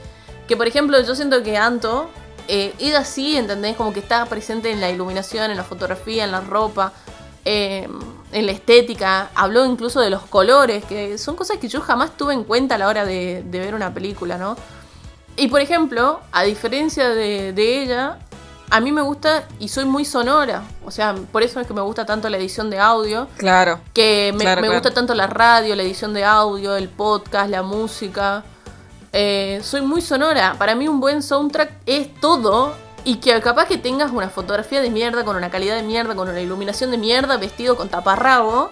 Que 0.47 0.57
por 0.57 0.67
ejemplo, 0.67 1.01
yo 1.01 1.15
siento 1.15 1.43
que 1.43 1.57
Anto, 1.57 2.09
eh, 2.49 2.75
ella 2.79 3.05
sí, 3.05 3.37
¿entendés? 3.37 3.77
Como 3.77 3.93
que 3.93 4.01
está 4.01 4.25
presente 4.27 4.71
en 4.71 4.81
la 4.81 4.91
iluminación, 4.91 5.51
en 5.51 5.57
la 5.57 5.65
fotografía, 5.65 6.25
en 6.25 6.33
la 6.33 6.41
ropa, 6.41 6.93
eh, 7.45 7.89
en 8.33 8.47
la 8.47 8.53
estética, 8.53 9.31
habló 9.35 9.65
incluso 9.65 10.01
de 10.01 10.11
los 10.11 10.23
colores, 10.23 10.85
que 10.85 11.19
son 11.19 11.37
cosas 11.37 11.59
que 11.59 11.69
yo 11.69 11.81
jamás 11.81 12.17
tuve 12.17 12.35
en 12.35 12.45
cuenta 12.45 12.75
a 12.75 12.79
la 12.79 12.89
hora 12.89 13.05
de, 13.05 13.45
ver 13.51 13.75
una 13.75 13.95
película, 13.95 14.39
¿no? 14.39 14.57
Y 15.37 15.49
por 15.49 15.61
ejemplo, 15.61 16.21
a 16.33 16.43
diferencia 16.43 17.11
de 17.11 17.83
ella, 17.83 18.19
a 18.71 18.81
mí 18.81 18.93
me 18.93 19.03
gusta 19.03 19.45
y 19.59 19.69
soy 19.69 19.85
muy 19.85 20.05
sonora. 20.05 20.63
O 20.85 20.91
sea, 20.91 21.15
por 21.33 21.43
eso 21.43 21.61
es 21.61 21.67
que 21.67 21.75
me 21.75 21.81
gusta 21.81 22.05
tanto 22.07 22.29
la 22.29 22.37
edición 22.37 22.71
de 22.71 22.79
audio. 22.79 23.29
Claro. 23.37 23.81
Que 23.95 24.33
me, 24.35 24.45
Claro, 24.45 24.61
me 24.61 24.67
claro. 24.69 24.81
gusta 24.83 24.95
tanto 24.95 25.15
la 25.15 25.27
radio, 25.27 25.75
la 25.75 25.83
edición 25.83 26.13
de 26.15 26.25
audio, 26.25 26.77
el 26.77 26.89
podcast, 26.89 27.51
la 27.51 27.63
música. 27.63 28.45
Eh, 29.13 29.61
soy 29.63 29.81
muy 29.81 30.01
sonora. 30.03 30.55
Para 30.59 30.75
mí 30.75 30.87
un 30.89 31.01
buen 31.01 31.23
soundtrack 31.23 31.73
es 31.87 32.15
todo. 32.21 32.75
Y 33.05 33.17
que 33.17 33.41
capaz 33.41 33.67
que 33.67 33.79
tengas 33.79 34.11
una 34.11 34.29
fotografía 34.29 34.83
de 34.83 34.91
mierda, 34.91 35.25
con 35.25 35.37
una 35.37 35.51
calidad 35.51 35.77
de 35.77 35.83
mierda, 35.83 36.15
con 36.15 36.29
una 36.29 36.41
iluminación 36.41 36.91
de 36.91 36.99
mierda, 36.99 37.37
vestido 37.39 37.77
con 37.77 37.89
taparrabo. 37.89 38.69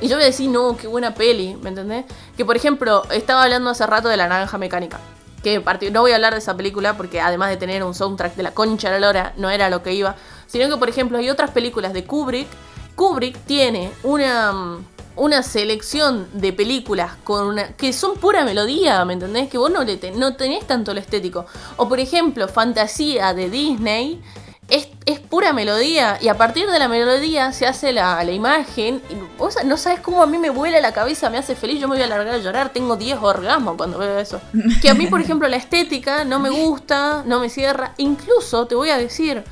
Y 0.00 0.08
yo 0.08 0.16
voy 0.16 0.22
a 0.22 0.26
decir, 0.26 0.48
no, 0.48 0.76
qué 0.76 0.86
buena 0.86 1.14
peli, 1.14 1.56
¿me 1.62 1.70
entendés? 1.70 2.04
Que 2.36 2.44
por 2.44 2.56
ejemplo, 2.56 3.02
estaba 3.10 3.42
hablando 3.42 3.68
hace 3.70 3.86
rato 3.86 4.08
de 4.08 4.16
La 4.16 4.28
Naranja 4.28 4.56
Mecánica. 4.56 4.98
Que 5.42 5.62
no 5.92 6.00
voy 6.00 6.12
a 6.12 6.16
hablar 6.16 6.32
de 6.32 6.40
esa 6.40 6.56
película 6.56 6.96
porque 6.96 7.20
además 7.20 7.50
de 7.50 7.56
tener 7.56 7.84
un 7.84 7.94
soundtrack 7.94 8.34
de 8.34 8.42
la 8.42 8.52
concha 8.52 8.90
de 8.90 9.00
la 9.00 9.06
lora, 9.06 9.32
no 9.36 9.50
era 9.50 9.70
lo 9.70 9.82
que 9.82 9.94
iba. 9.94 10.16
Sino 10.46 10.68
que, 10.68 10.76
por 10.76 10.88
ejemplo, 10.88 11.18
hay 11.18 11.30
otras 11.30 11.50
películas 11.50 11.92
de 11.92 12.04
Kubrick. 12.04 12.48
Kubrick 12.96 13.38
tiene 13.44 13.92
una, 14.02 14.52
mm, 14.52 14.84
una 15.16 15.42
selección 15.42 16.28
de 16.32 16.52
películas 16.52 17.12
con 17.24 17.46
una, 17.46 17.68
que 17.76 17.92
son 17.92 18.16
pura 18.16 18.44
melodía, 18.44 19.04
¿me 19.04 19.14
entendés? 19.14 19.48
Que 19.48 19.58
vos 19.58 19.70
no, 19.70 19.82
le 19.84 19.98
no 20.12 20.36
tenés 20.36 20.66
tanto 20.66 20.92
lo 20.94 21.00
estético. 21.00 21.46
O 21.76 21.88
por 21.88 22.00
ejemplo, 22.00 22.48
Fantasía 22.48 23.32
de 23.34 23.50
Disney. 23.50 24.22
Es, 24.68 24.88
es 25.04 25.20
pura 25.20 25.52
melodía 25.52 26.18
y 26.20 26.26
a 26.26 26.36
partir 26.36 26.68
de 26.68 26.78
la 26.80 26.88
melodía 26.88 27.52
se 27.52 27.66
hace 27.66 27.92
la, 27.92 28.22
la 28.24 28.32
imagen 28.32 29.00
y 29.08 29.14
vos 29.38 29.56
no 29.64 29.76
sabes 29.76 30.00
cómo 30.00 30.24
a 30.24 30.26
mí 30.26 30.38
me 30.38 30.50
vuela 30.50 30.80
la 30.80 30.92
cabeza, 30.92 31.30
me 31.30 31.38
hace 31.38 31.54
feliz, 31.54 31.80
yo 31.80 31.86
me 31.86 31.94
voy 31.94 32.04
a 32.04 32.08
largar 32.08 32.34
a 32.34 32.38
llorar, 32.38 32.72
tengo 32.72 32.96
10 32.96 33.18
orgasmos 33.22 33.76
cuando 33.76 33.98
veo 33.98 34.18
eso. 34.18 34.40
Que 34.82 34.90
a 34.90 34.94
mí, 34.94 35.06
por 35.06 35.20
ejemplo, 35.20 35.46
la 35.48 35.56
estética 35.56 36.24
no 36.24 36.40
me 36.40 36.50
gusta, 36.50 37.22
no 37.26 37.38
me 37.38 37.48
cierra, 37.48 37.94
incluso 37.96 38.66
te 38.66 38.74
voy 38.74 38.90
a 38.90 38.98
decir, 38.98 39.44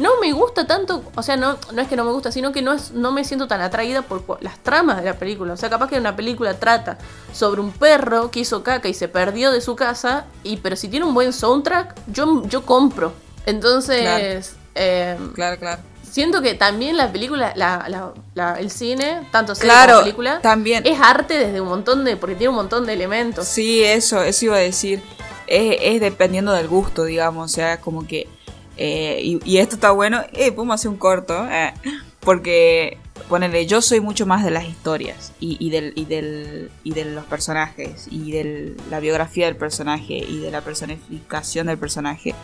no 0.00 0.18
me 0.20 0.32
gusta 0.32 0.66
tanto, 0.66 1.02
o 1.14 1.22
sea, 1.22 1.36
no, 1.36 1.58
no 1.72 1.82
es 1.82 1.88
que 1.88 1.96
no 1.96 2.04
me 2.04 2.12
gusta, 2.12 2.32
sino 2.32 2.52
que 2.52 2.62
no, 2.62 2.72
es, 2.72 2.92
no 2.92 3.12
me 3.12 3.24
siento 3.24 3.46
tan 3.46 3.60
atraída 3.60 4.02
por, 4.02 4.22
por 4.22 4.42
las 4.42 4.58
tramas 4.60 4.98
de 4.98 5.04
la 5.04 5.18
película. 5.18 5.52
O 5.52 5.56
sea, 5.56 5.68
capaz 5.68 5.88
que 5.88 5.98
una 5.98 6.16
película 6.16 6.54
trata 6.54 6.96
sobre 7.32 7.60
un 7.60 7.70
perro 7.70 8.30
que 8.30 8.40
hizo 8.40 8.62
caca 8.62 8.88
y 8.88 8.94
se 8.94 9.08
perdió 9.08 9.52
de 9.52 9.60
su 9.60 9.76
casa, 9.76 10.24
y 10.42 10.56
pero 10.56 10.76
si 10.76 10.88
tiene 10.88 11.06
un 11.06 11.14
buen 11.14 11.32
soundtrack, 11.32 11.94
yo, 12.06 12.42
yo 12.46 12.64
compro. 12.64 13.12
Entonces, 13.46 14.54
eh, 14.74 15.16
Claro, 15.34 15.58
claro. 15.58 15.82
siento 16.10 16.42
que 16.42 16.54
también 16.54 16.96
la 16.96 17.10
película, 17.12 17.52
la, 17.56 17.86
la- 17.88 18.12
la- 18.34 18.58
el 18.60 18.70
cine, 18.70 19.20
tanto 19.30 19.54
serie 19.54 19.70
Claro, 19.70 19.92
como 19.94 20.02
película, 20.04 20.40
también. 20.40 20.86
es 20.86 20.98
arte 21.00 21.38
desde 21.38 21.60
un 21.60 21.68
montón 21.68 22.04
de, 22.04 22.16
porque 22.16 22.34
tiene 22.34 22.50
un 22.50 22.56
montón 22.56 22.86
de 22.86 22.92
elementos. 22.94 23.46
Sí, 23.46 23.82
eso, 23.82 24.22
eso 24.22 24.44
iba 24.46 24.56
a 24.56 24.60
decir. 24.60 25.02
Es, 25.46 25.76
es 25.80 26.00
dependiendo 26.00 26.52
del 26.52 26.68
gusto, 26.68 27.04
digamos. 27.04 27.50
O 27.50 27.54
sea, 27.54 27.80
como 27.80 28.06
que. 28.06 28.28
eh, 28.76 29.20
y, 29.22 29.40
y 29.44 29.58
esto 29.58 29.74
está 29.74 29.90
bueno. 29.90 30.22
Eh, 30.32 30.52
podemos 30.52 30.74
hacer 30.76 30.90
un 30.90 30.96
corto. 30.96 31.46
eh, 31.50 31.72
porque, 32.20 32.98
ponele, 33.28 33.66
yo 33.66 33.80
soy 33.82 33.98
mucho 34.00 34.26
más 34.26 34.44
de 34.44 34.50
las 34.52 34.64
historias. 34.68 35.32
Y, 35.40 35.56
y 35.58 35.70
del, 35.70 35.92
y, 35.96 36.04
del, 36.04 36.70
y 36.84 36.92
de 36.94 37.04
los 37.06 37.24
personajes. 37.24 38.06
Y 38.10 38.30
de 38.32 38.76
la 38.90 39.00
biografía 39.00 39.46
del 39.46 39.56
personaje. 39.56 40.14
Y 40.18 40.38
de 40.38 40.50
la 40.52 40.60
personificación 40.60 41.66
del 41.66 41.78
personaje. 41.78 42.34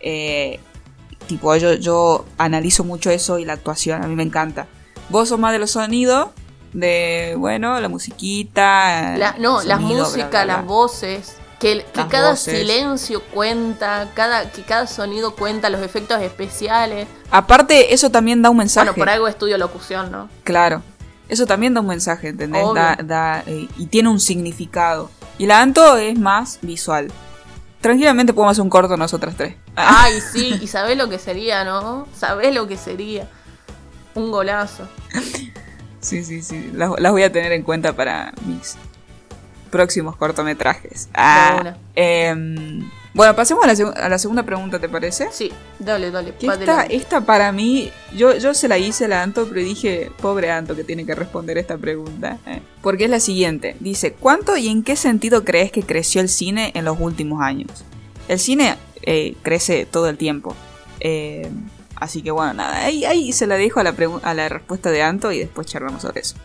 Eh, 0.00 0.60
tipo, 1.26 1.54
yo, 1.56 1.74
yo 1.74 2.24
analizo 2.38 2.84
mucho 2.84 3.10
eso 3.10 3.38
y 3.38 3.44
la 3.44 3.54
actuación. 3.54 4.02
A 4.02 4.06
mí 4.06 4.14
me 4.14 4.22
encanta. 4.22 4.66
Vos 5.08 5.28
sos 5.28 5.38
más 5.38 5.52
de 5.52 5.58
los 5.58 5.72
sonidos. 5.72 6.28
De, 6.72 7.34
bueno, 7.38 7.78
la 7.80 7.88
musiquita. 7.88 9.16
La- 9.16 9.36
no, 9.38 9.62
las 9.62 9.80
músicas, 9.80 10.44
las 10.44 10.66
voces, 10.66 11.36
que, 11.60 11.86
cada 12.10 12.30
voces. 12.30 12.58
silencio 12.58 13.22
cuenta, 13.32 14.10
cada, 14.14 14.50
que 14.50 14.62
cada 14.62 14.88
sonido 14.88 15.36
cuenta, 15.36 15.70
los 15.70 15.82
efectos 15.82 16.20
especiales. 16.20 17.06
Aparte, 17.30 17.94
eso 17.94 18.10
también 18.10 18.42
da 18.42 18.50
un 18.50 18.56
mensaje. 18.56 18.86
Bueno, 18.86 18.98
por 18.98 19.08
algo 19.08 19.28
estudio 19.28 19.56
locución, 19.56 20.10
¿no? 20.10 20.28
Claro. 20.42 20.82
Eso 21.28 21.46
también 21.46 21.74
da 21.74 21.80
un 21.80 21.86
mensaje, 21.86 22.28
¿entendés? 22.28 22.66
Da, 22.74 22.98
da, 23.02 23.44
eh, 23.46 23.68
y 23.78 23.86
tiene 23.86 24.08
un 24.08 24.20
significado. 24.20 25.10
Y 25.38 25.46
la 25.46 25.60
Anto 25.60 25.96
es 25.96 26.18
más 26.18 26.58
visual. 26.60 27.10
Tranquilamente 27.80 28.32
podemos 28.32 28.52
hacer 28.52 28.62
un 28.62 28.70
corto 28.70 28.96
nosotras 28.96 29.34
tres. 29.36 29.54
Ay, 29.76 30.20
sí, 30.20 30.58
y 30.60 30.66
sabés 30.66 30.96
lo 30.96 31.08
que 31.08 31.18
sería, 31.18 31.64
¿no? 31.64 32.06
Sabés 32.16 32.54
lo 32.54 32.66
que 32.68 32.76
sería. 32.76 33.28
Un 34.14 34.30
golazo. 34.30 34.86
Sí, 36.00 36.22
sí, 36.24 36.42
sí. 36.42 36.70
Las, 36.74 36.92
las 36.98 37.12
voy 37.12 37.22
a 37.24 37.32
tener 37.32 37.52
en 37.52 37.62
cuenta 37.62 37.92
para 37.94 38.32
mis 38.46 38.76
próximos 39.70 40.14
cortometrajes. 40.16 41.08
Ah, 41.14 41.74
em, 41.96 42.88
bueno, 43.12 43.34
pasemos 43.34 43.64
a 43.64 43.66
la, 43.66 43.72
seg- 43.74 43.96
a 43.96 44.08
la 44.08 44.18
segunda 44.18 44.44
pregunta, 44.44 44.78
¿te 44.78 44.88
parece? 44.88 45.28
Sí, 45.32 45.50
dale, 45.78 46.10
dale. 46.12 46.34
Esta 46.90 47.22
para 47.22 47.50
mí, 47.50 47.90
yo, 48.14 48.36
yo 48.36 48.54
se 48.54 48.68
la 48.68 48.78
hice 48.78 49.06
a 49.06 49.08
la 49.08 49.22
Anto, 49.22 49.48
pero 49.48 49.60
dije, 49.60 50.12
pobre 50.20 50.50
Anto 50.52 50.76
que 50.76 50.84
tiene 50.84 51.04
que 51.04 51.14
responder 51.16 51.58
esta 51.58 51.76
pregunta. 51.76 52.38
eh. 52.46 52.60
Porque 52.82 53.04
es 53.04 53.10
la 53.10 53.18
siguiente. 53.20 53.76
Dice, 53.80 54.12
¿cuánto 54.12 54.56
y 54.56 54.68
en 54.68 54.84
qué 54.84 54.94
sentido 54.94 55.44
crees 55.44 55.72
que 55.72 55.82
creció 55.82 56.20
el 56.20 56.28
cine 56.28 56.70
en 56.76 56.84
los 56.84 56.98
últimos 57.00 57.40
años? 57.42 57.84
El 58.28 58.38
cine 58.38 58.76
eh, 59.06 59.36
crece 59.42 59.86
todo 59.86 60.08
el 60.08 60.18
tiempo. 60.18 60.54
Eh, 61.00 61.50
así 61.96 62.22
que 62.22 62.30
bueno, 62.30 62.54
nada, 62.54 62.84
ahí, 62.84 63.04
ahí 63.04 63.32
se 63.32 63.46
la 63.46 63.56
dejo 63.56 63.80
a 63.80 64.34
la, 64.34 64.48
respuesta 64.48 64.90
de 64.90 65.02
Anto 65.02 65.32
y 65.32 65.38
después 65.38 65.66
charlamos 65.66 66.02
sobre 66.02 66.20
eso. 66.20 66.36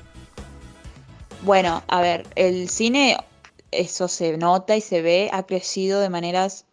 Bueno, 1.43 1.83
a 1.87 2.01
ver, 2.01 2.27
el 2.35 2.69
cine, 2.69 3.17
eso 3.71 4.07
se 4.07 4.37
nota 4.37 4.75
y 4.75 4.81
se 4.81 5.01
ve, 5.01 5.29
ha 5.31 5.43
crecido 5.43 6.01
de 6.01 6.09
maneras 6.09 6.65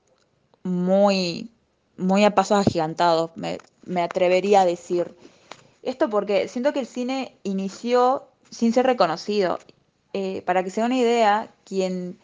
muy 0.63 1.51
muy 1.97 2.25
a 2.25 2.35
pasos 2.35 2.59
agigantados, 2.67 3.31
me, 3.37 3.59
me 3.85 4.03
atrevería 4.03 4.63
a 4.63 4.67
decir. 4.67 5.15
Esto 5.83 6.11
porque 6.11 6.49
siento 6.49 6.73
que 6.73 6.81
el 6.81 6.87
cine 6.87 7.37
inició 7.43 8.25
sin 8.51 8.73
ser 8.73 8.87
reconocido. 8.87 9.59
Eh, 10.13 10.43
para 10.47 10.65
que 10.65 10.71
se 10.71 10.81
den 10.81 10.93
una 10.93 10.99
idea, 10.99 11.51
quien 11.65 12.19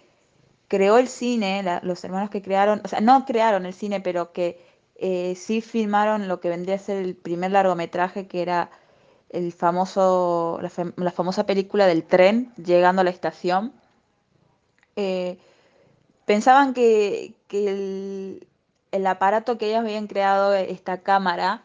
creó 0.72 0.96
el 0.96 1.08
cine, 1.08 1.62
los 1.82 2.02
hermanos 2.02 2.30
que 2.30 2.40
crearon, 2.40 2.80
o 2.82 2.88
sea, 2.88 3.02
no 3.02 3.26
crearon 3.26 3.66
el 3.66 3.74
cine, 3.74 4.00
pero 4.00 4.32
que 4.32 4.58
eh, 4.96 5.34
sí 5.36 5.60
filmaron 5.60 6.28
lo 6.28 6.40
que 6.40 6.48
vendría 6.48 6.76
a 6.76 6.78
ser 6.78 6.96
el 6.96 7.14
primer 7.14 7.50
largometraje, 7.50 8.26
que 8.26 8.40
era 8.40 8.70
el 9.28 9.52
famoso, 9.52 10.60
la, 10.62 11.10
famosa 11.10 11.44
película 11.44 11.86
del 11.86 12.04
tren 12.04 12.54
llegando 12.56 13.02
a 13.02 13.04
la 13.04 13.10
estación. 13.10 13.74
Eh, 14.96 15.36
pensaban 16.24 16.72
que, 16.72 17.34
el, 17.50 18.46
el, 18.92 19.06
aparato 19.06 19.58
que 19.58 19.66
ellos 19.68 19.80
habían 19.80 20.06
creado, 20.06 20.54
esta 20.54 21.02
cámara, 21.02 21.64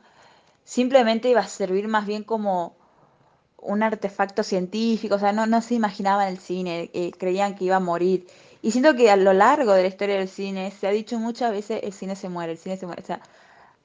simplemente 0.66 1.30
iba 1.30 1.40
a 1.40 1.48
servir 1.48 1.88
más 1.88 2.06
bien 2.06 2.26
como 2.26 2.76
un 3.58 3.84
artefacto 3.84 4.44
científico, 4.44 5.16
o 5.16 5.20
sea, 5.20 5.32
no, 5.32 5.46
no 5.46 5.62
se 5.62 5.76
imaginaban 5.76 6.28
el 6.28 6.40
cine, 6.40 6.90
eh, 6.94 7.12
creían 7.18 7.56
que 7.56 7.64
iba 7.64 7.78
a 7.78 7.80
morir. 7.80 8.28
Y 8.62 8.72
siento 8.72 8.96
que 8.96 9.12
a 9.12 9.16
lo 9.16 9.34
largo 9.34 9.74
de 9.74 9.84
la 9.84 9.88
historia 9.88 10.18
del 10.18 10.30
cine 10.30 10.72
se 10.72 10.88
ha 10.88 10.92
dicho 10.92 11.20
muchas 11.20 11.52
veces 11.52 11.82
el 11.84 11.94
cine 11.94 12.16
se 12.16 12.30
muere, 12.30 12.54
el 12.54 12.58
cine 12.58 12.78
se 12.78 12.86
muere. 12.86 13.02
O 13.02 13.06
sea, 13.06 13.22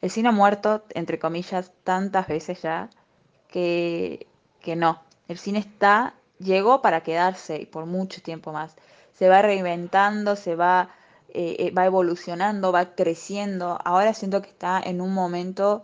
el 0.01 0.11
cine 0.11 0.31
ha 0.31 0.33
muerto, 0.33 0.85
entre 0.95 1.19
comillas, 1.19 1.73
tantas 1.85 2.27
veces 2.29 2.63
ya 2.63 2.91
que, 3.49 4.27
que 4.61 4.77
no. 4.77 5.01
El 5.29 5.39
cine 5.39 5.59
está, 5.59 6.15
llegó 6.39 6.83
para 6.83 7.03
quedarse 7.03 7.61
y 7.61 7.67
por 7.67 7.87
mucho 7.87 8.23
tiempo 8.23 8.53
más. 8.53 8.75
Se 9.13 9.29
va 9.29 9.43
reinventando, 9.43 10.37
se 10.37 10.57
va, 10.57 10.91
eh, 11.29 11.57
eh, 11.59 11.71
va 11.71 11.87
evolucionando, 11.87 12.73
va 12.73 12.95
creciendo. 12.95 13.79
Ahora 13.85 14.15
siento 14.15 14.43
que 14.43 14.49
está 14.49 14.81
en 14.85 15.01
un 15.01 15.15
momento 15.15 15.83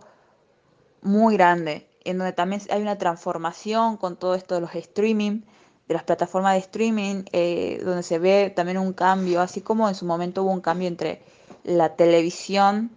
muy 1.01 1.35
grande 1.35 1.89
en 2.03 2.17
donde 2.17 2.33
también 2.33 2.61
hay 2.69 2.81
una 2.81 2.97
transformación 2.97 3.97
con 3.97 4.15
todo 4.17 4.35
esto 4.35 4.55
de 4.55 4.61
los 4.61 4.75
streaming, 4.75 5.41
de 5.89 5.95
las 5.95 6.03
plataformas 6.03 6.53
de 6.53 6.59
streaming, 6.59 7.23
eh, 7.31 7.81
donde 7.83 8.03
se 8.03 8.19
ve 8.19 8.53
también 8.55 8.77
un 8.77 8.93
cambio, 8.93 9.41
así 9.41 9.61
como 9.61 9.89
en 9.89 9.95
su 9.95 10.05
momento 10.05 10.43
hubo 10.43 10.51
un 10.51 10.61
cambio 10.61 10.87
entre 10.87 11.23
la 11.63 11.95
televisión, 11.95 12.91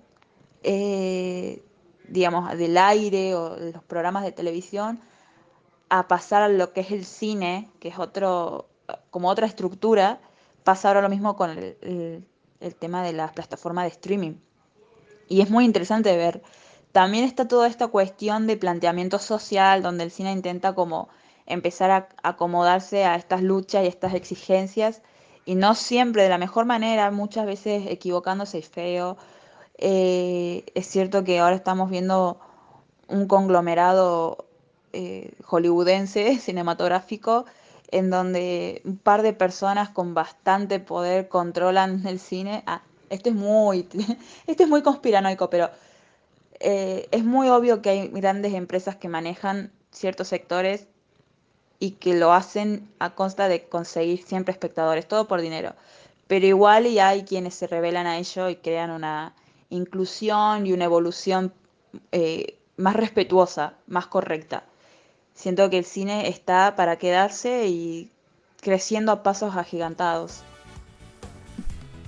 eh, 0.63 1.65
digamos, 2.07 2.57
del 2.59 2.77
aire 2.77 3.35
o 3.35 3.57
los 3.57 3.83
programas 3.85 4.25
de 4.25 4.33
televisión, 4.33 5.01
a 5.89 6.07
pasar 6.07 6.43
a 6.43 6.49
lo 6.49 6.75
que 6.75 6.83
es 6.83 6.91
el 6.91 7.07
cine, 7.07 7.71
que 7.81 7.89
es 7.89 7.99
otro, 7.99 8.69
como 9.11 9.31
otra 9.31 9.47
estructura, 9.47 10.21
pasa 10.63 10.89
ahora 10.89 11.01
lo 11.01 11.09
mismo 11.09 11.35
con 11.35 11.49
el, 11.49 12.27
el 12.61 12.75
tema 12.75 13.03
de 13.03 13.15
las 13.15 13.33
plataformas 13.33 13.85
de 13.85 13.89
streaming. 13.89 14.35
Y 15.29 15.41
es 15.41 15.49
muy 15.49 15.65
interesante 15.65 16.15
ver 16.15 16.43
también 16.93 17.25
está 17.25 17.49
toda 17.49 17.69
esta 17.69 17.89
cuestión 17.89 18.47
de 18.47 18.59
planteamiento 18.59 19.19
social, 19.19 19.83
donde 19.83 20.05
el 20.05 20.11
cine 20.11 20.31
intenta 20.31 20.75
como 20.75 21.09
empezar 21.53 21.91
a 21.91 22.09
acomodarse 22.23 23.05
a 23.05 23.17
estas 23.17 23.43
luchas 23.43 23.85
y 23.85 23.89
estas 23.89 24.15
exigencias, 24.15 25.03
y 25.45 25.55
no 25.55 25.75
siempre 25.75 26.23
de 26.23 26.29
la 26.29 26.39
mejor 26.39 26.67
manera, 26.67 27.11
muchas 27.11 27.47
veces 27.47 27.85
equivocándose 27.89 28.59
y 28.59 28.63
feo. 28.63 29.17
Eh, 29.79 30.65
es 30.75 30.87
cierto 30.87 31.25
que 31.25 31.41
ahora 31.41 31.57
estamos 31.57 31.91
viendo 31.91 32.39
un 33.09 33.27
conglomerado 33.27 34.47
eh, 34.93 35.33
hollywoodense, 35.45 36.39
cinematográfico, 36.41 37.45
en 37.91 38.11
donde 38.11 38.83
un 38.85 38.97
par 38.97 39.23
de 39.23 39.33
personas 39.33 39.91
con 39.91 40.15
bastante 40.15 40.81
poder 40.81 41.29
controlan 41.29 42.07
el 42.07 42.19
cine. 42.21 42.63
Ah, 42.67 42.83
esto 43.11 43.29
es 43.31 43.35
muy, 43.35 43.89
esto 44.47 44.63
es 44.63 44.69
muy 44.69 44.83
conspiranoico, 44.83 45.51
pero 45.51 45.71
eh, 46.61 47.09
es 47.11 47.25
muy 47.25 47.49
obvio 47.49 47.83
que 47.83 47.91
hay 47.91 48.09
grandes 48.09 48.55
empresas 48.55 48.97
que 48.97 49.09
manejan 49.09 49.73
ciertos 49.91 50.29
sectores 50.29 50.87
y 51.83 51.91
que 51.99 52.15
lo 52.15 52.33
hacen 52.33 52.89
a 53.01 53.11
consta 53.17 53.49
de 53.49 53.65
conseguir 53.65 54.23
siempre 54.25 54.53
espectadores, 54.53 55.09
todo 55.09 55.27
por 55.27 55.41
dinero. 55.41 55.75
Pero 56.29 56.47
igual 56.47 56.87
y 56.87 57.01
hay 57.01 57.25
quienes 57.25 57.57
se 57.57 57.67
revelan 57.67 58.07
a 58.07 58.19
ello 58.19 58.49
y 58.49 58.55
crean 58.55 58.93
una 58.93 59.35
inclusión 59.69 60.65
y 60.65 60.73
una 60.73 60.85
evolución 60.85 61.53
eh, 62.13 62.57
más 62.77 62.95
respetuosa, 62.95 63.75
más 63.89 64.07
correcta. 64.07 64.63
Siento 65.35 65.69
que 65.71 65.79
el 65.79 65.85
cine 65.85 66.29
está 66.29 66.77
para 66.77 66.99
quedarse 66.99 67.67
y 67.67 68.13
creciendo 68.61 69.11
a 69.11 69.25
pasos 69.25 69.57
agigantados. 69.57 70.45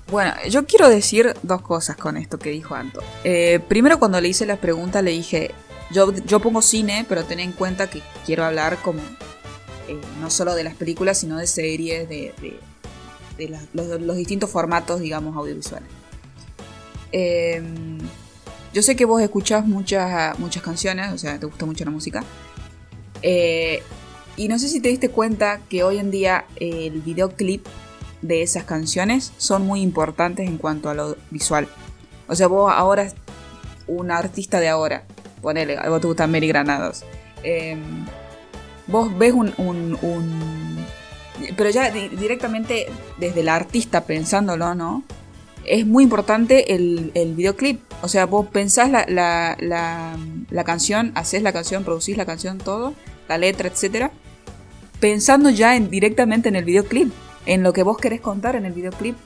Bueno, 0.06 0.34
yo 0.48 0.66
quiero 0.66 0.88
decir 0.88 1.34
dos 1.42 1.62
cosas 1.62 1.96
con 1.96 2.16
esto 2.16 2.38
que 2.38 2.50
dijo 2.50 2.76
Anto. 2.76 3.02
Eh, 3.24 3.58
primero, 3.66 3.98
cuando 3.98 4.20
le 4.20 4.28
hice 4.28 4.46
la 4.46 4.54
pregunta, 4.54 5.02
le 5.02 5.10
dije: 5.10 5.50
yo, 5.90 6.12
yo 6.12 6.38
pongo 6.38 6.62
cine, 6.62 7.04
pero 7.08 7.24
ten 7.24 7.40
en 7.40 7.50
cuenta 7.50 7.90
que 7.90 8.02
quiero 8.24 8.44
hablar 8.44 8.78
como 8.80 9.00
eh, 9.88 10.00
no 10.20 10.30
solo 10.30 10.54
de 10.54 10.64
las 10.64 10.74
películas, 10.74 11.18
sino 11.18 11.38
de 11.38 11.46
series, 11.46 12.08
de, 12.08 12.32
los, 13.72 14.16
distintos 14.16 14.50
formatos, 14.50 15.00
digamos, 15.00 15.36
audiovisuales. 15.36 15.88
Em, 17.12 17.98
yo 18.72 18.82
sé 18.82 18.96
que 18.96 19.04
vos 19.04 19.22
escuchás 19.22 19.66
muchas, 19.66 20.38
muchas 20.38 20.62
canciones, 20.62 21.12
o 21.12 21.18
sea, 21.18 21.38
te 21.38 21.46
gusta 21.46 21.66
mucho 21.66 21.84
la 21.84 21.90
música. 21.90 22.24
Eh, 23.22 23.82
y 24.36 24.48
no 24.48 24.58
sé 24.58 24.68
si 24.68 24.80
te 24.80 24.88
diste 24.88 25.10
cuenta 25.10 25.60
que 25.68 25.84
hoy 25.84 25.98
en 25.98 26.10
día 26.10 26.44
el 26.56 27.00
videoclip 27.02 27.66
de 28.22 28.42
esas 28.42 28.64
canciones 28.64 29.32
son 29.36 29.66
muy 29.66 29.80
importantes 29.80 30.48
en 30.48 30.58
cuanto 30.58 30.90
a 30.90 30.94
lo 30.94 31.16
visual. 31.30 31.68
O 32.26 32.34
sea, 32.34 32.46
vos 32.46 32.72
ahora, 32.74 33.12
un 33.86 34.10
artista 34.10 34.60
de 34.60 34.68
ahora, 34.68 35.04
ponele, 35.42 35.76
algo 35.76 36.00
te 36.00 36.06
gusta 36.06 36.26
Mary 36.26 36.48
Granados. 36.48 37.04
Em, 37.42 38.06
vos 38.86 39.16
ves 39.16 39.32
un, 39.32 39.52
un, 39.58 40.84
Pero 41.56 41.70
ya 41.70 41.90
directamente 41.90 42.86
desde 43.18 43.40
el 43.40 43.48
artista 43.48 44.04
pensándolo, 44.04 44.74
¿no? 44.74 45.02
Es 45.64 45.86
muy 45.86 46.04
importante 46.04 46.74
el, 46.74 47.10
el 47.14 47.34
videoclip. 47.34 47.80
O 48.02 48.08
sea, 48.08 48.26
vos 48.26 48.46
pensás 48.48 48.90
la, 48.90 49.06
la, 49.08 49.56
la, 50.50 50.64
canción, 50.64 51.12
haces 51.14 51.42
la 51.42 51.52
canción, 51.52 51.84
producís 51.84 52.18
la 52.18 52.26
canción, 52.26 52.58
todo, 52.58 52.94
la 53.28 53.38
letra, 53.38 53.68
etc. 53.68 54.10
Pensando 55.00 55.48
ya 55.48 55.74
en, 55.74 55.88
directamente 55.88 56.50
en 56.50 56.56
el 56.56 56.64
videoclip 56.64 57.12
en 57.46 57.62
lo 57.62 57.72
que 57.72 57.82
vos 57.82 57.98
querés 57.98 58.20
contar 58.20 58.56
en 58.56 58.66
el 58.66 58.72
videoclip. 58.72 59.16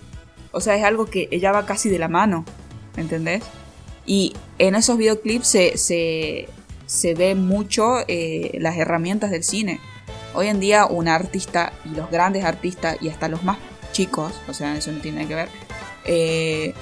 O 0.52 0.60
sea, 0.60 0.76
es 0.76 0.84
algo 0.84 1.06
que 1.06 1.28
ella 1.30 1.52
va 1.52 1.66
casi 1.66 1.88
de 1.88 1.98
la 1.98 2.08
mano, 2.08 2.44
¿entendés? 2.96 3.42
Y 4.06 4.34
en 4.58 4.74
esos 4.74 4.96
videoclips 4.96 5.48
se, 5.48 6.48
se 6.88 7.14
ve 7.14 7.34
mucho 7.34 7.98
eh, 8.08 8.56
las 8.60 8.76
herramientas 8.78 9.30
del 9.30 9.44
cine. 9.44 9.78
Hoy 10.34 10.48
en 10.48 10.58
día 10.58 10.86
un 10.86 11.06
artista 11.06 11.72
y 11.84 11.90
los 11.90 12.10
grandes 12.10 12.44
artistas 12.44 12.96
y 13.02 13.10
hasta 13.10 13.28
los 13.28 13.44
más 13.44 13.58
chicos, 13.92 14.32
o 14.48 14.54
sea, 14.54 14.74
eso 14.76 14.90
no 14.90 15.00
tiene 15.00 15.28
que 15.28 15.34
ver, 15.34 15.48
eh, 16.06 16.74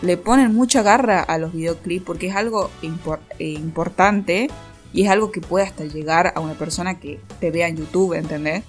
le 0.00 0.16
ponen 0.16 0.54
mucha 0.54 0.82
garra 0.82 1.22
a 1.22 1.38
los 1.38 1.52
videoclips 1.52 2.06
porque 2.06 2.28
es 2.28 2.36
algo 2.36 2.70
eh, 2.82 3.48
importante 3.48 4.48
y 4.92 5.04
es 5.04 5.10
algo 5.10 5.32
que 5.32 5.40
puede 5.40 5.66
hasta 5.66 5.84
llegar 5.84 6.32
a 6.36 6.40
una 6.40 6.54
persona 6.54 7.00
que 7.00 7.18
te 7.40 7.50
vea 7.50 7.66
en 7.66 7.78
YouTube, 7.78 8.14
¿entendés? 8.14 8.62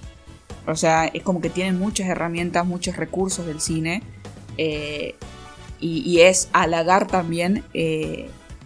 O 0.66 0.74
sea, 0.74 1.06
es 1.06 1.22
como 1.22 1.40
que 1.40 1.50
tienen 1.50 1.78
muchas 1.78 2.08
herramientas, 2.08 2.66
muchos 2.66 2.96
recursos 2.96 3.46
del 3.46 3.60
cine. 3.60 4.02
Y, 5.82 6.20
es 6.20 6.50
halagar 6.52 7.06
también 7.06 7.64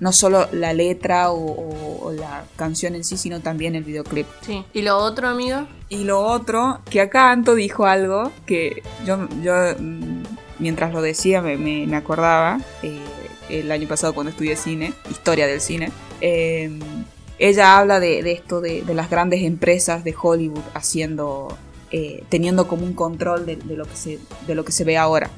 no 0.00 0.12
solo 0.12 0.48
la 0.52 0.72
letra 0.72 1.30
o, 1.30 2.12
la 2.12 2.44
canción 2.56 2.94
en 2.94 3.04
sí, 3.04 3.16
sino 3.16 3.40
también 3.40 3.74
el 3.74 3.84
videoclip. 3.84 4.26
Sí. 4.42 4.64
¿Y 4.72 4.82
lo 4.82 4.98
otro, 4.98 5.28
amigo? 5.28 5.66
Y 5.88 6.04
lo 6.04 6.20
otro, 6.20 6.80
que 6.90 7.00
acá 7.00 7.30
Anto 7.30 7.54
dijo 7.54 7.86
algo 7.86 8.30
que 8.46 8.82
yo, 9.04 9.28
yo 9.42 9.54
mm, 9.78 10.22
mientras 10.58 10.92
lo 10.92 11.02
decía 11.02 11.42
me, 11.42 11.94
acordaba 11.96 12.60
eh, 12.82 13.00
el 13.48 13.70
año 13.72 13.88
pasado 13.88 14.14
cuando 14.14 14.30
estudié 14.30 14.56
cine, 14.56 14.92
historia 15.10 15.46
del 15.46 15.60
cine. 15.60 15.90
ella 16.20 17.78
habla 17.78 18.00
de, 18.00 18.32
esto 18.32 18.60
de, 18.60 18.82
de, 18.82 18.94
las 18.94 19.10
grandes 19.10 19.42
empresas 19.42 20.04
de 20.04 20.14
Hollywood 20.20 20.62
haciendo 20.74 21.56
eh, 21.96 22.24
teniendo 22.28 22.66
como 22.66 22.84
un 22.84 22.92
control 22.92 23.46
de, 23.46 23.56
lo 23.76 23.84
que 23.84 23.94
se, 23.94 24.18
de 24.48 24.56
lo 24.56 24.64
que 24.64 24.72
se 24.72 24.82
ve 24.82 24.96
ahora. 24.96 25.30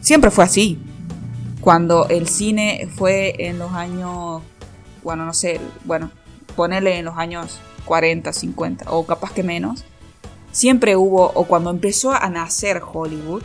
Siempre 0.00 0.30
fue 0.30 0.42
así. 0.42 0.78
Cuando 1.62 2.08
el 2.08 2.28
cine 2.28 2.88
fue 2.92 3.36
en 3.38 3.60
los 3.60 3.70
años, 3.72 4.42
bueno, 5.04 5.24
no 5.24 5.32
sé, 5.32 5.60
bueno, 5.84 6.10
ponerle 6.56 6.98
en 6.98 7.04
los 7.04 7.16
años 7.16 7.60
40, 7.84 8.32
50 8.32 8.90
o 8.90 9.06
capaz 9.06 9.32
que 9.32 9.44
menos, 9.44 9.84
siempre 10.50 10.96
hubo, 10.96 11.30
o 11.34 11.44
cuando 11.44 11.70
empezó 11.70 12.10
a 12.10 12.28
nacer 12.30 12.82
Hollywood, 12.84 13.44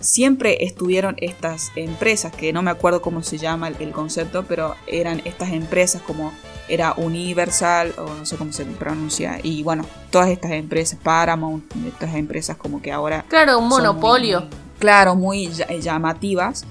siempre 0.00 0.64
estuvieron 0.64 1.14
estas 1.18 1.72
empresas, 1.76 2.32
que 2.32 2.54
no 2.54 2.62
me 2.62 2.70
acuerdo 2.70 3.02
cómo 3.02 3.22
se 3.22 3.36
llama 3.36 3.68
el, 3.68 3.92
concepto, 3.92 4.44
pero 4.44 4.74
eran 4.86 5.20
estas 5.26 5.52
empresas 5.52 6.00
como 6.00 6.32
era 6.68 6.94
Universal 6.96 7.92
o 7.98 8.14
no 8.14 8.24
sé 8.24 8.36
cómo 8.36 8.52
se 8.52 8.64
pronuncia 8.64 9.40
y 9.42 9.64
bueno 9.64 9.84
todas 10.10 10.28
estas 10.28 10.52
empresas 10.52 10.96
Paramount 11.02 11.64
estas 11.86 12.14
empresas 12.14 12.56
como 12.56 12.80
que 12.80 12.92
ahora 12.92 13.24
claro 13.26 13.58
un 13.58 13.68
monopolio. 13.68 14.46
claro 14.78 15.16
muy 15.16 15.48
llamativas 15.80 16.64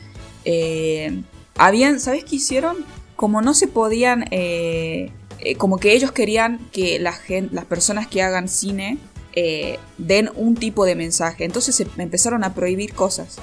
eh, 0.46 1.22
habían, 1.58 2.00
¿sabes 2.00 2.24
qué 2.24 2.38
hicieron? 2.38 2.78
Como 3.16 3.42
no 3.42 3.54
se 3.54 3.68
podían, 3.68 4.26
eh, 4.32 5.12
eh, 5.40 5.56
como 5.56 5.78
que 5.78 5.94
ellos 5.94 6.12
querían 6.12 6.60
que 6.72 7.00
la 7.00 7.14
gente, 7.14 7.54
las 7.54 7.66
personas 7.66 8.08
que 8.08 8.22
hagan 8.22 8.48
cine 8.48 8.98
eh, 9.34 9.80
den 9.98 10.30
un 10.36 10.56
tipo 10.56 10.86
de 10.86 10.96
mensaje. 10.96 11.46
Entonces 11.46 11.76
se 11.76 11.88
empezaron 11.98 12.44
a 12.44 12.54
prohibir 12.54 12.94
cosas. 12.94 13.38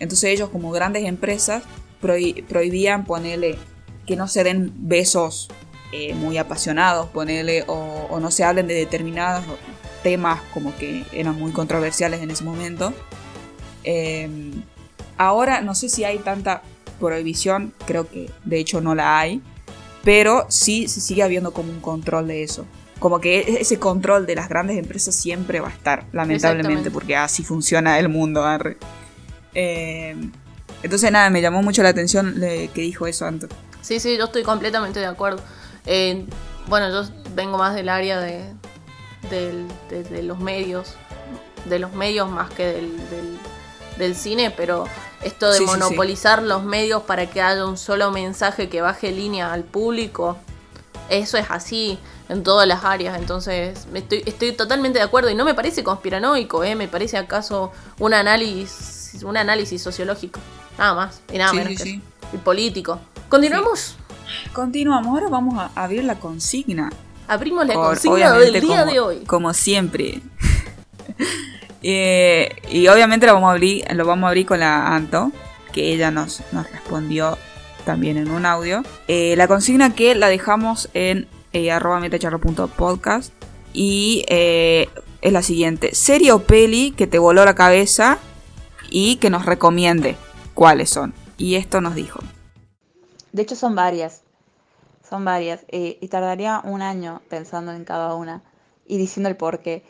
Entonces 0.00 0.30
ellos 0.30 0.48
como 0.50 0.70
grandes 0.70 1.04
empresas 1.04 1.62
prohibían 2.00 3.04
ponerle 3.04 3.58
que 4.06 4.16
no 4.16 4.28
se 4.28 4.44
den 4.44 4.72
besos 4.76 5.48
eh, 5.92 6.14
muy 6.14 6.38
apasionados, 6.38 7.08
ponerle 7.08 7.64
o, 7.66 8.18
no 8.20 8.30
se 8.30 8.44
hablen 8.44 8.66
de 8.66 8.74
determinados 8.74 9.44
temas 10.02 10.40
como 10.54 10.76
que 10.76 11.04
eran 11.12 11.38
muy 11.38 11.52
controversiales 11.52 12.20
en 12.22 12.30
ese 12.30 12.44
momento. 12.44 12.92
Em, 13.84 14.62
ahora 15.16 15.60
no 15.60 15.74
sé 15.74 15.88
si 15.88 16.04
hay 16.04 16.18
tanta 16.18 16.62
prohibición, 17.00 17.72
creo 17.86 18.08
que 18.08 18.30
de 18.44 18.58
hecho 18.58 18.80
no 18.80 18.94
la 18.94 19.18
hay, 19.18 19.42
pero 20.02 20.46
sí 20.48 20.88
se 20.88 21.00
sigue 21.00 21.22
habiendo 21.22 21.52
como 21.52 21.70
un 21.70 21.80
control 21.80 22.28
de 22.28 22.42
eso. 22.42 22.66
Como 22.98 23.20
que 23.20 23.40
e-, 23.40 23.60
ese 23.60 23.78
control 23.78 24.26
de 24.26 24.34
las 24.36 24.48
grandes 24.48 24.78
empresas 24.78 25.14
siempre 25.14 25.60
va 25.60 25.68
a 25.68 25.72
estar, 25.72 26.06
lamentablemente, 26.12 26.90
porque 26.90 27.16
así 27.16 27.42
funciona 27.42 27.98
el 27.98 28.08
mundo. 28.08 28.44
Em, 29.54 30.32
entonces 30.82 31.10
nada, 31.12 31.28
me 31.30 31.42
llamó 31.42 31.62
mucho 31.62 31.82
la 31.82 31.90
atención 31.90 32.36
que 32.40 32.80
dijo 32.80 33.06
eso 33.06 33.26
antes. 33.26 33.50
Sí, 33.82 34.00
sí, 34.00 34.16
yo 34.16 34.24
estoy 34.24 34.42
completamente 34.42 34.98
de 34.98 35.06
acuerdo. 35.06 35.42
Eh, 35.86 36.26
bueno, 36.68 36.90
yo 36.90 37.08
vengo 37.34 37.58
más 37.58 37.74
del 37.74 37.88
área 37.88 38.20
de, 38.20 38.52
los 40.22 40.38
medios, 40.40 40.94
de 41.66 41.78
los 41.78 41.92
medios 41.92 42.28
más 42.28 42.50
que 42.50 42.82
del, 43.96 44.16
cine, 44.16 44.50
pero 44.50 44.86
esto 45.22 45.50
de 45.50 45.60
monopolizar 45.60 46.42
los 46.42 46.62
medios 46.62 47.02
para 47.02 47.28
que 47.28 47.40
haya 47.40 47.66
un 47.66 47.76
solo 47.76 48.10
mensaje 48.10 48.68
que 48.68 48.80
baje 48.80 49.12
línea 49.12 49.52
al 49.52 49.64
público, 49.64 50.36
eso 51.08 51.38
es 51.38 51.46
así 51.50 51.98
en 52.28 52.42
todas 52.42 52.66
las 52.66 52.84
áreas, 52.84 53.18
entonces 53.18 53.86
estoy, 53.94 54.22
estoy 54.26 54.52
totalmente 54.52 54.98
de 54.98 55.04
acuerdo 55.04 55.30
y 55.30 55.34
no 55.34 55.44
me 55.44 55.54
parece 55.54 55.84
conspiranoico, 55.84 56.64
¿eh? 56.64 56.74
me 56.74 56.88
parece 56.88 57.16
acaso 57.16 57.72
un 57.98 58.14
análisis, 58.14 59.22
un 59.22 59.36
análisis 59.36 59.80
sociológico, 59.80 60.40
nada 60.76 60.94
más 60.94 61.20
y 61.32 61.38
nada 61.38 61.52
menos 61.52 61.82
que 61.82 62.00
y 62.32 62.36
político. 62.38 62.98
Continuamos. 63.28 63.96
Continuamos, 64.52 65.14
ahora 65.14 65.28
vamos 65.28 65.58
a 65.58 65.70
abrir 65.80 66.04
la 66.04 66.18
consigna. 66.18 66.90
Abrimos 67.28 67.66
la 67.66 67.74
consigna 67.74 68.32
del 68.32 68.60
día 68.60 68.84
de 68.84 69.00
hoy. 69.00 69.18
Como 69.26 69.52
siempre. 69.54 70.20
Eh, 71.88 72.48
y 72.68 72.88
obviamente 72.88 73.28
lo 73.28 73.34
vamos, 73.34 73.50
a 73.50 73.52
abrir, 73.52 73.84
lo 73.94 74.04
vamos 74.04 74.24
a 74.24 74.28
abrir 74.30 74.44
con 74.44 74.58
la 74.58 74.92
Anto, 74.92 75.30
que 75.72 75.92
ella 75.92 76.10
nos, 76.10 76.42
respondió 76.72 77.38
también 77.84 78.16
en 78.16 78.28
un 78.28 78.44
audio. 78.44 78.82
Eh, 79.06 79.36
la 79.36 79.46
consigna 79.46 79.94
que 79.94 80.16
la 80.16 80.26
dejamos 80.26 80.90
en 80.94 81.28
eh, 81.52 81.70
y 83.72 84.24
es 85.22 85.32
la 85.32 85.42
siguiente. 85.42 85.94
Serie 85.94 86.32
o 86.32 86.42
peli 86.42 86.90
que 86.90 87.06
te 87.06 87.20
voló 87.20 87.44
la 87.44 87.54
cabeza 87.54 88.18
y 88.90 89.16
que 89.16 89.30
nos 89.30 89.46
recomiende 89.46 90.16
cuáles 90.54 90.90
son. 90.90 91.14
Y 91.38 91.54
esto 91.54 91.80
nos 91.80 91.94
dijo. 91.94 92.18
De 93.30 93.42
hecho 93.42 93.54
son 93.54 93.76
varias, 93.76 94.22
son 95.08 95.24
varias. 95.24 95.64
Eh, 95.68 95.98
y 96.00 96.08
tardaría 96.08 96.62
un 96.64 96.82
año 96.82 97.22
pensando 97.28 97.70
en 97.72 97.84
cada 97.84 98.14
una 98.14 98.42
y 98.86 98.98
diciendo 98.98 99.28
el 99.28 99.36
por 99.36 99.60
qué. 99.60 99.84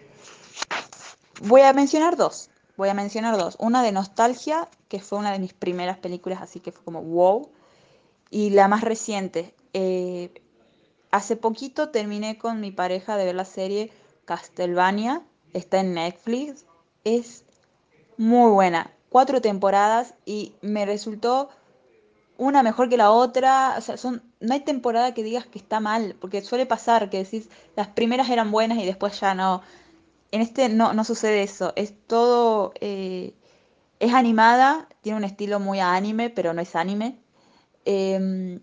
Voy 1.43 1.63
a 1.63 1.73
mencionar 1.73 2.17
dos. 2.17 2.51
Voy 2.77 2.89
a 2.89 2.95
mencionar 2.95 3.37
dos. 3.37 3.57
Una 3.59 3.83
de 3.83 3.93
Nostalgia, 3.93 4.69
que 4.89 5.01
fue 5.01 5.19
una 5.19 5.33
de 5.33 5.39
mis 5.39 5.53
primeras 5.53 5.99
películas, 5.99 6.43
así 6.43 6.61
que 6.61 6.73
fue 6.73 6.85
como 6.85 7.03
wow. 7.03 7.51
Y 8.31 8.51
la 8.51 8.69
más 8.69 8.83
reciente. 8.83 9.55
Eh, 9.73 10.43
hace 11.11 11.37
poquito 11.37 11.91
terminé 11.91 12.39
con 12.39 12.61
mi 12.61 12.71
pareja 12.71 13.17
de 13.17 13.25
ver 13.25 13.35
la 13.35 13.45
serie 13.45 13.93
Castlevania. 14.25 15.23
Está 15.53 15.81
en 15.81 15.95
Netflix. 15.95 16.67
Es 17.05 17.45
muy 18.17 18.51
buena. 18.51 18.93
Cuatro 19.09 19.41
temporadas 19.41 20.15
y 20.25 20.55
me 20.61 20.85
resultó 20.85 21.49
una 22.39 22.63
mejor 22.63 22.89
que 22.89 22.97
la 22.97 23.11
otra, 23.11 23.77
o 23.79 23.81
sea, 23.81 23.97
son, 23.97 24.23
no 24.41 24.53
hay 24.53 24.61
temporada 24.61 25.15
que 25.15 25.23
digas 25.23 25.47
que 25.47 25.59
está 25.59 25.81
mal, 25.81 26.17
porque 26.21 26.43
suele 26.43 26.67
pasar 26.67 27.09
que 27.09 27.19
decís, 27.19 27.49
las 27.77 27.89
primeras 27.89 28.29
eran 28.29 28.51
buenas 28.51 28.79
y 28.79 28.85
después 28.85 29.19
ya 29.21 29.35
no. 29.35 29.63
En 30.37 30.43
este 30.43 30.69
no, 30.69 31.03
sucede 31.03 31.43
eso, 31.43 31.73
es 31.77 31.95
todo, 32.07 32.75
eh, 32.83 33.33
es 34.01 34.13
animada, 34.13 34.87
tiene 35.01 35.17
un 35.17 35.25
estilo 35.25 35.61
muy 35.61 35.81
anime, 35.81 36.29
pero 36.29 36.53
no 36.53 36.61
es 36.61 36.77
anime. 36.77 37.19
Em, 37.87 38.61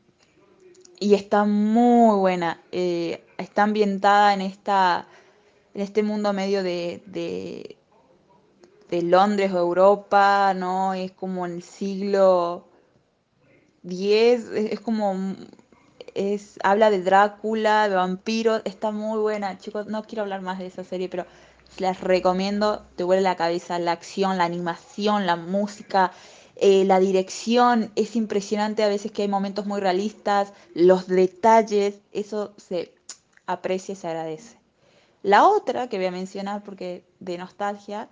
y 1.00 1.16
está 1.16 1.46
muy 1.46 2.16
buena, 2.20 2.62
eh, 2.72 3.26
está 3.40 3.64
ambientada 3.64 4.36
en, 4.36 4.42
esta, 4.42 5.08
en 5.74 5.82
este 5.82 6.04
mundo 6.04 6.32
medio 6.32 6.62
de, 6.62 7.02
de, 7.08 9.02
Londres 9.02 9.52
o 9.52 9.58
Europa, 9.58 10.54
¿no? 10.54 10.94
Es 10.94 11.12
como 11.14 11.48
en 11.48 11.54
el 11.54 11.64
siglo 11.64 12.68
10, 13.82 14.52
es, 14.52 14.80
como, 14.80 15.36
es, 16.14 16.60
habla 16.64 16.92
de 16.92 17.02
Drácula, 17.02 17.90
de 17.90 17.96
vampiros, 17.96 18.62
está 18.64 18.92
muy 18.92 19.18
buena, 19.18 19.58
chicos, 19.58 19.88
no 19.88 20.04
quiero 20.04 20.22
hablar 20.22 20.44
más 20.44 20.60
de 20.60 20.68
esa 20.68 20.84
serie, 20.84 21.10
pero 21.10 21.26
les 21.78 22.00
recomiendo, 22.02 22.86
te 22.96 23.04
vuelve 23.04 23.24
la 23.24 23.36
cabeza 23.36 23.80
la 23.80 23.92
acción, 23.94 24.38
la 24.38 24.46
animación, 24.46 25.26
la 25.26 25.36
música, 25.36 26.12
eh, 26.56 26.86
la 26.86 27.00
dirección, 27.00 27.92
es 27.96 28.16
impresionante 28.16 28.84
a 28.84 28.88
veces 28.88 29.12
que 29.12 29.24
hay 29.24 29.28
momentos 29.28 29.66
muy 29.66 29.82
realistas, 29.82 30.54
los 30.76 31.08
detalles, 31.08 31.96
eso 32.12 32.54
se 32.58 32.94
aprecia 33.46 33.94
y 33.94 33.96
se 33.96 34.08
agradece. 34.08 34.58
La 35.24 35.48
otra 35.48 35.88
que 35.88 35.98
voy 35.98 36.08
a 36.08 36.12
mencionar 36.12 36.64
porque 36.64 37.04
de 37.20 37.38
nostalgia 37.38 38.10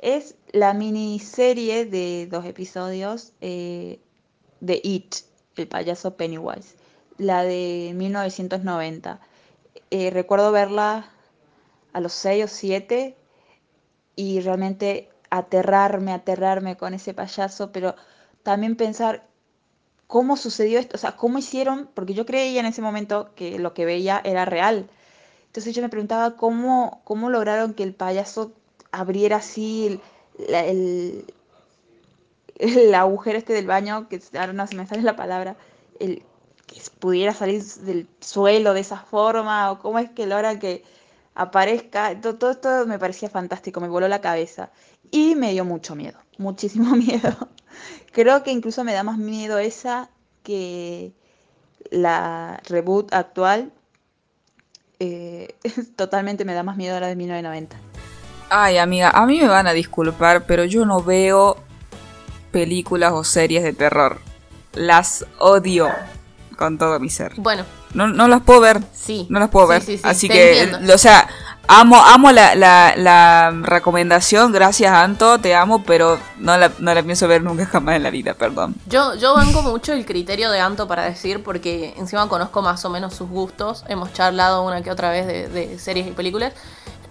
es 0.00 0.36
la 0.52 0.74
miniserie 0.74 1.86
de 1.86 2.28
dos 2.30 2.44
episodios 2.44 3.32
eh, 3.40 3.98
de 4.60 4.80
It, 4.82 5.16
el 5.56 5.68
payaso 5.68 6.16
Pennywise, 6.16 6.76
la 7.18 7.42
de 7.42 7.92
1990. 7.94 9.20
Eh, 9.90 10.10
recuerdo 10.10 10.52
verla 10.52 11.10
a 11.96 12.00
los 12.00 12.12
6 12.12 12.44
o 12.44 12.48
7 12.48 13.16
y 14.16 14.40
realmente 14.40 15.08
aterrarme, 15.30 16.12
aterrarme 16.12 16.76
con 16.76 16.92
ese 16.92 17.14
payaso, 17.14 17.72
pero 17.72 17.94
también 18.42 18.76
pensar 18.76 19.26
cómo 20.06 20.36
sucedió 20.36 20.78
esto, 20.78 20.96
o 20.96 20.98
sea, 20.98 21.16
cómo 21.16 21.38
hicieron, 21.38 21.88
porque 21.94 22.12
yo 22.12 22.26
creía 22.26 22.60
en 22.60 22.66
ese 22.66 22.82
momento 22.82 23.30
que 23.34 23.58
lo 23.58 23.72
que 23.72 23.86
veía 23.86 24.20
era 24.24 24.44
real. 24.44 24.90
Entonces 25.46 25.74
yo 25.74 25.80
me 25.80 25.88
preguntaba 25.88 26.36
cómo, 26.36 27.00
cómo 27.04 27.30
lograron 27.30 27.72
que 27.72 27.82
el 27.82 27.94
payaso 27.94 28.52
abriera 28.92 29.36
así 29.36 29.98
el, 30.38 31.24
el 32.58 32.94
agujero 32.94 33.38
este 33.38 33.54
del 33.54 33.66
baño, 33.66 34.06
que 34.10 34.20
ahora 34.38 34.52
no 34.52 34.66
se 34.66 34.74
me 34.74 34.86
sale 34.86 35.00
la 35.00 35.16
palabra, 35.16 35.56
el 35.98 36.22
que 36.66 36.82
pudiera 36.98 37.32
salir 37.32 37.64
del 37.64 38.06
suelo 38.20 38.74
de 38.74 38.80
esa 38.80 38.98
forma, 38.98 39.72
o 39.72 39.78
cómo 39.78 39.98
es 39.98 40.10
que 40.10 40.26
logra 40.26 40.58
que 40.58 40.84
aparezca, 41.36 42.18
todo, 42.20 42.36
todo 42.36 42.50
esto 42.50 42.86
me 42.86 42.98
parecía 42.98 43.28
fantástico, 43.28 43.80
me 43.80 43.88
voló 43.88 44.08
la 44.08 44.20
cabeza 44.20 44.70
y 45.10 45.34
me 45.36 45.52
dio 45.52 45.64
mucho 45.64 45.94
miedo, 45.94 46.18
muchísimo 46.38 46.96
miedo. 46.96 47.36
Creo 48.12 48.42
que 48.42 48.50
incluso 48.50 48.82
me 48.82 48.94
da 48.94 49.02
más 49.02 49.18
miedo 49.18 49.58
esa 49.58 50.08
que 50.42 51.12
la 51.90 52.60
reboot 52.68 53.12
actual. 53.12 53.72
Eh, 54.98 55.54
totalmente 55.96 56.44
me 56.46 56.54
da 56.54 56.62
más 56.62 56.76
miedo 56.76 56.98
la 56.98 57.08
de 57.08 57.16
1990. 57.16 57.76
Ay, 58.48 58.78
amiga, 58.78 59.10
a 59.10 59.26
mí 59.26 59.40
me 59.40 59.48
van 59.48 59.66
a 59.66 59.72
disculpar, 59.72 60.46
pero 60.46 60.64
yo 60.64 60.86
no 60.86 61.02
veo 61.02 61.58
películas 62.52 63.12
o 63.12 63.24
series 63.24 63.62
de 63.62 63.72
terror. 63.72 64.20
Las 64.72 65.26
odio 65.38 65.90
con 66.56 66.78
todo 66.78 66.98
mi 67.00 67.10
ser. 67.10 67.34
Bueno. 67.36 67.64
No, 67.96 68.08
no 68.08 68.28
las 68.28 68.42
puedo 68.42 68.60
ver. 68.60 68.82
Sí. 68.92 69.26
No 69.30 69.40
las 69.40 69.48
puedo 69.48 69.66
ver. 69.66 69.82
Así 70.02 70.28
que, 70.28 70.70
o 70.92 70.98
sea, 70.98 71.28
amo, 71.66 71.96
amo 71.96 72.30
la, 72.30 72.54
la, 72.54 73.50
recomendación. 73.62 74.52
Gracias, 74.52 74.92
Anto. 74.92 75.38
Te 75.38 75.54
amo, 75.54 75.82
pero 75.82 76.18
no 76.38 76.56
la, 76.58 76.70
no 76.78 76.92
la 76.92 77.02
pienso 77.02 77.26
ver 77.26 77.42
nunca 77.42 77.64
jamás 77.64 77.96
en 77.96 78.02
la 78.02 78.10
vida, 78.10 78.34
perdón. 78.34 78.74
Yo, 78.86 79.14
yo 79.14 79.34
banco 79.34 79.62
mucho 79.62 79.94
el 79.94 80.04
criterio 80.04 80.50
de 80.50 80.60
Anto 80.60 80.86
para 80.86 81.04
decir, 81.04 81.42
porque 81.42 81.94
encima 81.96 82.28
conozco 82.28 82.60
más 82.60 82.84
o 82.84 82.90
menos 82.90 83.14
sus 83.14 83.30
gustos. 83.30 83.82
Hemos 83.88 84.12
charlado 84.12 84.62
una 84.62 84.82
que 84.82 84.90
otra 84.90 85.10
vez 85.10 85.26
de, 85.26 85.78
series 85.78 86.06
y 86.06 86.10
películas. 86.10 86.52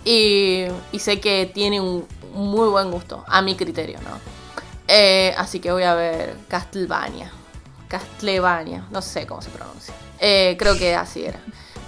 Y, 0.03 0.65
y 0.91 0.99
sé 0.99 1.19
que 1.19 1.49
tiene 1.51 1.81
un 1.81 2.05
muy 2.35 2.69
buen 2.69 2.91
gusto, 2.91 3.23
a 3.27 3.41
mi 3.41 3.55
criterio, 3.55 3.99
¿no? 4.01 4.35
Eh, 4.87 5.33
así 5.35 5.59
que 5.59 5.71
voy 5.71 5.81
a 5.81 5.95
ver 5.95 6.35
Castlevania. 6.47 7.31
Castlevania, 7.87 8.85
no 8.91 9.01
sé 9.01 9.25
cómo 9.25 9.41
se 9.41 9.49
pronuncia. 9.49 9.93
Eh, 10.19 10.55
creo 10.57 10.77
que 10.77 10.95
así 10.95 11.25
era. 11.25 11.39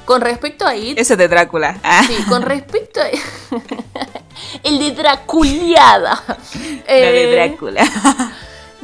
Con 0.05 0.21
respecto 0.21 0.65
a 0.65 0.73
It. 0.73 0.97
Ese 0.97 1.17
de 1.17 1.27
Drácula. 1.27 1.77
Sí, 2.07 2.15
con 2.29 2.41
respecto 2.41 3.01
a. 3.01 3.07
el 4.63 4.79
de 4.79 4.91
Draculiada. 4.91 6.23
El 6.87 7.01
de 7.11 7.23
eh, 7.23 7.35
Drácula. 7.35 7.85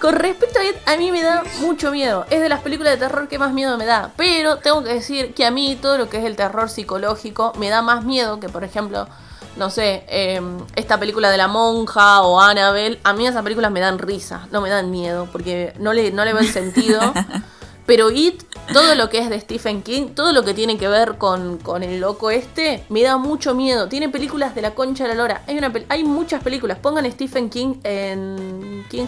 Con 0.02 0.16
respecto 0.16 0.60
a 0.60 0.66
It, 0.66 0.76
a 0.86 0.98
mí 0.98 1.14
me 1.14 1.22
da 1.22 1.44
mucho 1.62 1.90
miedo. 1.90 2.26
Es 2.30 2.42
de 2.42 2.50
las 2.50 2.60
películas 2.60 2.92
de 2.92 2.98
terror 2.98 3.30
que 3.30 3.40
más 3.40 3.54
miedo 3.54 3.78
me 3.78 3.86
da. 3.86 4.12
Pero 4.18 4.58
tengo 4.58 4.84
que 4.84 4.96
decir 4.96 5.34
que 5.34 5.46
a 5.46 5.52
mí 5.52 5.78
todo 5.82 5.98
lo 5.98 6.10
que 6.10 6.18
es 6.18 6.26
el 6.26 6.36
terror 6.36 6.70
psicológico 6.70 7.54
me 7.58 7.70
da 7.70 7.82
más 7.82 8.04
miedo 8.04 8.42
que, 8.42 8.50
por 8.50 8.66
ejemplo, 8.66 9.08
no 9.56 9.70
sé, 9.70 10.04
em, 10.08 10.60
esta 10.76 11.00
película 11.00 11.30
de 11.30 11.38
la 11.38 11.48
monja 11.48 12.22
o 12.22 12.40
Annabelle. 12.40 13.00
A 13.04 13.14
mí 13.14 13.28
esas 13.28 13.44
películas 13.44 13.72
me 13.72 13.80
dan 13.80 14.00
risa, 14.00 14.48
no 14.52 14.62
me 14.62 14.70
dan 14.70 14.92
miedo, 14.92 15.28
porque 15.32 15.74
no 15.80 15.94
le, 15.94 16.12
no 16.12 16.26
le 16.26 16.34
veo 16.34 16.42
el 16.42 16.52
sentido. 16.52 17.00
Pero 17.86 18.12
It, 18.12 18.44
todo 18.72 18.96
lo 18.96 19.10
que 19.10 19.20
es 19.20 19.30
de 19.30 19.40
Stephen 19.40 19.82
King, 19.82 20.10
todo 20.16 20.32
lo 20.32 20.44
que 20.44 20.54
tiene 20.54 20.78
que 20.78 20.88
ver 20.88 21.18
con, 21.18 21.58
con 21.58 21.84
el 21.84 22.00
loco 22.00 22.32
este, 22.32 22.86
me 22.88 23.04
da 23.04 23.18
mucho 23.18 23.54
miedo. 23.54 23.90
Tiene 23.90 24.08
películas 24.08 24.56
de 24.56 24.62
la 24.62 24.74
concha 24.74 25.04
de 25.04 25.10
la 25.10 25.16
lora. 25.16 25.42
Hay, 25.48 25.58
una, 25.58 25.72
hay 25.90 26.04
muchas 26.06 26.42
películas. 26.42 26.78
Pongan 26.80 27.12
Stephen 27.12 27.50
King 27.50 27.76
en, 27.84 28.86
King 28.90 29.08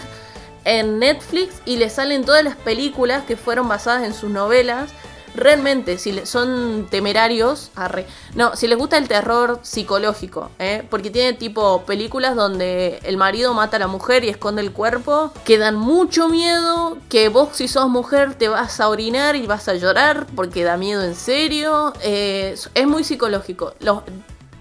en 0.65 0.99
Netflix 0.99 1.61
y 1.65 1.77
le 1.77 1.89
salen 1.89 2.25
todas 2.25 2.43
las 2.43 2.57
películas 2.57 3.23
que 3.23 3.37
fueron 3.37 3.69
basadas 3.69 4.03
en 4.03 4.13
sus 4.13 4.29
novelas 4.29 4.91
realmente, 5.35 5.97
si 5.97 6.25
son 6.25 6.87
temerarios, 6.89 7.71
arre. 7.75 8.05
No, 8.33 8.55
si 8.55 8.67
les 8.67 8.77
gusta 8.77 8.97
el 8.97 9.07
terror 9.07 9.59
psicológico, 9.61 10.51
¿eh? 10.59 10.83
porque 10.89 11.09
tiene 11.09 11.33
tipo 11.33 11.83
películas 11.83 12.35
donde 12.35 12.99
el 13.03 13.17
marido 13.17 13.53
mata 13.53 13.77
a 13.77 13.79
la 13.79 13.87
mujer 13.87 14.23
y 14.23 14.29
esconde 14.29 14.61
el 14.61 14.71
cuerpo, 14.71 15.31
que 15.43 15.57
dan 15.57 15.75
mucho 15.75 16.29
miedo, 16.29 16.97
que 17.09 17.29
vos 17.29 17.49
si 17.53 17.67
sos 17.67 17.89
mujer 17.89 18.35
te 18.35 18.47
vas 18.47 18.79
a 18.79 18.89
orinar 18.89 19.35
y 19.35 19.45
vas 19.47 19.67
a 19.67 19.75
llorar 19.75 20.27
porque 20.35 20.63
da 20.63 20.77
miedo 20.77 21.03
en 21.03 21.15
serio. 21.15 21.93
Eh, 22.01 22.55
es 22.73 22.87
muy 22.87 23.03
psicológico. 23.03 23.73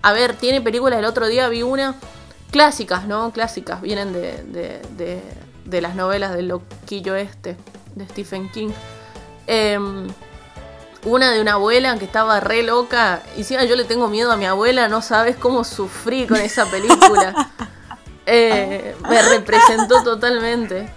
A 0.03 0.13
ver, 0.13 0.37
tiene 0.37 0.61
películas, 0.61 0.99
el 0.99 1.07
otro 1.07 1.29
día 1.29 1.49
vi 1.49 1.63
una, 1.63 1.95
clásicas, 2.51 3.07
¿no? 3.07 3.33
Clásicas, 3.33 3.81
vienen 3.81 4.13
de, 4.13 4.43
de, 4.45 5.21
de, 5.65 5.81
las 5.81 5.95
novelas 5.95 6.35
del 6.35 6.49
loquillo 6.49 7.17
este, 7.17 7.57
de 7.95 8.07
Stephen 8.09 8.51
King. 8.51 8.71
Eh, 9.47 9.79
una 11.05 11.33
de 11.33 11.41
una 11.41 11.53
abuela 11.55 11.97
que 11.99 12.05
estaba 12.05 12.41
re 12.41 12.63
loca. 12.63 13.23
Y 13.37 13.45
si 13.45 13.55
yo 13.55 13.77
le 13.77 13.85
tengo 13.85 14.09
miedo 14.09 14.33
a 14.33 14.37
mi 14.37 14.47
abuela, 14.47 14.89
no 14.89 15.03
sabes 15.03 15.37
cómo 15.37 15.65
sufrí 15.65 16.27
con 16.27 16.39
esa 16.39 16.67
película. 16.67 17.51
Eh, 18.27 18.97
me 19.07 19.21
representó 19.21 20.03
totalmente. 20.03 20.89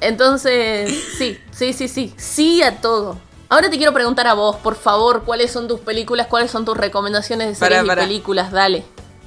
Entonces, 0.00 0.92
sí, 1.16 1.38
sí, 1.52 1.72
sí, 1.72 1.86
sí. 1.86 2.12
Sí 2.16 2.62
a 2.64 2.80
todo. 2.80 3.16
Ahora 3.48 3.70
te 3.70 3.76
quiero 3.76 3.92
preguntar 3.92 4.26
a 4.26 4.34
vos, 4.34 4.56
por 4.56 4.74
favor, 4.74 5.22
¿cuáles 5.22 5.52
son 5.52 5.68
tus 5.68 5.78
películas? 5.78 6.26
¿Cuáles 6.26 6.50
son 6.50 6.64
tus 6.64 6.76
recomendaciones 6.76 7.46
de 7.46 7.54
series 7.54 7.84
y 7.84 7.88
películas? 7.88 8.50
Dale. 8.50 8.84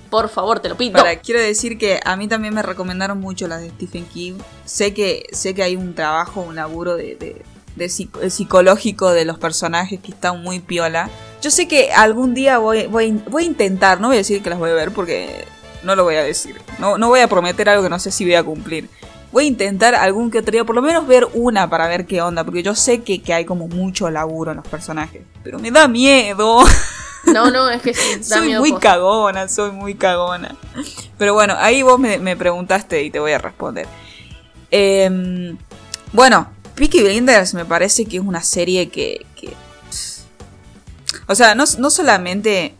Por 0.09 0.29
favor, 0.29 0.59
te 0.59 0.69
lo 0.69 0.75
pido. 0.75 1.01
quiero 1.23 1.41
decir 1.41 1.77
que 1.77 1.99
a 2.03 2.15
mí 2.15 2.27
también 2.27 2.53
me 2.53 2.61
recomendaron 2.61 3.19
mucho 3.19 3.47
las 3.47 3.61
de 3.61 3.69
Stephen 3.69 4.05
King. 4.05 4.33
Sé 4.65 4.93
que, 4.93 5.27
sé 5.31 5.53
que 5.53 5.63
hay 5.63 5.75
un 5.75 5.95
trabajo, 5.95 6.41
un 6.41 6.55
laburo 6.55 6.95
de 6.95 7.15
de, 7.15 7.41
psicológico 7.89 9.11
de 9.11 9.25
los 9.25 9.37
personajes 9.37 9.99
que 9.99 10.11
está 10.11 10.33
muy 10.33 10.59
piola. 10.59 11.09
Yo 11.41 11.51
sé 11.51 11.67
que 11.67 11.91
algún 11.91 12.33
día 12.33 12.57
voy, 12.57 12.87
voy, 12.87 13.11
voy, 13.29 13.43
a 13.43 13.45
intentar, 13.45 14.01
no 14.01 14.07
voy 14.07 14.17
a 14.17 14.19
decir 14.19 14.41
que 14.41 14.49
las 14.49 14.59
voy 14.59 14.71
a 14.71 14.73
ver 14.73 14.91
porque 14.91 15.45
no 15.83 15.95
lo 15.95 16.03
voy 16.03 16.15
a 16.15 16.23
decir. 16.23 16.59
No, 16.79 16.97
no 16.97 17.07
voy 17.07 17.19
a 17.19 17.27
prometer 17.27 17.69
algo 17.69 17.83
que 17.83 17.89
no 17.89 17.99
sé 17.99 18.11
si 18.11 18.25
voy 18.25 18.35
a 18.35 18.43
cumplir. 18.43 18.89
Voy 19.31 19.45
a 19.45 19.47
intentar 19.47 19.93
algún 19.95 20.31
que 20.31 20.39
otro 20.39 20.51
día, 20.51 20.63
por 20.63 20.75
lo 20.75 20.81
menos 20.81 21.05
ver 21.05 21.27
una 21.33 21.69
para 21.69 21.87
ver 21.87 22.05
qué 22.05 22.21
onda, 22.21 22.43
porque 22.43 22.63
yo 22.63 22.75
sé 22.75 23.03
que, 23.03 23.21
hay 23.33 23.45
como 23.45 23.67
mucho 23.67 24.09
laburo 24.09 24.51
en 24.51 24.57
los 24.57 24.67
personajes. 24.67 25.21
Pero 25.43 25.59
me 25.59 25.71
da 25.71 25.87
miedo. 25.87 26.63
No, 27.25 27.51
no, 27.51 27.69
es 27.69 27.81
que 27.81 27.93
sí, 27.93 28.19
da 28.19 28.37
soy 28.37 28.55
muy 28.55 28.71
cagona, 28.75 29.49
soy 29.49 29.71
muy 29.71 29.95
cagona. 29.95 30.55
Pero 31.17 31.33
bueno, 31.33 31.55
ahí 31.57 31.81
vos 31.81 31.99
me, 31.99 32.19
me 32.19 32.37
preguntaste 32.37 33.03
y 33.03 33.11
te 33.11 33.19
voy 33.19 33.33
a 33.33 33.37
responder. 33.37 33.85
Eh, 34.71 35.53
bueno, 36.13 36.49
Peaky 36.77 37.01
Blinders 37.01 37.55
me 37.55 37.65
parece 37.65 38.05
que 38.05 38.17
es 38.17 38.23
una 38.23 38.43
serie 38.43 38.89
que. 38.89 39.25
o 41.27 41.35
sea, 41.35 41.55
no, 41.55 41.65
solamente. 41.65 42.75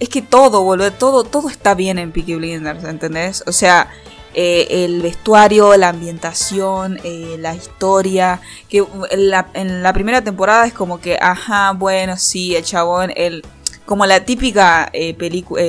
Es 0.00 0.08
que 0.08 0.22
todo, 0.22 0.62
boludo, 0.62 0.90
todo, 0.92 1.24
todo 1.24 1.48
está 1.48 1.74
bien 1.74 1.98
en 1.98 2.10
Peaky 2.10 2.34
Blinders, 2.34 2.82
¿entendés? 2.84 3.44
O 3.46 3.52
sea, 3.52 3.88
eh, 4.34 4.66
el 4.84 5.02
vestuario, 5.02 5.76
la 5.76 5.90
ambientación, 5.90 6.98
eh, 7.04 7.36
la 7.38 7.54
historia. 7.54 8.40
Que 8.68 8.84
en 9.10 9.30
la, 9.30 9.92
primera 9.92 10.24
temporada 10.24 10.66
es 10.66 10.72
como 10.72 11.00
que, 11.00 11.16
ajá, 11.20 11.72
bueno, 11.72 12.16
sí, 12.16 12.56
el 12.56 12.64
chabón, 12.64 13.12
el. 13.14 13.44
Como 13.86 14.06
la 14.06 14.24
típica 14.24 14.88
eh, 14.92 15.14
película. 15.14 15.62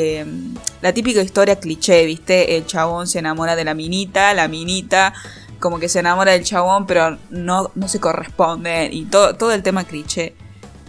la 0.81 0.93
típica 0.93 1.21
historia 1.21 1.59
cliché, 1.59 2.05
¿viste? 2.05 2.57
El 2.57 2.65
chabón 2.65 3.07
se 3.07 3.19
enamora 3.19 3.55
de 3.55 3.65
la 3.65 3.73
minita, 3.75 4.33
la 4.33 4.47
minita 4.47 5.13
como 5.61 5.79
que 5.79 5.87
se 5.87 5.99
enamora 5.99 6.33
del 6.33 6.43
chabón, 6.43 6.85
pero 6.85 7.17
no, 7.29 7.71
no 7.75 7.87
se 7.87 8.01
corresponde 8.01 8.89
y 8.91 9.05
todo, 9.05 9.35
todo 9.35 9.53
el 9.53 9.63
tema 9.63 9.85
cliché. 9.85 10.35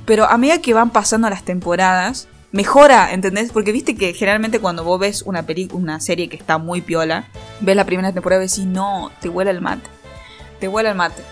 Pero 0.05 0.25
a 0.25 0.37
medida 0.37 0.61
que 0.61 0.75
van 0.75 0.91
pasando 0.91 1.31
las 1.31 1.45
temporadas, 1.45 2.27
mejora, 2.51 3.13
¿entendés? 3.13 3.53
Porque 3.53 3.71
viste 3.71 3.95
que 3.95 4.15
generalmente 4.15 4.59
cuando 4.59 4.83
vos 4.83 4.99
ves 4.99 5.23
una, 5.23 5.45
una 5.73 6.01
serie 6.01 6.29
que 6.29 6.37
está 6.37 6.59
muy 6.59 6.81
piola, 6.81 7.29
ves 7.61 7.77
la 7.77 7.85
primera 7.85 8.13
temporada 8.13 8.43
y 8.43 8.49
decís, 8.49 8.67
no, 8.67 9.13
te 9.21 9.29
huele 9.29 9.53
el 9.53 9.61
mate. 9.61 9.89
Te 10.59 10.67
huele 10.67 10.89
el 10.89 10.97
mate. 10.97 11.23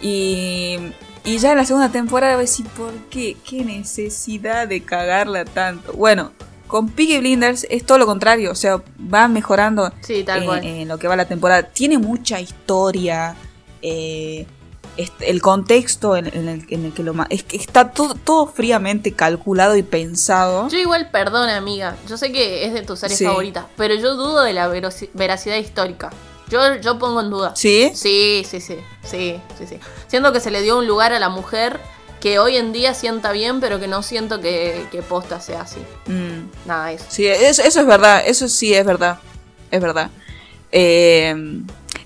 Y, 0.00 0.78
y 1.24 1.38
ya 1.38 1.52
en 1.52 1.58
la 1.58 1.64
segunda 1.64 1.90
temporada 1.90 2.36
decís, 2.36 2.64
¿por 2.76 2.92
qué? 3.10 3.36
¿Qué 3.48 3.64
necesidad 3.64 4.68
de 4.68 4.82
cagarla 4.82 5.44
tanto? 5.44 5.92
Bueno, 5.92 6.32
con 6.70 6.88
Piggy 6.88 7.18
Blinders 7.18 7.66
es 7.68 7.84
todo 7.84 7.98
lo 7.98 8.06
contrario, 8.06 8.52
o 8.52 8.54
sea, 8.54 8.80
va 9.12 9.26
mejorando 9.28 9.92
en, 10.08 10.88
lo 10.88 10.98
que 10.98 11.08
va 11.08 11.16
la 11.16 11.26
temporada. 11.26 11.64
Tiene 11.64 11.98
mucha 11.98 12.40
historia, 12.40 13.34
eh, 13.82 14.46
el 15.20 15.42
contexto 15.42 16.16
en, 16.16 16.26
el, 16.26 16.66
que 16.94 17.02
lo 17.02 17.14
es 17.28 17.42
que 17.42 17.56
está 17.56 17.90
todo, 17.90 18.14
todo 18.14 18.46
fríamente 18.46 19.12
calculado 19.12 19.76
y 19.76 19.82
pensado. 19.82 20.68
Yo 20.68 20.78
igual, 20.78 21.10
perdón 21.10 21.48
amiga, 21.50 21.96
yo 22.08 22.16
sé 22.16 22.30
que 22.30 22.64
es 22.64 22.72
de 22.72 22.82
tus 22.82 23.00
series 23.00 23.22
favoritas, 23.22 23.64
pero 23.76 23.94
yo 23.94 24.14
dudo 24.14 24.42
de 24.42 24.52
la 24.52 24.68
veracidad 24.68 25.56
histórica. 25.56 26.10
Yo, 26.48 26.76
yo 26.76 26.98
pongo 26.98 27.20
en 27.20 27.30
duda. 27.30 27.52
¿Sí? 27.54 27.92
Sí, 27.94 28.44
sí, 28.48 28.60
sí, 28.60 28.76
sí, 29.04 29.40
sí, 29.58 29.66
sí. 29.66 29.78
Siento 30.08 30.32
que 30.32 30.40
se 30.40 30.50
le 30.50 30.62
dio 30.62 30.78
un 30.78 30.86
lugar 30.86 31.12
a 31.12 31.18
la 31.18 31.28
mujer 31.28 31.80
que 32.20 32.38
hoy 32.38 32.56
en 32.56 32.72
día 32.72 32.94
sienta 32.94 33.32
bien, 33.32 33.60
pero 33.60 33.80
que 33.80 33.88
no 33.88 34.02
siento 34.02 34.40
que, 34.40 34.86
posta 35.08 35.40
sea 35.40 35.62
así. 35.62 35.80
Mm. 36.06 36.66
Nada, 36.66 36.92
eso. 36.92 37.04
Sí, 37.08 37.26
eso, 37.26 37.62
es 37.62 37.86
verdad, 37.86 38.22
eso 38.26 38.48
sí 38.48 38.74
es 38.74 38.84
verdad, 38.84 39.18
es 39.70 39.80
verdad. 39.80 40.10
Eh, 40.70 41.34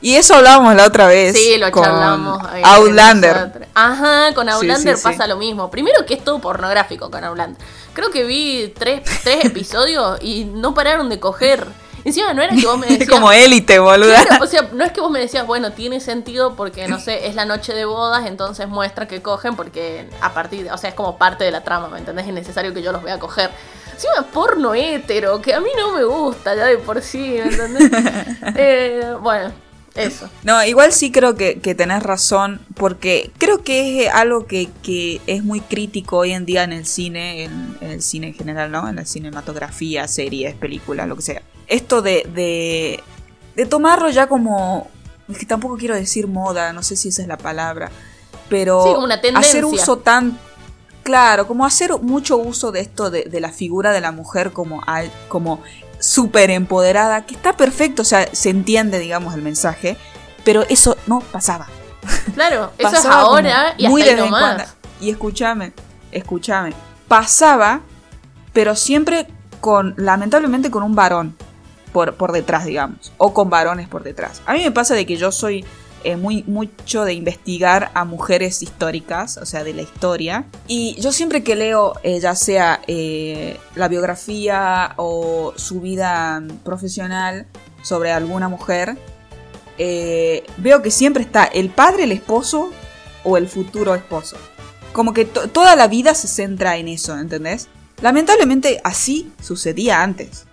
y 0.05 0.17
eso 0.17 0.35
hablábamos 0.35 0.75
la 0.75 0.87
otra 0.87 1.07
vez. 1.07 1.35
Sí, 1.35 1.57
lo 1.57 1.71
charlamos. 1.71 2.39
Outlander. 2.63 3.69
Ajá, 3.73 4.35
con 4.35 4.49
Outlander 4.51 4.97
pasa 5.03 5.27
lo 5.27 5.39
mismo. 5.39 5.71
Primero 5.71 6.05
que 6.05 6.13
es 6.13 6.23
todo 6.23 6.41
pornográfico 6.41 7.11
con 7.11 7.25
Outlander. 7.25 7.57
Creo 7.95 8.11
que 8.11 8.25
vi 8.25 8.73
tres, 8.77 9.01
tres 9.23 9.47
episodios 9.47 10.19
y 10.21 10.45
no 10.45 10.75
pararon 10.75 11.09
de 11.09 11.19
coger. 11.21 11.67
Encima 12.05 12.35
no 12.35 12.43
era 12.43 12.55
que 12.55 12.67
vos 12.67 12.79
me 12.79 12.87
decías. 12.89 13.09
como 13.09 13.33
élite, 13.33 13.79
boluda. 13.79 14.39
o 14.41 14.47
sea, 14.47 14.69
no 14.73 14.85
es 14.85 14.93
que 14.93 15.01
vos 15.01 15.11
me 15.11 15.21
decías, 15.21 15.47
bueno, 15.47 15.73
tiene 15.73 16.01
sentido 16.01 16.55
porque, 16.55 16.87
no 16.87 17.01
sé, 17.01 17.27
es 17.27 17.35
la 17.35 17.47
noche 17.47 17.73
de 17.73 17.87
bodas, 17.87 18.27
entonces 18.27 18.69
muestra 18.69 19.09
que 19.09 19.23
cogen 19.23 19.57
porque 19.57 20.09
a 20.21 20.35
partir. 20.35 20.71
o 20.71 20.79
sea, 20.79 20.91
es 20.91 20.97
como 20.97 21.17
parte 21.17 21.45
de 21.45 21.51
la 21.51 21.65
trama, 21.65 21.89
¿me 21.89 21.99
entendés? 21.99 22.27
Es 22.27 22.35
necesario 22.35 22.75
que 22.75 22.83
yo 22.83 22.93
los 22.93 23.03
vea 23.03 23.19
coger. 23.19 23.51
Encima 23.93 24.27
porno 24.33 24.75
hétero, 24.75 25.41
que 25.41 25.55
a 25.55 25.61
mí 25.61 25.71
no 25.79 25.93
me 25.93 26.05
gusta 26.05 26.55
ya 26.55 26.67
de 26.67 26.79
por 26.79 27.01
sí, 27.01 27.39
¿me 27.43 27.45
entendés? 27.45 27.91
eh, 28.57 29.15
bueno, 29.23 29.53
eso. 29.95 30.29
No, 30.43 30.63
igual 30.65 30.93
sí 30.93 31.13
creo 31.13 31.37
que, 31.37 31.61
que, 31.61 31.77
tenés 31.77 32.03
razón, 32.03 32.61
porque 32.75 33.31
creo 33.39 33.63
que 33.63 34.07
es 34.07 34.13
algo 34.13 34.47
que, 34.47 34.69
que, 34.83 35.21
es 35.29 35.45
muy 35.45 35.61
crítico 35.61 36.19
hoy 36.19 36.33
en 36.33 36.45
día 36.45 36.65
en 36.65 36.73
el 36.73 36.87
cine, 36.87 37.45
en, 37.45 37.79
en, 37.81 37.91
el 37.93 38.03
cine 38.03 38.29
en 38.29 38.35
general, 38.35 38.73
¿no? 38.73 38.89
En 38.89 38.97
la 38.97 39.05
cinematografía, 39.05 40.09
series, 40.09 40.57
películas, 40.57 41.07
lo 41.07 41.15
que 41.15 41.23
sea 41.23 41.43
esto 41.67 42.03
de, 42.03 42.27
de, 42.35 43.03
de 43.57 43.67
tomarlo 43.67 44.11
ya 44.11 44.27
como, 44.27 44.89
es 45.29 45.39
que 45.39 45.47
tampoco 45.47 45.77
quiero 45.77 45.95
decir 45.95 46.27
moda, 46.27 46.73
no 46.73 46.83
sé 46.83 46.97
si 46.97 47.09
esa 47.09 47.23
es 47.23 47.29
la 47.29 47.39
palabra, 47.39 47.91
pero 48.49 48.85
hacer 49.35 49.65
uso 49.65 49.99
tan, 49.99 50.39
claro, 51.03 51.47
como 51.47 51.65
hacer 51.65 51.93
mucho 52.01 52.37
uso 52.37 52.73
de 52.73 52.81
esto 52.81 53.11
de, 53.11 53.25
de 53.25 53.41
la 53.41 53.51
figura 53.51 53.93
de 53.93 54.01
la 54.01 54.13
mujer 54.13 54.53
como, 54.53 54.83
al, 54.87 55.11
como 55.29 55.63
súper 55.99 56.51
empoderada, 56.51 57.25
que 57.25 57.35
está 57.35 57.57
perfecto, 57.57 58.03
o 58.03 58.05
sea, 58.05 58.29
se 58.33 58.51
entiende, 58.51 58.99
digamos, 58.99 59.35
el 59.35 59.43
mensaje, 59.43 59.97
pero 60.45 60.63
eso 60.69 60.97
no 61.07 61.21
pasaba. 61.21 61.67
Claro, 62.35 62.73
eso 62.79 62.97
es 62.97 63.05
ahora 63.07 63.75
y 63.79 63.89
muy 63.89 64.03
de 64.03 64.15
vez 64.15 64.31
Y 65.01 65.11
escúchame, 65.11 65.73
escúchame, 66.13 66.75
pasaba, 67.09 67.81
pero 68.53 68.77
siempre 68.77 69.27
con, 69.61 69.95
lamentablemente, 69.97 70.71
con 70.71 70.83
un 70.83 70.95
varón 70.95 71.37
por, 71.95 72.33
detrás, 72.33 72.67
digamos, 72.67 73.13
o 73.17 73.33
con 73.33 73.49
varones 73.49 73.89
por 73.89 74.03
detrás. 74.03 74.43
A 74.45 74.53
mí 74.53 74.63
me 74.63 74.71
pasa 74.71 74.95
de 74.95 75.07
que 75.07 75.17
yo 75.17 75.33
soy 75.33 75.65
eh, 76.03 76.17
muy 76.17 76.43
mucho 76.47 77.05
de 77.07 77.15
investigar 77.15 77.91
a 77.95 78.05
mujeres 78.05 78.61
históricas, 78.61 79.39
o 79.39 79.47
sea, 79.47 79.65
de 79.65 79.73
la 79.73 79.81
historia. 79.81 80.45
Y 80.67 81.01
yo 81.01 81.13
siempre 81.13 81.43
que 81.43 81.55
leo, 81.57 81.95
eh, 82.03 82.21
ya 82.21 82.35
sea 82.35 82.81
eh, 82.87 83.59
la 83.75 83.89
biografía 83.89 84.93
o 84.97 85.55
su 85.57 85.81
vida 85.81 86.43
profesional 86.65 87.47
sobre 87.83 88.13
alguna 88.13 88.49
mujer, 88.51 88.99
veo 89.79 90.83
que 90.83 90.91
siempre 90.91 91.23
está 91.23 91.45
el 91.45 91.71
padre, 91.71 92.05
el 92.05 92.13
esposo 92.13 92.71
o 93.25 93.37
el 93.39 93.49
futuro 93.49 93.95
esposo. 93.95 94.37
Como 94.93 95.13
que 95.13 95.25
to- 95.25 95.49
toda 95.49 95.75
la 95.75 95.89
vida 95.89 96.15
se 96.15 96.29
centra 96.29 96.77
en 96.77 96.89
eso, 96.89 97.19
¿entendés? 97.19 97.69
Lamentablemente 98.03 98.81
así 98.85 99.33
sucedía 99.43 100.03
antes. 100.03 100.45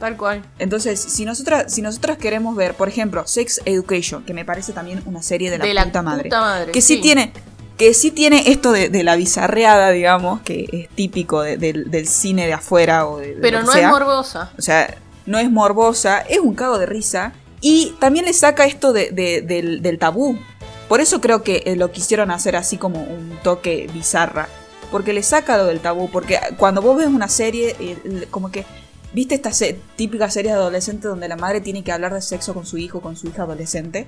Tal 0.00 0.16
cual. 0.16 0.42
Entonces, 0.58 0.98
si 0.98 1.24
nosotras, 1.24 1.72
si 1.72 1.82
nosotras 1.82 2.18
queremos 2.18 2.56
ver, 2.56 2.74
por 2.74 2.88
ejemplo, 2.88 3.24
Sex 3.26 3.60
Education, 3.66 4.24
que 4.24 4.34
me 4.34 4.44
parece 4.44 4.72
también 4.72 5.02
una 5.06 5.22
serie 5.22 5.50
de 5.50 5.58
la, 5.58 5.64
de 5.66 5.74
la 5.74 5.84
puta 5.84 6.02
madre, 6.02 6.24
puta 6.24 6.40
madre. 6.40 6.72
que 6.72 6.80
sí, 6.80 7.00
tiene, 7.02 7.32
que 7.76 7.92
sí 7.94 8.10
tiene 8.10 8.50
esto 8.50 8.72
de, 8.72 8.88
de 8.88 9.02
la 9.04 9.14
bizarreada, 9.16 9.90
digamos, 9.90 10.40
que 10.40 10.66
es 10.72 10.88
típico 10.96 11.42
de- 11.42 11.56
del- 11.58 12.08
cine 12.08 12.46
de 12.46 12.54
afuera 12.54 13.06
o 13.06 13.18
de, 13.18 13.36
Pero 13.42 13.62
no 13.62 13.70
sea. 13.72 13.86
es 13.88 13.92
morbosa. 13.92 14.50
O 14.58 14.62
sea, 14.62 14.96
no 15.26 15.38
es 15.38 15.50
morbosa, 15.50 16.18
es 16.20 16.38
un 16.40 16.54
cago 16.54 16.78
de 16.78 16.86
risa. 16.86 17.32
Y 17.60 17.94
también 18.00 18.24
le 18.24 18.32
saca 18.32 18.64
esto 18.64 18.94
de- 18.94 19.10
de- 19.10 19.42
del, 19.42 19.82
del 19.82 19.98
tabú. 19.98 20.38
Por 20.88 21.02
eso 21.02 21.20
creo 21.20 21.42
que 21.42 21.62
eh, 21.66 21.76
lo 21.76 21.92
quisieron 21.92 22.30
hacer 22.30 22.56
así 22.56 22.78
como 22.78 23.02
un 23.02 23.38
toque 23.42 23.88
bizarra. 23.92 24.48
Porque 24.90 25.12
le 25.12 25.22
saca 25.22 25.56
lo 25.58 25.66
del 25.66 25.80
tabú. 25.80 26.08
Porque 26.10 26.38
cuando 26.56 26.80
vos 26.82 26.96
ves 26.96 27.06
una 27.06 27.28
serie, 27.28 27.76
eh, 27.78 28.26
como 28.30 28.50
que. 28.50 28.64
¿Viste 29.12 29.34
esta 29.34 29.52
se- 29.52 29.78
típica 29.96 30.30
serie 30.30 30.52
de 30.52 30.58
adolescente 30.58 31.08
donde 31.08 31.28
la 31.28 31.36
madre 31.36 31.60
tiene 31.60 31.82
que 31.82 31.92
hablar 31.92 32.14
de 32.14 32.22
sexo 32.22 32.54
con 32.54 32.64
su 32.66 32.78
hijo, 32.78 33.00
con 33.00 33.16
su 33.16 33.28
hija 33.28 33.42
adolescente? 33.42 34.06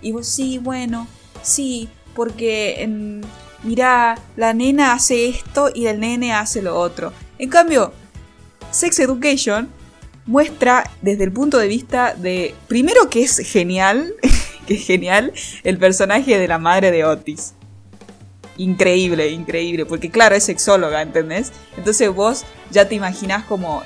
Y 0.00 0.12
vos, 0.12 0.26
sí, 0.28 0.58
bueno, 0.58 1.08
sí, 1.42 1.88
porque 2.14 2.82
em, 2.82 3.20
mirá, 3.64 4.16
la 4.36 4.54
nena 4.54 4.92
hace 4.92 5.28
esto 5.28 5.70
y 5.74 5.86
el 5.86 5.98
nene 6.00 6.32
hace 6.32 6.62
lo 6.62 6.78
otro. 6.78 7.12
En 7.38 7.50
cambio, 7.50 7.92
Sex 8.70 9.00
Education 9.00 9.68
muestra 10.26 10.88
desde 11.02 11.24
el 11.24 11.32
punto 11.32 11.58
de 11.58 11.66
vista 11.66 12.14
de, 12.14 12.54
primero 12.68 13.10
que 13.10 13.22
es 13.22 13.38
genial, 13.38 14.14
que 14.68 14.74
es 14.74 14.86
genial, 14.86 15.32
el 15.64 15.78
personaje 15.78 16.38
de 16.38 16.46
la 16.46 16.58
madre 16.58 16.92
de 16.92 17.04
Otis. 17.04 17.54
Increíble, 18.56 19.30
increíble, 19.30 19.86
porque 19.86 20.10
claro, 20.10 20.34
es 20.34 20.44
sexóloga, 20.44 21.00
¿entendés? 21.02 21.52
Entonces 21.76 22.12
vos 22.12 22.44
ya 22.70 22.88
te 22.88 22.94
imaginás 22.96 23.44
como 23.44 23.82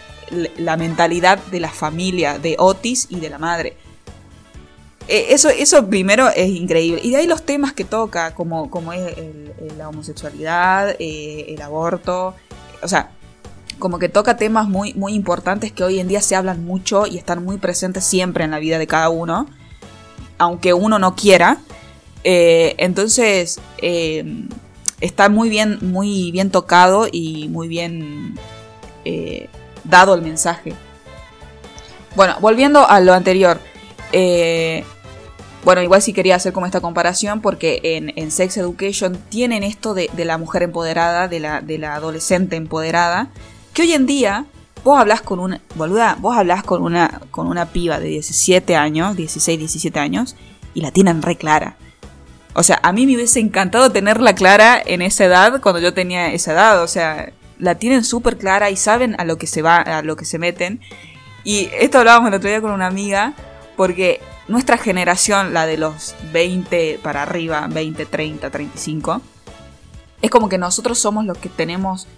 la 0.58 0.76
mentalidad 0.76 1.38
de 1.50 1.60
la 1.60 1.70
familia 1.70 2.38
de 2.38 2.56
Otis 2.58 3.06
y 3.10 3.20
de 3.20 3.30
la 3.30 3.38
madre. 3.38 3.76
Eh, 5.08 5.26
Eso, 5.30 5.48
eso 5.48 5.86
primero 5.88 6.28
es 6.28 6.48
increíble. 6.48 7.00
Y 7.04 7.10
de 7.10 7.18
ahí 7.18 7.26
los 7.26 7.42
temas 7.42 7.72
que 7.72 7.84
toca, 7.84 8.34
como, 8.34 8.70
como 8.70 8.92
es 8.92 9.14
la 9.76 9.88
homosexualidad, 9.88 10.96
eh, 10.98 11.46
el 11.48 11.60
aborto. 11.62 12.34
O 12.82 12.88
sea, 12.88 13.10
como 13.78 13.98
que 13.98 14.08
toca 14.08 14.36
temas 14.36 14.68
muy, 14.68 14.94
muy 14.94 15.14
importantes 15.14 15.72
que 15.72 15.84
hoy 15.84 15.98
en 15.98 16.08
día 16.08 16.20
se 16.20 16.36
hablan 16.36 16.64
mucho 16.64 17.06
y 17.06 17.18
están 17.18 17.44
muy 17.44 17.58
presentes 17.58 18.04
siempre 18.04 18.44
en 18.44 18.52
la 18.52 18.58
vida 18.58 18.78
de 18.78 18.86
cada 18.86 19.08
uno. 19.08 19.46
Aunque 20.38 20.72
uno 20.72 20.98
no 20.98 21.14
quiera. 21.14 21.58
Eh, 22.24 22.74
entonces, 22.78 23.60
eh, 23.78 24.46
está 25.00 25.28
muy 25.28 25.48
bien, 25.48 25.78
muy 25.82 26.30
bien 26.30 26.50
tocado 26.50 27.08
y 27.10 27.48
muy 27.48 27.66
bien 27.66 28.38
eh, 29.04 29.48
dado 29.84 30.14
el 30.14 30.22
mensaje. 30.22 30.74
Bueno, 32.14 32.36
volviendo 32.40 32.88
a 32.88 33.00
lo 33.00 33.14
anterior. 33.14 33.58
eh, 34.12 34.84
bueno, 35.64 35.80
igual 35.80 36.02
sí 36.02 36.12
quería 36.12 36.34
hacer 36.36 36.52
como 36.52 36.66
esta 36.66 36.80
comparación 36.80 37.40
porque 37.40 37.80
en, 38.16 38.30
Sex 38.30 38.56
Education 38.56 39.16
tienen 39.28 39.62
esto 39.62 39.94
de, 39.94 40.10
la 40.16 40.36
mujer 40.36 40.64
empoderada, 40.64 41.28
de 41.28 41.38
la, 41.38 41.60
de 41.60 41.78
la 41.78 41.94
adolescente 41.94 42.56
empoderada, 42.56 43.28
que 43.72 43.82
hoy 43.82 43.92
en 43.92 44.06
día 44.06 44.46
vos 44.82 44.98
hablas 44.98 45.22
con 45.22 45.38
una, 45.38 45.60
boluda, 45.76 46.16
vos 46.18 46.36
hablas 46.36 46.64
con 46.64 46.82
una, 46.82 47.20
con 47.30 47.46
una 47.46 47.66
piba 47.66 48.00
de 48.00 48.08
17 48.08 48.74
años, 48.74 49.16
16, 49.16 49.58
17 49.58 50.00
años, 50.00 50.34
y 50.74 50.80
la 50.80 50.90
tienen 50.90 51.22
re 51.22 51.36
clara. 51.36 51.76
O 52.54 52.64
sea, 52.64 52.80
a 52.82 52.92
mí 52.92 53.06
me 53.06 53.14
hubiese 53.14 53.38
encantado 53.38 53.92
tenerla 53.92 54.34
clara 54.34 54.82
en 54.84 55.00
esa 55.00 55.24
edad, 55.24 55.60
cuando 55.60 55.80
yo 55.80 55.94
tenía 55.94 56.32
esa 56.32 56.52
edad, 56.52 56.82
o 56.82 56.88
sea, 56.88 57.32
la 57.62 57.76
tienen 57.76 58.02
súper 58.02 58.38
clara 58.38 58.70
y 58.70 58.76
saben 58.76 59.14
a 59.18 59.24
lo 59.24 59.38
que 59.38 59.46
se 59.46 59.62
va, 59.62 59.76
a 59.76 60.02
lo 60.02 60.16
que 60.16 60.24
se 60.24 60.40
meten. 60.40 60.80
Y 61.44 61.70
esto 61.78 62.00
hablábamos 62.00 62.28
el 62.28 62.34
otro 62.34 62.48
día 62.48 62.60
con 62.60 62.72
una 62.72 62.88
amiga, 62.88 63.34
porque 63.76 64.20
nuestra 64.48 64.78
generación, 64.78 65.54
la 65.54 65.64
de 65.64 65.76
los 65.76 66.16
20 66.32 66.98
para 67.04 67.22
arriba, 67.22 67.68
20, 67.70 68.04
30, 68.04 68.50
35, 68.50 69.22
es 70.22 70.28
como 70.28 70.48
que 70.48 70.58
nosotros 70.58 70.98
somos 70.98 71.24
los 71.24 71.38
que 71.38 71.48
tenemos 71.48 72.08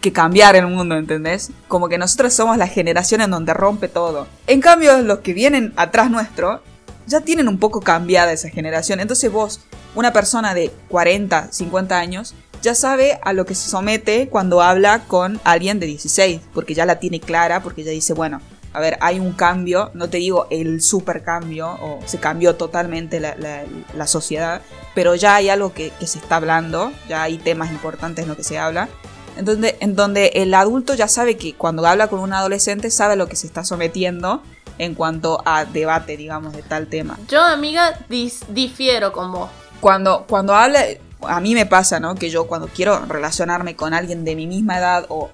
que 0.00 0.10
cambiar 0.10 0.56
el 0.56 0.66
mundo, 0.66 0.96
¿entendés? 0.96 1.50
Como 1.68 1.90
que 1.90 1.98
nosotros 1.98 2.32
somos 2.32 2.56
la 2.56 2.66
generación 2.66 3.20
en 3.20 3.30
donde 3.30 3.52
rompe 3.52 3.88
todo. 3.88 4.26
En 4.46 4.62
cambio, 4.62 5.02
los 5.02 5.18
que 5.18 5.34
vienen 5.34 5.74
atrás 5.76 6.10
nuestro 6.10 6.62
ya 7.06 7.20
tienen 7.20 7.46
un 7.46 7.58
poco 7.58 7.82
cambiada 7.82 8.32
esa 8.32 8.48
generación. 8.48 9.00
Entonces 9.00 9.30
vos, 9.30 9.60
una 9.94 10.14
persona 10.14 10.54
de 10.54 10.72
40, 10.88 11.52
50 11.52 11.98
años, 11.98 12.34
ya 12.62 12.74
sabe 12.74 13.18
a 13.22 13.32
lo 13.32 13.44
que 13.44 13.54
se 13.54 13.68
somete 13.68 14.28
cuando 14.28 14.62
habla 14.62 15.00
con 15.06 15.40
alguien 15.44 15.80
de 15.80 15.86
16, 15.86 16.40
porque 16.54 16.74
ya 16.74 16.86
la 16.86 16.98
tiene 17.00 17.20
clara, 17.20 17.62
porque 17.62 17.84
ya 17.84 17.90
dice, 17.90 18.14
bueno, 18.14 18.40
a 18.72 18.80
ver, 18.80 18.96
hay 19.02 19.18
un 19.20 19.32
cambio, 19.32 19.90
no 19.92 20.08
te 20.08 20.16
digo 20.16 20.46
el 20.50 20.80
super 20.80 21.22
cambio, 21.22 21.68
o 21.82 22.00
se 22.06 22.18
cambió 22.18 22.54
totalmente 22.56 23.20
la, 23.20 23.34
la- 23.36 23.64
la 23.94 24.06
sociedad, 24.06 24.62
pero 24.94 25.14
ya 25.14 25.34
hay 25.34 25.50
algo 25.50 25.74
que, 25.74 25.90
que 26.00 26.06
se 26.06 26.18
está 26.18 26.36
hablando, 26.36 26.90
ya 27.08 27.22
hay 27.22 27.36
temas 27.36 27.70
importantes 27.70 28.22
en 28.22 28.28
lo 28.30 28.36
que 28.36 28.44
se 28.44 28.58
habla. 28.58 28.88
En 29.36 29.44
donde, 29.46 29.76
en 29.80 29.94
donde 29.96 30.26
el 30.34 30.52
adulto 30.54 30.94
ya 30.94 31.08
sabe 31.08 31.36
que 31.38 31.54
cuando 31.54 31.86
habla 31.86 32.08
con 32.08 32.20
un 32.20 32.32
adolescente 32.34 32.90
sabe 32.90 33.14
a 33.14 33.16
lo 33.16 33.26
que 33.28 33.36
se 33.36 33.46
está 33.46 33.64
sometiendo 33.64 34.42
en 34.78 34.94
cuanto 34.94 35.42
a 35.46 35.64
debate, 35.64 36.16
digamos, 36.18 36.52
de 36.54 36.62
tal 36.62 36.86
tema. 36.86 37.18
Yo, 37.28 37.42
amiga, 37.42 37.98
dis- 38.10 38.44
difiero 38.48 39.12
con 39.12 39.32
vos. 39.32 39.50
Cuando, 39.80 40.24
cuando 40.28 40.54
habla, 40.54 40.80
a 41.28 41.40
mí 41.40 41.54
me 41.54 41.66
pasa, 41.66 42.00
¿no? 42.00 42.14
Que 42.14 42.30
yo 42.30 42.46
cuando 42.46 42.68
quiero 42.68 43.04
relacionarme 43.06 43.76
con 43.76 43.94
alguien 43.94 44.24
de 44.24 44.36
mi 44.36 44.46
misma 44.46 44.78
edad 44.78 45.06
o 45.08 45.30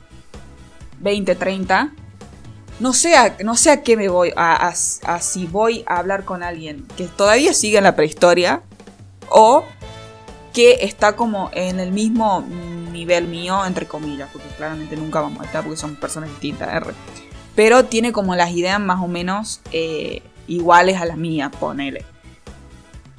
20, 1.00 1.34
30, 1.34 1.92
no 2.80 2.92
sé 2.92 3.16
a, 3.16 3.36
no 3.44 3.54
qué 3.84 3.96
me 3.96 4.08
voy, 4.08 4.32
a, 4.36 4.68
a- 4.68 4.74
a 5.14 5.20
si 5.20 5.46
voy 5.46 5.84
a 5.86 5.98
hablar 5.98 6.24
con 6.24 6.42
alguien 6.42 6.86
que 6.96 7.04
todavía 7.06 7.52
sigue 7.52 7.78
en 7.78 7.84
la 7.84 7.96
prehistoria 7.96 8.62
o 9.28 9.64
que 10.52 10.78
está 10.82 11.14
como 11.16 11.50
en 11.52 11.80
el 11.80 11.92
mismo 11.92 12.44
nivel 12.92 13.28
mío, 13.28 13.64
entre 13.66 13.86
comillas, 13.86 14.28
porque 14.32 14.48
claramente 14.56 14.96
nunca 14.96 15.20
vamos 15.20 15.40
a 15.42 15.44
estar 15.44 15.62
porque 15.62 15.76
somos 15.76 15.98
personas 15.98 16.30
distintas, 16.30 16.72
R. 16.74 16.92
Pero 17.54 17.84
tiene 17.84 18.12
como 18.12 18.34
las 18.34 18.50
ideas 18.50 18.80
más 18.80 19.00
o 19.02 19.08
menos 19.08 19.60
eh, 19.72 20.22
iguales 20.46 21.00
a 21.00 21.04
las 21.04 21.16
mías, 21.16 21.50
ponele. 21.58 22.04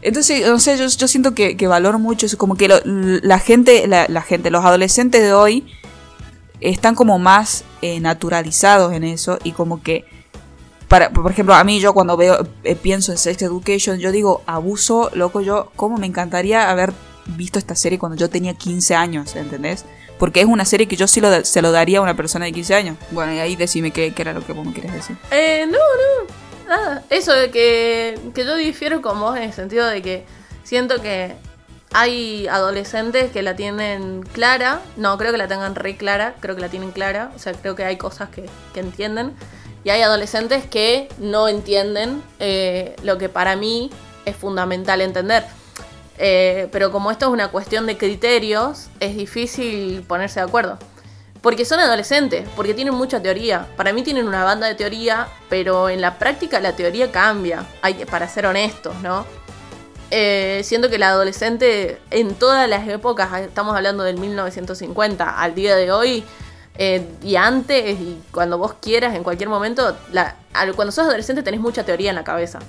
Entonces, 0.01 0.47
no 0.47 0.59
sé, 0.59 0.77
yo, 0.77 0.87
yo 0.87 1.07
siento 1.07 1.33
que, 1.35 1.55
valoro 1.67 1.99
mucho 1.99 2.25
eso, 2.25 2.37
como 2.37 2.55
que 2.55 2.67
lo- 2.67 2.79
la 2.85 3.39
gente, 3.39 3.85
la, 3.87 4.21
gente, 4.21 4.49
los 4.49 4.63
adolescentes 4.63 5.21
de 5.21 5.33
hoy 5.33 5.65
están 6.61 6.95
como 6.95 7.19
más 7.19 7.63
eh, 7.81 7.99
naturalizados 7.99 8.93
en 8.93 9.03
eso 9.03 9.39
y 9.43 9.51
como 9.51 9.81
que, 9.81 10.05
para, 10.87 11.09
por 11.11 11.29
ejemplo, 11.31 11.53
a 11.53 11.63
mí 11.63 11.79
yo 11.79 11.93
cuando 11.93 12.17
veo, 12.17 12.47
eh, 12.63 12.75
pienso 12.75 13.11
en 13.11 13.17
Sex 13.17 13.41
Education, 13.41 13.99
yo 13.99 14.11
digo, 14.11 14.41
abuso, 14.45 15.09
loco, 15.13 15.41
yo, 15.41 15.71
¿cómo 15.75 15.97
me 15.97 16.07
encantaría 16.07 16.69
haber 16.69 16.93
visto 17.27 17.59
esta 17.59 17.75
serie 17.75 17.99
cuando 17.99 18.17
yo 18.17 18.29
tenía 18.29 18.53
15 18.55 18.95
años, 18.95 19.35
¿entendés? 19.35 19.85
Porque 20.17 20.41
es 20.41 20.47
una 20.47 20.65
serie 20.65 20.87
que 20.87 20.95
yo 20.97 21.07
sí 21.07 21.21
lo, 21.21 21.45
se 21.45 21.61
lo 21.61 21.71
daría 21.71 21.99
a 21.99 22.01
una 22.01 22.15
persona 22.15 22.45
de 22.45 22.51
15 22.51 22.75
años. 22.75 22.97
Bueno, 23.11 23.33
y 23.33 23.39
ahí 23.39 23.55
decime 23.55 23.91
qué, 23.91 24.13
era 24.17 24.33
lo 24.33 24.45
que 24.45 24.51
vos 24.51 24.65
me 24.65 24.73
quieres 24.73 24.91
decir. 24.91 25.15
Eh, 25.31 25.65
no, 25.65 25.77
no, 25.77 26.27
nada. 26.69 27.03
Eso 27.09 27.33
de 27.33 27.51
que, 27.51 28.19
que 28.33 28.45
yo 28.45 28.55
difiero 28.55 29.01
con 29.01 29.19
vos 29.19 29.35
en 29.35 29.43
el 29.43 29.53
sentido 29.53 29.87
de 29.87 30.01
que 30.01 30.25
siento 30.63 31.01
que 31.01 31.35
hay 31.91 32.47
adolescentes 32.47 33.31
que 33.31 33.41
la 33.41 33.55
tienen 33.55 34.23
clara. 34.23 34.81
No, 34.95 35.17
creo 35.17 35.31
que 35.31 35.37
la 35.37 35.47
tengan 35.47 35.75
re 35.75 35.97
clara, 35.97 36.35
creo 36.39 36.55
que 36.55 36.61
la 36.61 36.69
tienen 36.69 36.91
clara. 36.91 37.31
O 37.35 37.39
sea, 37.39 37.53
creo 37.53 37.75
que 37.75 37.83
hay 37.83 37.97
cosas 37.97 38.29
que, 38.29 38.45
que 38.73 38.79
entienden. 38.79 39.33
Y 39.83 39.89
hay 39.89 40.01
adolescentes 40.01 40.65
que 40.65 41.09
no 41.17 41.47
entienden 41.47 42.21
eh, 42.39 42.95
lo 43.03 43.17
que 43.17 43.29
para 43.29 43.55
mí 43.55 43.89
es 44.25 44.35
fundamental 44.35 45.01
entender. 45.01 45.45
Eh, 46.17 46.67
pero 46.71 46.91
como 46.91 47.11
esto 47.11 47.27
es 47.27 47.31
una 47.31 47.47
cuestión 47.47 47.85
de 47.85 47.97
criterios, 47.97 48.89
es 48.99 49.15
difícil 49.15 50.03
ponerse 50.03 50.41
de 50.41 50.45
acuerdo. 50.45 50.77
Porque 51.41 51.63
son 51.63 51.79
adolescentes, 51.79 52.47
porque 52.55 52.73
tienen 52.73 52.93
mucha 52.93 53.21
teoría. 53.21 53.65
Para 53.77 53.93
mí 53.93 54.03
tienen 54.03 54.27
una 54.27 54.43
banda 54.43 54.67
de 54.67 54.75
teoría, 54.75 55.27
pero 55.49 55.87
en 55.89 56.01
la 56.01 56.19
práctica 56.19 56.59
la 56.59 56.75
teoría 56.75 57.11
cambia, 57.11 57.65
para 58.11 58.27
ser 58.27 58.45
honestos, 58.45 58.93
¿no? 59.01 59.25
Eh, 60.11 60.61
siento 60.63 60.89
que 60.89 60.95
el 60.95 61.03
adolescente 61.03 62.01
en 62.11 62.33
todas 62.35 62.67
las 62.67 62.87
épocas, 62.87 63.41
estamos 63.41 63.75
hablando 63.75 64.03
del 64.03 64.17
1950 64.17 65.39
al 65.39 65.55
día 65.55 65.75
de 65.75 65.91
hoy, 65.91 66.25
eh, 66.77 67.07
y 67.21 67.35
antes, 67.35 67.99
y 67.99 68.19
cuando 68.31 68.57
vos 68.57 68.73
quieras, 68.81 69.15
en 69.15 69.23
cualquier 69.23 69.49
momento, 69.49 69.95
la- 70.11 70.35
cuando 70.75 70.91
sos 70.91 71.05
adolescente 71.05 71.43
tenés 71.43 71.61
mucha 71.61 71.83
teoría 71.85 72.09
en 72.09 72.15
la 72.15 72.23
cabeza. 72.23 72.59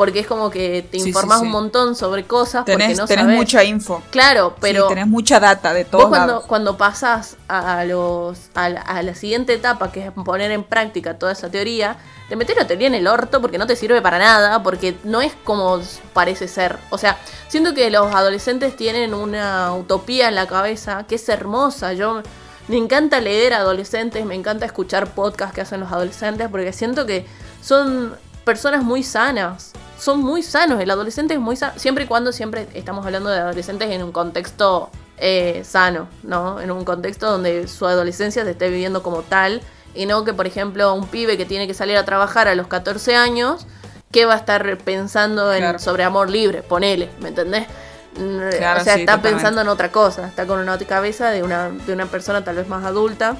Porque 0.00 0.20
es 0.20 0.26
como 0.26 0.48
que 0.50 0.80
te 0.90 0.96
Sí, 0.96 1.02
sí, 1.02 1.08
informás 1.10 1.40
sí. 1.40 1.44
un 1.44 1.52
montón 1.52 1.94
sobre 1.94 2.24
cosas 2.24 2.64
Tenés, 2.64 2.86
porque 2.88 2.96
no 3.02 3.06
tenés 3.06 3.24
sabés. 3.26 3.36
mucha 3.36 3.64
info. 3.64 4.02
Claro, 4.08 4.56
pero 4.58 4.86
tenés 4.88 5.06
mucha 5.06 5.38
data 5.38 5.74
de 5.74 5.82
vos 5.82 5.90
todos 5.90 6.08
cuando, 6.08 6.26
lados. 6.26 6.44
cuando 6.46 6.78
pasás 6.78 7.36
a, 7.48 7.80
a 7.80 7.84
los, 7.84 8.38
a, 8.54 8.70
la, 8.70 8.80
a 8.80 9.02
la 9.02 9.14
siguiente 9.14 9.52
etapa, 9.52 9.92
que 9.92 10.06
es 10.06 10.10
poner 10.24 10.52
en 10.52 10.64
práctica 10.64 11.18
toda 11.18 11.32
esa 11.32 11.50
teoría, 11.50 11.98
te 12.30 12.36
metes 12.36 12.56
la 12.56 12.66
teoría 12.66 12.86
en 12.86 12.94
el 12.94 13.06
orto 13.06 13.42
porque 13.42 13.58
no 13.58 13.66
te 13.66 13.76
sirve 13.76 14.00
para 14.00 14.18
nada, 14.18 14.62
porque 14.62 14.96
no 15.04 15.20
es 15.20 15.34
como 15.44 15.78
parece 16.14 16.48
ser. 16.48 16.78
O 16.88 16.96
sea, 16.96 17.18
siento 17.48 17.74
que 17.74 17.90
los 17.90 18.14
adolescentes 18.14 18.74
tienen 18.76 19.12
una 19.12 19.74
utopía 19.74 20.28
en 20.30 20.34
la 20.34 20.46
cabeza 20.46 21.04
que 21.06 21.16
es 21.16 21.28
hermosa. 21.28 21.92
Yo 21.92 22.22
me 22.68 22.78
encanta 22.78 23.20
leer 23.20 23.52
adolescentes, 23.52 24.24
me 24.24 24.34
encanta 24.34 24.64
escuchar 24.64 25.08
podcasts 25.12 25.54
que 25.54 25.60
hacen 25.60 25.80
los 25.80 25.92
adolescentes, 25.92 26.48
porque 26.48 26.72
siento 26.72 27.04
que 27.04 27.26
son 27.60 28.14
personas 28.44 28.82
muy 28.82 29.02
sanas. 29.02 29.72
Son 29.98 30.20
muy 30.20 30.42
sanos, 30.42 30.80
el 30.80 30.90
adolescente 30.90 31.34
es 31.34 31.40
muy 31.40 31.56
sano, 31.56 31.74
siempre 31.76 32.04
y 32.04 32.06
cuando 32.06 32.32
siempre 32.32 32.66
estamos 32.74 33.04
hablando 33.04 33.28
de 33.28 33.38
adolescentes 33.38 33.90
en 33.90 34.02
un 34.02 34.12
contexto 34.12 34.88
eh, 35.18 35.62
sano, 35.64 36.08
¿no? 36.22 36.58
En 36.60 36.70
un 36.70 36.84
contexto 36.86 37.30
donde 37.30 37.68
su 37.68 37.86
adolescencia 37.86 38.44
se 38.44 38.52
esté 38.52 38.70
viviendo 38.70 39.02
como 39.02 39.22
tal 39.22 39.60
y 39.94 40.06
no 40.06 40.24
que, 40.24 40.32
por 40.32 40.46
ejemplo, 40.46 40.94
un 40.94 41.06
pibe 41.06 41.36
que 41.36 41.44
tiene 41.44 41.66
que 41.66 41.74
salir 41.74 41.98
a 41.98 42.04
trabajar 42.06 42.48
a 42.48 42.54
los 42.54 42.66
14 42.66 43.14
años, 43.16 43.66
que 44.10 44.24
va 44.24 44.34
a 44.34 44.38
estar 44.38 44.78
pensando 44.78 45.52
en, 45.52 45.60
Claro. 45.60 45.78
sobre 45.78 46.04
amor 46.04 46.30
libre, 46.30 46.62
ponele, 46.62 47.10
¿me 47.20 47.28
entendés? 47.28 47.66
Claro, 48.14 48.80
o 48.80 48.84
sea, 48.84 48.94
sí, 48.94 49.00
está 49.00 49.16
totalmente. 49.16 49.30
pensando 49.30 49.60
en 49.60 49.68
otra 49.68 49.92
cosa, 49.92 50.26
está 50.26 50.46
con 50.46 50.58
una 50.60 50.78
cabeza 50.78 51.30
de 51.30 51.42
una, 51.42 51.68
de 51.68 51.92
una 51.92 52.06
persona 52.06 52.42
tal 52.42 52.56
vez 52.56 52.68
más 52.68 52.84
adulta 52.84 53.36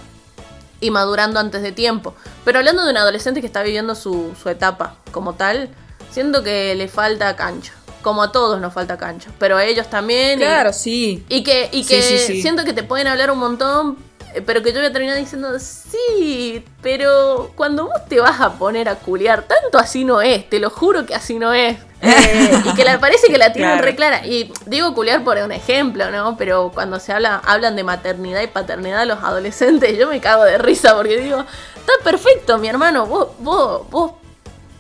y 0.81 0.91
madurando 0.91 1.39
antes 1.41 1.62
de 1.62 1.72
tiempo. 1.72 2.14
Pero 2.45 2.59
hablando 2.59 2.85
de 2.85 2.91
un 2.91 2.97
adolescente 2.97 3.41
que 3.41 3.47
está 3.47 3.62
viviendo 3.62 3.95
su, 3.95 4.33
su 4.41 4.49
etapa 4.49 4.97
como 5.12 5.35
tal, 5.35 5.68
siento 6.11 6.43
que 6.43 6.74
le 6.74 6.89
falta 6.89 7.37
cancha. 7.37 7.72
Como 8.03 8.22
a 8.22 8.33
todos 8.33 8.59
nos 8.62 8.72
falta 8.72 8.97
cancha, 8.97 9.31
pero 9.39 9.59
a 9.59 9.64
ellos 9.64 9.89
también. 9.91 10.39
y- 10.41 10.43
Claro, 10.43 10.72
sí. 10.72 11.22
y 11.28 11.43
que, 11.43 11.68
y 11.70 11.85
que 11.85 12.01
sí, 12.03 12.18
sí. 12.18 12.41
siento 12.43 12.64
que 12.64 12.72
te 12.72 12.83
pueden 12.83 13.07
hablar 13.07 13.31
un 13.31 13.39
montón, 13.39 13.99
pero 14.47 14.62
que 14.62 14.72
yo 14.72 14.78
voy 14.78 14.87
a 14.89 14.93
terminar 14.93 15.16
diciendo, 15.16 15.59
sí, 15.59 16.64
pero 16.83 17.51
cuando 17.57 17.87
vos 17.87 18.05
te 18.09 18.20
vas 18.20 18.41
a 18.41 18.53
poner 18.53 18.89
a 18.89 18.97
culiar, 18.97 19.43
tanto 19.43 19.78
así 19.78 20.05
no 20.05 20.20
es, 20.22 20.49
te 20.49 20.59
lo 20.59 20.70
juro 20.70 21.07
que 21.07 21.14
así 21.14 21.39
no 21.39 21.53
es. 21.53 21.76
Eh, 22.03 22.62
y 22.64 22.72
que 22.74 22.83
le 22.83 22.99
parece 22.99 23.26
que 23.26 23.37
la 23.37 23.53
tienen 23.53 23.72
Claro. 23.72 23.85
re 23.85 23.95
clara. 23.95 24.26
Y 24.26 24.51
digo 24.64 24.95
culiar 24.95 25.22
por 25.22 25.37
un 25.37 25.53
ejemplo, 25.53 26.11
¿no? 26.11 26.35
Pero 26.39 26.70
cuando 26.72 26.99
se 26.99 27.12
habla, 27.12 27.43
hablan 27.45 27.76
de 27.76 27.85
maternidad 27.85 28.41
y 28.41 28.47
paternidad 28.47 29.07
los 29.07 29.22
adolescentes, 29.22 29.99
yo 29.99 30.09
me 30.09 30.18
cago 30.18 30.45
de 30.45 30.57
risa 30.57 30.95
porque 30.97 31.18
digo, 31.18 31.45
está 31.76 31.93
perfecto, 32.03 32.57
mi 32.57 32.68
hermano, 32.68 33.05
vos, 33.05 33.28
vos, 33.41 33.83
vos, 33.91 34.12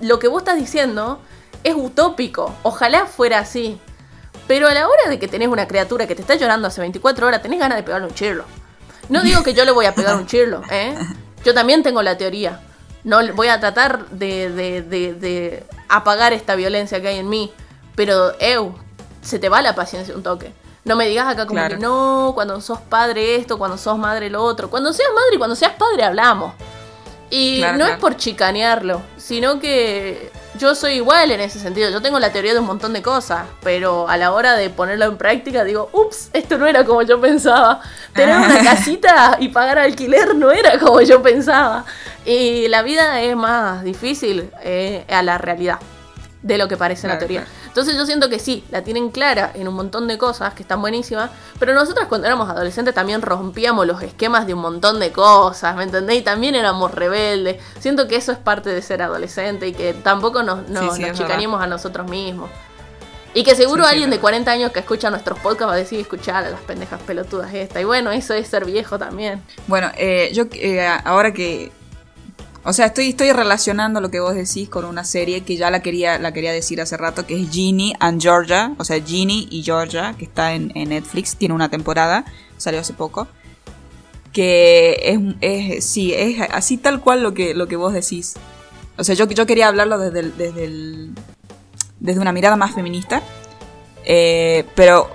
lo 0.00 0.18
que 0.18 0.28
vos 0.28 0.40
estás 0.40 0.56
diciendo 0.56 1.20
es 1.62 1.74
utópico. 1.76 2.54
Ojalá 2.62 3.04
fuera 3.04 3.40
así. 3.40 3.78
Pero 4.46 4.66
a 4.66 4.72
la 4.72 4.88
hora 4.88 5.10
de 5.10 5.18
que 5.18 5.28
tenés 5.28 5.48
una 5.48 5.68
criatura 5.68 6.06
que 6.06 6.14
te 6.14 6.22
está 6.22 6.36
llorando 6.36 6.68
hace 6.68 6.80
24 6.80 7.26
horas, 7.26 7.42
tenés 7.42 7.60
ganas 7.60 7.76
de 7.76 7.82
pegarle 7.82 8.06
un 8.06 8.14
chirlo. 8.14 8.44
No 9.10 9.22
digo 9.22 9.42
que 9.42 9.52
yo 9.52 9.64
le 9.66 9.70
voy 9.72 9.84
a 9.86 9.94
pegar 9.94 10.16
un 10.16 10.26
chirlo, 10.26 10.62
¿eh? 10.70 10.94
Yo 11.44 11.52
también 11.52 11.82
tengo 11.82 12.02
la 12.02 12.16
teoría. 12.16 12.60
No 13.04 13.20
le- 13.22 13.32
voy 13.32 13.48
a 13.48 13.60
tratar 13.60 14.06
de, 14.10 14.50
de- 14.50 14.82
de- 14.82 15.14
de 15.14 15.64
apagar 15.88 16.32
esta 16.32 16.54
violencia 16.54 17.00
que 17.02 17.08
hay 17.08 17.18
en 17.18 17.28
mí. 17.28 17.52
Pero, 17.96 18.32
eu, 18.40 18.74
se 19.20 19.38
te 19.38 19.48
va 19.48 19.60
la 19.62 19.74
paciencia 19.74 20.14
un 20.14 20.22
toque. 20.22 20.52
No 20.84 20.96
me 20.96 21.06
digas 21.08 21.26
acá 21.26 21.44
como 21.46 21.58
Claro. 21.58 21.76
que 21.76 21.82
no, 21.82 22.32
cuando 22.34 22.60
sos 22.60 22.78
padre 22.80 23.36
esto, 23.36 23.58
cuando 23.58 23.76
sos 23.76 23.98
madre 23.98 24.30
lo 24.30 24.42
otro. 24.42 24.70
Cuando 24.70 24.92
seas 24.92 25.10
madre 25.14 25.34
y 25.34 25.38
cuando 25.38 25.56
seas 25.56 25.72
padre 25.74 26.04
hablamos. 26.04 26.54
Y 27.30 27.58
Claro, 27.58 27.78
no 27.78 27.86
es 27.86 27.96
por 27.98 28.16
chicanearlo, 28.16 29.02
sino 29.16 29.60
que 29.60 30.30
yo 30.60 30.74
soy 30.74 30.94
igual 30.94 31.30
en 31.30 31.40
ese 31.40 31.58
sentido. 31.58 31.90
Yo 31.90 32.02
tengo 32.02 32.20
la 32.20 32.30
teoría 32.32 32.52
de 32.52 32.60
un 32.60 32.66
montón 32.66 32.92
de 32.92 33.00
cosas, 33.00 33.46
pero 33.62 34.08
a 34.08 34.16
la 34.18 34.32
hora 34.32 34.56
de 34.56 34.68
ponerlo 34.68 35.06
en 35.06 35.16
práctica 35.16 35.64
digo, 35.64 35.88
ups, 35.92 36.28
esto 36.34 36.58
no 36.58 36.66
era 36.66 36.84
como 36.84 37.00
yo 37.02 37.18
pensaba. 37.18 37.80
Tener 38.14 38.36
una 38.36 38.58
casita 38.64 39.38
y 39.40 39.48
pagar 39.48 39.78
alquiler 39.78 40.34
no 40.34 40.50
era 40.50 40.78
como 40.78 41.00
yo 41.00 41.22
pensaba. 41.22 41.86
Y 42.26 42.68
la 42.68 42.82
vida 42.82 43.22
es 43.22 43.34
más 43.34 43.82
difícil 43.82 44.50
eh, 44.62 45.06
a 45.08 45.22
la 45.22 45.38
realidad 45.38 45.78
de 46.42 46.56
lo 46.58 46.68
que 46.68 46.76
parece 46.76 47.06
en 47.06 47.10
la 47.10 47.18
Claro, 47.18 47.26
teoría. 47.28 47.44
claro. 47.44 47.66
Entonces 47.68 47.96
yo 47.96 48.06
siento 48.06 48.28
que 48.28 48.38
sí, 48.38 48.64
la 48.70 48.82
tienen 48.82 49.10
clara 49.10 49.50
en 49.54 49.68
un 49.68 49.74
montón 49.74 50.08
de 50.08 50.16
cosas 50.18 50.54
que 50.54 50.62
están 50.62 50.80
buenísimas, 50.80 51.30
pero 51.58 51.74
nosotros 51.74 52.06
cuando 52.08 52.26
éramos 52.26 52.48
adolescentes 52.48 52.94
también 52.94 53.20
rompíamos 53.22 53.86
los 53.86 54.02
esquemas 54.02 54.46
de 54.46 54.54
un 54.54 54.60
montón 54.60 55.00
de 55.00 55.12
cosas, 55.12 55.76
¿me 55.76 55.84
entendés? 55.84 56.16
Y 56.18 56.22
también 56.22 56.54
éramos 56.54 56.92
rebeldes. 56.92 57.62
Siento 57.78 58.08
que 58.08 58.16
eso 58.16 58.32
es 58.32 58.38
parte 58.38 58.70
de 58.70 58.80
ser 58.82 59.02
adolescente 59.02 59.68
y 59.68 59.72
que 59.72 59.92
tampoco 59.92 60.42
nos, 60.42 60.68
nos, 60.68 60.96
Sí, 60.96 61.02
nos 61.02 61.20
a 61.60 61.66
nosotros 61.66 62.08
mismos. 62.08 62.50
Y 63.32 63.44
que 63.44 63.54
seguro 63.54 63.84
Sí, 63.84 63.90
alguien 63.90 64.10
de 64.10 64.16
verdad. 64.16 64.22
40 64.22 64.50
años 64.50 64.72
que 64.72 64.80
escucha 64.80 65.08
nuestros 65.10 65.38
podcasts 65.38 65.68
va 65.70 65.74
a 65.74 65.76
decir, 65.76 66.00
escuchar 66.00 66.44
a 66.44 66.50
las 66.50 66.60
pendejas 66.62 67.00
pelotudas 67.02 67.52
esta. 67.54 67.80
Y 67.80 67.84
bueno, 67.84 68.10
eso 68.10 68.34
es 68.34 68.48
ser 68.48 68.64
viejo 68.64 68.98
también. 68.98 69.42
Bueno, 69.68 69.90
eh, 69.96 70.30
yo 70.32 70.44
eh, 70.52 70.86
ahora 71.04 71.32
que. 71.32 71.70
O 72.62 72.72
sea, 72.74 72.86
estoy, 72.86 73.08
estoy 73.08 73.32
relacionando 73.32 74.00
lo 74.02 74.10
que 74.10 74.20
vos 74.20 74.34
decís 74.34 74.68
con 74.68 74.84
una 74.84 75.02
serie 75.04 75.42
que 75.42 75.56
ya 75.56 75.70
la 75.70 75.80
quería, 75.80 76.18
la 76.18 76.32
quería 76.32 76.52
decir 76.52 76.80
hace 76.80 76.96
rato, 76.98 77.26
que 77.26 77.40
es 77.40 77.50
Ginny 77.50 77.94
and 78.00 78.20
Georgia. 78.20 78.74
O 78.76 78.84
sea, 78.84 79.02
Ginny 79.02 79.48
y 79.50 79.62
Georgia, 79.62 80.14
que 80.18 80.26
está 80.26 80.52
en, 80.54 80.70
en 80.74 80.90
Netflix, 80.90 81.36
tiene 81.36 81.54
una 81.54 81.70
temporada, 81.70 82.24
salió 82.58 82.80
hace 82.80 82.92
poco. 82.92 83.28
Que 84.32 85.00
es, 85.02 85.18
es 85.40 85.84
sí, 85.86 86.12
es 86.14 86.40
así 86.52 86.76
tal 86.76 87.00
cual 87.00 87.22
lo 87.22 87.34
que, 87.34 87.54
lo 87.54 87.66
que 87.66 87.76
vos 87.76 87.92
decís. 87.92 88.34
O 88.98 89.04
sea, 89.04 89.14
yo, 89.14 89.26
yo 89.26 89.46
quería 89.46 89.68
hablarlo 89.68 89.98
desde, 89.98 90.20
el- 90.20 90.36
desde, 90.36 90.64
el- 90.64 91.14
desde 91.98 92.20
una 92.20 92.32
mirada 92.32 92.56
más 92.56 92.74
feminista. 92.74 93.22
Eh, 94.04 94.64
pero 94.76 95.08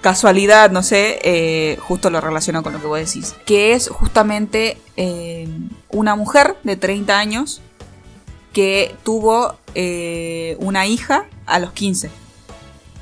casualidad, 0.00 0.70
no 0.70 0.82
sé, 0.82 1.18
eh, 1.22 1.78
justo 1.80 2.10
lo 2.10 2.20
relaciono 2.20 2.62
con 2.62 2.72
lo 2.72 2.80
que 2.80 2.86
vos 2.86 2.98
decís. 2.98 3.34
Que 3.44 3.72
es 3.72 3.88
justamente 3.88 4.78
eh, 4.96 5.48
una 5.90 6.16
mujer 6.16 6.56
de 6.62 6.76
30 6.76 7.18
años 7.18 7.60
que 8.52 8.94
tuvo 9.04 9.56
eh, 9.74 10.56
una 10.60 10.86
hija 10.86 11.26
a 11.46 11.58
los 11.58 11.72
15. 11.72 12.10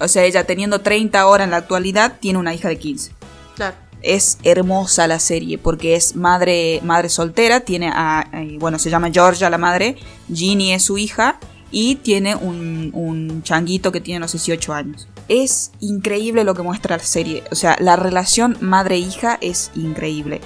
O 0.00 0.08
sea, 0.08 0.24
ella 0.24 0.44
teniendo 0.44 0.80
30 0.80 1.18
ahora 1.18 1.44
en 1.44 1.50
la 1.50 1.58
actualidad, 1.58 2.18
tiene 2.20 2.38
una 2.38 2.54
hija 2.54 2.68
de 2.68 2.78
15. 2.78 3.12
Claro. 3.54 3.76
Es 4.02 4.38
hermosa 4.42 5.06
la 5.06 5.18
serie 5.18 5.58
porque 5.58 5.96
es 5.96 6.16
madre, 6.16 6.80
madre 6.82 7.08
soltera, 7.08 7.60
tiene 7.60 7.90
a, 7.92 8.28
bueno, 8.58 8.78
se 8.78 8.90
llama 8.90 9.10
Georgia 9.10 9.48
la 9.48 9.58
madre, 9.58 9.96
Ginny 10.32 10.72
es 10.72 10.82
su 10.82 10.98
hija 10.98 11.38
y 11.70 11.96
tiene 11.96 12.36
un, 12.36 12.90
un 12.92 13.42
changuito 13.42 13.90
que 13.90 14.00
tiene 14.00 14.18
unos 14.18 14.32
18 14.32 14.74
años. 14.74 15.08
Es 15.28 15.72
increíble 15.80 16.44
lo 16.44 16.54
que 16.54 16.62
muestra 16.62 16.96
la 16.96 17.02
serie, 17.02 17.42
o 17.50 17.54
sea, 17.54 17.76
la 17.80 17.96
relación 17.96 18.56
madre-hija 18.60 19.38
es 19.40 19.72
increíble. 19.74 20.40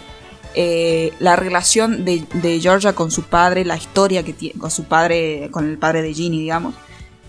Eh, 0.54 1.12
la 1.20 1.36
relación 1.36 2.04
de, 2.04 2.24
de 2.34 2.60
Georgia 2.60 2.94
con 2.94 3.10
su 3.10 3.22
padre, 3.22 3.64
la 3.64 3.76
historia 3.76 4.24
que 4.24 4.32
tiene 4.32 4.58
con 4.58 4.70
su 4.70 4.84
padre, 4.84 5.48
con 5.52 5.68
el 5.68 5.78
padre 5.78 6.02
de 6.02 6.12
Ginny, 6.12 6.40
digamos, 6.40 6.74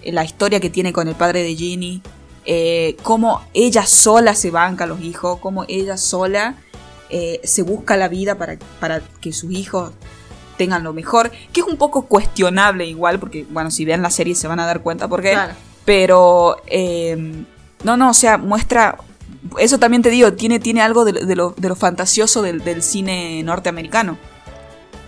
eh, 0.02 0.12
la 0.12 0.24
historia 0.24 0.60
que 0.60 0.70
tiene 0.70 0.92
con 0.94 1.08
el 1.08 1.16
padre 1.16 1.44
de 1.44 1.56
Ginny, 1.56 2.02
eh, 2.46 2.96
cómo 3.04 3.42
ella 3.54 3.86
sola 3.86 4.34
se 4.34 4.50
banca 4.50 4.86
a 4.86 4.88
los 4.88 5.02
hijos, 5.02 5.40
cómo 5.40 5.66
ella 5.68 5.98
sola 5.98 6.56
se 7.44 7.62
busca 7.64 7.98
la 7.98 8.08
vida 8.08 8.38
para, 8.38 8.58
para 8.80 9.02
que 9.20 9.34
sus 9.34 9.52
hijos 9.52 9.92
tengan 10.56 10.82
lo 10.82 10.94
mejor, 10.94 11.30
que 11.52 11.60
es 11.60 11.68
un 11.68 11.76
poco 11.76 12.06
cuestionable 12.06 12.86
igual, 12.86 13.20
porque 13.20 13.46
bueno, 13.50 13.70
si 13.70 13.84
ven 13.84 14.02
la 14.02 14.10
serie 14.10 14.34
se 14.34 14.48
van 14.48 14.62
a 14.62 14.66
dar 14.66 14.82
cuenta 14.82 15.10
por 15.10 15.22
qué, 15.22 15.32
Claro. 15.32 15.54
Pero 15.86 16.58
eh, 16.68 17.44
no, 17.84 17.98
no, 17.98 18.10
o 18.10 18.14
sea, 18.14 18.38
muestra, 18.38 18.98
eso 19.60 19.80
también 19.80 20.02
te 20.02 20.10
digo, 20.10 20.34
tiene, 20.34 20.60
tiene 20.60 20.82
algo 20.82 21.06
de, 21.06 21.14
de 21.14 21.36
lo, 21.36 21.52
de 21.58 21.70
lo 21.70 21.76
fantasioso 21.76 22.42
del, 22.42 22.64
del 22.64 22.84
cine 22.84 23.42
norteamericano 23.44 24.18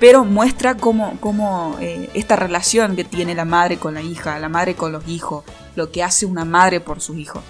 pero 0.04 0.26
muestra 0.26 0.76
cómo, 0.76 1.16
cómo 1.22 1.78
eh, 1.80 2.10
esta 2.14 2.36
relación 2.36 2.98
que 2.98 3.06
tiene 3.06 3.36
la 3.36 3.46
madre 3.46 3.78
con 3.78 3.94
la 3.94 4.02
hija, 4.02 4.38
la 4.38 4.50
madre 4.50 4.76
con 4.76 4.92
los 4.92 5.08
hijos, 5.08 5.46
lo 5.78 5.92
que 5.92 6.04
hace 6.04 6.26
una 6.26 6.44
madre 6.44 6.82
por 6.82 7.00
sus 7.00 7.16
hijos. 7.16 7.42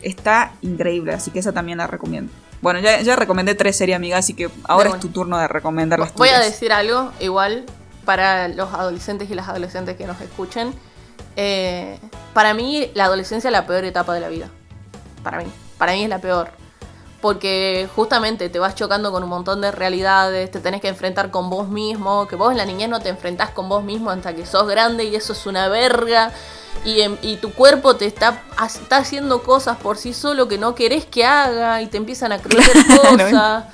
Está 0.00 0.52
increíble, 0.62 1.12
así 1.12 1.30
que 1.30 1.40
esa 1.40 1.52
también 1.52 1.76
la 1.76 1.86
recomiendo. 1.86 2.32
Bueno, 2.62 2.80
ya, 2.80 3.02
ya 3.02 3.14
recomendé 3.14 3.54
tres 3.54 3.76
series, 3.76 3.94
amiga, 3.94 4.16
así 4.16 4.32
que 4.32 4.48
ahora 4.64 4.88
bueno. 4.88 4.94
es 4.94 5.00
tu 5.02 5.08
turno 5.08 5.36
de 5.36 5.48
recomendar 5.48 5.98
las 5.98 6.14
Voy 6.14 6.30
a 6.30 6.40
decir 6.40 6.72
algo 6.72 7.12
igual 7.20 7.66
para 8.06 8.48
los 8.48 8.72
adolescentes 8.72 9.30
y 9.30 9.34
las 9.34 9.48
adolescentes 9.48 9.98
que 9.98 10.06
nos 10.06 10.18
escuchen. 10.22 10.72
Eh, 11.36 11.98
para 12.34 12.54
mí 12.54 12.90
la 12.94 13.04
adolescencia 13.04 13.48
es 13.48 13.52
la 13.52 13.66
peor 13.66 13.84
etapa 13.84 14.14
de 14.14 14.20
la 14.20 14.28
vida. 14.28 14.48
Para 15.22 15.38
mí. 15.38 15.50
Para 15.78 15.92
mí 15.92 16.04
es 16.04 16.08
la 16.08 16.20
peor. 16.20 16.50
Porque 17.20 17.88
justamente 17.94 18.48
te 18.48 18.58
vas 18.58 18.74
chocando 18.74 19.12
con 19.12 19.22
un 19.22 19.28
montón 19.28 19.60
de 19.60 19.70
realidades, 19.70 20.50
te 20.50 20.58
tenés 20.58 20.80
que 20.80 20.88
enfrentar 20.88 21.30
con 21.30 21.50
vos 21.50 21.68
mismo, 21.68 22.26
que 22.26 22.34
vos 22.34 22.50
en 22.50 22.58
la 22.58 22.64
niñez 22.64 22.88
no 22.88 23.00
te 23.00 23.10
enfrentás 23.10 23.50
con 23.50 23.68
vos 23.68 23.84
mismo 23.84 24.10
hasta 24.10 24.34
que 24.34 24.44
sos 24.44 24.66
grande 24.66 25.04
y 25.04 25.14
eso 25.14 25.32
es 25.32 25.46
una 25.46 25.68
verga. 25.68 26.32
Y, 26.84 27.00
y 27.22 27.36
tu 27.36 27.52
cuerpo 27.52 27.94
te 27.94 28.06
está, 28.06 28.42
está 28.64 28.96
haciendo 28.96 29.42
cosas 29.44 29.76
por 29.76 29.98
sí 29.98 30.12
solo 30.12 30.48
que 30.48 30.58
no 30.58 30.74
querés 30.74 31.06
que 31.06 31.24
haga 31.24 31.80
y 31.80 31.86
te 31.86 31.96
empiezan 31.96 32.32
a 32.32 32.38
crecer 32.38 32.76
cosas. 33.02 33.66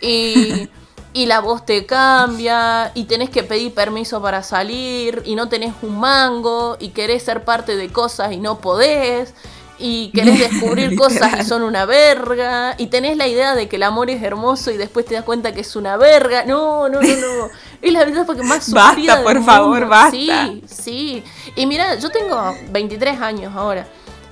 Y, 0.00 0.68
y 1.12 1.26
la 1.26 1.40
voz 1.40 1.66
te 1.66 1.86
cambia 1.86 2.92
y 2.94 3.04
tenés 3.04 3.30
que 3.30 3.42
pedir 3.42 3.74
permiso 3.74 4.22
para 4.22 4.42
salir 4.42 5.22
y 5.24 5.34
no 5.34 5.48
tenés 5.48 5.74
un 5.82 5.98
mango 5.98 6.76
y 6.78 6.90
querés 6.90 7.24
ser 7.24 7.44
parte 7.44 7.76
de 7.76 7.88
cosas 7.90 8.32
y 8.32 8.36
no 8.36 8.58
podés 8.60 9.34
y 9.78 10.10
querés 10.14 10.38
descubrir 10.50 10.94
cosas 10.96 11.40
y 11.40 11.44
son 11.44 11.62
una 11.62 11.84
verga 11.84 12.74
y 12.78 12.86
tenés 12.88 13.16
la 13.16 13.26
idea 13.26 13.54
de 13.54 13.68
que 13.68 13.76
el 13.76 13.82
amor 13.82 14.08
es 14.10 14.22
hermoso 14.22 14.70
y 14.70 14.76
después 14.76 15.04
te 15.06 15.14
das 15.14 15.24
cuenta 15.24 15.52
que 15.52 15.62
es 15.62 15.74
una 15.74 15.96
verga. 15.96 16.44
No, 16.44 16.88
no, 16.88 17.00
no, 17.00 17.08
no. 17.08 17.48
Es 17.82 17.92
la 17.94 18.04
verdad 18.04 18.26
porque 18.26 18.42
más 18.42 18.64
sufrida 18.64 19.14
Basta, 19.14 19.22
por 19.22 19.34
del 19.34 19.44
favor, 19.44 19.70
mundo. 19.80 19.88
basta. 19.88 20.10
Sí, 20.10 20.62
sí. 20.66 21.24
Y 21.56 21.64
mira, 21.66 21.94
yo 21.96 22.10
tengo 22.10 22.54
23 22.70 23.20
años 23.20 23.54
ahora. 23.56 23.86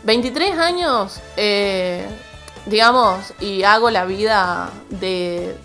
23 0.05 0.59
años, 0.59 1.19
eh, 1.37 2.07
digamos, 2.67 3.33
y 3.41 3.63
hago 3.63 3.91
la 3.91 4.05
vida 4.05 4.71
de... 4.91 5.57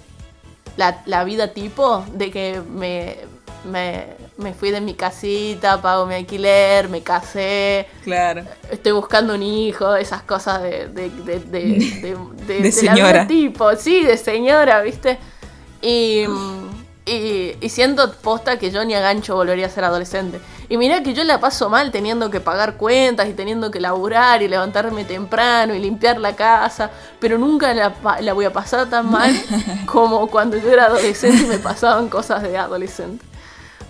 La, 0.77 1.01
la 1.05 1.23
vida 1.23 1.49
tipo 1.49 2.03
de 2.13 2.31
que 2.31 2.61
me, 2.61 3.17
me, 3.65 4.07
me 4.37 4.53
fui 4.53 4.71
de 4.71 4.81
mi 4.81 4.95
casita, 4.95 5.81
pago 5.81 6.05
mi 6.07 6.15
alquiler, 6.15 6.89
me 6.89 7.01
casé, 7.01 7.87
Claro. 8.03 8.43
estoy 8.71 8.91
buscando 8.93 9.35
un 9.35 9.43
hijo, 9.43 9.95
esas 9.95 10.23
cosas 10.23 10.63
de, 10.63 10.87
de, 10.89 11.09
de, 11.09 11.39
de, 11.39 11.39
de- 12.01 12.17
de- 12.47 12.53
De 12.53 12.55
de 12.55 12.63
la 12.63 12.71
señora. 12.71 13.11
vida 13.11 13.27
tipo, 13.27 13.75
sí, 13.75 14.03
de 14.03 14.17
señora, 14.17 14.81
¿viste? 14.81 15.19
Y, 15.81 16.23
y, 17.05 17.55
y 17.61 17.69
siento 17.69 18.11
posta 18.13 18.57
que 18.57 18.71
yo 18.71 18.83
ni 18.85 18.93
a 18.95 18.99
gancho 19.01 19.35
volvería 19.35 19.67
a 19.67 19.69
ser 19.69 19.83
adolescente. 19.83 20.39
Y 20.69 20.77
mirá 20.77 21.03
que 21.03 21.13
yo 21.13 21.23
la 21.23 21.39
paso 21.39 21.69
mal 21.69 21.91
teniendo 21.91 22.29
que 22.29 22.39
pagar 22.39 22.75
cuentas 22.77 23.27
y 23.27 23.33
teniendo 23.33 23.69
que 23.71 23.79
laburar 23.79 24.41
y 24.41 24.47
levantarme 24.47 25.03
temprano 25.05 25.73
y 25.75 25.79
limpiar 25.79 26.17
la 26.19 26.35
casa, 26.35 26.89
pero 27.19 27.37
nunca 27.37 27.73
la, 27.73 27.93
la 28.21 28.33
voy 28.33 28.45
a 28.45 28.53
pasar 28.53 28.89
tan 28.89 29.09
mal 29.09 29.31
como 29.85 30.27
cuando 30.27 30.57
yo 30.57 30.71
era 30.71 30.85
adolescente 30.85 31.43
y 31.43 31.47
me 31.47 31.57
pasaban 31.59 32.09
cosas 32.09 32.41
de 32.43 32.57
adolescente. 32.57 33.25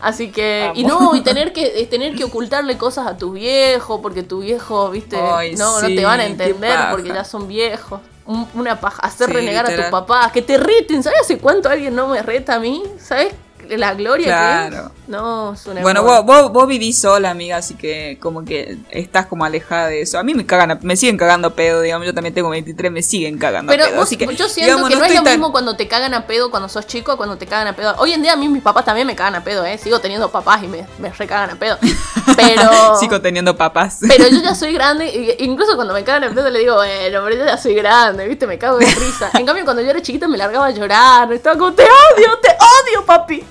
Así 0.01 0.31
que, 0.31 0.69
y 0.75 0.83
no, 0.83 1.15
y 1.15 1.21
tener 1.21 1.53
que, 1.53 1.87
tener 1.89 2.13
que 2.13 2.25
ocultarle 2.25 2.77
cosas 2.77 3.07
a 3.07 3.17
tu 3.17 3.31
viejo, 3.31 4.01
porque 4.01 4.21
tu 4.21 4.39
viejo, 4.41 4.89
viste, 4.89 5.15
Ay, 5.17 5.55
no, 5.55 5.79
no 5.79 5.87
te 5.87 6.03
van 6.03 6.19
a 6.19 6.25
entender 6.25 6.77
porque 6.91 7.07
ya 7.07 7.23
son 7.23 7.47
viejos. 7.47 8.01
Un- 8.25 8.47
una 8.53 8.79
paja, 8.79 9.01
hacer 9.01 9.27
Sí, 9.27 9.33
renegar 9.33 9.65
a 9.65 9.69
tus 9.75 9.85
papás, 9.85 10.31
que 10.33 10.41
te 10.41 10.57
reten. 10.57 11.03
¿Sabes 11.03 11.21
hace 11.21 11.37
cuánto 11.37 11.69
alguien 11.69 11.95
no 11.95 12.07
me 12.07 12.21
reta 12.21 12.55
a 12.55 12.59
mí? 12.59 12.83
¿Sabes 12.99 13.33
la 13.69 13.93
gloria 13.93 14.25
que 14.25 14.31
Claro. 14.69 14.85
es? 14.87 15.07
No, 15.09 15.53
es 15.53 15.65
una 15.67 15.81
Bueno, 15.81 16.03
vos, 16.03 16.25
vos, 16.25 16.51
vos 16.51 16.67
vivís 16.67 16.99
sola, 16.99 17.29
amiga, 17.31 17.57
así 17.57 17.73
que 17.75 18.17
como 18.21 18.45
que 18.45 18.77
estás 18.89 19.25
como 19.25 19.43
alejada 19.45 19.87
de 19.87 20.01
eso. 20.01 20.17
A 20.17 20.23
mí 20.23 20.33
me 20.33 20.45
cagan, 20.45 20.71
a- 20.71 20.79
me 20.81 20.95
siguen 20.95 21.17
cagando 21.17 21.49
a 21.49 21.53
pedo, 21.53 21.81
digamos, 21.81 22.05
yo 22.07 22.13
también 22.13 22.33
tengo 22.33 22.49
23, 22.49 22.91
me 22.91 23.01
siguen 23.03 23.37
cagando 23.37 23.71
Pero 23.71 23.83
a 23.83 23.87
pedo. 23.87 23.97
vos- 23.97 24.07
así 24.07 24.17
que, 24.17 24.25
yo 24.35 24.47
siento 24.49 24.71
digamos, 24.75 24.89
que 24.89 24.95
no, 24.95 25.01
es 25.01 25.07
estoy 25.11 25.17
lo 25.17 25.23
tan- 25.23 25.33
mismo 25.33 25.51
cuando 25.51 25.75
te 25.75 25.87
cagan 25.87 26.13
a 26.13 26.25
pedo 26.25 26.49
cuando 26.51 26.69
sos 26.69 26.87
chico, 26.87 27.17
cuando 27.17 27.37
te 27.37 27.45
cagan 27.47 27.67
a 27.67 27.75
pedo. 27.75 27.95
Hoy 27.99 28.13
en 28.13 28.21
día 28.21 28.33
a 28.33 28.35
mí 28.37 28.47
mis 28.47 28.63
papás 28.63 28.85
también 28.85 29.05
me 29.07 29.15
cagan 29.15 29.35
a 29.35 29.43
pedo, 29.43 29.65
¿eh? 29.65 29.77
Sigo 29.77 29.99
teniendo 29.99 30.31
papás 30.31 30.63
y 30.63 30.67
me, 30.67 30.85
me 30.99 31.09
recagan 31.09 31.49
a 31.51 31.55
pedo. 31.55 31.77
Pero... 32.35 32.95
Sigo 32.99 33.19
teniendo 33.21 33.55
papas. 33.57 33.99
Pero 34.07 34.27
yo 34.29 34.41
ya 34.41 34.55
soy 34.55 34.73
grande, 34.73 35.35
incluso 35.39 35.75
cuando 35.75 35.93
me 35.93 36.03
cagan 36.03 36.23
en 36.25 36.35
pedo 36.35 36.49
le 36.49 36.59
digo, 36.59 36.75
bueno, 36.75 37.21
pero 37.23 37.35
yo 37.35 37.45
ya 37.45 37.57
soy 37.57 37.73
grande, 37.75 38.27
¿viste? 38.27 38.47
Me 38.47 38.57
cago 38.57 38.77
de 38.77 38.85
risa. 38.85 39.29
En 39.33 39.45
cambio, 39.45 39.65
cuando 39.65 39.81
yo 39.81 39.89
era 39.89 40.01
chiquita 40.01 40.27
me 40.27 40.37
largaba 40.37 40.67
a 40.67 40.71
llorar, 40.71 41.31
estaba 41.33 41.57
como, 41.57 41.73
te 41.73 41.83
odio, 41.83 42.39
te 42.41 42.49
odio, 42.49 43.05
papi. 43.05 43.43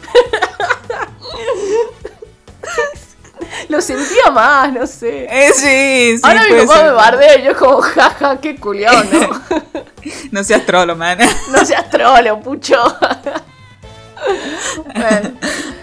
Lo 3.69 3.81
sentía 3.81 4.31
más, 4.31 4.73
no 4.73 4.87
sé. 4.87 5.27
Eh, 5.31 5.53
sí, 5.55 6.19
sí. 6.19 6.21
Ahora 6.23 6.43
mi 6.45 6.61
papá 6.61 6.77
ser. 6.77 6.85
me 6.87 6.93
bardea 6.93 7.39
y 7.39 7.43
yo 7.45 7.57
como, 7.57 7.81
jaja, 7.81 8.39
qué 8.41 8.57
culiao, 8.57 9.03
¿no? 9.05 9.43
No 10.33 10.43
seas 10.43 10.67
trolo, 10.67 10.97
man. 10.97 11.19
No 11.51 11.65
seas 11.65 11.89
trolo, 11.89 12.41
pucho. 12.41 12.77
Bueno. 14.95 15.33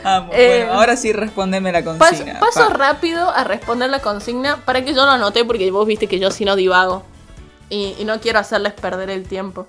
Amo. 0.03 0.31
Eh, 0.33 0.63
bueno, 0.65 0.79
ahora 0.79 0.95
sí 0.95 1.11
respondeme 1.13 1.71
la 1.71 1.83
consigna. 1.83 2.39
paso 2.39 2.67
pa. 2.69 2.73
rápido 2.73 3.29
a 3.29 3.43
responder 3.43 3.89
la 3.89 3.99
consigna 3.99 4.57
para 4.65 4.83
que 4.83 4.93
yo 4.93 5.05
lo 5.05 5.11
anoté 5.11 5.43
porque 5.43 5.69
vos 5.71 5.85
viste 5.85 6.07
que 6.07 6.19
yo 6.19 6.31
si 6.31 6.45
no 6.45 6.55
divago 6.55 7.03
y, 7.69 7.95
y 7.99 8.05
no 8.05 8.19
quiero 8.19 8.39
hacerles 8.39 8.73
perder 8.73 9.09
el 9.09 9.27
tiempo. 9.27 9.67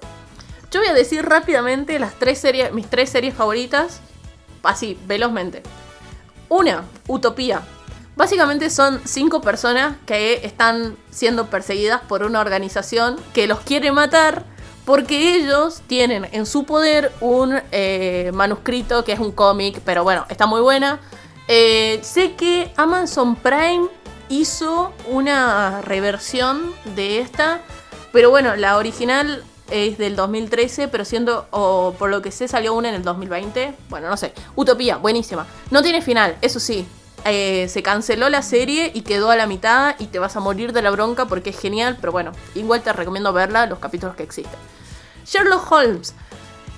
Yo 0.70 0.80
voy 0.80 0.88
a 0.88 0.94
decir 0.94 1.24
rápidamente 1.28 1.98
las 1.98 2.14
tres 2.14 2.38
series, 2.38 2.72
mis 2.72 2.88
tres 2.88 3.10
series 3.10 3.34
favoritas, 3.34 4.00
así, 4.62 4.98
velozmente. 5.06 5.62
Una, 6.48 6.84
Utopía. 7.06 7.62
Básicamente 8.16 8.70
son 8.70 9.00
cinco 9.04 9.40
personas 9.40 9.96
que 10.04 10.44
están 10.44 10.96
siendo 11.10 11.46
perseguidas 11.46 12.00
por 12.02 12.22
una 12.22 12.40
organización 12.40 13.16
que 13.32 13.46
los 13.46 13.60
quiere 13.60 13.92
matar 13.92 14.44
porque 14.84 15.36
ellos 15.36 15.82
tienen 15.86 16.28
en 16.32 16.46
su 16.46 16.64
poder 16.64 17.12
un 17.20 17.60
eh, 17.70 18.30
manuscrito 18.34 19.04
que 19.04 19.12
es 19.12 19.20
un 19.20 19.32
cómic, 19.32 19.80
pero 19.84 20.02
bueno, 20.02 20.26
está 20.28 20.46
muy 20.46 20.60
buena. 20.60 21.00
Eh, 21.48 22.00
sé 22.02 22.32
que 22.32 22.72
Amazon 22.76 23.36
Prime 23.36 23.88
hizo 24.28 24.92
una 25.08 25.80
reversión 25.82 26.74
de 26.96 27.20
esta, 27.20 27.60
pero 28.12 28.30
bueno, 28.30 28.56
la 28.56 28.76
original 28.76 29.44
es 29.70 29.98
del 29.98 30.16
2013, 30.16 30.88
pero 30.88 31.04
siendo, 31.04 31.46
o 31.50 31.94
por 31.98 32.10
lo 32.10 32.22
que 32.22 32.30
sé, 32.30 32.48
salió 32.48 32.74
una 32.74 32.88
en 32.88 32.94
el 32.96 33.02
2020. 33.02 33.74
Bueno, 33.88 34.08
no 34.08 34.16
sé. 34.16 34.32
Utopía, 34.56 34.96
buenísima. 34.96 35.46
No 35.70 35.82
tiene 35.82 36.02
final, 36.02 36.36
eso 36.40 36.60
sí. 36.60 36.86
Eh, 37.24 37.68
se 37.68 37.82
canceló 37.82 38.28
la 38.30 38.42
serie 38.42 38.90
y 38.94 39.02
quedó 39.02 39.30
a 39.30 39.36
la 39.36 39.46
mitad 39.46 39.94
y 39.98 40.06
te 40.06 40.18
vas 40.18 40.36
a 40.36 40.40
morir 40.40 40.72
de 40.72 40.80
la 40.80 40.90
bronca 40.90 41.26
porque 41.26 41.50
es 41.50 41.60
genial, 41.60 41.98
pero 42.00 42.12
bueno, 42.12 42.32
igual 42.54 42.82
te 42.82 42.92
recomiendo 42.92 43.32
verla, 43.32 43.66
los 43.66 43.78
capítulos 43.78 44.16
que 44.16 44.22
existen. 44.22 44.58
Sherlock 45.26 45.70
Holmes, 45.70 46.14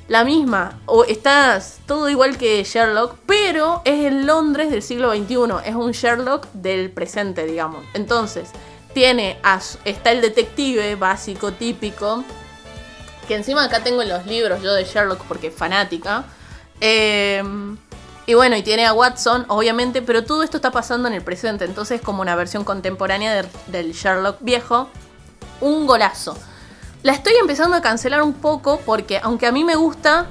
la 0.09 0.25
misma, 0.25 0.81
o 0.87 1.05
estás 1.05 1.79
todo 1.87 2.11
igual 2.11 2.37
que 2.39 2.65
Sherlock, 2.65 3.19
pero 3.25 3.83
es 3.85 4.05
el 4.05 4.27
Londres 4.27 4.71
del 4.71 4.83
siglo 4.83 5.13
XXI, 5.13 5.37
es 5.65 5.75
un 5.77 5.93
Sherlock 5.93 6.49
del 6.53 6.91
presente, 6.91 7.47
digamos. 7.47 7.85
Entonces, 7.95 8.51
tiene 8.93 9.39
a 9.43 9.61
está 9.85 10.11
el 10.11 10.21
detective 10.21 10.97
básico, 10.97 11.53
típico, 11.53 12.25
que 13.29 13.35
encima 13.35 13.65
acá 13.65 13.83
tengo 13.83 14.03
en 14.03 14.09
los 14.09 14.27
libros 14.27 14.63
yo 14.63 14.73
de 14.75 14.85
Sherlock 14.85 15.23
porque 15.25 15.51
fanática. 15.51 16.25
Eh, 16.81 17.43
y 18.27 18.35
bueno, 18.35 18.57
y 18.57 18.63
tiene 18.63 18.87
a 18.87 18.93
Watson, 18.93 19.45
obviamente, 19.49 20.01
pero 20.03 20.25
todo 20.25 20.43
esto 20.43 20.57
está 20.59 20.71
pasando 20.71 21.09
en 21.09 21.15
el 21.15 21.23
presente, 21.23 21.65
entonces 21.65 22.01
como 22.01 22.23
una 22.23 22.37
versión 22.37 22.63
contemporánea 22.65 23.35
de- 23.43 23.49
del 23.67 23.93
Sherlock 23.93 24.37
viejo. 24.41 24.89
Un 25.61 25.87
golazo. 25.87 26.37
La 27.03 27.13
estoy 27.13 27.35
empezando 27.41 27.77
a 27.77 27.83
cancelar 27.83 28.23
un 28.23 28.33
poco 28.35 28.81
porque 28.87 29.19
aunque 29.23 29.47
a 29.47 29.53
mí 29.53 29.65
me 29.65 29.75
gusta 29.75 30.27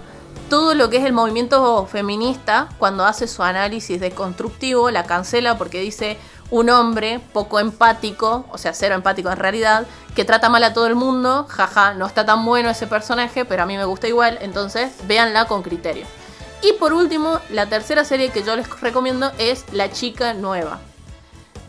todo 0.49 0.73
lo 0.73 0.89
que 0.89 0.97
es 0.97 1.05
el 1.05 1.13
movimiento 1.13 1.85
feminista, 1.85 2.69
cuando 2.77 3.05
hace 3.05 3.27
su 3.27 3.43
análisis 3.43 3.99
deconstructivo, 4.01 4.89
la 4.91 5.05
cancela 5.05 5.57
porque 5.57 5.79
dice 5.79 6.17
un 6.51 6.69
hombre 6.69 7.19
poco 7.33 7.59
empático, 7.59 8.45
o 8.51 8.57
sea, 8.57 8.73
cero 8.73 8.93
empático 8.95 9.31
en 9.31 9.37
realidad, 9.37 9.87
que 10.15 10.25
trata 10.25 10.49
mal 10.49 10.63
a 10.63 10.73
todo 10.73 10.85
el 10.87 10.95
mundo, 10.95 11.45
jaja, 11.49 11.93
no 11.95 12.05
está 12.05 12.25
tan 12.25 12.45
bueno 12.45 12.69
ese 12.69 12.85
personaje, 12.87 13.45
pero 13.45 13.63
a 13.63 13.65
mí 13.65 13.77
me 13.77 13.85
gusta 13.85 14.07
igual, 14.07 14.37
entonces 14.41 14.91
véanla 15.07 15.45
con 15.45 15.63
criterio. 15.63 16.05
Y 16.61 16.73
por 16.73 16.93
último, 16.93 17.39
la 17.49 17.65
tercera 17.67 18.03
serie 18.05 18.29
que 18.29 18.43
yo 18.43 18.55
les 18.55 18.69
recomiendo 18.81 19.31
es 19.39 19.65
La 19.71 19.91
chica 19.91 20.33
nueva. 20.33 20.79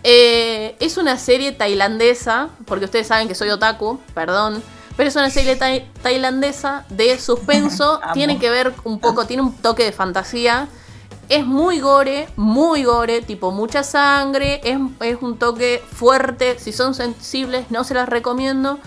Eh, 0.05 0.77
es 0.81 0.97
una 0.97 1.17
serie 1.17 1.53
tailandesa, 1.53 2.49
porque 2.67 2.87
ustedes 2.87 3.07
saben 3.07 3.29
que 3.29 3.35
soy 3.37 3.51
otaku, 3.51 4.01
perdón, 4.15 4.63
pero 4.97 5.09
es 5.09 5.15
una 5.17 5.31
serie 5.31 5.57
tai- 5.57 5.87
tailandesa 6.03 6.85
de 6.89 7.19
suspenso, 7.19 8.01
tiene 8.15 8.39
que 8.39 8.51
ver 8.51 8.75
un 8.85 8.99
poco, 8.99 9.27
tiene 9.27 9.43
un 9.45 9.57
toque 9.57 9.85
de 9.85 9.93
fantasía, 9.93 10.69
es 11.33 11.47
muy 11.47 11.81
gore, 11.81 12.29
muy 12.37 12.85
gore, 12.85 13.23
tipo 13.23 13.53
mucha 13.53 13.83
sangre, 13.83 14.61
es, 14.65 14.79
es 15.01 15.17
un 15.23 15.39
toque 15.39 15.83
fuerte, 15.91 16.59
si 16.59 16.73
son 16.73 16.95
sensibles 16.95 17.71
no 17.71 17.85
se 17.85 17.95
las 17.95 18.07
recomiendo, 18.07 18.79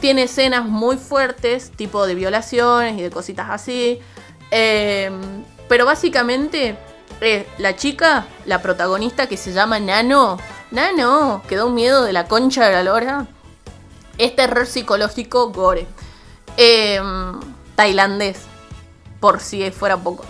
tiene 0.00 0.22
escenas 0.22 0.64
muy 0.64 0.96
fuertes, 0.96 1.72
tipo 1.72 2.06
de 2.06 2.14
violaciones 2.14 2.96
y 2.96 3.02
de 3.02 3.10
cositas 3.10 3.50
así, 3.50 3.98
eh, 4.52 5.10
pero 5.68 5.86
básicamente 5.86 6.78
eh, 7.20 7.48
la 7.58 7.74
chica, 7.74 8.28
la 8.46 8.62
protagonista 8.62 9.26
que 9.26 9.36
se 9.36 9.52
llama 9.52 9.80
Nano, 9.80 10.38
Nano, 10.70 11.42
que 11.48 11.56
da 11.56 11.64
un 11.64 11.74
miedo 11.74 12.04
de 12.04 12.12
la 12.12 12.28
concha 12.28 12.64
de 12.64 12.74
la 12.74 12.84
lora, 12.84 13.26
es 14.18 14.36
terror 14.36 14.66
psicológico 14.66 15.50
gore. 15.50 15.88
Eh, 16.56 17.00
tailandés, 17.74 18.38
por 19.18 19.40
si 19.40 19.68
fuera 19.72 19.96
poco. 19.96 20.24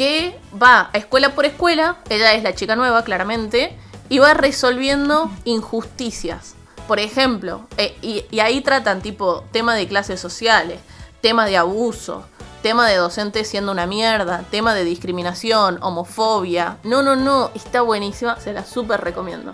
Que 0.00 0.40
va 0.50 0.88
a 0.94 0.96
escuela 0.96 1.34
por 1.34 1.44
escuela, 1.44 1.98
ella 2.08 2.32
es 2.32 2.42
la 2.42 2.54
chica 2.54 2.74
nueva, 2.74 3.04
claramente, 3.04 3.76
y 4.08 4.18
va 4.18 4.32
resolviendo 4.32 5.30
injusticias. 5.44 6.54
Por 6.88 6.98
ejemplo, 6.98 7.66
eh, 7.76 7.94
y, 8.00 8.24
y 8.30 8.40
ahí 8.40 8.62
tratan 8.62 9.02
tipo 9.02 9.44
tema 9.52 9.74
de 9.74 9.86
clases 9.86 10.18
sociales, 10.18 10.80
tema 11.20 11.44
de 11.44 11.58
abuso, 11.58 12.24
tema 12.62 12.88
de 12.88 12.96
docentes 12.96 13.46
siendo 13.46 13.72
una 13.72 13.86
mierda, 13.86 14.46
tema 14.50 14.72
de 14.72 14.84
discriminación, 14.84 15.76
homofobia. 15.82 16.78
No, 16.82 17.02
no, 17.02 17.14
no, 17.14 17.50
está 17.54 17.82
buenísima, 17.82 18.40
se 18.40 18.54
la 18.54 18.64
súper 18.64 19.02
recomiendo. 19.02 19.52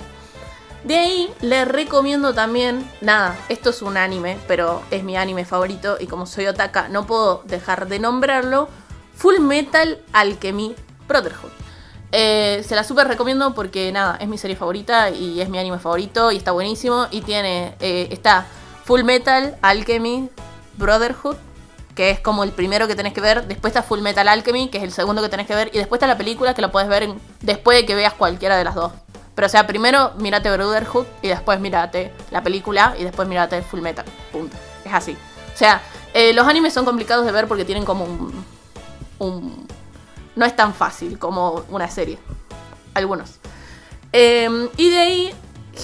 De 0.85 0.97
ahí 0.97 1.29
le 1.41 1.65
recomiendo 1.65 2.35
también, 2.35 2.89
nada, 3.01 3.37
esto 3.49 3.71
es 3.71 3.83
un 3.83 3.97
anime, 3.97 4.39
pero 4.47 4.81
es 4.93 5.03
mi 5.03 5.17
anime 5.17 5.45
favorito 5.45 5.97
y 5.99 6.07
como 6.07 6.25
soy 6.25 6.47
otaka 6.47 6.89
no 6.89 7.05
puedo 7.05 7.43
dejar 7.47 7.89
de 7.89 7.99
nombrarlo, 7.99 8.69
Full 9.17 9.41
Metal 9.41 9.99
Alchemy 10.13 10.75
Brotherhood. 11.09 11.51
Eh, 12.13 12.63
se 12.67 12.75
la 12.75 12.85
super 12.85 13.09
recomiendo 13.09 13.55
porque 13.55 13.91
nada, 13.91 14.17
es 14.21 14.29
mi 14.29 14.39
serie 14.39 14.57
favorita 14.57 15.11
y 15.11 15.41
es 15.41 15.49
mi 15.49 15.59
anime 15.59 15.79
favorito 15.79 16.31
y 16.31 16.37
está 16.37 16.53
buenísimo. 16.53 17.07
Y 17.11 17.23
tiene, 17.23 17.75
eh, 17.81 18.09
está 18.11 18.47
Full 18.85 19.03
Metal 19.03 19.57
Alchemy 19.63 20.29
Brotherhood, 20.77 21.37
que 21.95 22.11
es 22.11 22.21
como 22.21 22.45
el 22.45 22.53
primero 22.53 22.87
que 22.87 22.95
tenés 22.95 23.13
que 23.13 23.21
ver. 23.21 23.47
Después 23.47 23.71
está 23.71 23.83
Full 23.83 24.01
Metal 24.01 24.29
Alchemy, 24.29 24.69
que 24.69 24.79
es 24.79 24.85
el 24.85 24.93
segundo 24.93 25.23
que 25.23 25.29
tenés 25.29 25.47
que 25.47 25.55
ver. 25.55 25.71
Y 25.73 25.79
después 25.79 25.99
está 25.99 26.07
la 26.07 26.19
película 26.19 26.55
que 26.55 26.63
la 26.63 26.71
puedes 26.71 26.89
ver 26.89 27.09
después 27.41 27.79
de 27.79 27.87
que 27.87 27.95
veas 27.95 28.13
cualquiera 28.13 28.57
de 28.57 28.65
las 28.65 28.75
dos. 28.75 28.93
Pero 29.35 29.47
o 29.47 29.51
sea, 29.51 29.67
primero 29.67 30.13
mírate 30.19 30.51
Brotherhood 30.51 31.07
y 31.23 31.29
después 31.29 31.59
mírate 31.61 32.13
la 32.31 32.43
película 32.43 32.95
y 32.99 33.05
después 33.05 33.27
mírate 33.27 33.63
Full 33.63 33.81
Metal. 33.81 34.05
Punto. 34.31 34.57
Es 34.85 34.93
así. 34.93 35.17
O 35.55 35.59
sea, 35.59 35.81
eh, 36.15 36.33
los 36.33 36.47
animes 36.47 36.73
son 36.73 36.85
complicados 36.85 37.27
de 37.27 37.33
ver 37.33 37.49
porque 37.49 37.65
tienen 37.65 37.85
como 37.85 38.05
un, 38.05 38.56
No 39.19 40.45
es 40.45 40.57
tan 40.57 40.75
fácil 40.75 41.19
como 41.19 41.65
una 41.71 41.89
serie. 41.89 42.19
Algunos. 42.95 43.39
Eh, 44.13 44.69
y 44.77 44.91
de 44.91 44.99
ahí, 44.99 45.35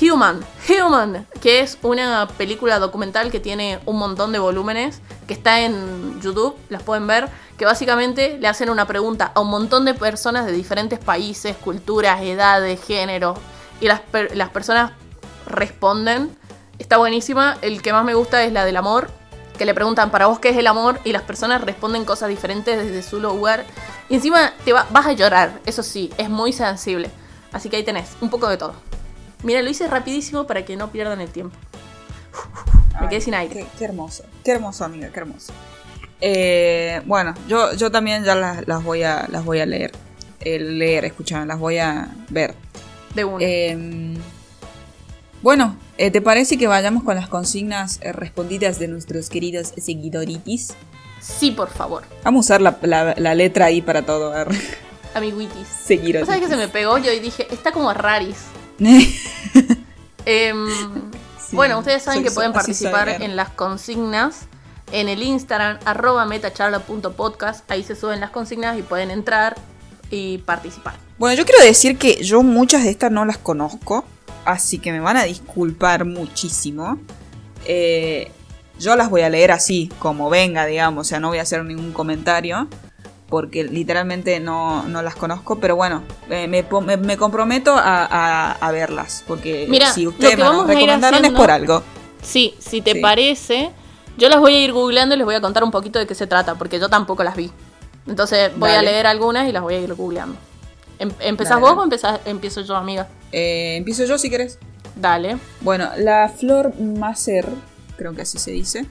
Human. 0.01 0.41
Human, 0.69 1.27
que 1.41 1.61
es 1.61 1.79
una 1.83 2.27
película 2.27 2.79
documental 2.79 3.31
que 3.31 3.41
tiene 3.41 3.81
un 3.85 3.99
montón 3.99 4.33
de 4.33 4.39
volúmenes, 4.39 5.01
que 5.27 5.35
está 5.35 5.61
en 5.61 6.21
YouTube, 6.21 6.57
las 6.71 6.83
pueden 6.83 7.07
ver, 7.07 7.29
que 7.59 7.65
básicamente 7.65 8.39
le 8.39 8.49
hacen 8.49 8.71
una 8.71 8.87
pregunta 8.87 9.33
a 9.35 9.41
un 9.41 9.49
montón 9.49 9.85
de 9.85 9.95
personas 9.95 10.47
de 10.47 10.53
diferentes 10.53 10.99
países, 10.99 11.57
culturas, 11.57 12.23
edades, 12.23 12.83
géneros, 12.83 13.39
y 13.81 13.87
las, 13.87 14.01
las 14.35 14.49
personas 14.51 14.93
responden. 15.47 16.37
Está 16.79 16.97
buenísima. 16.97 17.59
El 17.61 17.83
que 17.83 17.93
más 17.93 18.05
me 18.05 18.15
gusta 18.15 18.43
es 18.45 18.53
la 18.53 18.65
del 18.65 18.77
amor, 18.77 19.11
que 19.59 19.65
le 19.65 19.75
preguntan 19.75 20.11
para 20.11 20.27
vos 20.27 20.39
qué 20.39 20.49
es 20.51 20.57
el 20.57 20.67
amor 20.67 20.99
y 21.05 21.13
las 21.13 21.23
personas 21.23 21.63
responden 21.63 22.05
cosas 22.05 22.29
diferentes 22.29 22.77
desde 22.83 23.03
su 23.03 23.21
lugar. 23.21 23.65
Y 24.09 24.15
encima 24.17 24.53
te 24.65 24.73
va- 24.73 24.87
vas 24.91 25.07
a 25.07 25.13
llorar, 25.13 25.61
eso 25.67 25.83
sí, 25.83 26.11
es 26.19 26.29
muy 26.31 26.53
sensible. 26.53 27.11
Así 27.53 27.69
que 27.69 27.77
ahí 27.77 27.83
tenés, 27.85 28.09
un 28.21 28.31
poco 28.31 28.49
de 28.49 28.57
todo. 28.57 28.75
Mira, 29.43 29.61
lo 29.63 29.71
hice 29.71 29.87
rapidísimo 29.89 30.47
para 30.47 30.65
que 30.65 30.77
no 30.77 30.91
pierdan 30.91 31.21
el 31.21 31.29
tiempo. 31.31 31.57
Me 33.01 33.09
quedé 33.09 33.21
sin 33.21 33.35
aire. 33.35 33.55
Qué, 33.55 33.67
qué 33.79 33.85
hermoso, 33.85 34.25
qué 34.45 34.53
hermoso, 34.53 34.85
amiga, 34.85 35.09
qué 35.13 35.21
hermoso. 35.21 35.53
Eh, 36.21 37.03
bueno, 37.05 37.35
yo, 37.49 37.73
yo 37.75 37.91
también 37.91 38.23
ya 38.25 38.35
las, 38.37 38.67
las 38.69 38.83
voy 38.85 39.03
a 39.03 39.27
las 39.29 39.45
voy 39.45 39.59
a 39.61 39.67
leer. 39.67 39.93
Eh, 40.41 40.59
leer, 40.59 41.05
escuchar, 41.05 41.47
las 41.47 41.59
voy 41.59 41.79
a 41.79 42.09
ver. 42.31 42.55
De 43.15 43.25
una. 43.25 43.45
Eh, 43.45 44.17
bueno, 45.43 45.77
eh, 45.99 46.11
¿te 46.11 46.21
parece 46.21 46.57
que 46.59 46.67
vayamos 46.67 47.03
con 47.05 47.15
las 47.17 47.29
consignas 47.29 47.99
eh, 48.03 48.13
respondidas 48.13 48.79
de 48.79 48.89
nuestros 48.89 49.29
queridos 49.29 49.73
seguidoritis? 49.77 50.75
sí, 51.21 51.51
por 51.53 51.71
favor. 51.71 52.03
Vamos 52.25 52.47
a 52.51 52.55
usar 52.55 52.61
la, 52.63 52.77
la- 52.83 53.15
la 53.17 53.35
letra 53.35 53.67
ahí 53.67 53.81
para 53.83 54.03
todo. 54.03 54.33
a. 54.35 54.47
Seguidoritis. 55.15 56.21
¿Vos 56.21 56.27
sabés 56.27 56.41
que 56.43 56.49
se 56.49 56.57
me 56.57 56.69
pegó 56.69 56.99
yo 56.99 57.13
y 57.13 57.21
dije, 57.21 57.47
está 57.53 57.71
como 57.73 57.93
raris? 57.95 58.37
Sí, 60.25 61.57
bueno, 61.57 61.79
ustedes 61.79 62.03
saben 62.03 62.21
soy- 62.21 62.29
que 62.29 62.35
pueden 62.35 62.53
participar 62.53 63.09
en 63.23 63.37
las 63.37 63.51
consignas 63.51 64.43
en 64.93 65.09
el 65.09 65.23
Instagram, 65.23 65.79
arroba 65.85 66.25
metacharla.podcast. 66.27 67.71
Ahí 67.71 67.83
se 67.83 67.95
suben 67.97 68.21
las 68.21 68.31
consignas 68.31 68.79
y 68.79 68.83
pueden 68.83 69.11
entrar 69.11 69.57
y 70.11 70.39
participar. 70.39 70.95
Bueno, 71.19 71.37
yo 71.37 71.45
quiero 71.45 71.63
decir 71.65 71.99
que 71.99 72.23
yo 72.23 72.43
muchas 72.43 72.85
de 72.85 72.91
estas 72.91 73.11
no 73.11 73.25
las 73.25 73.39
conozco, 73.39 74.05
así 74.45 74.79
que 74.79 74.93
me 74.93 75.01
van 75.01 75.17
a 75.17 75.25
disculpar 75.25 76.05
muchísimo. 76.05 76.99
Eh, 77.67 78.31
yo 78.79 78.97
las 78.97 79.11
voy 79.11 79.21
a 79.23 79.29
leer 79.29 79.53
así, 79.53 79.91
como 79.99 80.31
venga, 80.31 80.67
digamos, 80.67 81.07
o 81.07 81.09
sea, 81.09 81.21
no 81.21 81.29
voy 81.29 81.39
a 81.39 81.43
hacer 81.43 81.65
ningún 81.65 81.93
comentario, 81.93 82.67
porque 83.29 83.65
literalmente 83.65 84.41
no, 84.41 84.83
no 84.85 85.03
las 85.03 85.15
conozco, 85.15 85.59
pero 85.61 85.77
bueno, 85.77 86.03
eh, 86.29 86.49
me, 86.49 86.65
me- 86.81 86.97
me 86.97 87.17
comprometo 87.17 87.75
a, 87.75 88.05
a- 88.05 88.53
a 88.53 88.71
verlas, 88.73 89.25
porque 89.27 89.67
Mira, 89.69 89.93
si 89.93 90.07
ustedes 90.07 90.37
me 90.37 90.43
vamos 90.45 90.67
recomendaron 90.67 91.25
es 91.25 91.33
por 91.33 91.51
algo. 91.51 91.83
Sí, 92.23 92.55
si 92.59 92.81
te 92.83 92.93
Sí. 92.95 93.01
parece, 93.01 93.71
yo 94.19 94.29
las 94.29 94.41
voy 94.41 94.55
a 94.55 94.65
ir 94.65 94.73
googleando 94.73 95.15
y 95.15 95.19
les 95.19 95.25
voy 95.25 95.35
a 95.35 95.41
contar 95.41 95.63
un 95.65 95.71
poquito 95.71 95.99
de 95.99 96.07
qué 96.07 96.15
se 96.15 96.27
trata, 96.27 96.57
porque 96.57 96.79
yo 96.81 96.89
tampoco 96.89 97.23
las 97.25 97.37
vi. 97.37 97.51
Entonces 98.07 98.51
voy 98.57 98.71
a 98.71 98.83
leer 98.83 99.07
algunas 99.07 99.49
y 99.49 99.53
las 99.53 99.63
voy 99.63 99.75
a 99.75 99.79
ir 99.81 99.95
googleando. 99.95 100.37
Em- 100.99 101.13
¿Empezás 101.21 101.61
Dale, 101.61 101.75
vos 101.75 101.79
o 101.79 101.85
empezás- 101.85 102.21
empiezo 102.25 102.61
yo, 102.63 102.75
amiga? 102.77 103.09
Eh, 103.33 103.77
empiezo 103.77 104.05
yo 104.05 104.19
si 104.19 104.31
querés. 104.31 104.59
Dale. 104.95 105.39
Bueno, 105.61 105.91
la 105.99 106.29
Flor 106.29 106.79
Macer, 106.79 107.49
creo 107.97 108.15
que 108.15 108.23
así 108.23 108.39
se 108.39 108.51
dice, 108.51 108.87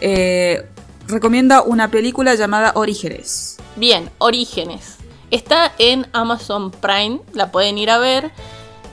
eh, 0.00 0.66
recomienda 1.06 1.62
una 1.62 1.90
película 1.90 2.34
llamada 2.34 2.72
Orígenes. 2.74 3.56
Bien, 3.76 4.10
Orígenes. 4.18 4.96
Está 5.30 5.72
en 5.78 6.06
Amazon 6.12 6.70
Prime, 6.70 7.20
la 7.32 7.50
pueden 7.50 7.78
ir 7.78 7.90
a 7.90 7.98
ver. 7.98 8.30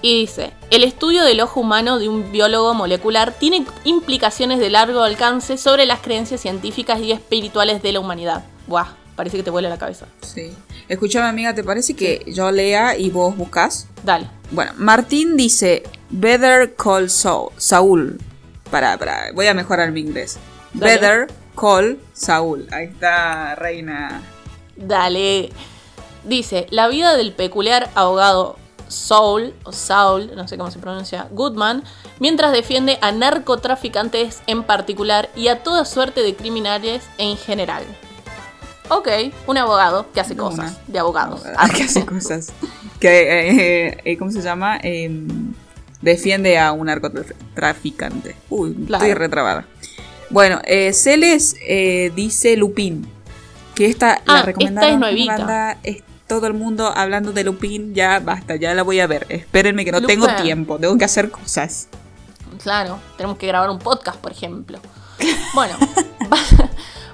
Y 0.02 0.20
dice, 0.20 0.52
el 0.70 0.84
estudio 0.84 1.24
del 1.24 1.40
ojo 1.40 1.61
humano 1.61 1.98
de 1.98 2.10
un 2.10 2.32
biólogo 2.32 2.74
molecular 2.74 3.32
tiene 3.32 3.65
implicaciones 3.86 4.60
de 4.60 4.70
largo 4.70 5.02
alcance 5.02 5.57
sobre 5.57 5.86
las 5.86 6.02
creencias 6.02 6.41
científicas 6.41 6.99
y 6.99 7.14
espirituales 7.14 7.82
de 7.82 7.94
la 7.94 8.02
humanidad. 8.02 8.44
Buah, 8.68 8.88
parece 9.15 9.38
que 9.38 9.44
te 9.44 9.49
vuela 9.49 9.70
la 9.70 9.78
cabeza. 9.78 10.07
Sí. 10.22 10.52
Escúchame, 10.88 11.27
amiga, 11.27 11.53
¿te 11.53 11.64
parece 11.64 11.95
que 11.95 12.23
yo 12.27 12.51
lea 12.51 12.97
y 12.97 13.10
vos 13.10 13.35
buscas? 13.35 13.88
Dale. 14.03 14.30
Bueno, 14.51 14.73
Martín 14.77 15.38
dice 15.38 15.84
Better 16.10 16.76
Call 16.76 17.10
Saul. 17.10 17.51
Saúl. 17.57 18.19
Para, 18.69 18.97
para, 18.97 19.31
voy 19.34 19.47
a 19.47 19.53
mejorar 19.53 19.91
mi 19.91 20.01
inglés. 20.01 20.38
Dale. 20.73 20.93
Better 20.93 21.27
Call 21.55 21.99
Saúl. 22.14 22.68
Ahí 22.72 22.85
está, 22.85 23.55
reina. 23.55 24.22
Dale. 24.76 25.51
Dice, 26.23 26.68
la 26.69 26.88
vida 26.88 27.15
del 27.15 27.34
peculiar 27.34 27.89
abogado 27.95 28.57
Saul, 28.88 29.53
o 29.64 29.72
Saul, 29.72 30.35
no 30.35 30.47
sé 30.47 30.57
cómo 30.57 30.72
se 30.72 30.80
pronuncia, 30.80 31.27
Goodman, 31.31 31.84
mientras 32.19 32.51
defiende 32.51 32.99
a 33.01 33.11
narcotraficantes 33.11 34.41
en 34.47 34.64
particular 34.64 35.30
y 35.35 35.47
a 35.47 35.64
toda 35.64 35.85
suerte 35.85 36.22
de 36.22 36.35
criminales 36.35 37.03
en 37.18 37.38
general. 37.38 37.84
Ok, 38.89 39.07
un 39.47 39.57
abogado 39.57 40.11
que 40.14 40.19
hace 40.19 40.35
cosas 40.35 40.60
una. 40.72 40.77
de 40.88 40.99
abogados. 40.99 41.43
Ah, 41.57 41.69
que 41.69 41.84
hace 41.84 42.05
cosas. 42.05 42.51
Que, 42.99 43.49
eh, 43.89 44.01
eh, 44.05 44.18
¿cómo 44.18 44.31
se 44.31 44.41
llama? 44.41 44.77
Em, 44.81 45.53
defiende 46.01 46.57
a 46.60 46.72
un 46.72 46.88
narcotraficante. 46.88 48.35
Uy, 48.49 48.73
Claro. 48.88 49.03
estoy 49.05 49.14
retrabada. 49.18 49.65
Bueno, 50.30 50.61
eh, 50.65 50.93
Celes 50.93 51.55
eh, 51.68 52.11
dice 52.15 52.55
Lupin. 52.57 53.07
Que 53.76 53.85
esta 53.88 54.14
Ah, 54.14 54.22
la 54.26 54.34
esta 54.35 54.45
recomendaron. 54.47 54.89
es 54.89 54.95
una 54.97 55.07
nuevita. 55.11 55.38
banda, 55.38 55.77
es 55.84 56.03
todo 56.27 56.47
el 56.47 56.53
mundo 56.53 56.91
hablando 56.95 57.31
de 57.34 57.43
Lupin. 57.43 57.93
Ya 57.93 58.19
basta, 58.19 58.55
ya 58.55 58.73
la 58.73 58.84
voy 58.84 58.99
a 58.99 59.07
ver. 59.07 59.26
Espérenme 59.30 59.84
que 59.85 59.91
no 59.91 60.01
tengo 60.01 60.27
tiempo. 60.41 60.77
Tengo 60.77 60.97
que 60.97 61.05
hacer 61.05 61.30
cosas. 61.31 61.88
Claro, 62.61 62.99
tenemos 63.18 63.38
que 63.38 63.47
grabar 63.47 63.69
un 63.69 63.80
podcast, 63.80 64.19
por 64.19 64.31
ejemplo. 64.31 64.80
Bueno, 65.53 65.77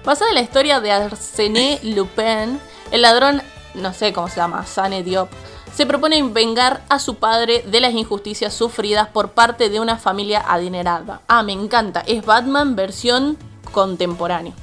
basada 0.10 0.32
en 0.32 0.36
la 0.36 0.42
historia 0.42 0.80
de 0.80 0.92
Arsène 0.92 1.80
Lupin, 1.84 2.60
el 2.92 3.02
ladrón, 3.04 3.42
no 3.76 3.94
sé 3.94 4.12
cómo 4.12 4.28
se 4.28 4.38
llama, 4.38 4.66
Sane 4.66 5.04
Diop, 5.04 5.30
se 5.72 5.86
propone 5.86 6.22
vengar 6.24 6.82
a 6.90 6.98
su 6.98 7.16
padre 7.16 7.64
de 7.68 7.80
las 7.80 7.94
injusticias 7.94 8.54
sufridas 8.56 9.08
por 9.10 9.34
parte 9.34 9.70
de 9.70 9.80
una 9.80 9.98
familia 9.98 10.44
adinerada. 10.48 11.22
Ah, 11.28 11.44
me 11.44 11.54
encanta, 11.54 12.04
es 12.08 12.26
Batman 12.26 12.76
versión 12.76 13.38
contemporáneo. 13.72 14.54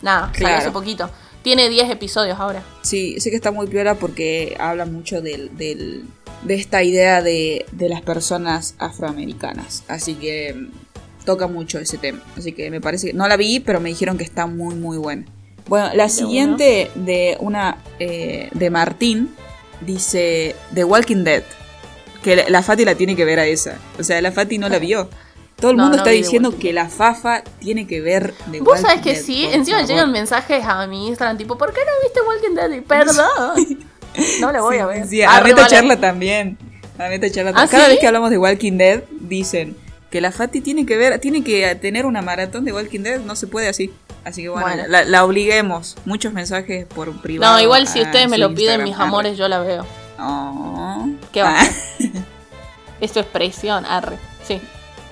Nada, 0.00 0.28
salió 0.32 0.38
Claro. 0.46 0.56
hace 0.62 0.70
poquito. 0.70 1.10
Tiene 1.42 1.68
10 1.68 1.90
episodios 1.90 2.40
ahora. 2.40 2.62
Sí, 2.80 3.20
sé 3.20 3.28
que 3.28 3.36
está 3.36 3.50
muy 3.50 3.66
piola 3.66 3.96
porque 3.96 4.56
habla 4.58 4.86
mucho 4.86 5.20
del, 5.20 5.54
del- 5.56 6.04
de 6.44 6.54
esta 6.54 6.82
idea 6.82 7.20
de, 7.20 7.66
de 7.72 7.88
las 7.90 8.00
personas 8.00 8.74
afroamericanas. 8.78 9.84
Así 9.86 10.14
que 10.14 10.56
toca 11.24 11.46
mucho 11.46 11.78
ese 11.78 11.98
tema. 11.98 12.20
Así 12.36 12.52
que 12.52 12.70
me 12.70 12.80
parece 12.80 13.08
que 13.08 13.12
no 13.12 13.26
la 13.28 13.36
vi, 13.36 13.60
pero 13.60 13.80
me 13.80 13.88
dijeron 13.88 14.18
que 14.18 14.24
está 14.24 14.46
muy, 14.46 14.74
muy 14.74 14.98
buena. 14.98 15.24
Bueno, 15.68 15.90
la 15.94 16.08
siguiente 16.08 16.90
de 16.96 17.36
una 17.40 17.78
eh, 17.98 18.48
de 18.52 18.70
Martín 18.70 19.30
dice 19.80 20.54
The 20.74 20.84
Walking 20.84 21.24
Dead. 21.24 21.42
Que 22.22 22.36
la, 22.36 22.48
la 22.48 22.62
Fati 22.62 22.84
la 22.84 22.94
tiene 22.94 23.16
que 23.16 23.24
ver 23.24 23.38
a 23.40 23.46
esa. 23.46 23.78
O 23.98 24.04
sea, 24.04 24.20
la 24.22 24.30
Fati 24.32 24.58
no 24.58 24.68
la 24.68 24.78
vio. 24.78 25.08
Todo 25.56 25.70
el 25.72 25.76
No, 25.76 25.84
mundo 25.84 25.98
no 25.98 26.02
está 26.02 26.10
diciendo 26.10 26.58
que 26.58 26.72
la 26.72 26.88
Fafa 26.88 27.42
tiene 27.60 27.86
que 27.86 28.00
ver 28.00 28.34
The 28.50 28.60
Vos 28.60 28.68
Walking 28.68 28.82
sabés 28.82 29.00
que 29.02 29.12
Dead, 29.14 29.22
sí, 29.22 29.44
encima 29.44 29.78
favor. 29.78 29.90
llegan 29.90 30.12
mensajes 30.12 30.64
a 30.64 30.86
mi 30.88 31.06
Instagram 31.08 31.36
tipo, 31.38 31.56
¿por 31.56 31.72
qué 31.72 31.80
no 31.80 31.92
viste 32.02 32.20
Walking 32.20 32.54
Dead? 32.56 32.78
Y 32.78 32.80
Perdón. 32.80 33.78
No 34.40 34.52
la 34.52 34.60
voy 34.60 34.76
a 34.76 34.84
ver. 34.86 35.06
Sí, 35.06 35.22
a 35.22 35.40
Meta. 35.40 35.66
Charla 35.68 35.98
también. 35.98 36.58
A 36.98 37.08
Meta 37.08 37.30
Charla 37.30 37.50
¿Ah, 37.50 37.54
también. 37.54 37.70
Cada 37.70 37.84
sí? 37.84 37.90
vez 37.92 37.98
que 38.00 38.06
hablamos 38.06 38.30
de 38.30 38.36
Walking 38.38 38.76
Dead, 38.76 39.02
dicen 39.20 39.74
que 40.12 40.20
la 40.20 40.30
Fati 40.30 40.60
tiene 40.60 40.84
que 40.84 40.98
ver, 40.98 41.18
tiene 41.20 41.42
que 41.42 41.74
tener 41.76 42.04
una 42.04 42.20
maratón 42.20 42.66
de 42.66 42.72
Walking 42.72 43.00
Dead, 43.00 43.20
no 43.20 43.34
se 43.34 43.46
puede 43.46 43.66
así. 43.68 43.90
Así 44.24 44.42
que 44.42 44.50
bueno, 44.50 44.66
Bueno. 44.66 44.84
La, 44.86 45.04
la 45.04 45.24
obliguemos. 45.24 45.96
Muchos 46.04 46.34
mensajes 46.34 46.84
por 46.84 47.20
privado. 47.22 47.54
No, 47.54 47.60
igual 47.60 47.88
si 47.88 48.02
ustedes 48.02 48.28
me 48.28 48.36
lo 48.36 48.50
piden, 48.50 48.82
Instagram. 48.82 48.88
mis 48.88 48.98
amores, 48.98 49.38
yo 49.38 49.48
la 49.48 49.60
veo. 49.60 49.86
Oh. 50.20 51.08
¿Qué 51.32 51.42
va? 51.42 51.56
Ah. 51.58 51.68
Esto 53.00 53.20
es 53.20 53.26
presión, 53.26 53.86
arre. 53.86 54.18
Sí. 54.46 54.60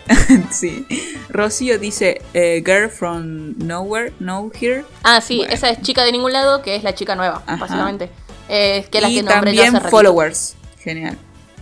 sí. 0.50 0.86
Rocío 1.30 1.78
dice 1.78 2.20
eh, 2.34 2.62
Girl 2.64 2.90
from 2.90 3.54
Nowhere, 3.56 4.12
No 4.20 4.50
Here. 4.60 4.84
Ah, 5.02 5.22
sí, 5.22 5.38
Bueno. 5.38 5.54
esa 5.54 5.70
es 5.70 5.80
chica 5.80 6.04
de 6.04 6.12
ningún 6.12 6.34
lado, 6.34 6.60
que 6.60 6.76
es 6.76 6.84
la 6.84 6.94
chica 6.94 7.16
nueva, 7.16 7.42
Ajá. 7.46 7.56
básicamente. 7.56 8.10
Eh, 8.50 8.86
que 8.90 8.98
es 8.98 9.02
la 9.02 9.08
y 9.10 9.14
que 9.14 9.22
yo 9.22 9.28
también. 9.28 9.80
Followers. 9.80 10.56
Genial. 10.78 11.16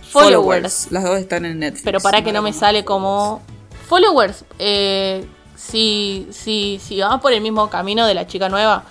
Followers. 0.09 0.87
Las 0.91 1.03
dos 1.03 1.17
están 1.19 1.45
en 1.45 1.59
Netflix. 1.59 1.83
Pero 1.83 1.99
para 1.99 2.23
que 2.23 2.31
no 2.31 2.41
me 2.41 2.53
sale 2.53 2.83
como 2.83 3.41
followers. 3.87 4.45
Eh, 4.57 5.25
si, 5.55 6.27
si, 6.31 6.79
si 6.83 6.99
va 6.99 7.19
por 7.19 7.33
el 7.33 7.41
mismo 7.41 7.69
camino 7.69 8.05
de 8.05 8.13
la 8.13 8.27
chica 8.27 8.49
nueva, 8.49 8.83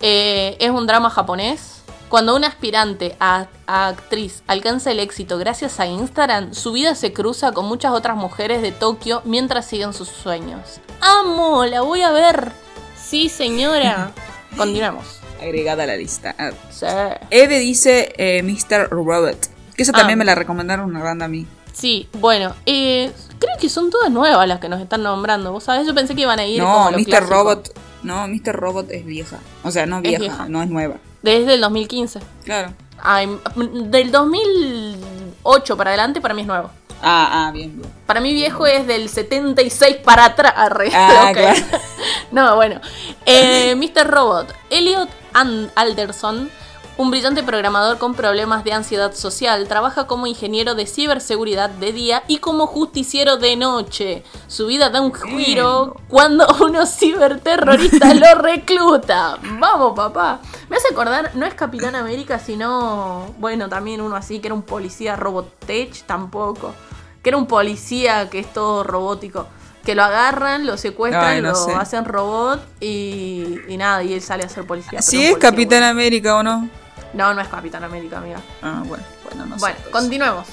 eh, 0.00 0.56
es 0.60 0.70
un 0.70 0.86
drama 0.86 1.10
japonés. 1.10 1.72
Cuando 2.08 2.36
una 2.36 2.46
aspirante 2.46 3.16
a, 3.18 3.48
a 3.66 3.88
actriz 3.88 4.44
alcanza 4.46 4.92
el 4.92 5.00
éxito 5.00 5.38
gracias 5.38 5.80
a 5.80 5.86
Instagram, 5.86 6.54
su 6.54 6.72
vida 6.72 6.94
se 6.94 7.12
cruza 7.12 7.50
con 7.50 7.66
muchas 7.66 7.92
otras 7.92 8.16
mujeres 8.16 8.62
de 8.62 8.70
Tokio 8.70 9.22
mientras 9.24 9.66
siguen 9.66 9.92
sus 9.92 10.08
sueños. 10.08 10.80
¡Amo! 11.00 11.64
¡La 11.64 11.80
voy 11.80 12.02
a 12.02 12.12
ver! 12.12 12.52
Sí, 12.96 13.28
señora. 13.28 14.12
Continuamos. 14.56 15.20
Agregada 15.40 15.82
a 15.82 15.86
la 15.86 15.96
lista. 15.96 16.34
Ah. 16.38 16.50
Sí. 16.70 16.86
Eve 17.30 17.58
dice 17.58 18.12
eh, 18.16 18.42
Mr. 18.42 18.88
Robot. 18.90 19.55
Que 19.76 19.84
también 19.84 20.16
Ah. 20.18 20.20
me 20.20 20.24
la 20.24 20.34
recomendaron 20.34 20.86
una 20.90 21.02
banda 21.02 21.26
a 21.26 21.28
mí. 21.28 21.46
Sí, 21.72 22.08
bueno, 22.14 22.54
eh, 22.64 23.12
creo 23.38 23.56
que 23.60 23.68
son 23.68 23.90
todas 23.90 24.10
nuevas 24.10 24.48
las 24.48 24.58
que 24.60 24.68
nos 24.68 24.80
están 24.80 25.02
nombrando. 25.02 25.52
¿Vos 25.52 25.64
sabés? 25.64 25.86
Yo 25.86 25.94
pensé 25.94 26.14
que 26.14 26.22
iban 26.22 26.38
a 26.38 26.46
ir 26.46 26.60
No, 26.62 26.72
como 26.72 26.90
lo 26.92 26.98
Mr. 26.98 27.04
clásico. 27.04 27.30
Robot. 27.34 27.78
No, 28.02 28.26
Mr. 28.28 28.52
Robot 28.56 28.90
es 28.90 29.04
vieja. 29.04 29.38
O 29.62 29.70
sea, 29.70 29.84
no 29.86 30.00
vieja, 30.00 30.18
vieja. 30.20 30.46
no 30.48 30.62
es 30.62 30.70
nueva. 30.70 30.94
Desde 31.22 31.54
el 31.54 31.60
2015. 31.60 32.20
Claro. 32.44 32.72
Ay, 33.02 33.28
del 33.56 34.10
2008 34.10 35.76
para 35.76 35.90
adelante 35.90 36.20
para 36.20 36.34
mí 36.34 36.42
es 36.42 36.46
nuevo. 36.46 36.70
Ah, 37.02 37.46
ah, 37.48 37.50
bien, 37.52 37.76
bien. 37.78 37.90
Para 38.06 38.20
mí 38.20 38.32
viejo 38.32 38.66
es 38.66 38.86
del 38.86 39.08
76 39.10 39.96
para 40.02 40.24
atrás. 40.24 40.54
Ah, 40.56 41.26
ok. 41.30 41.36
claro. 41.36 41.60
No, 42.32 42.56
bueno. 42.56 42.80
Eh, 43.24 43.74
Mr. 43.76 44.06
Robot. 44.10 44.52
Elliot 44.70 45.08
An- 45.32 45.70
Alderson, 45.76 46.50
un 46.98 47.10
brillante 47.10 47.42
programador 47.42 47.98
con 47.98 48.14
problemas 48.14 48.64
de 48.64 48.72
ansiedad 48.72 49.12
social, 49.14 49.68
trabaja 49.68 50.06
como 50.06 50.26
ingeniero 50.26 50.74
de 50.74 50.86
ciberseguridad 50.86 51.68
de 51.68 51.92
día 51.92 52.22
y 52.26 52.38
como 52.38 52.66
justiciero 52.66 53.36
de 53.36 53.56
noche. 53.56 54.22
Su 54.46 54.66
vida 54.66 54.88
da 54.88 55.02
un 55.02 55.12
giro 55.12 55.96
cuando 56.08 56.46
unos 56.64 56.88
ciberterroristas 56.96 58.16
lo 58.18 58.34
recluta. 58.36 59.38
Vamos, 59.58 59.94
papá. 59.94 60.40
Me 60.70 60.76
hace 60.76 60.88
acordar, 60.90 61.32
no 61.34 61.44
es 61.44 61.54
Capitán 61.54 61.94
América, 61.96 62.38
sino, 62.38 63.34
bueno, 63.38 63.68
también 63.68 64.00
uno 64.00 64.16
así, 64.16 64.38
que 64.40 64.48
era 64.48 64.54
un 64.54 64.62
policía 64.62 65.16
Robotech, 65.16 66.02
tampoco. 66.06 66.74
Que 67.22 67.28
era 67.30 67.36
un 67.36 67.46
policía 67.46 68.30
que 68.30 68.38
es 68.38 68.52
todo 68.52 68.84
robótico. 68.84 69.46
Que 69.84 69.94
lo 69.94 70.02
agarran, 70.02 70.66
lo 70.66 70.76
secuestran, 70.78 71.24
Ay, 71.24 71.42
no 71.42 71.50
lo 71.50 71.54
sé. 71.54 71.72
hacen 71.74 72.04
robot 72.06 72.60
y, 72.80 73.58
y 73.68 73.76
nada, 73.76 74.02
y 74.02 74.14
él 74.14 74.22
sale 74.22 74.44
a 74.44 74.48
ser 74.48 74.66
policía. 74.66 74.92
pero 74.92 75.02
¿Sí 75.02 75.18
es 75.22 75.32
policía 75.32 75.50
Capitán 75.50 75.78
bueno. 75.80 75.90
América 75.90 76.36
o 76.36 76.42
no? 76.42 76.68
No, 77.16 77.32
no 77.34 77.40
es 77.40 77.48
Capitán 77.48 77.82
América, 77.82 78.18
amiga. 78.18 78.40
Ah, 78.62 78.82
bueno, 78.86 79.02
bueno, 79.24 79.46
no 79.46 79.56
bueno, 79.56 79.76
sé. 79.76 79.82
pues. 79.82 79.92
continuemos. 79.92 80.46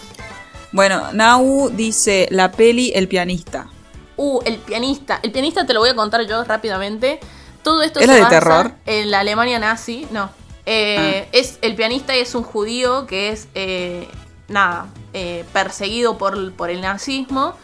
Bueno, 0.71 1.11
Nau 1.13 1.69
dice 1.69 2.27
la 2.31 2.51
peli 2.51 2.91
El 2.95 3.07
pianista. 3.07 3.67
Uh, 4.15 4.39
el 4.45 4.57
pianista. 4.57 5.19
El 5.21 5.31
pianista 5.31 5.65
te 5.65 5.73
lo 5.73 5.81
voy 5.81 5.89
a 5.89 5.95
contar 5.95 6.25
yo 6.25 6.43
rápidamente. 6.43 7.19
Todo 7.61 7.81
esto 7.81 7.99
¿Es 7.99 8.05
se 8.05 8.11
la 8.11 8.15
de 8.15 8.21
basa 8.21 8.39
terror? 8.39 8.71
en 8.85 9.11
la 9.11 9.19
Alemania 9.19 9.59
nazi. 9.59 10.07
No. 10.11 10.29
Eh, 10.65 11.27
es, 11.33 11.59
el 11.61 11.75
pianista 11.75 12.15
es 12.15 12.33
un 12.33 12.43
judío 12.43 13.05
que 13.07 13.29
es, 13.29 13.47
eh, 13.55 14.07
nada, 14.47 14.87
eh, 15.13 15.45
perseguido 15.53 16.17
por, 16.17 16.53
por 16.53 16.69
el 16.69 16.81
nazismo. 16.81 17.55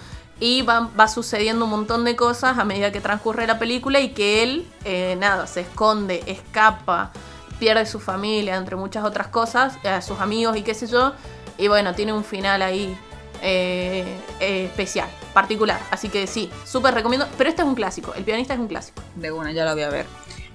Y 0.42 0.62
va, 0.62 0.90
va 0.98 1.08
sucediendo 1.10 1.66
un 1.66 1.72
montón 1.72 2.06
de 2.06 2.16
cosas 2.16 2.58
a 2.58 2.64
medida 2.64 2.92
que 2.94 3.02
transcurre 3.02 3.46
la 3.46 3.60
película 3.60 4.00
y 4.00 4.10
que 4.10 4.42
él, 4.44 4.68
eh, 4.86 5.18
nada, 5.20 5.48
se 5.48 5.62
esconde, 5.62 6.24
escapa, 6.28 7.12
pierde 7.60 7.86
su 7.86 8.00
familia, 8.00 8.56
entre 8.56 8.76
muchas 8.76 9.04
otras 9.04 9.28
cosas, 9.28 9.74
a 9.84 10.02
sus 10.02 10.20
amigos 10.20 10.58
y 10.58 10.62
qué 10.62 10.74
sé 10.74 10.88
yo. 10.88 11.14
Y 11.58 11.68
bueno, 11.68 11.94
tiene 11.94 12.14
un 12.14 12.24
final 12.24 12.62
ahí 12.62 12.98
eh, 13.42 14.06
eh, 14.40 14.66
especial, 14.66 15.10
particular. 15.34 15.80
Así 15.92 16.10
que 16.10 16.26
sí, 16.26 16.50
súper 16.66 16.94
recomiendo. 16.94 17.28
Pero 17.38 17.50
este 17.50 17.62
es 17.62 17.68
un 17.68 17.76
clásico, 17.76 18.14
el 18.16 18.24
pianista 18.24 18.54
es 18.54 18.60
un 18.60 18.68
clásico. 18.68 19.02
De 19.16 19.32
una, 19.32 19.52
ya 19.52 19.66
lo 19.66 19.74
voy 19.74 19.84
a 19.84 19.90
ver. 19.90 20.06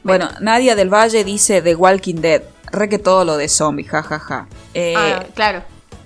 Bueno, 0.03 0.29
Nadia 0.41 0.75
del 0.75 0.93
Valle 0.93 1.25
dice 1.25 1.63
The 1.63 1.75
Walking 1.75 2.17
Dead. 2.17 2.43
Re 2.71 2.89
que 2.89 2.99
todo 2.99 3.25
lo 3.25 3.37
de 3.37 3.49
zombies, 3.49 3.89
jajaja. 3.89 4.49
Eh, 4.75 4.95
ah, 4.97 5.25
claro. 5.35 5.63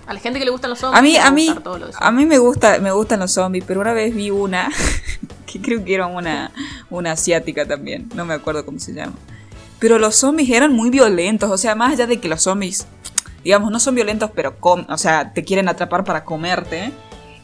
A 0.07 0.15
la 0.15 0.21
gente 0.21 0.39
que 0.39 0.45
le 0.45 0.51
gustan 0.51 0.71
los 0.71 0.79
zombies. 0.79 1.03
mí, 1.03 1.11
mí, 1.33 1.55
a 1.99 2.11
mí 2.11 2.27
me 2.27 2.39
gusta, 2.39 2.79
me 2.79 2.93
gustan 2.93 3.21
los 3.21 3.33
zombies, 3.33 3.65
pero 3.67 3.81
una 3.81 3.93
vez 3.93 4.15
vi 4.15 4.31
una 4.31 4.71
que 5.47 5.61
creo 5.61 5.85
que 5.85 5.95
era 5.95 6.07
una, 6.07 6.51
una 6.91 7.13
asiática 7.13 7.67
también, 7.67 8.09
no 8.15 8.25
me 8.25 8.35
acuerdo 8.35 8.65
cómo 8.65 8.79
se 8.79 8.93
llama. 8.93 9.15
Pero 9.79 9.99
los 9.99 10.17
zombies 10.17 10.51
eran 10.51 10.73
muy 10.73 10.91
violentos, 10.91 11.51
o 11.51 11.59
sea, 11.59 11.75
más 11.75 11.93
allá 11.93 12.07
de 12.07 12.19
que 12.19 12.29
los 12.29 12.43
zombies, 12.43 12.87
digamos, 13.45 13.71
no 13.71 13.79
son 13.79 13.95
violentos, 13.95 14.31
pero 14.35 14.57
o 14.61 14.99
sea, 14.99 15.33
te 15.33 15.45
quieren 15.45 15.69
atrapar 15.69 16.05
para 16.05 16.25
comerte. 16.25 16.93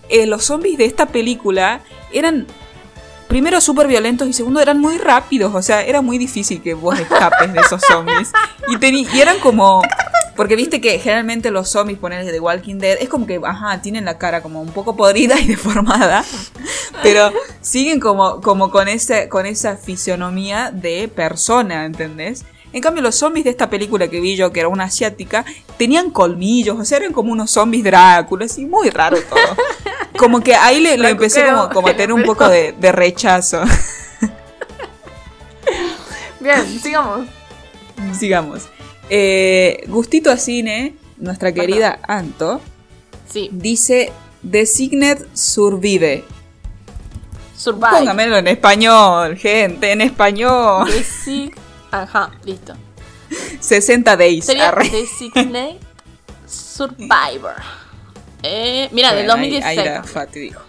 eh, 0.09 0.27
los 0.27 0.45
zombies 0.45 0.77
de 0.79 0.85
esta 0.85 1.07
película 1.07 1.81
eran 2.13 2.47
primero 3.35 3.61
súper 3.61 3.89
violentos 3.89 4.29
y 4.29 4.33
segundo 4.33 4.61
eran 4.61 4.81
muy 4.81 4.97
rápidos, 4.97 5.53
o 5.57 5.61
sea, 5.61 5.83
era 5.83 6.01
muy 6.01 6.19
difícil 6.19 6.63
que 6.63 6.73
vos 6.73 6.97
escapes 6.97 7.53
de 7.53 7.59
esos 7.59 7.83
zombies. 7.83 8.31
Y, 8.69 9.19
eran 9.21 9.41
como... 9.41 9.83
Porque 10.37 10.55
viste 10.55 10.81
que 10.81 11.01
generalmente 11.01 11.51
los 11.51 11.69
zombies, 11.69 11.99
ponerles 11.99 12.31
de 12.31 12.39
Walking 12.39 12.77
Dead, 12.77 12.97
es 13.01 13.09
como 13.09 13.27
que, 13.27 13.41
ajá, 13.45 13.83
tienen 13.83 14.05
la 14.05 14.19
cara 14.19 14.41
como 14.41 14.63
un 14.63 14.71
poco 14.71 14.95
podrida 14.95 15.37
y 15.41 15.47
deformada, 15.49 16.25
pero 17.03 17.33
siguen 17.61 17.99
como, 17.99 18.41
como 18.41 18.71
con, 18.71 18.87
ese, 18.87 19.29
con 19.29 19.47
esa 19.47 19.77
fisionomía 19.79 20.71
de 20.71 21.09
persona, 21.09 21.87
¿entendés? 21.87 22.45
En 22.75 22.83
cambio, 22.83 23.03
los 23.03 23.15
zombies 23.15 23.45
de 23.45 23.51
esta 23.51 23.71
película 23.71 24.09
que 24.09 24.21
vi 24.21 24.37
yo, 24.37 24.53
que 24.53 24.61
era 24.61 24.69
una 24.69 24.85
asiática, 24.85 25.45
tenían 25.79 26.11
colmillos, 26.11 26.79
o 26.79 26.85
sea, 26.85 26.99
eran 26.99 27.13
como 27.13 27.33
unos 27.33 27.51
zombies 27.51 27.85
Drácula, 27.85 28.45
así, 28.47 28.67
muy 28.67 28.91
raro 28.91 29.17
todo. 29.23 29.39
Como 30.19 30.41
que 30.41 30.55
ahí 30.55 30.81
le, 30.81 30.97
le 30.97 31.11
empecé 31.11 31.45
como, 31.45 31.69
como 31.71 31.89
a 31.89 31.93
tener 31.93 32.13
un 32.13 32.23
poco 32.23 32.49
de, 32.49 32.73
de 32.73 32.93
rechazo. 32.93 33.63
Bien, 36.41 36.81
sigamos. 36.81 37.27
Sigamos. 38.19 38.63
Eh, 39.11 39.85
Gustito 39.89 40.31
a 40.31 40.37
Cine, 40.37 40.95
nuestra 41.17 41.53
querida 41.53 41.99
Anto, 42.07 42.61
Sí, 43.29 43.49
dice 43.53 44.13
Designet 44.43 45.27
Survive. 45.35 46.25
Survive. 47.57 47.89
Póngamelo 47.91 48.37
en 48.37 48.49
español, 48.49 49.37
gente, 49.37 49.93
en 49.93 50.01
español. 50.03 50.87
Desig- 50.89 51.55
Ajá, 52.03 52.31
listo. 52.45 52.75
60 53.61 54.17
days. 54.17 54.45
Sería 54.45 54.69
arre. 54.69 54.89
Designate 54.91 55.79
Survivor. 56.47 57.55
Eh, 58.43 58.89
mira, 58.93 59.15
del 59.15 59.27
Bueno, 59.27 59.43
ahí- 59.43 59.51
2016. 59.51 59.79
Ahí, 59.79 59.85
la 59.95 60.05
Fati 60.05 60.39
dijo. 60.41 60.61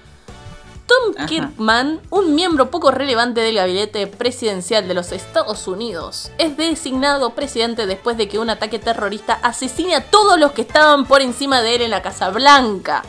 Tom 0.88 1.16
Ajá. 1.18 1.26
Kirkman, 1.26 2.00
un 2.12 2.36
miembro 2.36 2.70
poco 2.70 2.92
relevante 2.92 3.42
del 3.42 3.56
gabinete 3.56 4.06
presidencial 4.06 4.88
de 4.88 4.94
los 4.94 5.12
Estados 5.12 5.68
Unidos, 5.68 6.32
es 6.38 6.56
designado 6.58 7.32
presidente 7.32 7.88
después 7.88 8.18
de 8.18 8.28
que 8.28 8.38
un 8.38 8.52
ataque 8.52 8.78
terrorista 8.78 9.34
asesine 9.42 9.96
a 9.96 10.04
todos 10.04 10.40
los 10.40 10.52
que 10.52 10.62
estaban 10.62 11.06
por 11.06 11.22
encima 11.22 11.62
de 11.64 11.76
él 11.76 11.82
en 11.82 11.90
la 11.90 12.04
Casa 12.04 12.30
Blanca. 12.30 13.02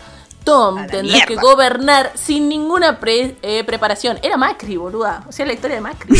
Tom 0.46 0.76
tendrá 0.86 1.02
mierda. 1.02 1.26
que 1.26 1.34
gobernar 1.34 2.12
sin 2.14 2.48
ninguna 2.48 2.98
pre- 3.00 3.36
eh, 3.42 3.64
preparación. 3.64 4.18
Era 4.22 4.36
Macri, 4.38 4.76
boluda. 4.78 5.24
O 5.28 5.32
sea, 5.32 5.44
la 5.44 5.52
historia 5.52 5.76
de 5.76 5.82
Macri. 5.82 6.16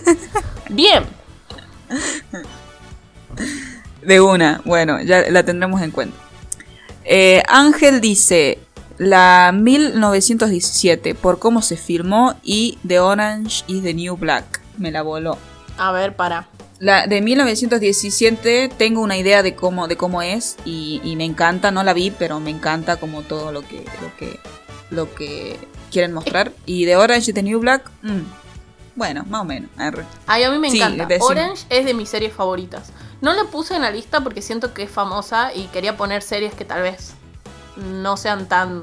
Bien. 0.70 1.04
De 4.02 4.20
una, 4.20 4.60
bueno, 4.64 5.00
ya 5.02 5.28
la 5.30 5.42
tendremos 5.42 5.82
en 5.82 5.90
cuenta. 5.90 6.16
Eh, 7.04 7.42
Ángel 7.48 8.00
dice 8.00 8.58
la 8.98 9.50
1917 9.54 11.14
por 11.14 11.38
cómo 11.38 11.62
se 11.62 11.76
filmó 11.76 12.34
y 12.42 12.78
The 12.86 13.00
Orange 13.00 13.64
is 13.66 13.82
the 13.82 13.94
New 13.94 14.16
Black. 14.16 14.60
Me 14.76 14.90
la 14.90 15.02
voló. 15.02 15.36
A 15.78 15.92
ver, 15.92 16.14
para. 16.16 16.48
La 16.80 17.06
de 17.08 17.20
1917 17.20 18.68
tengo 18.76 19.00
una 19.00 19.16
idea 19.16 19.42
de 19.42 19.54
cómo, 19.56 19.88
de 19.88 19.96
cómo 19.96 20.22
es 20.22 20.56
y, 20.64 21.00
y 21.02 21.16
me 21.16 21.24
encanta, 21.24 21.70
no 21.70 21.82
la 21.82 21.92
vi, 21.92 22.10
pero 22.12 22.38
me 22.40 22.50
encanta 22.50 22.96
como 22.98 23.22
todo 23.22 23.50
lo 23.52 23.62
que, 23.62 23.84
lo 24.00 24.16
que, 24.16 24.40
lo 24.90 25.14
que 25.14 25.58
quieren 25.90 26.12
mostrar. 26.12 26.52
Y 26.66 26.84
de 26.84 26.96
Orange 26.96 27.30
is 27.30 27.34
the 27.34 27.42
New 27.42 27.58
Black, 27.60 27.90
mm, 28.02 28.20
bueno, 28.94 29.24
más 29.28 29.42
o 29.42 29.44
menos. 29.44 29.70
Ay, 30.26 30.44
a 30.44 30.50
mí 30.50 30.58
me 30.58 30.70
Sí, 30.70 30.78
encanta. 30.78 31.06
decime. 31.06 31.26
Orange 31.30 31.66
es 31.68 31.84
de 31.84 31.94
mis 31.94 32.08
series 32.08 32.32
favoritas. 32.32 32.90
No 33.20 33.32
la 33.32 33.44
puse 33.44 33.74
en 33.74 33.82
la 33.82 33.90
lista 33.90 34.20
porque 34.20 34.40
siento 34.42 34.72
que 34.72 34.84
es 34.84 34.90
famosa 34.90 35.52
y 35.54 35.64
quería 35.68 35.96
poner 35.96 36.22
series 36.22 36.54
que 36.54 36.64
tal 36.64 36.82
vez 36.82 37.14
no 37.76 38.16
sean 38.16 38.46
tan 38.46 38.82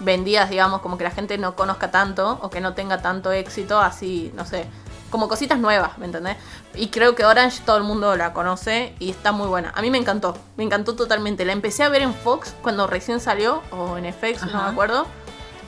vendidas, 0.00 0.50
digamos, 0.50 0.80
como 0.82 0.98
que 0.98 1.04
la 1.04 1.10
gente 1.10 1.36
no 1.38 1.56
conozca 1.56 1.90
tanto 1.90 2.38
o 2.42 2.50
que 2.50 2.60
no 2.60 2.74
tenga 2.74 3.02
tanto 3.02 3.32
éxito, 3.32 3.80
así, 3.80 4.30
no 4.34 4.44
sé, 4.44 4.66
como 5.10 5.28
cositas 5.28 5.58
nuevas, 5.58 5.98
¿me 5.98 6.06
entendés? 6.06 6.36
Y 6.76 6.88
creo 6.88 7.14
que 7.14 7.24
Orange 7.24 7.62
todo 7.64 7.76
el 7.76 7.84
mundo 7.84 8.16
la 8.16 8.32
conoce 8.32 8.94
y 8.98 9.10
está 9.10 9.32
muy 9.32 9.46
buena. 9.46 9.72
A 9.74 9.82
mí 9.82 9.90
me 9.90 9.98
encantó, 9.98 10.36
me 10.56 10.64
encantó 10.64 10.94
totalmente. 10.94 11.44
La 11.44 11.52
empecé 11.52 11.84
a 11.84 11.88
ver 11.88 12.02
en 12.02 12.14
Fox 12.14 12.54
cuando 12.62 12.86
recién 12.86 13.20
salió, 13.20 13.62
o 13.70 13.96
en 13.96 14.12
FX, 14.12 14.46
no 14.52 14.62
me 14.62 14.70
acuerdo. 14.70 15.06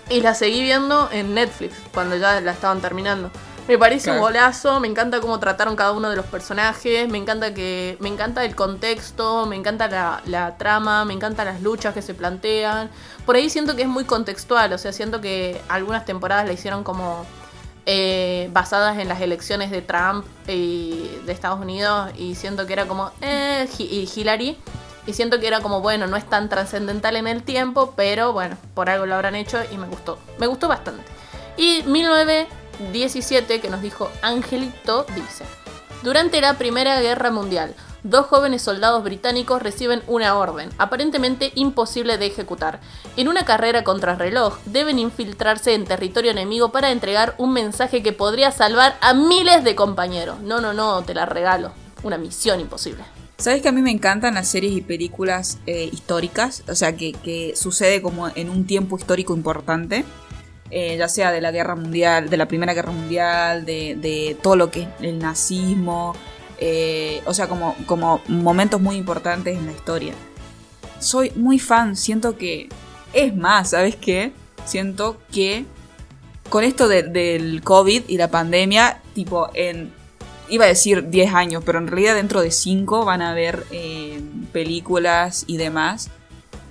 Y 0.08 0.20
la 0.20 0.34
seguí 0.34 0.62
viendo 0.62 1.08
en 1.12 1.34
Netflix, 1.34 1.74
cuando 1.92 2.16
ya 2.16 2.40
la 2.40 2.52
estaban 2.52 2.80
terminando. 2.80 3.30
Me 3.68 3.78
parece 3.78 4.12
un 4.12 4.20
golazo, 4.20 4.78
me 4.78 4.86
encanta 4.86 5.20
cómo 5.20 5.40
trataron 5.40 5.74
cada 5.74 5.90
uno 5.90 6.08
de 6.08 6.14
los 6.14 6.26
personajes, 6.26 7.08
me 7.08 7.18
encanta 7.18 7.52
que. 7.52 7.96
Me 7.98 8.08
encanta 8.08 8.44
el 8.44 8.54
contexto, 8.54 9.44
me 9.46 9.56
encanta 9.56 9.88
la, 9.88 10.22
la 10.26 10.56
trama, 10.56 11.04
me 11.04 11.14
encantan 11.14 11.46
las 11.46 11.60
luchas 11.60 11.92
que 11.92 12.00
se 12.00 12.14
plantean. 12.14 12.90
Por 13.24 13.34
ahí 13.34 13.50
siento 13.50 13.74
que 13.74 13.82
es 13.82 13.88
muy 13.88 14.04
contextual, 14.04 14.72
o 14.72 14.78
sea, 14.78 14.92
siento 14.92 15.20
que 15.20 15.60
algunas 15.68 16.04
temporadas 16.04 16.46
la 16.46 16.52
hicieron 16.52 16.84
como 16.84 17.26
eh, 17.86 18.50
basadas 18.52 18.98
en 18.98 19.08
las 19.08 19.20
elecciones 19.20 19.70
de 19.70 19.80
Trump 19.80 20.26
y 20.48 21.08
de 21.24 21.32
Estados 21.32 21.60
Unidos 21.60 22.10
y 22.16 22.34
siento 22.34 22.66
que 22.66 22.72
era 22.72 22.86
como 22.86 23.12
eh, 23.20 23.68
y 23.78 24.10
Hillary 24.14 24.58
y 25.06 25.12
siento 25.12 25.38
que 25.38 25.46
era 25.46 25.60
como 25.60 25.80
bueno 25.80 26.06
no 26.08 26.16
es 26.16 26.28
tan 26.28 26.48
trascendental 26.48 27.16
en 27.16 27.28
el 27.28 27.44
tiempo 27.44 27.94
pero 27.96 28.32
bueno 28.32 28.56
por 28.74 28.90
algo 28.90 29.06
lo 29.06 29.14
habrán 29.14 29.36
hecho 29.36 29.58
y 29.70 29.78
me 29.78 29.86
gustó 29.86 30.18
me 30.38 30.46
gustó 30.46 30.68
bastante. 30.68 31.02
Y 31.56 31.84
1917 31.84 33.60
que 33.60 33.70
nos 33.70 33.80
dijo 33.80 34.10
Angelito 34.20 35.06
dice 35.14 35.44
durante 36.02 36.40
la 36.40 36.54
Primera 36.54 37.00
Guerra 37.00 37.30
Mundial, 37.30 37.74
dos 38.10 38.26
jóvenes 38.26 38.62
soldados 38.62 39.02
británicos 39.02 39.62
reciben 39.62 40.02
una 40.06 40.36
orden, 40.36 40.70
aparentemente 40.78 41.52
imposible 41.54 42.18
de 42.18 42.26
ejecutar. 42.26 42.80
En 43.16 43.28
una 43.28 43.44
carrera 43.44 43.84
contrarreloj, 43.84 44.58
deben 44.66 44.98
infiltrarse 44.98 45.74
en 45.74 45.84
territorio 45.84 46.30
enemigo 46.30 46.70
para 46.70 46.90
entregar 46.90 47.34
un 47.38 47.52
mensaje 47.52 48.02
que 48.02 48.12
podría 48.12 48.52
salvar 48.52 48.96
a 49.00 49.14
miles 49.14 49.64
de 49.64 49.74
compañeros. 49.74 50.40
No, 50.40 50.60
no, 50.60 50.72
no, 50.72 51.02
te 51.02 51.14
la 51.14 51.26
regalo. 51.26 51.72
Una 52.02 52.18
misión 52.18 52.60
imposible. 52.60 53.02
¿Sabes 53.38 53.60
que 53.60 53.68
a 53.68 53.72
mí 53.72 53.82
me 53.82 53.90
encantan 53.90 54.34
las 54.34 54.48
series 54.48 54.72
y 54.72 54.80
películas 54.80 55.58
eh, 55.66 55.90
históricas? 55.92 56.62
O 56.68 56.74
sea, 56.74 56.96
que, 56.96 57.52
sucede 57.54 58.00
como 58.00 58.28
en 58.28 58.48
un 58.48 58.66
tiempo 58.66 58.96
histórico 58.96 59.34
importante. 59.34 60.04
eh, 60.70 60.96
ya 60.96 61.08
sea 61.08 61.30
de 61.30 61.40
la 61.40 61.52
guerra 61.52 61.76
mundial, 61.76 62.28
de 62.28 62.36
la 62.36 62.48
primera 62.48 62.74
guerra 62.74 62.90
mundial, 62.90 63.64
de, 63.64 63.94
de 63.94 64.36
todo 64.42 64.56
lo 64.56 64.70
que 64.70 64.82
es 64.82 64.88
el 65.00 65.18
nazismo. 65.18 66.14
Eh, 66.58 67.22
o 67.26 67.34
sea, 67.34 67.48
como, 67.48 67.74
como 67.86 68.20
momentos 68.28 68.80
muy 68.80 68.96
importantes 68.96 69.56
en 69.56 69.66
la 69.66 69.72
historia. 69.72 70.14
Soy 70.98 71.30
muy 71.36 71.58
fan, 71.58 71.96
siento 71.96 72.36
que... 72.36 72.68
Es 73.12 73.34
más, 73.34 73.70
¿sabes 73.70 73.96
qué? 73.96 74.32
Siento 74.64 75.16
que 75.32 75.64
con 76.50 76.64
esto 76.64 76.86
de- 76.88 77.02
del 77.04 77.62
COVID 77.62 78.02
y 78.08 78.18
la 78.18 78.30
pandemia, 78.30 79.00
tipo, 79.14 79.48
en 79.54 79.92
iba 80.48 80.64
a 80.64 80.68
decir 80.68 81.08
10 81.08 81.34
años, 81.34 81.62
pero 81.66 81.78
en 81.78 81.88
realidad 81.88 82.14
dentro 82.14 82.40
de 82.40 82.50
5 82.52 83.04
van 83.04 83.20
a 83.22 83.30
haber 83.30 83.64
eh, 83.72 84.20
películas 84.52 85.44
y 85.48 85.56
demás 85.56 86.08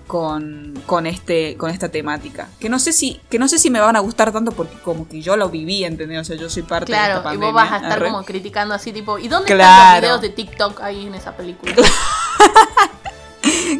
con, 0.07 0.73
con, 0.85 1.05
este, 1.07 1.57
con 1.57 1.71
esta 1.71 1.89
temática. 1.89 2.47
Que 2.59 2.69
no, 2.69 2.77
sé 2.79 2.93
si, 2.93 3.19
que 3.29 3.39
no 3.39 3.47
sé 3.47 3.57
si 3.59 3.69
me 3.69 3.79
van 3.79 3.95
a 3.95 3.99
gustar 3.99 4.31
tanto 4.31 4.51
porque 4.51 4.77
como 4.79 5.07
que 5.07 5.21
yo 5.21 5.35
lo 5.35 5.49
viví, 5.49 5.83
¿entendés? 5.83 6.19
O 6.21 6.23
sea, 6.23 6.35
yo 6.35 6.49
soy 6.49 6.63
parte 6.63 6.91
de 6.91 6.97
Claro, 6.97 7.15
esta 7.17 7.21
y 7.21 7.23
pandemia. 7.37 7.45
vos 7.47 7.53
vas 7.55 7.71
a 7.71 7.77
estar 7.77 8.03
como 8.03 8.23
criticando 8.23 8.73
así, 8.75 8.91
tipo, 8.91 9.17
¿y 9.17 9.27
dónde 9.27 9.51
están 9.51 9.57
Claro. 9.57 9.93
los 9.93 10.01
videos 10.01 10.21
de 10.21 10.29
TikTok 10.29 10.81
ahí 10.81 11.07
en 11.07 11.15
esa 11.15 11.35
película? 11.35 11.73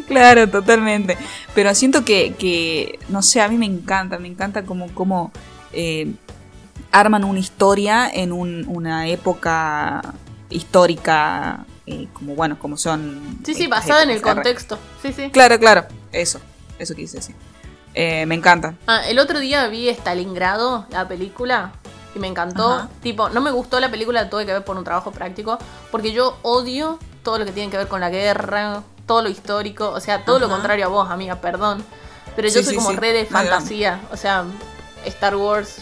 Claro, 0.06 0.48
totalmente. 0.48 1.18
Pero 1.54 1.74
siento 1.74 2.04
que, 2.04 2.34
que, 2.34 2.98
no 3.08 3.22
sé, 3.22 3.40
a 3.40 3.48
mí 3.48 3.56
me 3.56 3.66
encanta, 3.66 4.18
me 4.18 4.28
encanta 4.28 4.64
como, 4.64 4.88
como 4.94 5.32
eh, 5.72 6.12
arman 6.92 7.24
una 7.24 7.40
historia 7.40 8.08
en 8.12 8.32
un- 8.32 8.64
una 8.68 9.08
época 9.08 10.14
histórica, 10.50 11.66
eh, 11.86 12.08
como 12.12 12.34
bueno, 12.34 12.58
como 12.58 12.76
son... 12.76 13.38
Sí, 13.44 13.54
sí, 13.54 13.66
basada 13.66 14.02
en 14.02 14.10
el 14.10 14.20
contexto. 14.22 14.78
Sí, 15.02 15.12
sí. 15.12 15.30
Claro, 15.30 15.58
claro, 15.58 15.86
eso, 16.12 16.40
eso 16.78 16.94
quise 16.94 17.18
decir. 17.18 17.34
Eh, 17.94 18.26
me 18.26 18.34
encanta. 18.34 18.74
Ah, 18.86 19.02
el 19.08 19.18
otro 19.18 19.38
día 19.40 19.66
vi 19.68 19.88
Stalingrado, 19.88 20.86
la 20.90 21.08
película, 21.08 21.72
y 22.14 22.18
me 22.18 22.26
encantó. 22.26 22.72
Ajá. 22.74 22.88
Tipo, 23.02 23.28
no 23.30 23.40
me 23.40 23.50
gustó 23.50 23.80
la 23.80 23.90
película, 23.90 24.22
la 24.22 24.30
tuve 24.30 24.44
que 24.46 24.52
ver 24.52 24.64
por 24.64 24.76
un 24.76 24.84
trabajo 24.84 25.10
práctico, 25.12 25.58
porque 25.90 26.12
yo 26.12 26.36
odio 26.42 26.98
todo 27.22 27.38
lo 27.38 27.44
que 27.44 27.52
tiene 27.52 27.70
que 27.70 27.78
ver 27.78 27.88
con 27.88 28.00
la 28.00 28.10
guerra, 28.10 28.82
todo 29.06 29.22
lo 29.22 29.28
histórico, 29.28 29.90
o 29.90 30.00
sea, 30.00 30.24
todo 30.24 30.38
lo 30.38 30.46
Ajá. 30.46 30.54
contrario 30.56 30.86
a 30.86 30.88
vos, 30.88 31.10
amiga, 31.10 31.36
perdón. 31.40 31.84
Pero 32.34 32.48
yo 32.48 32.58
Sí, 32.58 32.64
soy 32.64 32.72
sí, 32.74 32.76
como 32.76 32.90
sí. 32.90 32.96
re 32.96 33.12
de 33.12 33.24
fantasía, 33.24 34.00
o 34.12 34.16
sea, 34.16 34.44
Star 35.06 35.36
Wars. 35.36 35.78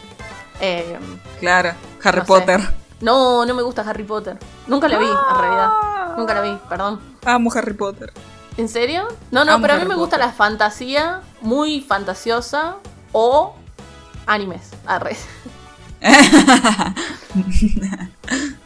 eh, 0.60 0.98
Claro, 1.40 1.72
Harry 2.04 2.18
No 2.18 2.24
sé. 2.24 2.28
Potter. 2.28 2.60
no, 3.00 3.44
no 3.44 3.54
me 3.54 3.62
gusta 3.62 3.82
Harry 3.82 4.04
Potter. 4.04 4.38
Nunca 4.68 4.86
la 4.86 4.98
vi, 4.98 5.06
Ah. 5.08 5.28
en 5.34 5.40
realidad. 5.40 5.70
Nunca 6.16 6.34
la 6.34 6.40
vi, 6.42 6.58
perdón. 6.68 7.00
Amo 7.24 7.50
Harry 7.54 7.74
Potter. 7.74 8.12
¿En 8.56 8.68
serio? 8.68 9.08
No, 9.30 9.44
no, 9.44 9.52
Amo 9.54 9.62
pero 9.62 9.74
a 9.74 9.78
mí 9.78 9.84
me 9.84 9.94
gusta 9.96 10.16
Potter. 10.16 10.26
la 10.30 10.32
fantasía 10.32 11.20
muy 11.40 11.80
fantasiosa 11.80 12.76
o 13.12 13.54
animes. 14.26 14.70
Arre. 14.86 15.16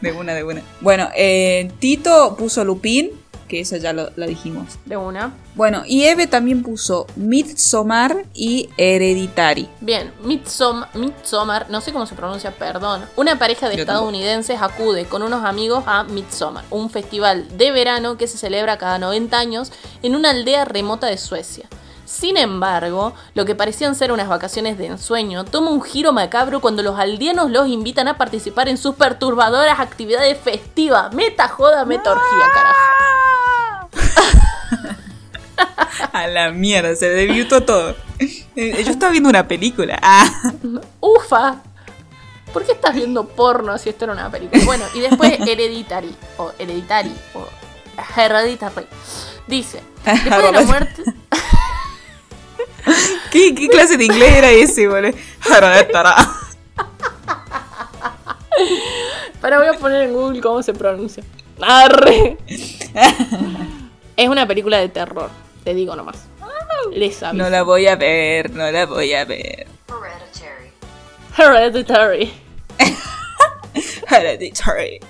de 0.01 0.11
una, 0.11 0.33
de 0.33 0.43
una. 0.43 0.61
Bueno, 0.81 1.09
eh, 1.15 1.71
Tito 1.79 2.35
puso 2.37 2.63
Lupin, 2.63 3.11
que 3.49 3.59
esa 3.59 3.75
ya 3.77 3.91
lo, 3.91 4.11
la 4.15 4.25
dijimos. 4.27 4.77
De 4.85 4.95
una. 4.95 5.33
Bueno, 5.55 5.83
y 5.85 6.03
Eve 6.03 6.27
también 6.27 6.63
puso 6.63 7.05
Midsommar 7.17 8.25
y 8.33 8.69
Hereditary. 8.77 9.67
Bien, 9.81 10.13
Midsom- 10.23 10.87
Midsommar, 10.93 11.69
no 11.69 11.81
sé 11.81 11.91
cómo 11.91 12.05
se 12.05 12.15
pronuncia, 12.15 12.51
perdón. 12.51 13.01
Una 13.17 13.37
pareja 13.37 13.67
de 13.67 13.75
Yo 13.75 13.85
tampoco. 13.85 14.09
estadounidenses 14.09 14.61
acude 14.61 15.05
con 15.05 15.23
unos 15.23 15.43
amigos 15.43 15.83
a 15.87 16.03
Midsommar, 16.03 16.63
un 16.69 16.89
festival 16.89 17.45
de 17.57 17.71
verano 17.71 18.15
que 18.17 18.27
se 18.27 18.37
celebra 18.37 18.77
cada 18.77 18.99
90 18.99 19.37
años 19.37 19.71
en 20.03 20.15
una 20.15 20.29
aldea 20.29 20.63
remota 20.63 21.07
de 21.07 21.17
Suecia. 21.17 21.67
Sin 22.09 22.37
embargo, 22.37 23.13
lo 23.35 23.45
que 23.45 23.53
parecían 23.53 23.93
ser 23.93 24.11
unas 24.11 24.27
vacaciones 24.27 24.79
de 24.79 24.87
ensueño 24.87 25.45
toma 25.45 25.69
un 25.69 25.83
giro 25.83 26.11
macabro 26.11 26.59
cuando 26.59 26.81
los 26.81 26.97
aldeanos 26.97 27.51
los 27.51 27.67
invitan 27.67 28.07
a 28.07 28.17
participar 28.17 28.67
en 28.67 28.79
sus 28.79 28.95
perturbadoras 28.95 29.79
actividades 29.79 30.35
festivas. 30.39 31.13
Meta 31.13 31.47
joda, 31.47 31.85
meta 31.85 32.11
orgía, 32.11 32.45
carajo. 32.51 33.89
A 36.13 36.25
la 36.25 36.49
mierda, 36.49 36.95
se 36.95 37.09
desvirtuó 37.09 37.61
todo. 37.61 37.95
Eh, 38.55 38.83
Yo 38.83 38.91
estaba 38.91 39.11
viendo 39.11 39.29
una 39.29 39.47
película. 39.47 39.99
Ah. 40.01 40.27
Ufa. 41.01 41.57
¿Por 42.51 42.65
qué 42.65 42.71
estás 42.71 42.95
viendo 42.95 43.27
porno 43.27 43.77
si 43.77 43.89
esto 43.89 44.05
era 44.05 44.13
una 44.13 44.31
película? 44.31 44.65
Bueno, 44.65 44.85
y 44.95 45.01
después 45.01 45.39
Hereditary, 45.39 46.15
o 46.37 46.51
Hereditary, 46.57 47.13
o 47.35 47.45
Hereditary. 48.19 48.87
Dice, 49.45 49.83
después 50.05 50.43
de 50.43 50.51
la 50.51 50.61
muerte... 50.61 51.03
¿Qué, 53.31 53.53
qué 53.55 53.67
clase 53.67 53.97
de 53.97 54.05
inglés 54.05 54.35
era 54.35 54.51
ese, 54.51 54.87
boludo? 54.87 55.13
Hereditary. 55.49 56.25
Para 59.41 59.57
voy 59.57 59.67
a 59.67 59.73
poner 59.73 60.03
en 60.03 60.13
Google 60.13 60.41
cómo 60.41 60.61
se 60.61 60.73
pronuncia. 60.73 61.23
Arre. 61.61 62.37
es 64.15 64.29
una 64.29 64.47
película 64.47 64.77
de 64.77 64.89
terror, 64.89 65.29
te 65.63 65.73
digo 65.73 65.95
nomás. 65.95 66.25
Les 66.91 67.21
aviso. 67.23 67.43
No 67.43 67.49
la 67.49 67.63
voy 67.63 67.87
a 67.87 67.95
ver, 67.95 68.51
no 68.51 68.69
la 68.71 68.85
voy 68.85 69.13
a 69.13 69.25
ver. 69.25 69.67
Hereditary. 71.37 72.33
Hereditary. 74.09 74.99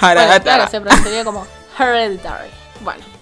Bueno, 0.00 0.20
Hereditary. 0.20 0.42
claro, 0.44 0.70
se 0.70 0.80
pronunciaría 0.80 1.24
como 1.24 1.44
Hereditary. 1.76 2.50
Bueno. 2.82 3.17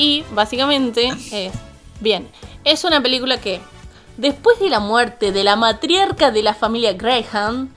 Y 0.00 0.24
básicamente 0.32 1.12
es. 1.30 1.52
Bien, 2.00 2.26
es 2.64 2.84
una 2.84 3.02
película 3.02 3.38
que, 3.38 3.60
después 4.16 4.58
de 4.58 4.70
la 4.70 4.80
muerte 4.80 5.30
de 5.30 5.44
la 5.44 5.56
matriarca 5.56 6.30
de 6.30 6.42
la 6.42 6.54
familia 6.54 6.94
Graham, 6.94 7.68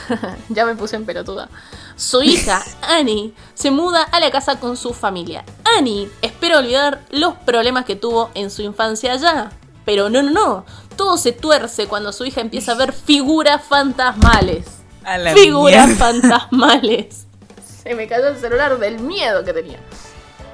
ya 0.50 0.66
me 0.66 0.74
puse 0.74 0.96
en 0.96 1.06
pelotuda, 1.06 1.48
su 1.96 2.22
hija, 2.22 2.62
Annie, 2.82 3.32
se 3.54 3.70
muda 3.70 4.02
a 4.02 4.20
la 4.20 4.30
casa 4.30 4.60
con 4.60 4.76
su 4.76 4.92
familia. 4.92 5.42
Annie 5.78 6.10
espera 6.20 6.58
olvidar 6.58 7.00
los 7.10 7.34
problemas 7.46 7.86
que 7.86 7.96
tuvo 7.96 8.30
en 8.34 8.50
su 8.50 8.60
infancia 8.60 9.14
allá. 9.14 9.50
Pero 9.86 10.10
no, 10.10 10.22
no, 10.22 10.30
no. 10.30 10.66
Todo 10.96 11.16
se 11.16 11.32
tuerce 11.32 11.86
cuando 11.86 12.12
su 12.12 12.26
hija 12.26 12.42
empieza 12.42 12.72
a 12.72 12.74
ver 12.74 12.92
figuras 12.92 13.64
fantasmales. 13.64 14.66
A 15.02 15.16
la 15.16 15.32
Figuras 15.32 15.86
mierda. 15.88 16.04
fantasmales. 16.04 17.26
Se 17.82 17.94
me 17.94 18.06
cayó 18.06 18.28
el 18.28 18.36
celular 18.36 18.78
del 18.78 19.00
miedo 19.00 19.42
que 19.42 19.54
tenía. 19.54 19.78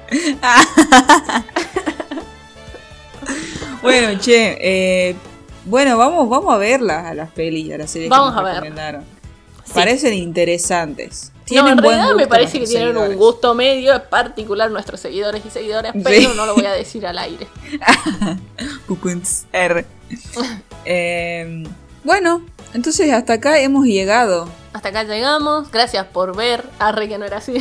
Bueno, 3.81 4.19
che, 4.19 4.57
eh, 4.59 5.15
bueno, 5.65 5.97
vamos, 5.97 6.29
vamos 6.29 6.53
a 6.53 6.57
verlas 6.57 7.05
a 7.05 7.13
las 7.13 7.31
pelis, 7.31 7.71
a 7.73 7.77
las 7.77 7.91
series 7.91 8.09
Vamos 8.09 8.29
que 8.29 8.35
nos 8.35 8.41
a 8.41 8.45
ver. 8.45 8.53
recomendaron. 8.55 9.03
Sí. 9.65 9.71
Parecen 9.73 10.13
interesantes. 10.13 11.31
No, 11.35 11.43
Tienen 11.45 11.71
en 11.73 11.77
buen 11.77 11.95
realidad 11.97 12.15
me 12.15 12.27
parece 12.27 12.59
que 12.59 12.65
tienen 12.65 12.87
seguidores. 12.87 13.11
un 13.11 13.17
gusto 13.17 13.53
medio, 13.53 13.93
es 13.93 14.01
particular 14.01 14.71
nuestros 14.71 14.99
seguidores 14.99 15.45
y 15.45 15.49
seguidoras, 15.49 15.93
Sí. 15.93 16.01
pero 16.03 16.33
no 16.33 16.45
lo 16.45 16.55
voy 16.55 16.65
a 16.65 16.71
decir 16.71 17.05
al 17.05 17.17
aire. 17.17 17.47
R. 19.53 19.85
Eh, 20.89 21.63
bueno, 22.05 22.41
entonces 22.73 23.11
hasta 23.11 23.33
acá 23.33 23.59
hemos 23.59 23.85
llegado. 23.85 24.47
Hasta 24.71 24.89
acá 24.89 25.03
llegamos, 25.03 25.69
gracias 25.69 26.05
por 26.05 26.33
ver. 26.35 26.63
Arre 26.79 27.09
que 27.09 27.17
no 27.17 27.25
era 27.25 27.37
así. 27.37 27.57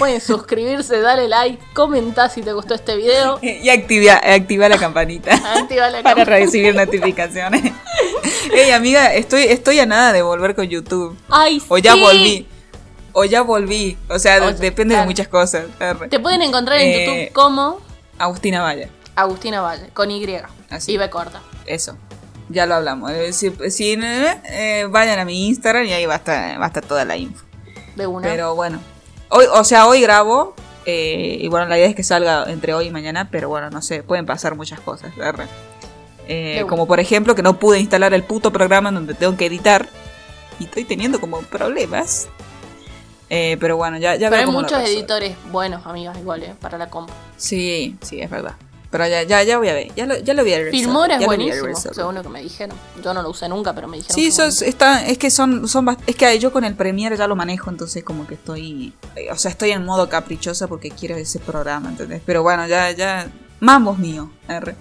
Pueden 0.00 0.20
suscribirse, 0.20 1.00
darle 1.00 1.28
like, 1.28 1.62
comentar 1.74 2.30
si 2.30 2.42
te 2.42 2.52
gustó 2.52 2.74
este 2.74 2.96
video. 2.96 3.38
Y 3.42 3.68
activa, 3.68 4.14
activa 4.14 4.68
la 4.68 4.78
campanita. 4.78 5.32
Activa 5.60 5.90
la 5.90 6.02
para 6.02 6.24
cámara. 6.24 6.38
recibir 6.38 6.74
notificaciones. 6.74 7.62
Ey, 8.52 8.70
amiga, 8.72 9.14
estoy, 9.14 9.42
estoy 9.44 9.78
a 9.78 9.86
nada 9.86 10.12
de 10.12 10.22
volver 10.22 10.54
con 10.56 10.66
YouTube. 10.66 11.16
Ay, 11.28 11.62
O 11.68 11.78
ya 11.78 11.92
sí. 11.94 12.00
volví. 12.00 12.46
O 13.12 13.24
ya 13.24 13.42
volví. 13.42 13.96
O 14.08 14.18
sea, 14.18 14.42
O 14.42 14.52
depende 14.52 14.94
claro. 14.94 15.02
de 15.02 15.06
muchas 15.06 15.28
cosas. 15.28 15.64
Te 16.08 16.18
pueden 16.18 16.42
encontrar 16.42 16.78
en 16.80 16.88
Eh, 16.88 17.04
YouTube 17.04 17.32
como 17.34 17.80
Agustina 18.18 18.62
Valla. 18.62 18.88
Agustina 19.16 19.60
Valle, 19.60 19.90
con 19.92 20.10
Y. 20.10 20.24
Así. 20.70 20.92
Y 20.92 20.96
B 20.96 21.10
corta. 21.10 21.42
Eso. 21.66 21.96
Ya 22.48 22.66
lo 22.66 22.74
hablamos. 22.76 23.10
Eh, 23.12 23.32
Si, 23.32 23.52
si, 23.70 23.92
eh, 24.02 24.86
vayan 24.90 25.18
a 25.18 25.24
mi 25.24 25.46
Instagram 25.48 25.84
y 25.84 25.92
ahí 25.92 26.06
va 26.06 26.14
a 26.14 26.16
estar, 26.16 26.58
va 26.60 26.64
a 26.64 26.68
estar 26.68 26.84
toda 26.84 27.04
la 27.04 27.16
info. 27.16 27.44
De 27.96 28.06
una. 28.06 28.26
Pero 28.26 28.54
bueno. 28.54 28.80
Hoy, 29.30 29.46
o 29.52 29.64
sea, 29.64 29.86
hoy 29.86 30.00
grabo. 30.00 30.54
eh, 30.86 31.38
y 31.40 31.48
bueno, 31.48 31.66
la 31.66 31.78
idea 31.78 31.88
es 31.88 31.94
que 31.94 32.02
salga 32.02 32.44
entre 32.48 32.74
hoy 32.74 32.86
y 32.86 32.90
mañana. 32.90 33.28
Pero 33.30 33.48
bueno, 33.48 33.70
no 33.70 33.80
sé. 33.82 34.02
Pueden 34.02 34.26
pasar 34.26 34.54
muchas 34.56 34.80
cosas. 34.80 35.12
arre. 35.18 35.46
Eh, 36.28 36.64
como 36.68 36.86
por 36.86 37.00
ejemplo 37.00 37.34
que 37.34 37.42
no 37.42 37.58
pude 37.58 37.80
instalar 37.80 38.14
el 38.14 38.22
puto 38.22 38.52
programa 38.52 38.90
en 38.90 38.96
donde 38.96 39.14
tengo 39.14 39.36
que 39.36 39.46
editar. 39.46 39.88
Y 40.58 40.64
estoy 40.64 40.84
teniendo 40.84 41.20
como 41.20 41.40
problemas. 41.42 42.28
Eh, 43.30 43.56
pero 43.60 43.76
bueno, 43.76 43.96
ya, 43.98 44.16
ya 44.16 44.28
Pero 44.28 44.42
veo 44.42 44.48
hay 44.50 44.62
muchos 44.62 44.78
editores 44.80 45.36
buenos, 45.52 45.86
amigas, 45.86 46.18
igual, 46.18 46.42
¿eh? 46.42 46.54
Para 46.60 46.76
la 46.78 46.90
compu. 46.90 47.12
Sí, 47.36 47.96
sí, 48.02 48.20
es 48.20 48.28
verdad. 48.28 48.54
Pero 48.90 49.06
ya, 49.06 49.22
ya, 49.22 49.42
ya 49.44 49.56
voy 49.58 49.68
a 49.68 49.74
ver. 49.74 49.94
Ya 49.94 50.04
lo, 50.04 50.18
ya 50.18 50.34
lo 50.34 50.42
voy 50.42 50.52
a 50.52 50.56
resolver. 50.58 50.80
Filmora 50.80 51.16
es 51.16 51.24
buenísimo, 51.24 51.76
según 51.76 52.16
lo 52.16 52.22
que 52.22 52.28
me 52.28 52.42
dijeron. 52.42 52.76
Yo 53.04 53.14
no 53.14 53.22
lo 53.22 53.30
usé 53.30 53.48
nunca, 53.48 53.72
pero 53.72 53.86
me 53.86 53.98
dijeron. 53.98 54.14
Sí, 54.16 54.22
que 54.22 54.28
eso 54.28 54.44
es, 54.44 54.62
está, 54.62 55.06
es 55.06 55.16
que 55.16 55.30
son, 55.30 55.68
son 55.68 55.96
es 56.08 56.16
que 56.16 56.38
yo 56.40 56.52
con 56.52 56.64
el 56.64 56.74
Premiere 56.74 57.16
ya 57.16 57.28
lo 57.28 57.36
manejo, 57.36 57.70
entonces 57.70 58.02
como 58.02 58.26
que 58.26 58.34
estoy, 58.34 58.92
eh, 59.14 59.30
o 59.30 59.36
sea, 59.36 59.52
estoy 59.52 59.70
en 59.70 59.84
modo 59.84 60.08
caprichosa 60.08 60.66
porque 60.66 60.90
quiero 60.90 61.14
ese 61.16 61.38
programa, 61.38 61.88
¿entendés? 61.90 62.20
Pero 62.26 62.42
bueno, 62.42 62.66
ya, 62.66 62.90
ya, 62.90 63.28
mambos 63.60 63.96
mío, 63.98 64.30
R. 64.48 64.74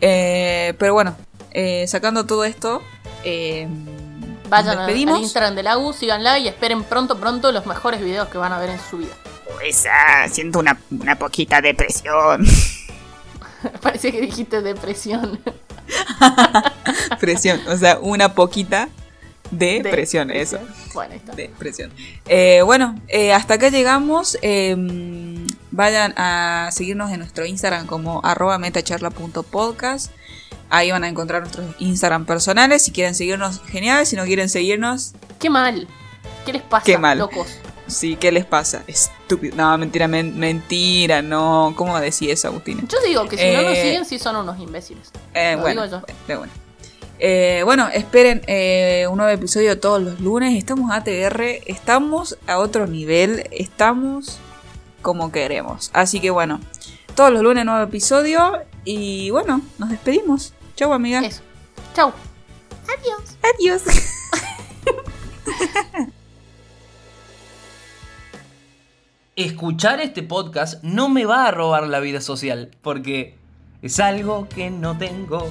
Eh, 0.00 0.74
pero 0.78 0.94
bueno, 0.94 1.14
eh, 1.50 1.84
sacando 1.86 2.24
todo 2.24 2.44
esto, 2.44 2.82
eh, 3.24 3.68
Vayan 4.48 4.66
nos 4.66 4.72
al- 4.74 4.78
al 4.80 4.86
despedimos. 4.86 5.20
Instagram 5.20 5.54
de 5.54 5.62
la 5.64 5.76
U, 5.78 5.92
síganla 5.92 6.38
y 6.38 6.48
esperen 6.48 6.82
pronto, 6.84 7.18
pronto 7.20 7.52
los 7.52 7.66
mejores 7.66 8.00
videos 8.02 8.28
que 8.28 8.38
van 8.38 8.52
a 8.54 8.58
ver 8.58 8.70
en 8.70 8.80
su 8.80 8.96
vida. 8.98 9.12
Pues 9.58 9.84
ah, 9.90 10.26
siento 10.30 10.58
una, 10.60 10.78
una 10.90 11.16
poquita 11.18 11.60
depresión. 11.60 12.44
Parecía 13.82 14.10
que 14.12 14.20
dijiste 14.20 14.62
depresión. 14.62 15.40
presión, 17.20 17.60
o 17.68 17.76
sea, 17.76 17.98
una 18.00 18.34
poquita 18.34 18.88
de, 19.50 19.82
De 19.82 19.90
presión, 19.90 20.30
eso. 20.30 20.58
Bueno, 20.94 21.12
ahí 21.12 21.18
está. 21.18 21.34
de 21.34 21.48
presión. 21.58 21.92
Eh, 22.26 22.62
bueno, 22.64 23.00
eh, 23.08 23.32
hasta 23.32 23.54
acá 23.54 23.68
llegamos. 23.68 24.38
Eh, 24.42 24.74
vayan 25.70 26.14
a 26.16 26.70
seguirnos 26.72 27.10
en 27.12 27.18
nuestro 27.18 27.44
Instagram 27.44 27.86
como 27.86 28.20
arroba 28.24 28.58
metacharla.podcast. 28.58 30.10
Ahí 30.70 30.90
van 30.90 31.04
a 31.04 31.08
encontrar 31.08 31.42
nuestros 31.42 31.66
Instagram 31.78 32.24
personales. 32.24 32.82
Si 32.82 32.90
quieren 32.90 33.14
seguirnos, 33.14 33.60
genial. 33.66 34.06
Si 34.06 34.16
no 34.16 34.24
quieren 34.24 34.48
seguirnos, 34.48 35.12
Qué 35.38 35.50
mal. 35.50 35.86
¿Qué 36.46 36.52
les 36.54 36.62
pasa, 36.62 36.84
Qué 36.84 36.98
mal. 36.98 37.18
locos? 37.18 37.58
Sí, 37.86 38.16
¿qué 38.16 38.30
les 38.32 38.44
pasa? 38.44 38.82
Estúpido. 38.86 39.56
No, 39.56 39.76
mentira, 39.78 40.08
men- 40.08 40.38
mentira, 40.38 41.22
no. 41.22 41.72
¿Cómo 41.76 41.98
decir 42.00 42.30
eso, 42.30 42.48
Agustina? 42.48 42.82
Yo 42.88 42.98
digo 43.06 43.28
que 43.28 43.36
si 43.38 43.50
no 43.52 43.62
nos 43.62 43.72
Eh, 43.76 43.82
siguen, 43.82 44.04
sí 44.04 44.18
son 44.18 44.36
unos 44.36 44.58
imbéciles. 44.60 45.10
Eh, 45.34 45.54
Lo 45.56 45.62
bueno, 45.62 45.82
digo 45.84 45.96
yo. 45.96 46.00
bueno, 46.06 46.18
de 46.28 46.36
bueno. 46.36 46.52
Eh, 47.20 47.62
bueno, 47.64 47.88
esperen 47.92 48.42
eh, 48.48 49.06
un 49.08 49.16
nuevo 49.18 49.30
episodio 49.32 49.78
todos 49.78 50.02
los 50.02 50.20
lunes. 50.20 50.56
Estamos 50.58 50.90
a 50.90 50.96
ATR, 50.96 51.42
estamos 51.66 52.36
a 52.46 52.58
otro 52.58 52.86
nivel, 52.86 53.48
estamos 53.52 54.38
como 55.00 55.30
queremos. 55.30 55.90
Así 55.92 56.20
que 56.20 56.30
bueno, 56.30 56.60
todos 57.14 57.30
los 57.32 57.42
lunes 57.42 57.64
nuevo 57.64 57.82
episodio 57.82 58.60
y 58.84 59.30
bueno, 59.30 59.60
nos 59.78 59.90
despedimos. 59.90 60.52
Chau 60.76 60.92
amiga. 60.92 61.20
Eso. 61.24 61.42
Chau. 61.94 62.12
Adiós. 62.98 63.36
Adiós. 63.54 63.82
escuchar 69.36 70.00
este 70.00 70.22
podcast 70.22 70.82
no 70.84 71.08
me 71.08 71.24
va 71.24 71.46
a 71.46 71.50
robar 71.50 71.88
la 71.88 72.00
vida 72.00 72.20
social, 72.20 72.70
porque 72.82 73.36
es 73.82 73.98
algo 74.00 74.48
que 74.48 74.70
no 74.70 74.96
tengo. 74.96 75.48